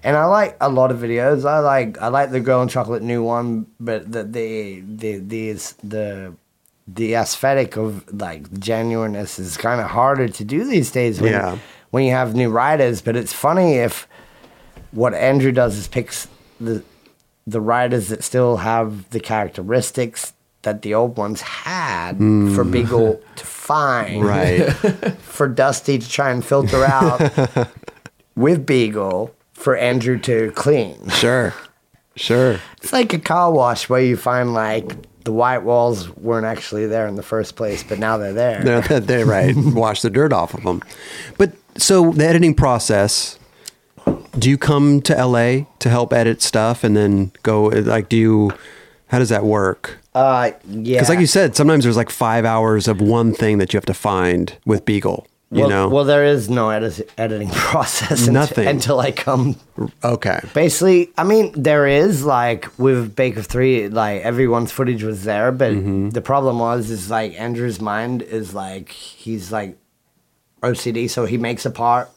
[0.05, 1.49] and I like a lot of videos.
[1.49, 5.53] I like I like the girl in chocolate new one, but the the the the
[5.83, 6.35] the
[6.87, 11.59] the aesthetic of like genuineness is kind of harder to do these days when, Yeah.
[11.91, 13.01] when you have new writers.
[13.01, 14.07] But it's funny if
[14.93, 16.29] what Andrew does is picks
[16.61, 16.83] the
[17.47, 22.55] the writers that still have the characteristics that the old ones had hmm.
[22.55, 24.71] for Beagle to find, right?
[25.19, 27.69] for Dusty to try and filter out
[28.37, 31.09] with Beagle for Andrew to clean.
[31.09, 31.55] sure,
[32.17, 32.61] sure.
[32.83, 37.07] It's like a car wash where you find like the white walls weren't actually there
[37.07, 38.63] in the first place, but now they're there.
[38.63, 39.55] They're, they're right.
[39.57, 40.83] Wash the dirt off of them.
[41.39, 43.39] But so the editing process.
[44.39, 47.65] Do you come to LA to help edit stuff and then go?
[47.65, 48.53] Like, do you?
[49.07, 49.99] How does that work?
[50.15, 50.97] Uh, yeah.
[50.97, 53.87] Because, like you said, sometimes there's like five hours of one thing that you have
[53.87, 55.27] to find with Beagle.
[55.51, 55.89] You well, know?
[55.89, 58.67] well, there is no edit- editing process until, Nothing.
[58.67, 59.55] until I come.
[60.03, 60.41] okay.
[60.53, 65.73] Basically, I mean, there is like with Baker Three, like everyone's footage was there, but
[65.73, 66.09] Mm-hmm.
[66.11, 69.77] the problem was is like Andrew's mind is like he's like
[70.63, 72.11] OCD, so he makes a part,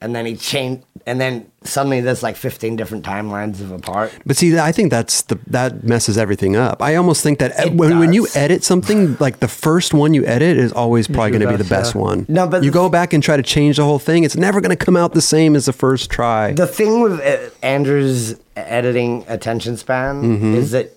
[0.00, 4.12] and then he changed and then suddenly there's like 15 different timelines of a part.
[4.26, 6.82] But see, I think that's the that messes everything up.
[6.82, 10.26] I almost think that It when, when you edit something, like the first one you
[10.26, 12.00] edit is always probably going to be the best, best yeah.
[12.02, 12.26] one.
[12.28, 14.24] No, but you go back and try to change the whole thing.
[14.24, 16.52] It's never going to come out the same as the first try.
[16.52, 20.54] The thing with uh, Andrew's editing attention span Mm-hmm.
[20.56, 20.92] is that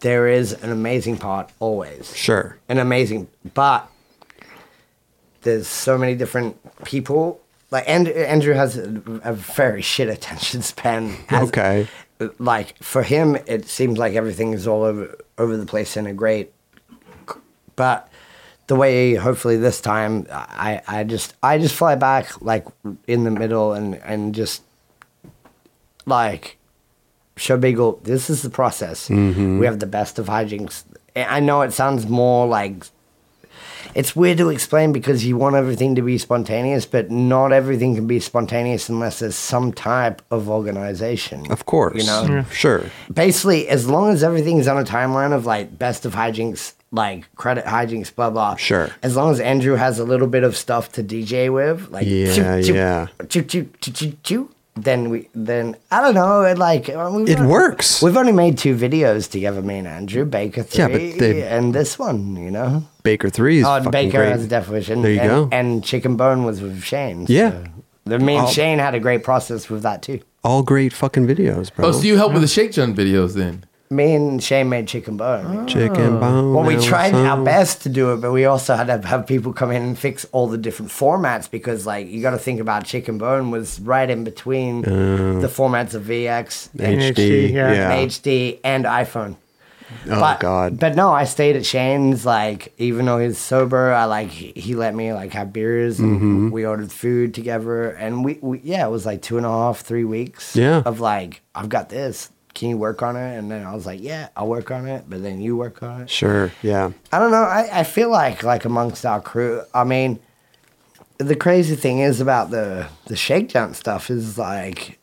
[0.00, 2.14] there is an amazing part always.
[2.16, 2.56] sure.
[2.68, 3.90] An amazing, but
[5.42, 7.40] there's so many different people.
[7.70, 11.16] Like Andrew, Andrew has a, a very shit attention span.
[11.28, 11.86] As- Okay.
[12.40, 16.12] Like for him, it seems like everything is all over over the place in a
[16.12, 16.52] great.
[17.76, 18.08] But
[18.66, 22.66] the way, hopefully this time, I I just I just fly back like
[23.06, 24.62] in the middle and and just
[26.06, 26.56] like
[27.36, 28.00] show Beagle.
[28.02, 29.08] This is the process.
[29.08, 29.60] Mm-hmm.
[29.60, 30.82] We have the best of hijinks.
[31.14, 32.84] I know it sounds more like
[33.94, 38.06] it's weird to explain because you want everything to be spontaneous, but not everything can
[38.06, 41.50] be spontaneous unless there's some type of organization.
[41.50, 41.96] Of course.
[42.00, 42.44] you know.
[42.52, 42.84] Sure.
[43.12, 47.64] Basically, as long as everything's on a timeline of like best of hijinks, like credit
[47.64, 48.56] hijinks, blah blah.
[48.56, 48.90] Sure.
[49.02, 52.34] As long as Andrew has a little bit of stuff to DJ with, like Yeah,
[52.34, 53.06] choo, choo, yeah.
[53.28, 54.48] choo, choo, choo, choo, choo,
[54.84, 56.42] then we then I don't know.
[56.42, 58.02] It like uh, we've It only- works.
[58.02, 61.74] We've only made two videos together, me and Andrew Baker three, Yeah, but they- and
[61.74, 62.84] this one, you know.
[63.02, 64.30] Baker three is Oh, Baker great.
[64.32, 65.02] has a definition.
[65.02, 65.48] There you and, go.
[65.52, 67.26] And Chicken Bone was with Shane.
[67.28, 67.64] Yeah.
[68.04, 70.20] The me and All- Shane had a great process with that too.
[70.44, 71.86] All great fucking videos, bro.
[71.88, 73.64] Oh, so you help with the Shake Junt videos then?
[73.90, 75.66] Me and Shane made Chicken Bone.
[75.66, 76.52] Chicken bone.
[76.54, 79.26] Well, we and tried our best to do it, but we also had to have
[79.26, 82.60] people come in and fix all the different formats because, like, you got to think
[82.60, 87.14] about Chicken Bone was right in between the formats of VX and, HD.
[87.14, 87.72] HD, yeah.
[87.72, 87.92] Yeah.
[87.92, 89.36] and HD and iPhone.
[90.04, 90.78] Oh but, God.
[90.78, 92.26] But no, I stayed at Shane's.
[92.26, 96.18] Like, even though he's sober, I like he he let me like have beers and
[96.18, 96.50] Mm-hmm.
[96.50, 97.92] we ordered food together.
[97.92, 100.54] And we, we yeah, it was like two and a half, three weeks.
[100.54, 100.82] Yeah.
[100.84, 102.30] Of like, I've got this.
[102.58, 103.38] Can you work on it?
[103.38, 105.04] And then I was like, yeah, I'll work on it.
[105.08, 106.10] But then you work on it.
[106.10, 106.50] Sure.
[106.60, 106.90] Yeah.
[107.12, 107.44] I don't know.
[107.44, 109.62] I, I feel like like amongst our crew.
[109.72, 110.18] I mean,
[111.18, 114.98] the crazy thing is about the the Shake Junt stuff is like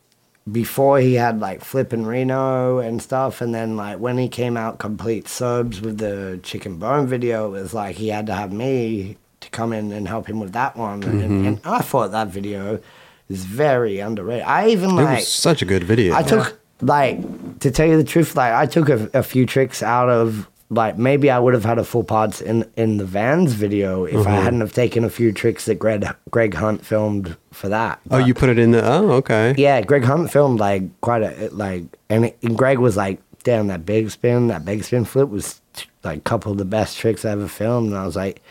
[0.52, 4.58] before he had like Flip and Reno and stuff, and then like when he came
[4.58, 8.52] out complete subs with the chicken bone video, it was like he had to have
[8.52, 11.48] me to come in and help him with that one, and, mm-hmm.
[11.48, 12.82] and I thought that video
[13.30, 14.46] is very underrated.
[14.46, 16.14] I even It like was such a good video.
[16.14, 19.82] I took like to tell you the truth, like I took a, a few tricks
[19.84, 23.54] out of like maybe I would have had a full parts in in the Vans
[23.54, 24.28] video if Mm-hmm.
[24.28, 28.00] I hadn't have taken a few tricks that Greg Greg Hunt filmed for that.
[28.12, 28.84] oh, you put it in the.
[28.84, 29.54] Oh, okay.
[29.58, 33.68] Yeah, Greg Hunt filmed like quite a like, and, it, and Greg was like, "Damn,
[33.68, 35.62] that big spin, that big spin flip was
[36.04, 38.42] like a couple of the best tricks I ever filmed." And I was like,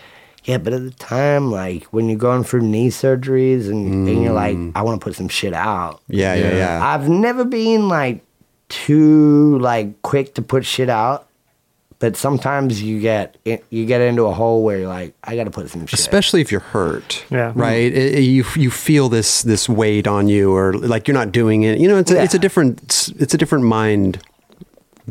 [0.44, 4.32] "Yeah," but at the time, like when you're going through knee surgeries and, and you're
[4.32, 4.73] like, mm.
[4.74, 6.56] "I want to put some shit out." Yeah, yeah, Yeah.
[6.56, 6.86] yeah.
[6.86, 8.20] I've never been like
[8.68, 11.28] too like quick to put shit out,
[11.98, 13.36] but sometimes you get
[13.70, 15.98] you get into a hole where you're like, I got to put some shit.
[15.98, 17.24] Especially if you're hurt.
[17.31, 17.50] Yeah.
[17.50, 17.60] Mm-hmm.
[17.60, 17.92] Right.
[17.92, 21.62] It- it- you you feel this this weight on you, or like you're not doing
[21.62, 21.78] it.
[21.78, 22.40] You know, it's a, it's a Yeah.
[22.42, 24.18] different it's a different mind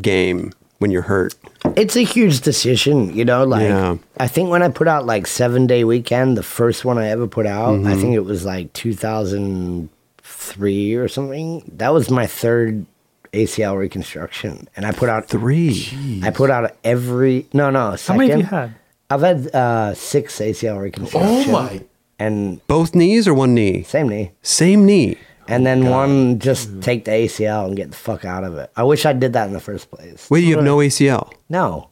[0.00, 1.34] game when you're hurt.
[1.76, 3.44] It's a huge decision, you know.
[3.44, 3.96] Like Yeah.
[4.18, 7.26] I think when I put out like Seven Day Weekend, the first one I ever
[7.26, 7.86] put out, Mm-hmm.
[7.88, 11.62] I think it was like 2003 or something.
[11.76, 12.86] That was my third
[13.32, 16.20] ACL reconstruction, and I put out Three.
[16.22, 18.18] I put out every no no How second.
[18.18, 18.74] many have you had?
[19.10, 21.28] I've had uh, six ACL reconstruction.
[21.28, 21.80] Oh reconstructions.
[21.80, 21.84] my!
[22.18, 23.82] And Both knees or one knee?
[23.82, 24.30] same knee.
[24.42, 25.16] Same knee.
[25.48, 26.80] And then one just Mm-hmm.
[26.80, 28.70] take the ACL and get the fuck out of it.
[28.76, 30.28] I wish I did that in the first place.
[30.30, 31.32] Wait, you have no ACL.
[31.48, 31.90] No.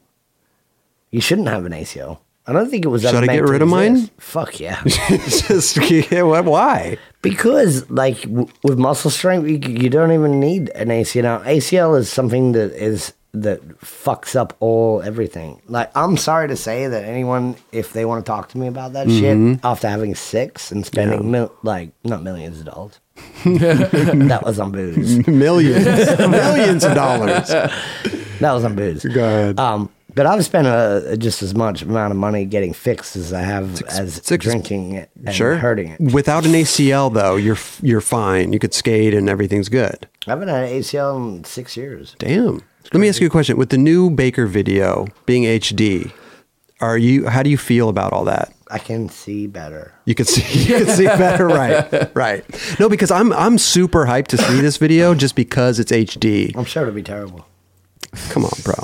[1.11, 2.19] You shouldn't have an ACL.
[2.47, 4.09] I don't think it was Should I get to rid of mine?
[4.19, 4.83] Fuck yeah.
[4.87, 5.77] Just
[6.11, 6.99] yeah, why?
[7.21, 11.23] because like w- with muscle strength, you, you don't even need an ACL.
[11.23, 15.63] Now, ACL is something that is that fucks up all everything.
[15.69, 18.95] Like I'm sorry to say that anyone, if they want to talk to me about
[18.95, 19.53] that Mm-hmm.
[19.53, 22.99] shit after having six and spending mil- like not millions of dollars,
[23.45, 25.27] that was on booze.
[25.29, 27.49] Millions, millions of dollars.
[27.49, 29.05] That was on booze.
[29.05, 29.59] Go ahead.
[29.59, 33.41] Um, but I've spent uh just as much amount of money getting fixed as I
[33.41, 35.57] have as six- drinking it and sure.
[35.57, 36.01] hurting it.
[36.01, 38.53] Without an ACL though, you're you're fine.
[38.53, 40.09] You could skate and everything's good.
[40.27, 42.15] I haven't had an ACL in six years.
[42.19, 42.63] Damn.
[42.93, 43.57] Let me ask you a question.
[43.57, 46.13] With the new Baker video being HD,
[46.81, 47.27] are you?
[47.27, 48.53] How do you feel about all that?
[48.73, 49.93] I can see better.
[50.07, 50.43] You can see
[50.73, 52.11] you can see better, right?
[52.17, 52.45] Right.
[52.81, 56.57] No, because I'm I'm super hyped to see this video just because it's HD.
[56.57, 57.47] I'm sure it'll be terrible.
[58.31, 58.75] Come on, bro.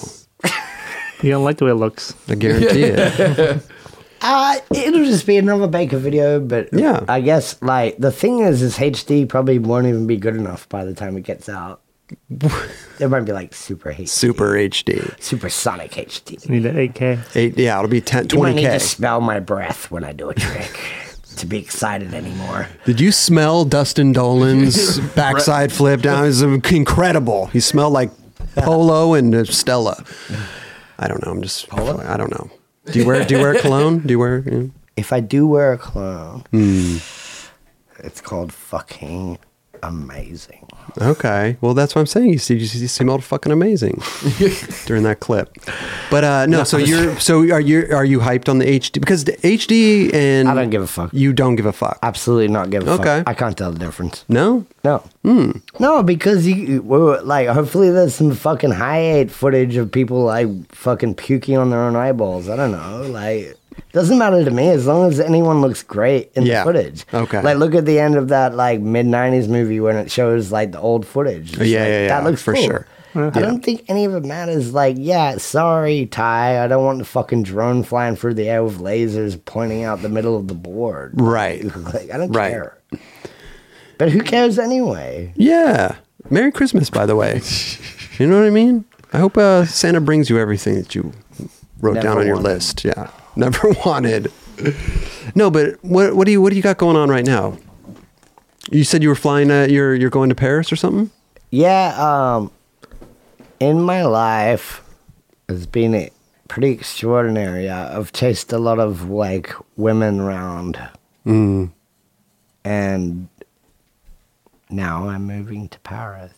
[1.23, 2.15] You don't like the way it looks.
[2.29, 3.63] I guarantee it.
[4.21, 7.05] Uh, it'll just be another Baker video, but Yeah.
[7.09, 10.85] I guess like the thing is, is HD probably won't even be good enough by
[10.85, 11.83] the time it gets out.
[13.01, 15.21] It might be like super HD, Super HD.
[15.23, 16.49] supersonic HD.
[16.49, 17.37] Need an 8K.
[17.37, 20.31] Eight, yeah, it'll be 10, You might need to smell my breath when I do
[20.31, 20.79] a trick
[21.37, 22.67] to be excited anymore.
[22.85, 26.25] Did you smell Dustin Dollin's backside flip down?
[26.25, 27.47] It was incredible.
[27.47, 28.11] He smelled like
[28.57, 30.03] Polo and uh, Stella.
[30.99, 31.31] I don't know.
[31.31, 32.51] I'm just, I don't know.
[32.87, 33.99] Do you wear, do you wear cologne?
[34.01, 34.63] Do you wear, yeah.
[34.97, 36.97] If I do wear a cologne, Hmm.
[38.05, 39.39] it's called fucking
[39.83, 40.67] amazing.
[41.01, 41.57] Okay.
[41.61, 42.31] Well, that's what I'm saying.
[42.31, 44.03] You see, you see- you smelled fucking amazing
[44.87, 45.53] during that clip.
[46.11, 49.25] But uh, no, so you're so are you are you hyped on the HD because
[49.25, 51.11] the HD and I don't give a fuck.
[51.13, 51.99] You don't give a fuck.
[52.03, 53.05] Absolutely not give a Okay.
[53.05, 53.29] fuck.
[53.29, 54.25] I can't tell the difference.
[54.29, 54.65] No.
[54.85, 54.99] No.
[55.25, 55.51] Hmm.
[55.79, 56.81] No, because you
[57.25, 61.81] like hopefully there's some fucking high eight footage of people like fucking puking on their
[61.81, 62.49] own eyeballs.
[62.49, 63.03] I don't know.
[63.03, 63.57] Like
[63.93, 66.65] doesn't matter to me as long as anyone looks great in Yeah.
[66.65, 67.07] the footage.
[67.13, 67.41] Okay.
[67.43, 70.73] Like look at the end of that like mid nineties movie when it shows like
[70.73, 71.55] the old footage.
[71.55, 72.63] It's Yeah, like, yeah, yeah, That looks for cool.
[72.65, 72.87] sure.
[73.15, 74.73] I don't think any of it matters.
[74.75, 76.63] Like, yeah, sorry, Ty.
[76.63, 80.09] I don't want the fucking drone flying through the air with lasers pointing out the
[80.09, 81.15] middle of the board.
[81.21, 81.65] Right.
[81.65, 82.51] Like, I don't Right.
[82.51, 82.79] care.
[83.97, 85.33] But who cares anyway?
[85.35, 85.97] Yeah.
[86.31, 87.41] Merry Christmas, by the way.
[88.19, 88.85] you know what I mean?
[89.13, 91.13] I hope uh, Santa brings you everything that you
[91.81, 92.49] wrote Never down on your wanted.
[92.51, 92.85] list.
[92.85, 93.11] Yeah.
[93.39, 94.31] Never wanted.
[95.35, 97.57] No, but what what do you what do you got going on right now?
[98.71, 99.51] You said you were flying.
[99.51, 101.11] Uh, you're you're going to Paris or something.
[101.51, 102.51] Yeah, um,
[103.61, 104.83] in my life,
[105.49, 106.11] it's been
[106.49, 107.71] pretty extraordinary.
[107.71, 110.79] I- I've chased a lot of like women around,
[111.25, 111.71] Mm.
[112.65, 113.29] and
[114.69, 116.33] now I'm moving to Paris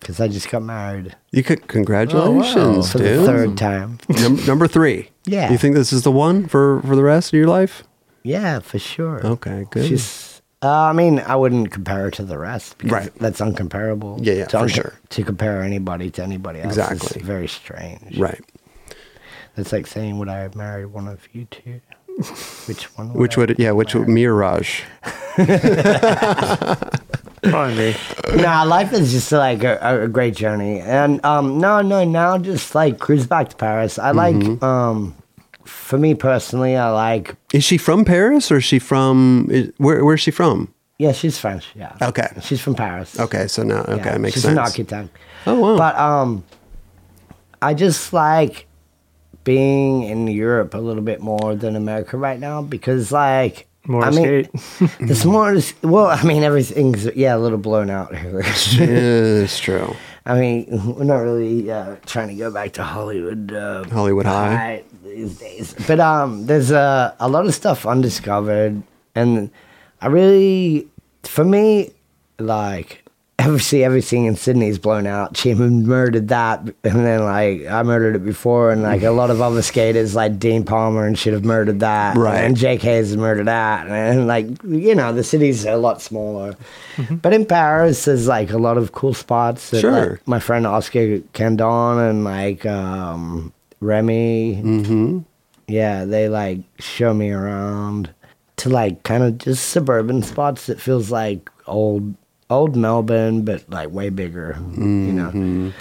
[0.00, 3.20] because I just got married You could congratulations, for dude.
[3.20, 3.98] the third time.
[4.08, 5.10] Num- number three.
[5.26, 5.50] Yeah.
[5.50, 7.82] You think this is the one for for the rest of your life?
[8.22, 9.24] Yeah, for sure.
[9.26, 9.86] Okay, good.
[9.86, 10.40] She's.
[10.62, 13.14] Uh, I mean, I wouldn't compare her to the rest because Right.
[13.20, 14.18] that's uncomparable.
[14.22, 14.92] Yeah, yeah, to for sure.
[15.10, 17.20] To compare anybody to anybody else Exactly.
[17.20, 18.18] is very strange.
[18.18, 18.40] right.
[19.58, 21.80] It's like saying, "Would I have married one of you two?
[22.66, 23.12] Which one?
[23.12, 23.72] Which I would yeah?
[23.72, 24.82] Which would Mirage?
[27.42, 27.96] Probably me.
[28.42, 30.80] nah, life is just like a, a- a great journey.
[30.80, 33.98] And um, no, no, now just like cruise back to Paris.
[33.98, 34.64] I like, Mm-hmm.
[34.64, 35.14] um,
[35.64, 37.34] for me personally, I like.
[37.52, 39.48] Is she from Paris or is she from?
[39.50, 40.72] Is, where where's she from?
[40.98, 41.66] Yeah, she's French.
[41.74, 41.94] Yeah.
[42.00, 42.28] Okay.
[42.40, 43.18] She's from Paris.
[43.20, 44.52] Okay, so now okay, Yeah, makes she's sense.
[44.72, 45.16] She's an architect.
[45.46, 45.76] Oh wow.
[45.76, 46.44] But um,
[47.60, 48.66] I just like
[49.44, 53.66] being in Europe a little bit more than America right now because like.
[53.86, 54.90] More I mean, skate.
[55.00, 55.56] there's more.
[55.82, 58.40] Well, I mean, everything's yeah a little blown out here.
[58.42, 59.94] yeah, it's true.
[60.24, 60.66] I mean,
[60.96, 63.52] we're not really uh, trying to go back to Hollywood.
[63.52, 64.82] Uh, Hollywood High.
[65.04, 68.82] these days, but um, there's a a lot of stuff undiscovered,
[69.14, 69.50] and
[70.00, 70.88] I really,
[71.22, 71.92] for me,
[72.40, 73.05] like
[73.46, 75.36] obviously everything in Sydney's blown out.
[75.36, 79.40] She murdered that, and then like I murdered it before, and like a lot of
[79.40, 82.44] other skaters like Dean Palmer and should have murdered that, Right.
[82.44, 86.54] And Jake Hayes has murdered that, and like you know the city's a lot smaller.
[87.10, 89.70] But in Paris, there's like a lot of cool spots.
[89.70, 90.10] That, Sure.
[90.10, 94.62] like, my friend Oscar Candon and like um, Remy.
[94.62, 95.18] Mm-hmm.
[95.68, 98.10] Yeah, they like show me around
[98.58, 102.14] to like kind of just suburban spots that feels like old
[102.50, 104.56] old Melbourne, but like way bigger.
[104.76, 105.72] You know.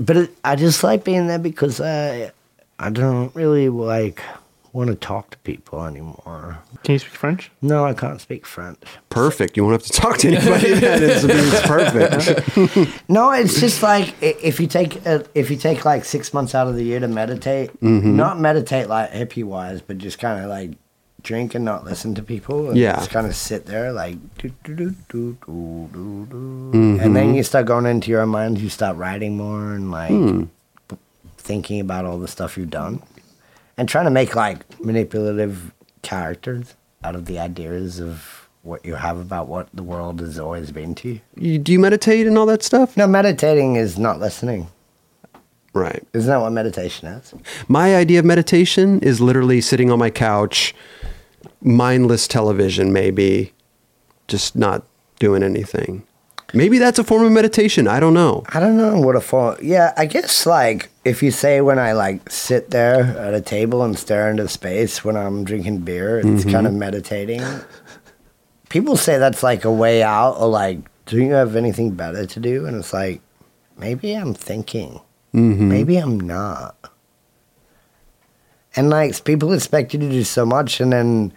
[0.00, 2.32] But it, I just like being there because I
[2.78, 4.22] I don't really like
[4.72, 6.58] want to talk to people anymore.
[6.84, 7.50] Can you speak French?
[7.62, 8.78] No, I can't speak French.
[9.08, 9.56] Perfect.
[9.56, 10.74] You won't have to talk to anybody.
[10.74, 11.02] then.
[11.02, 12.98] It's, it's perfect.
[13.08, 16.68] No, it's just like if you take uh, if you take like six months out
[16.68, 20.72] of the year to meditate, not meditate like hippie wise, but just kind of like
[21.28, 22.96] drink and not listen to people, and Yeah.
[22.96, 27.26] just kind of sit there like do do do do do do do, and then
[27.26, 27.34] mm-hmm.
[27.34, 28.58] you start going into your own mind.
[28.58, 30.10] You start writing more and like
[30.88, 30.96] b-
[31.36, 33.02] thinking about all the stuff you've done,
[33.76, 36.74] and trying to make like manipulative characters
[37.04, 40.94] out of the ideas of what you have about what the world has always been
[40.94, 41.20] to you.
[41.36, 42.96] You, do you meditate and all that stuff?
[42.96, 44.68] No, meditating is not listening.
[45.74, 46.02] Right.
[46.12, 47.34] Isn't that what meditation is?
[47.68, 50.74] My idea of meditation is literally sitting on my couch,
[51.60, 53.52] mindless television, maybe,
[54.26, 54.84] just not
[55.18, 56.04] doing anything.
[56.54, 57.86] Maybe that's a form of meditation.
[57.86, 58.42] I don't know.
[58.48, 59.58] I don't know what a form.
[59.60, 63.82] Yeah, I guess like if you say when I like sit there at a table
[63.82, 66.50] and stare into space when I'm drinking beer, it's mm-hmm.
[66.50, 67.42] kind of meditating.
[68.70, 72.40] People say that's like a way out, or like, do you have anything better to
[72.40, 72.64] do?
[72.64, 73.20] And it's like,
[73.76, 75.00] maybe I'm thinking,
[75.34, 75.68] mm-hmm.
[75.68, 76.76] maybe I'm not.
[78.74, 81.32] And like people expect you to do so much, and then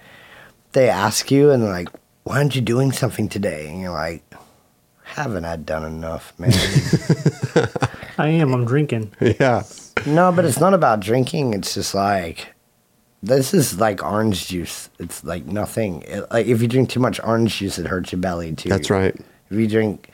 [0.73, 1.89] they ask you, and they're like,
[2.23, 4.23] "Why aren't you doing something today?" And you're like,
[5.03, 6.51] "Haven't I done enough, man?"
[8.17, 8.53] I am.
[8.53, 9.13] I'm drinking.
[9.19, 9.63] Yeah.
[10.05, 11.53] No, but it's not about drinking.
[11.53, 12.53] It's just like
[13.23, 14.89] this is like orange juice.
[14.99, 16.03] It's like nothing.
[16.03, 18.69] It- like if you drink too much orange juice, it hurts your belly too.
[18.69, 19.15] That's right.
[19.49, 20.09] If you drink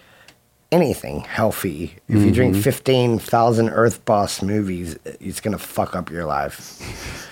[0.72, 2.64] anything healthy, if you drink mm-hmm.
[2.64, 7.27] fifteen thousand Earth Boss movies, it's gonna fuck up your life.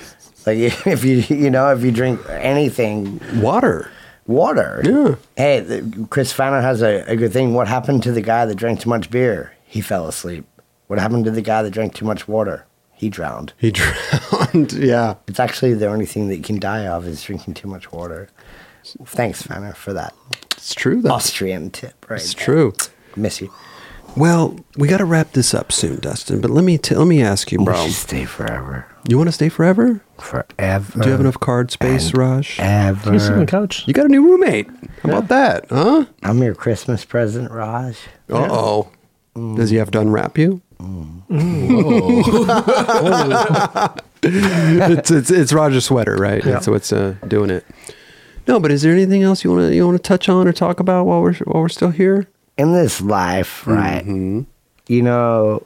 [0.46, 0.58] Like
[0.88, 3.90] if you you know if you drink anything Water.
[4.28, 4.82] water.
[4.84, 5.16] Yeah.
[5.36, 7.54] Hey, the, Chris Pfanner has a, a good thing.
[7.54, 9.54] What happened to the guy that drank too much beer?
[9.66, 10.46] He fell asleep.
[10.88, 12.66] What happened to the guy that drank too much water?
[12.94, 13.54] He drowned.
[13.58, 14.72] He drowned.
[14.74, 15.16] yeah.
[15.28, 18.30] It's actually the only thing that you can die of is drinking too much water.
[19.06, 20.14] Thanks, Pfanner, for that
[20.52, 21.02] It's true.
[21.02, 21.10] Though.
[21.12, 22.06] Austrian tip.
[22.10, 22.22] Right.
[22.22, 22.46] It's there.
[22.46, 22.74] true.
[23.16, 23.52] Miss you.
[24.18, 26.40] Well, we got to wrap this up soon, Dustin.
[26.40, 27.84] But let me t- let me ask you, bro.
[27.84, 28.88] We should stay forever.
[29.08, 30.02] You want to stay forever?
[30.20, 31.00] Forever.
[31.00, 32.60] Do you have enough card space, Raj?
[32.60, 33.14] Ever.
[33.14, 33.88] You sit on the couch.
[33.88, 34.68] You got a new roommate.
[35.04, 36.06] How about that, huh?
[36.24, 37.98] I'm your Christmas present, Raj.
[38.30, 38.90] Uh oh.
[39.36, 40.62] Does he have to unwrap you?
[44.24, 46.44] it's, it's it's Roger's sweater, right?
[46.44, 46.60] Yeah.
[46.60, 47.66] So it's uh, doing it.
[48.48, 50.54] No, but is there anything else you want to you want to touch on or
[50.54, 52.28] talk about while we're while we're still here?
[52.58, 54.04] In this life, right?
[54.88, 55.66] You know,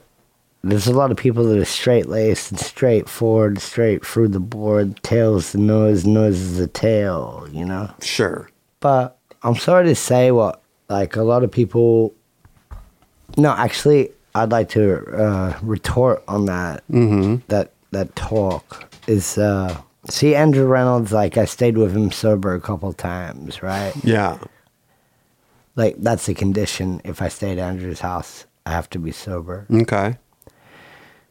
[0.62, 5.02] there's a lot of people that are straight laced and straightforward, straight through the board.
[5.02, 7.46] Tails the nose, nose is the tail.
[7.52, 8.48] You know, Sure.
[8.80, 12.14] but I'm sorry to say, what like a lot of people.
[13.36, 16.82] No, actually, I'd like to uh, retort on that.
[16.90, 17.36] Mm-hmm.
[17.48, 19.38] That that talk is.
[19.38, 21.12] Uh, see, Andrew Reynolds.
[21.12, 23.92] Like I stayed with him sober a couple times, right?
[24.02, 24.38] Yeah.
[25.80, 27.00] Like that's the condition.
[27.04, 29.66] If I stay at Andrew's house, I have to be sober.
[29.72, 30.18] Okay.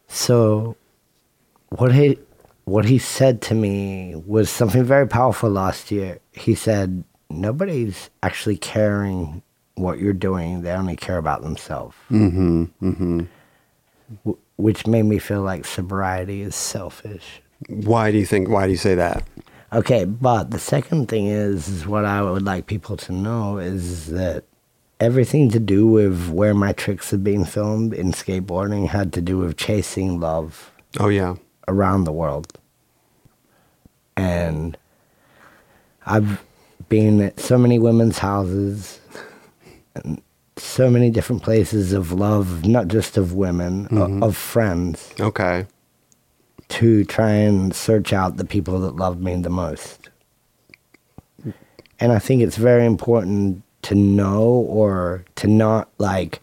[0.08, 0.76] So,
[1.70, 2.18] what he
[2.66, 6.18] what he said to me was something very powerful last year.
[6.32, 9.44] He said, "Nobody's actually caring
[9.76, 10.64] what you're doing.
[10.64, 12.64] They only care about themselves." Mm-hmm.
[12.82, 13.20] Mm-hmm.
[14.26, 17.44] W- which made me feel like sobriety is selfish.
[17.68, 18.50] Why do you think?
[18.50, 19.24] Why do you say that?
[19.72, 24.08] Okay, but the second thing is, is what I would like people to know is
[24.08, 24.44] that
[25.00, 29.38] everything to do with where my tricks have been filmed in skateboarding had to do
[29.38, 31.36] with chasing love Oh yeah.
[31.68, 32.58] around the world.
[34.18, 34.76] And
[36.06, 36.44] I've
[36.90, 39.00] been at so many women's houses
[39.96, 40.22] and
[40.58, 45.68] so many different places of love, not just of women, o- of friends Okay.
[46.70, 50.10] To try and search out the people that love me the most.
[52.00, 56.40] And I think it's very important to know or to not like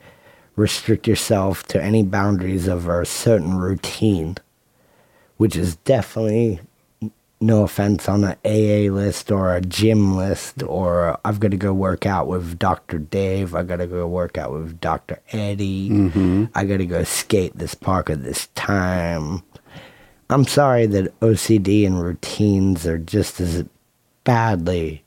[0.56, 4.36] restrict yourself to any boundaries of a certain routine,
[5.36, 6.60] which is definitely
[7.40, 11.72] no offense on an AA list or a gym list or I've got to go
[11.72, 12.98] work out with Dr.
[12.98, 15.20] Dave, I got to go work out with Dr.
[15.32, 16.44] Eddie, mm-hmm.
[16.54, 19.42] I got to go skate this park at this time.
[20.28, 23.64] I'm sorry that OCD and routines are just as
[24.24, 25.04] badly,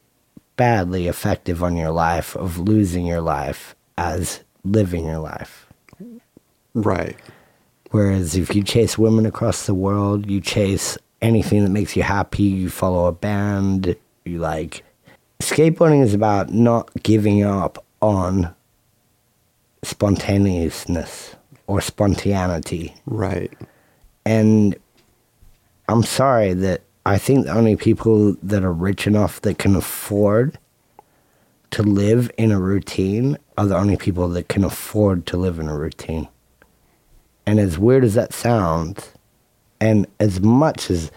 [0.56, 5.68] badly effective on your life of losing your life as living your life.
[6.74, 7.18] Right.
[7.92, 12.44] Whereas if you chase women across the world, you chase anything that makes you happy,
[12.44, 14.84] you follow a band, you like.
[15.42, 18.54] Skateboarding is about not giving up on
[19.84, 21.36] spontaneousness
[21.68, 22.94] or spontaneity.
[23.06, 23.52] Right.
[24.26, 24.78] And
[25.90, 30.60] I'm sorry that I think the only people that are rich enough that can afford
[31.72, 35.68] to live in a routine are the only people that can afford to live in
[35.68, 36.28] a routine.
[37.48, 39.14] And as weird as that sounds,
[39.82, 41.12] and as much as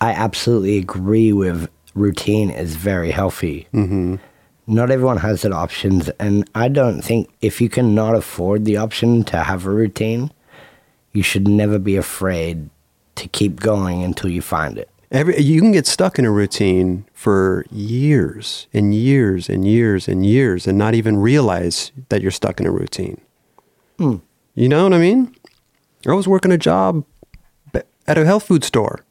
[0.00, 4.16] I absolutely agree with routine is very healthy, mm-hmm.
[4.68, 6.08] not everyone has that options.
[6.20, 10.30] And I don't think if you cannot afford the option to have a routine,
[11.12, 12.70] you should never be afraid
[13.16, 14.88] to keep going until you find it.
[15.10, 20.26] Every you can get stuck in a routine for years and years and years and
[20.26, 23.20] years and not even realize that you're stuck in a routine.
[23.98, 24.16] Hmm.
[24.54, 25.34] You know what I mean?
[26.06, 27.04] I was working a job
[28.06, 29.04] at a health food store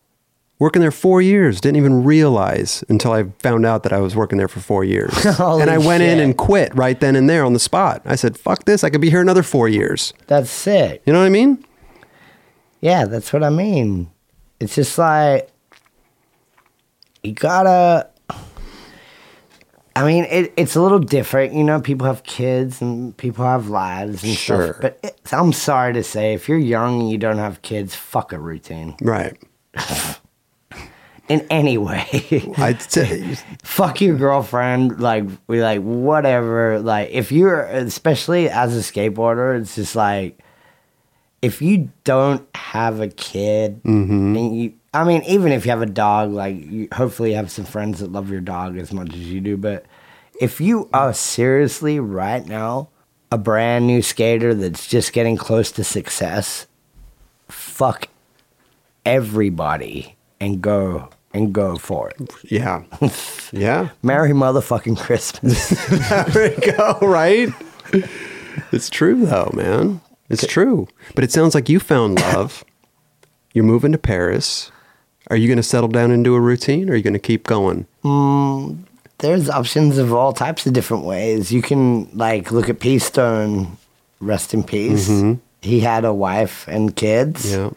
[0.64, 1.60] Working there four years.
[1.60, 5.14] Didn't even realize until I found out that I was working there for four years.
[5.40, 8.02] And I went in and quit right then and there on the spot.
[8.06, 8.84] I said, fuck this.
[8.84, 10.14] I could be here another four years.
[10.28, 11.02] That's sick.
[11.06, 11.66] You know what I mean?
[12.84, 14.12] Yeah, that's what I mean.
[14.60, 15.50] It's just like
[17.24, 18.10] you gotta.
[19.96, 21.80] I mean, it, it's a little different, you know.
[21.80, 24.74] People have kids and people have lives and Sure.
[24.74, 24.82] stuff.
[24.82, 28.34] But it, I'm sorry to say, if you're young and you don't have kids, fuck
[28.34, 29.38] a routine Right.
[31.30, 32.52] in any way.
[32.58, 35.00] I'd say, fuck your girlfriend.
[35.00, 36.80] Like we like whatever.
[36.82, 40.40] Like if you're, especially as a skateboarder, it's just like
[41.44, 44.36] if you don't have a kid, mm-hmm.
[44.36, 47.52] and you, I mean, even if you have a dog, like you, hopefully you have
[47.52, 49.58] some friends that love your dog as much as you do.
[49.58, 49.86] But
[50.40, 52.88] if you are seriously right now
[53.30, 56.66] a brand new skater that's just getting close to success,
[57.50, 58.08] fuck
[59.06, 62.34] everybody and go and go for it.
[62.46, 62.84] yeah.
[63.52, 63.90] Yeah.
[64.02, 65.70] Merry motherfucking Christmas.
[66.34, 67.50] there you go, right?
[68.72, 70.00] It's true though, man.
[70.30, 70.88] It's true.
[71.16, 72.64] But it sounds like you found love.
[73.54, 74.72] You're moving to Paris.
[75.30, 77.46] Are you going to settle down into a routine or are you going to keep
[77.48, 77.86] going?
[78.04, 78.80] Mm,
[79.20, 81.52] there's options of all types of different ways.
[81.52, 83.78] You can like look at Peace Stone,
[84.20, 85.08] rest in peace.
[85.10, 85.40] Mm-hmm.
[85.62, 87.52] He had a wife and kids.
[87.54, 87.70] Yeah.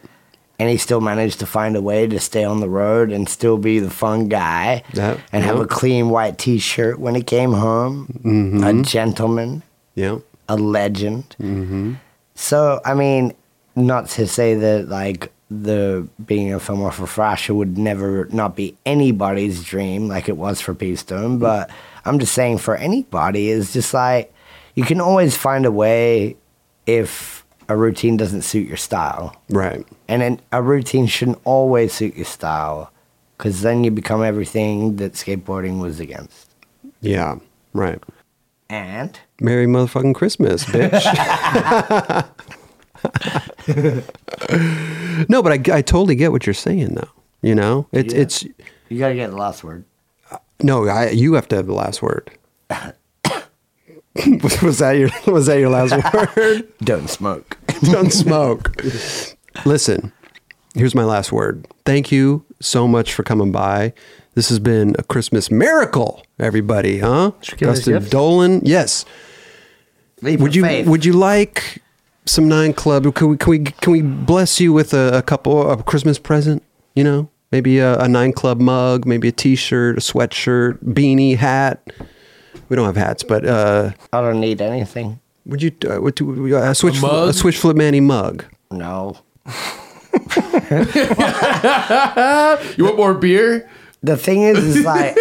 [0.59, 3.57] And he still managed to find a way to stay on the road and still
[3.59, 7.53] be the fun guy That- and have a clean white t shirt when he came
[7.53, 8.07] home.
[8.25, 8.63] Mm-hmm.
[8.63, 9.61] A gentleman.
[9.95, 10.17] Yeah.
[10.49, 11.35] a legend.
[11.39, 11.93] Mm-hmm.
[12.39, 13.33] So, I mean,
[13.75, 18.77] not to say that like the being a filmographer for Asher would never not be
[18.85, 21.71] anybody's dream like it was for Peace Stone, but
[22.05, 24.31] I'm just saying for anybody is just like
[24.75, 26.37] you can always find a way
[26.85, 29.35] if a routine doesn't suit your style.
[29.49, 29.83] Right.
[30.07, 32.91] And then a routine shouldn't always suit your style
[33.35, 36.53] because then you become everything that skateboarding was against.
[37.01, 37.39] Yeah.
[37.73, 38.01] Right.
[38.69, 41.03] And Merry motherfucking Christmas, bitch.
[45.29, 47.09] no, but I, I totally get what you're saying, though.
[47.41, 48.21] You know, it's Yeah.
[48.21, 48.43] it's
[48.89, 49.85] you got to get the last word.
[50.61, 50.87] no.
[50.87, 52.31] I you have to have the last word.
[52.69, 55.91] was, was that your was that your last
[56.35, 56.67] word?
[56.79, 57.57] Don't smoke.
[57.83, 58.75] Don't smoke.
[59.65, 60.11] Listen,
[60.73, 61.67] here's my last word.
[61.85, 63.93] Thank you so much for coming by.
[64.33, 67.31] This has been a Christmas miracle, everybody, huh?
[67.57, 68.03] Dustin?
[68.09, 69.03] Dollin, yes.
[70.21, 70.87] Leap Would you faith.
[70.87, 71.81] would you like
[72.25, 73.13] some nine club?
[73.15, 76.63] Can we can we can we bless you with a, a couple a Christmas present?
[76.95, 81.81] You know, maybe a, a nine club mug, maybe a T-shirt, a sweatshirt, beanie, hat.
[82.69, 85.19] We don't have hats, but uh, I don't need anything.
[85.45, 87.29] would you uh, would you, uh, a switch A flip, mug?
[87.29, 88.43] a switch flip Manny mug?
[88.71, 89.17] No.
[92.77, 93.69] You want more beer?
[94.03, 95.15] The thing is, is like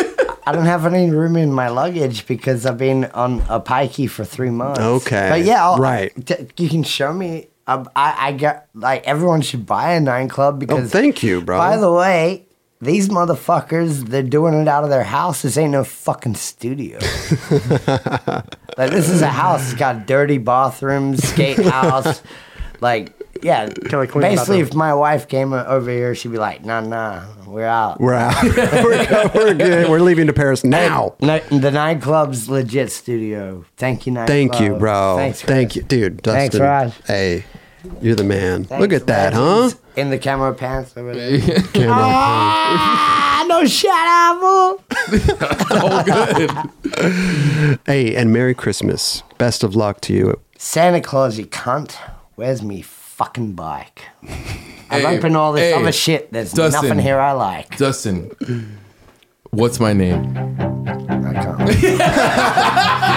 [0.46, 4.24] I don't have any room in my luggage because I've been on a pikey for
[4.24, 4.80] three months.
[4.80, 6.12] Okay, but yeah, I'll, right.
[6.24, 7.48] t- you can show me.
[7.66, 10.84] Um, I I got like everyone should buy a nine club because.
[10.84, 11.58] Oh, thank you, bro.
[11.58, 12.46] By the way,
[12.80, 15.42] these motherfuckers, they're doing it out of their house.
[15.42, 16.98] This ain't no fucking studio.
[18.76, 19.72] like this is a house.
[19.72, 22.22] It's got dirty bathrooms, skate house.
[22.80, 26.80] like yeah, Kinda clean basically, if my wife came over here, she'd be like, "Nah,
[26.80, 28.42] nah, we're out." We're out.
[28.42, 29.88] we're, we're good.
[29.90, 31.14] We're leaving to Paris now.
[31.20, 33.64] Ni- the nine club's legit studio.
[33.76, 34.26] Thank you, nine.
[34.26, 35.16] Thank you, bro.
[35.16, 36.22] Thanks, Thank you, dude.
[36.22, 36.40] Dustin.
[36.50, 37.06] Thanks, Raj.
[37.06, 37.44] Hey,
[38.00, 38.64] you're the man.
[38.64, 39.56] Thanks, Look at that, huh?
[39.62, 39.80] legends.
[39.96, 41.40] In the camera pants over there.
[41.72, 41.94] Camera.
[41.96, 44.42] ah, no shut out,
[45.82, 47.78] All good.
[47.86, 49.22] hey, and Merry Christmas.
[49.38, 50.40] Best of luck to you.
[50.58, 51.96] Santa Claus, you cunt.
[52.34, 52.82] Where's me
[53.16, 54.02] fucking bike?
[54.90, 56.30] I've Hey, opened all this hey, other shit.
[56.32, 56.82] There's Dustin.
[56.88, 57.76] nothing here I like.
[57.78, 58.30] Dustin,
[59.50, 60.36] what's my name?
[61.08, 63.12] I can't.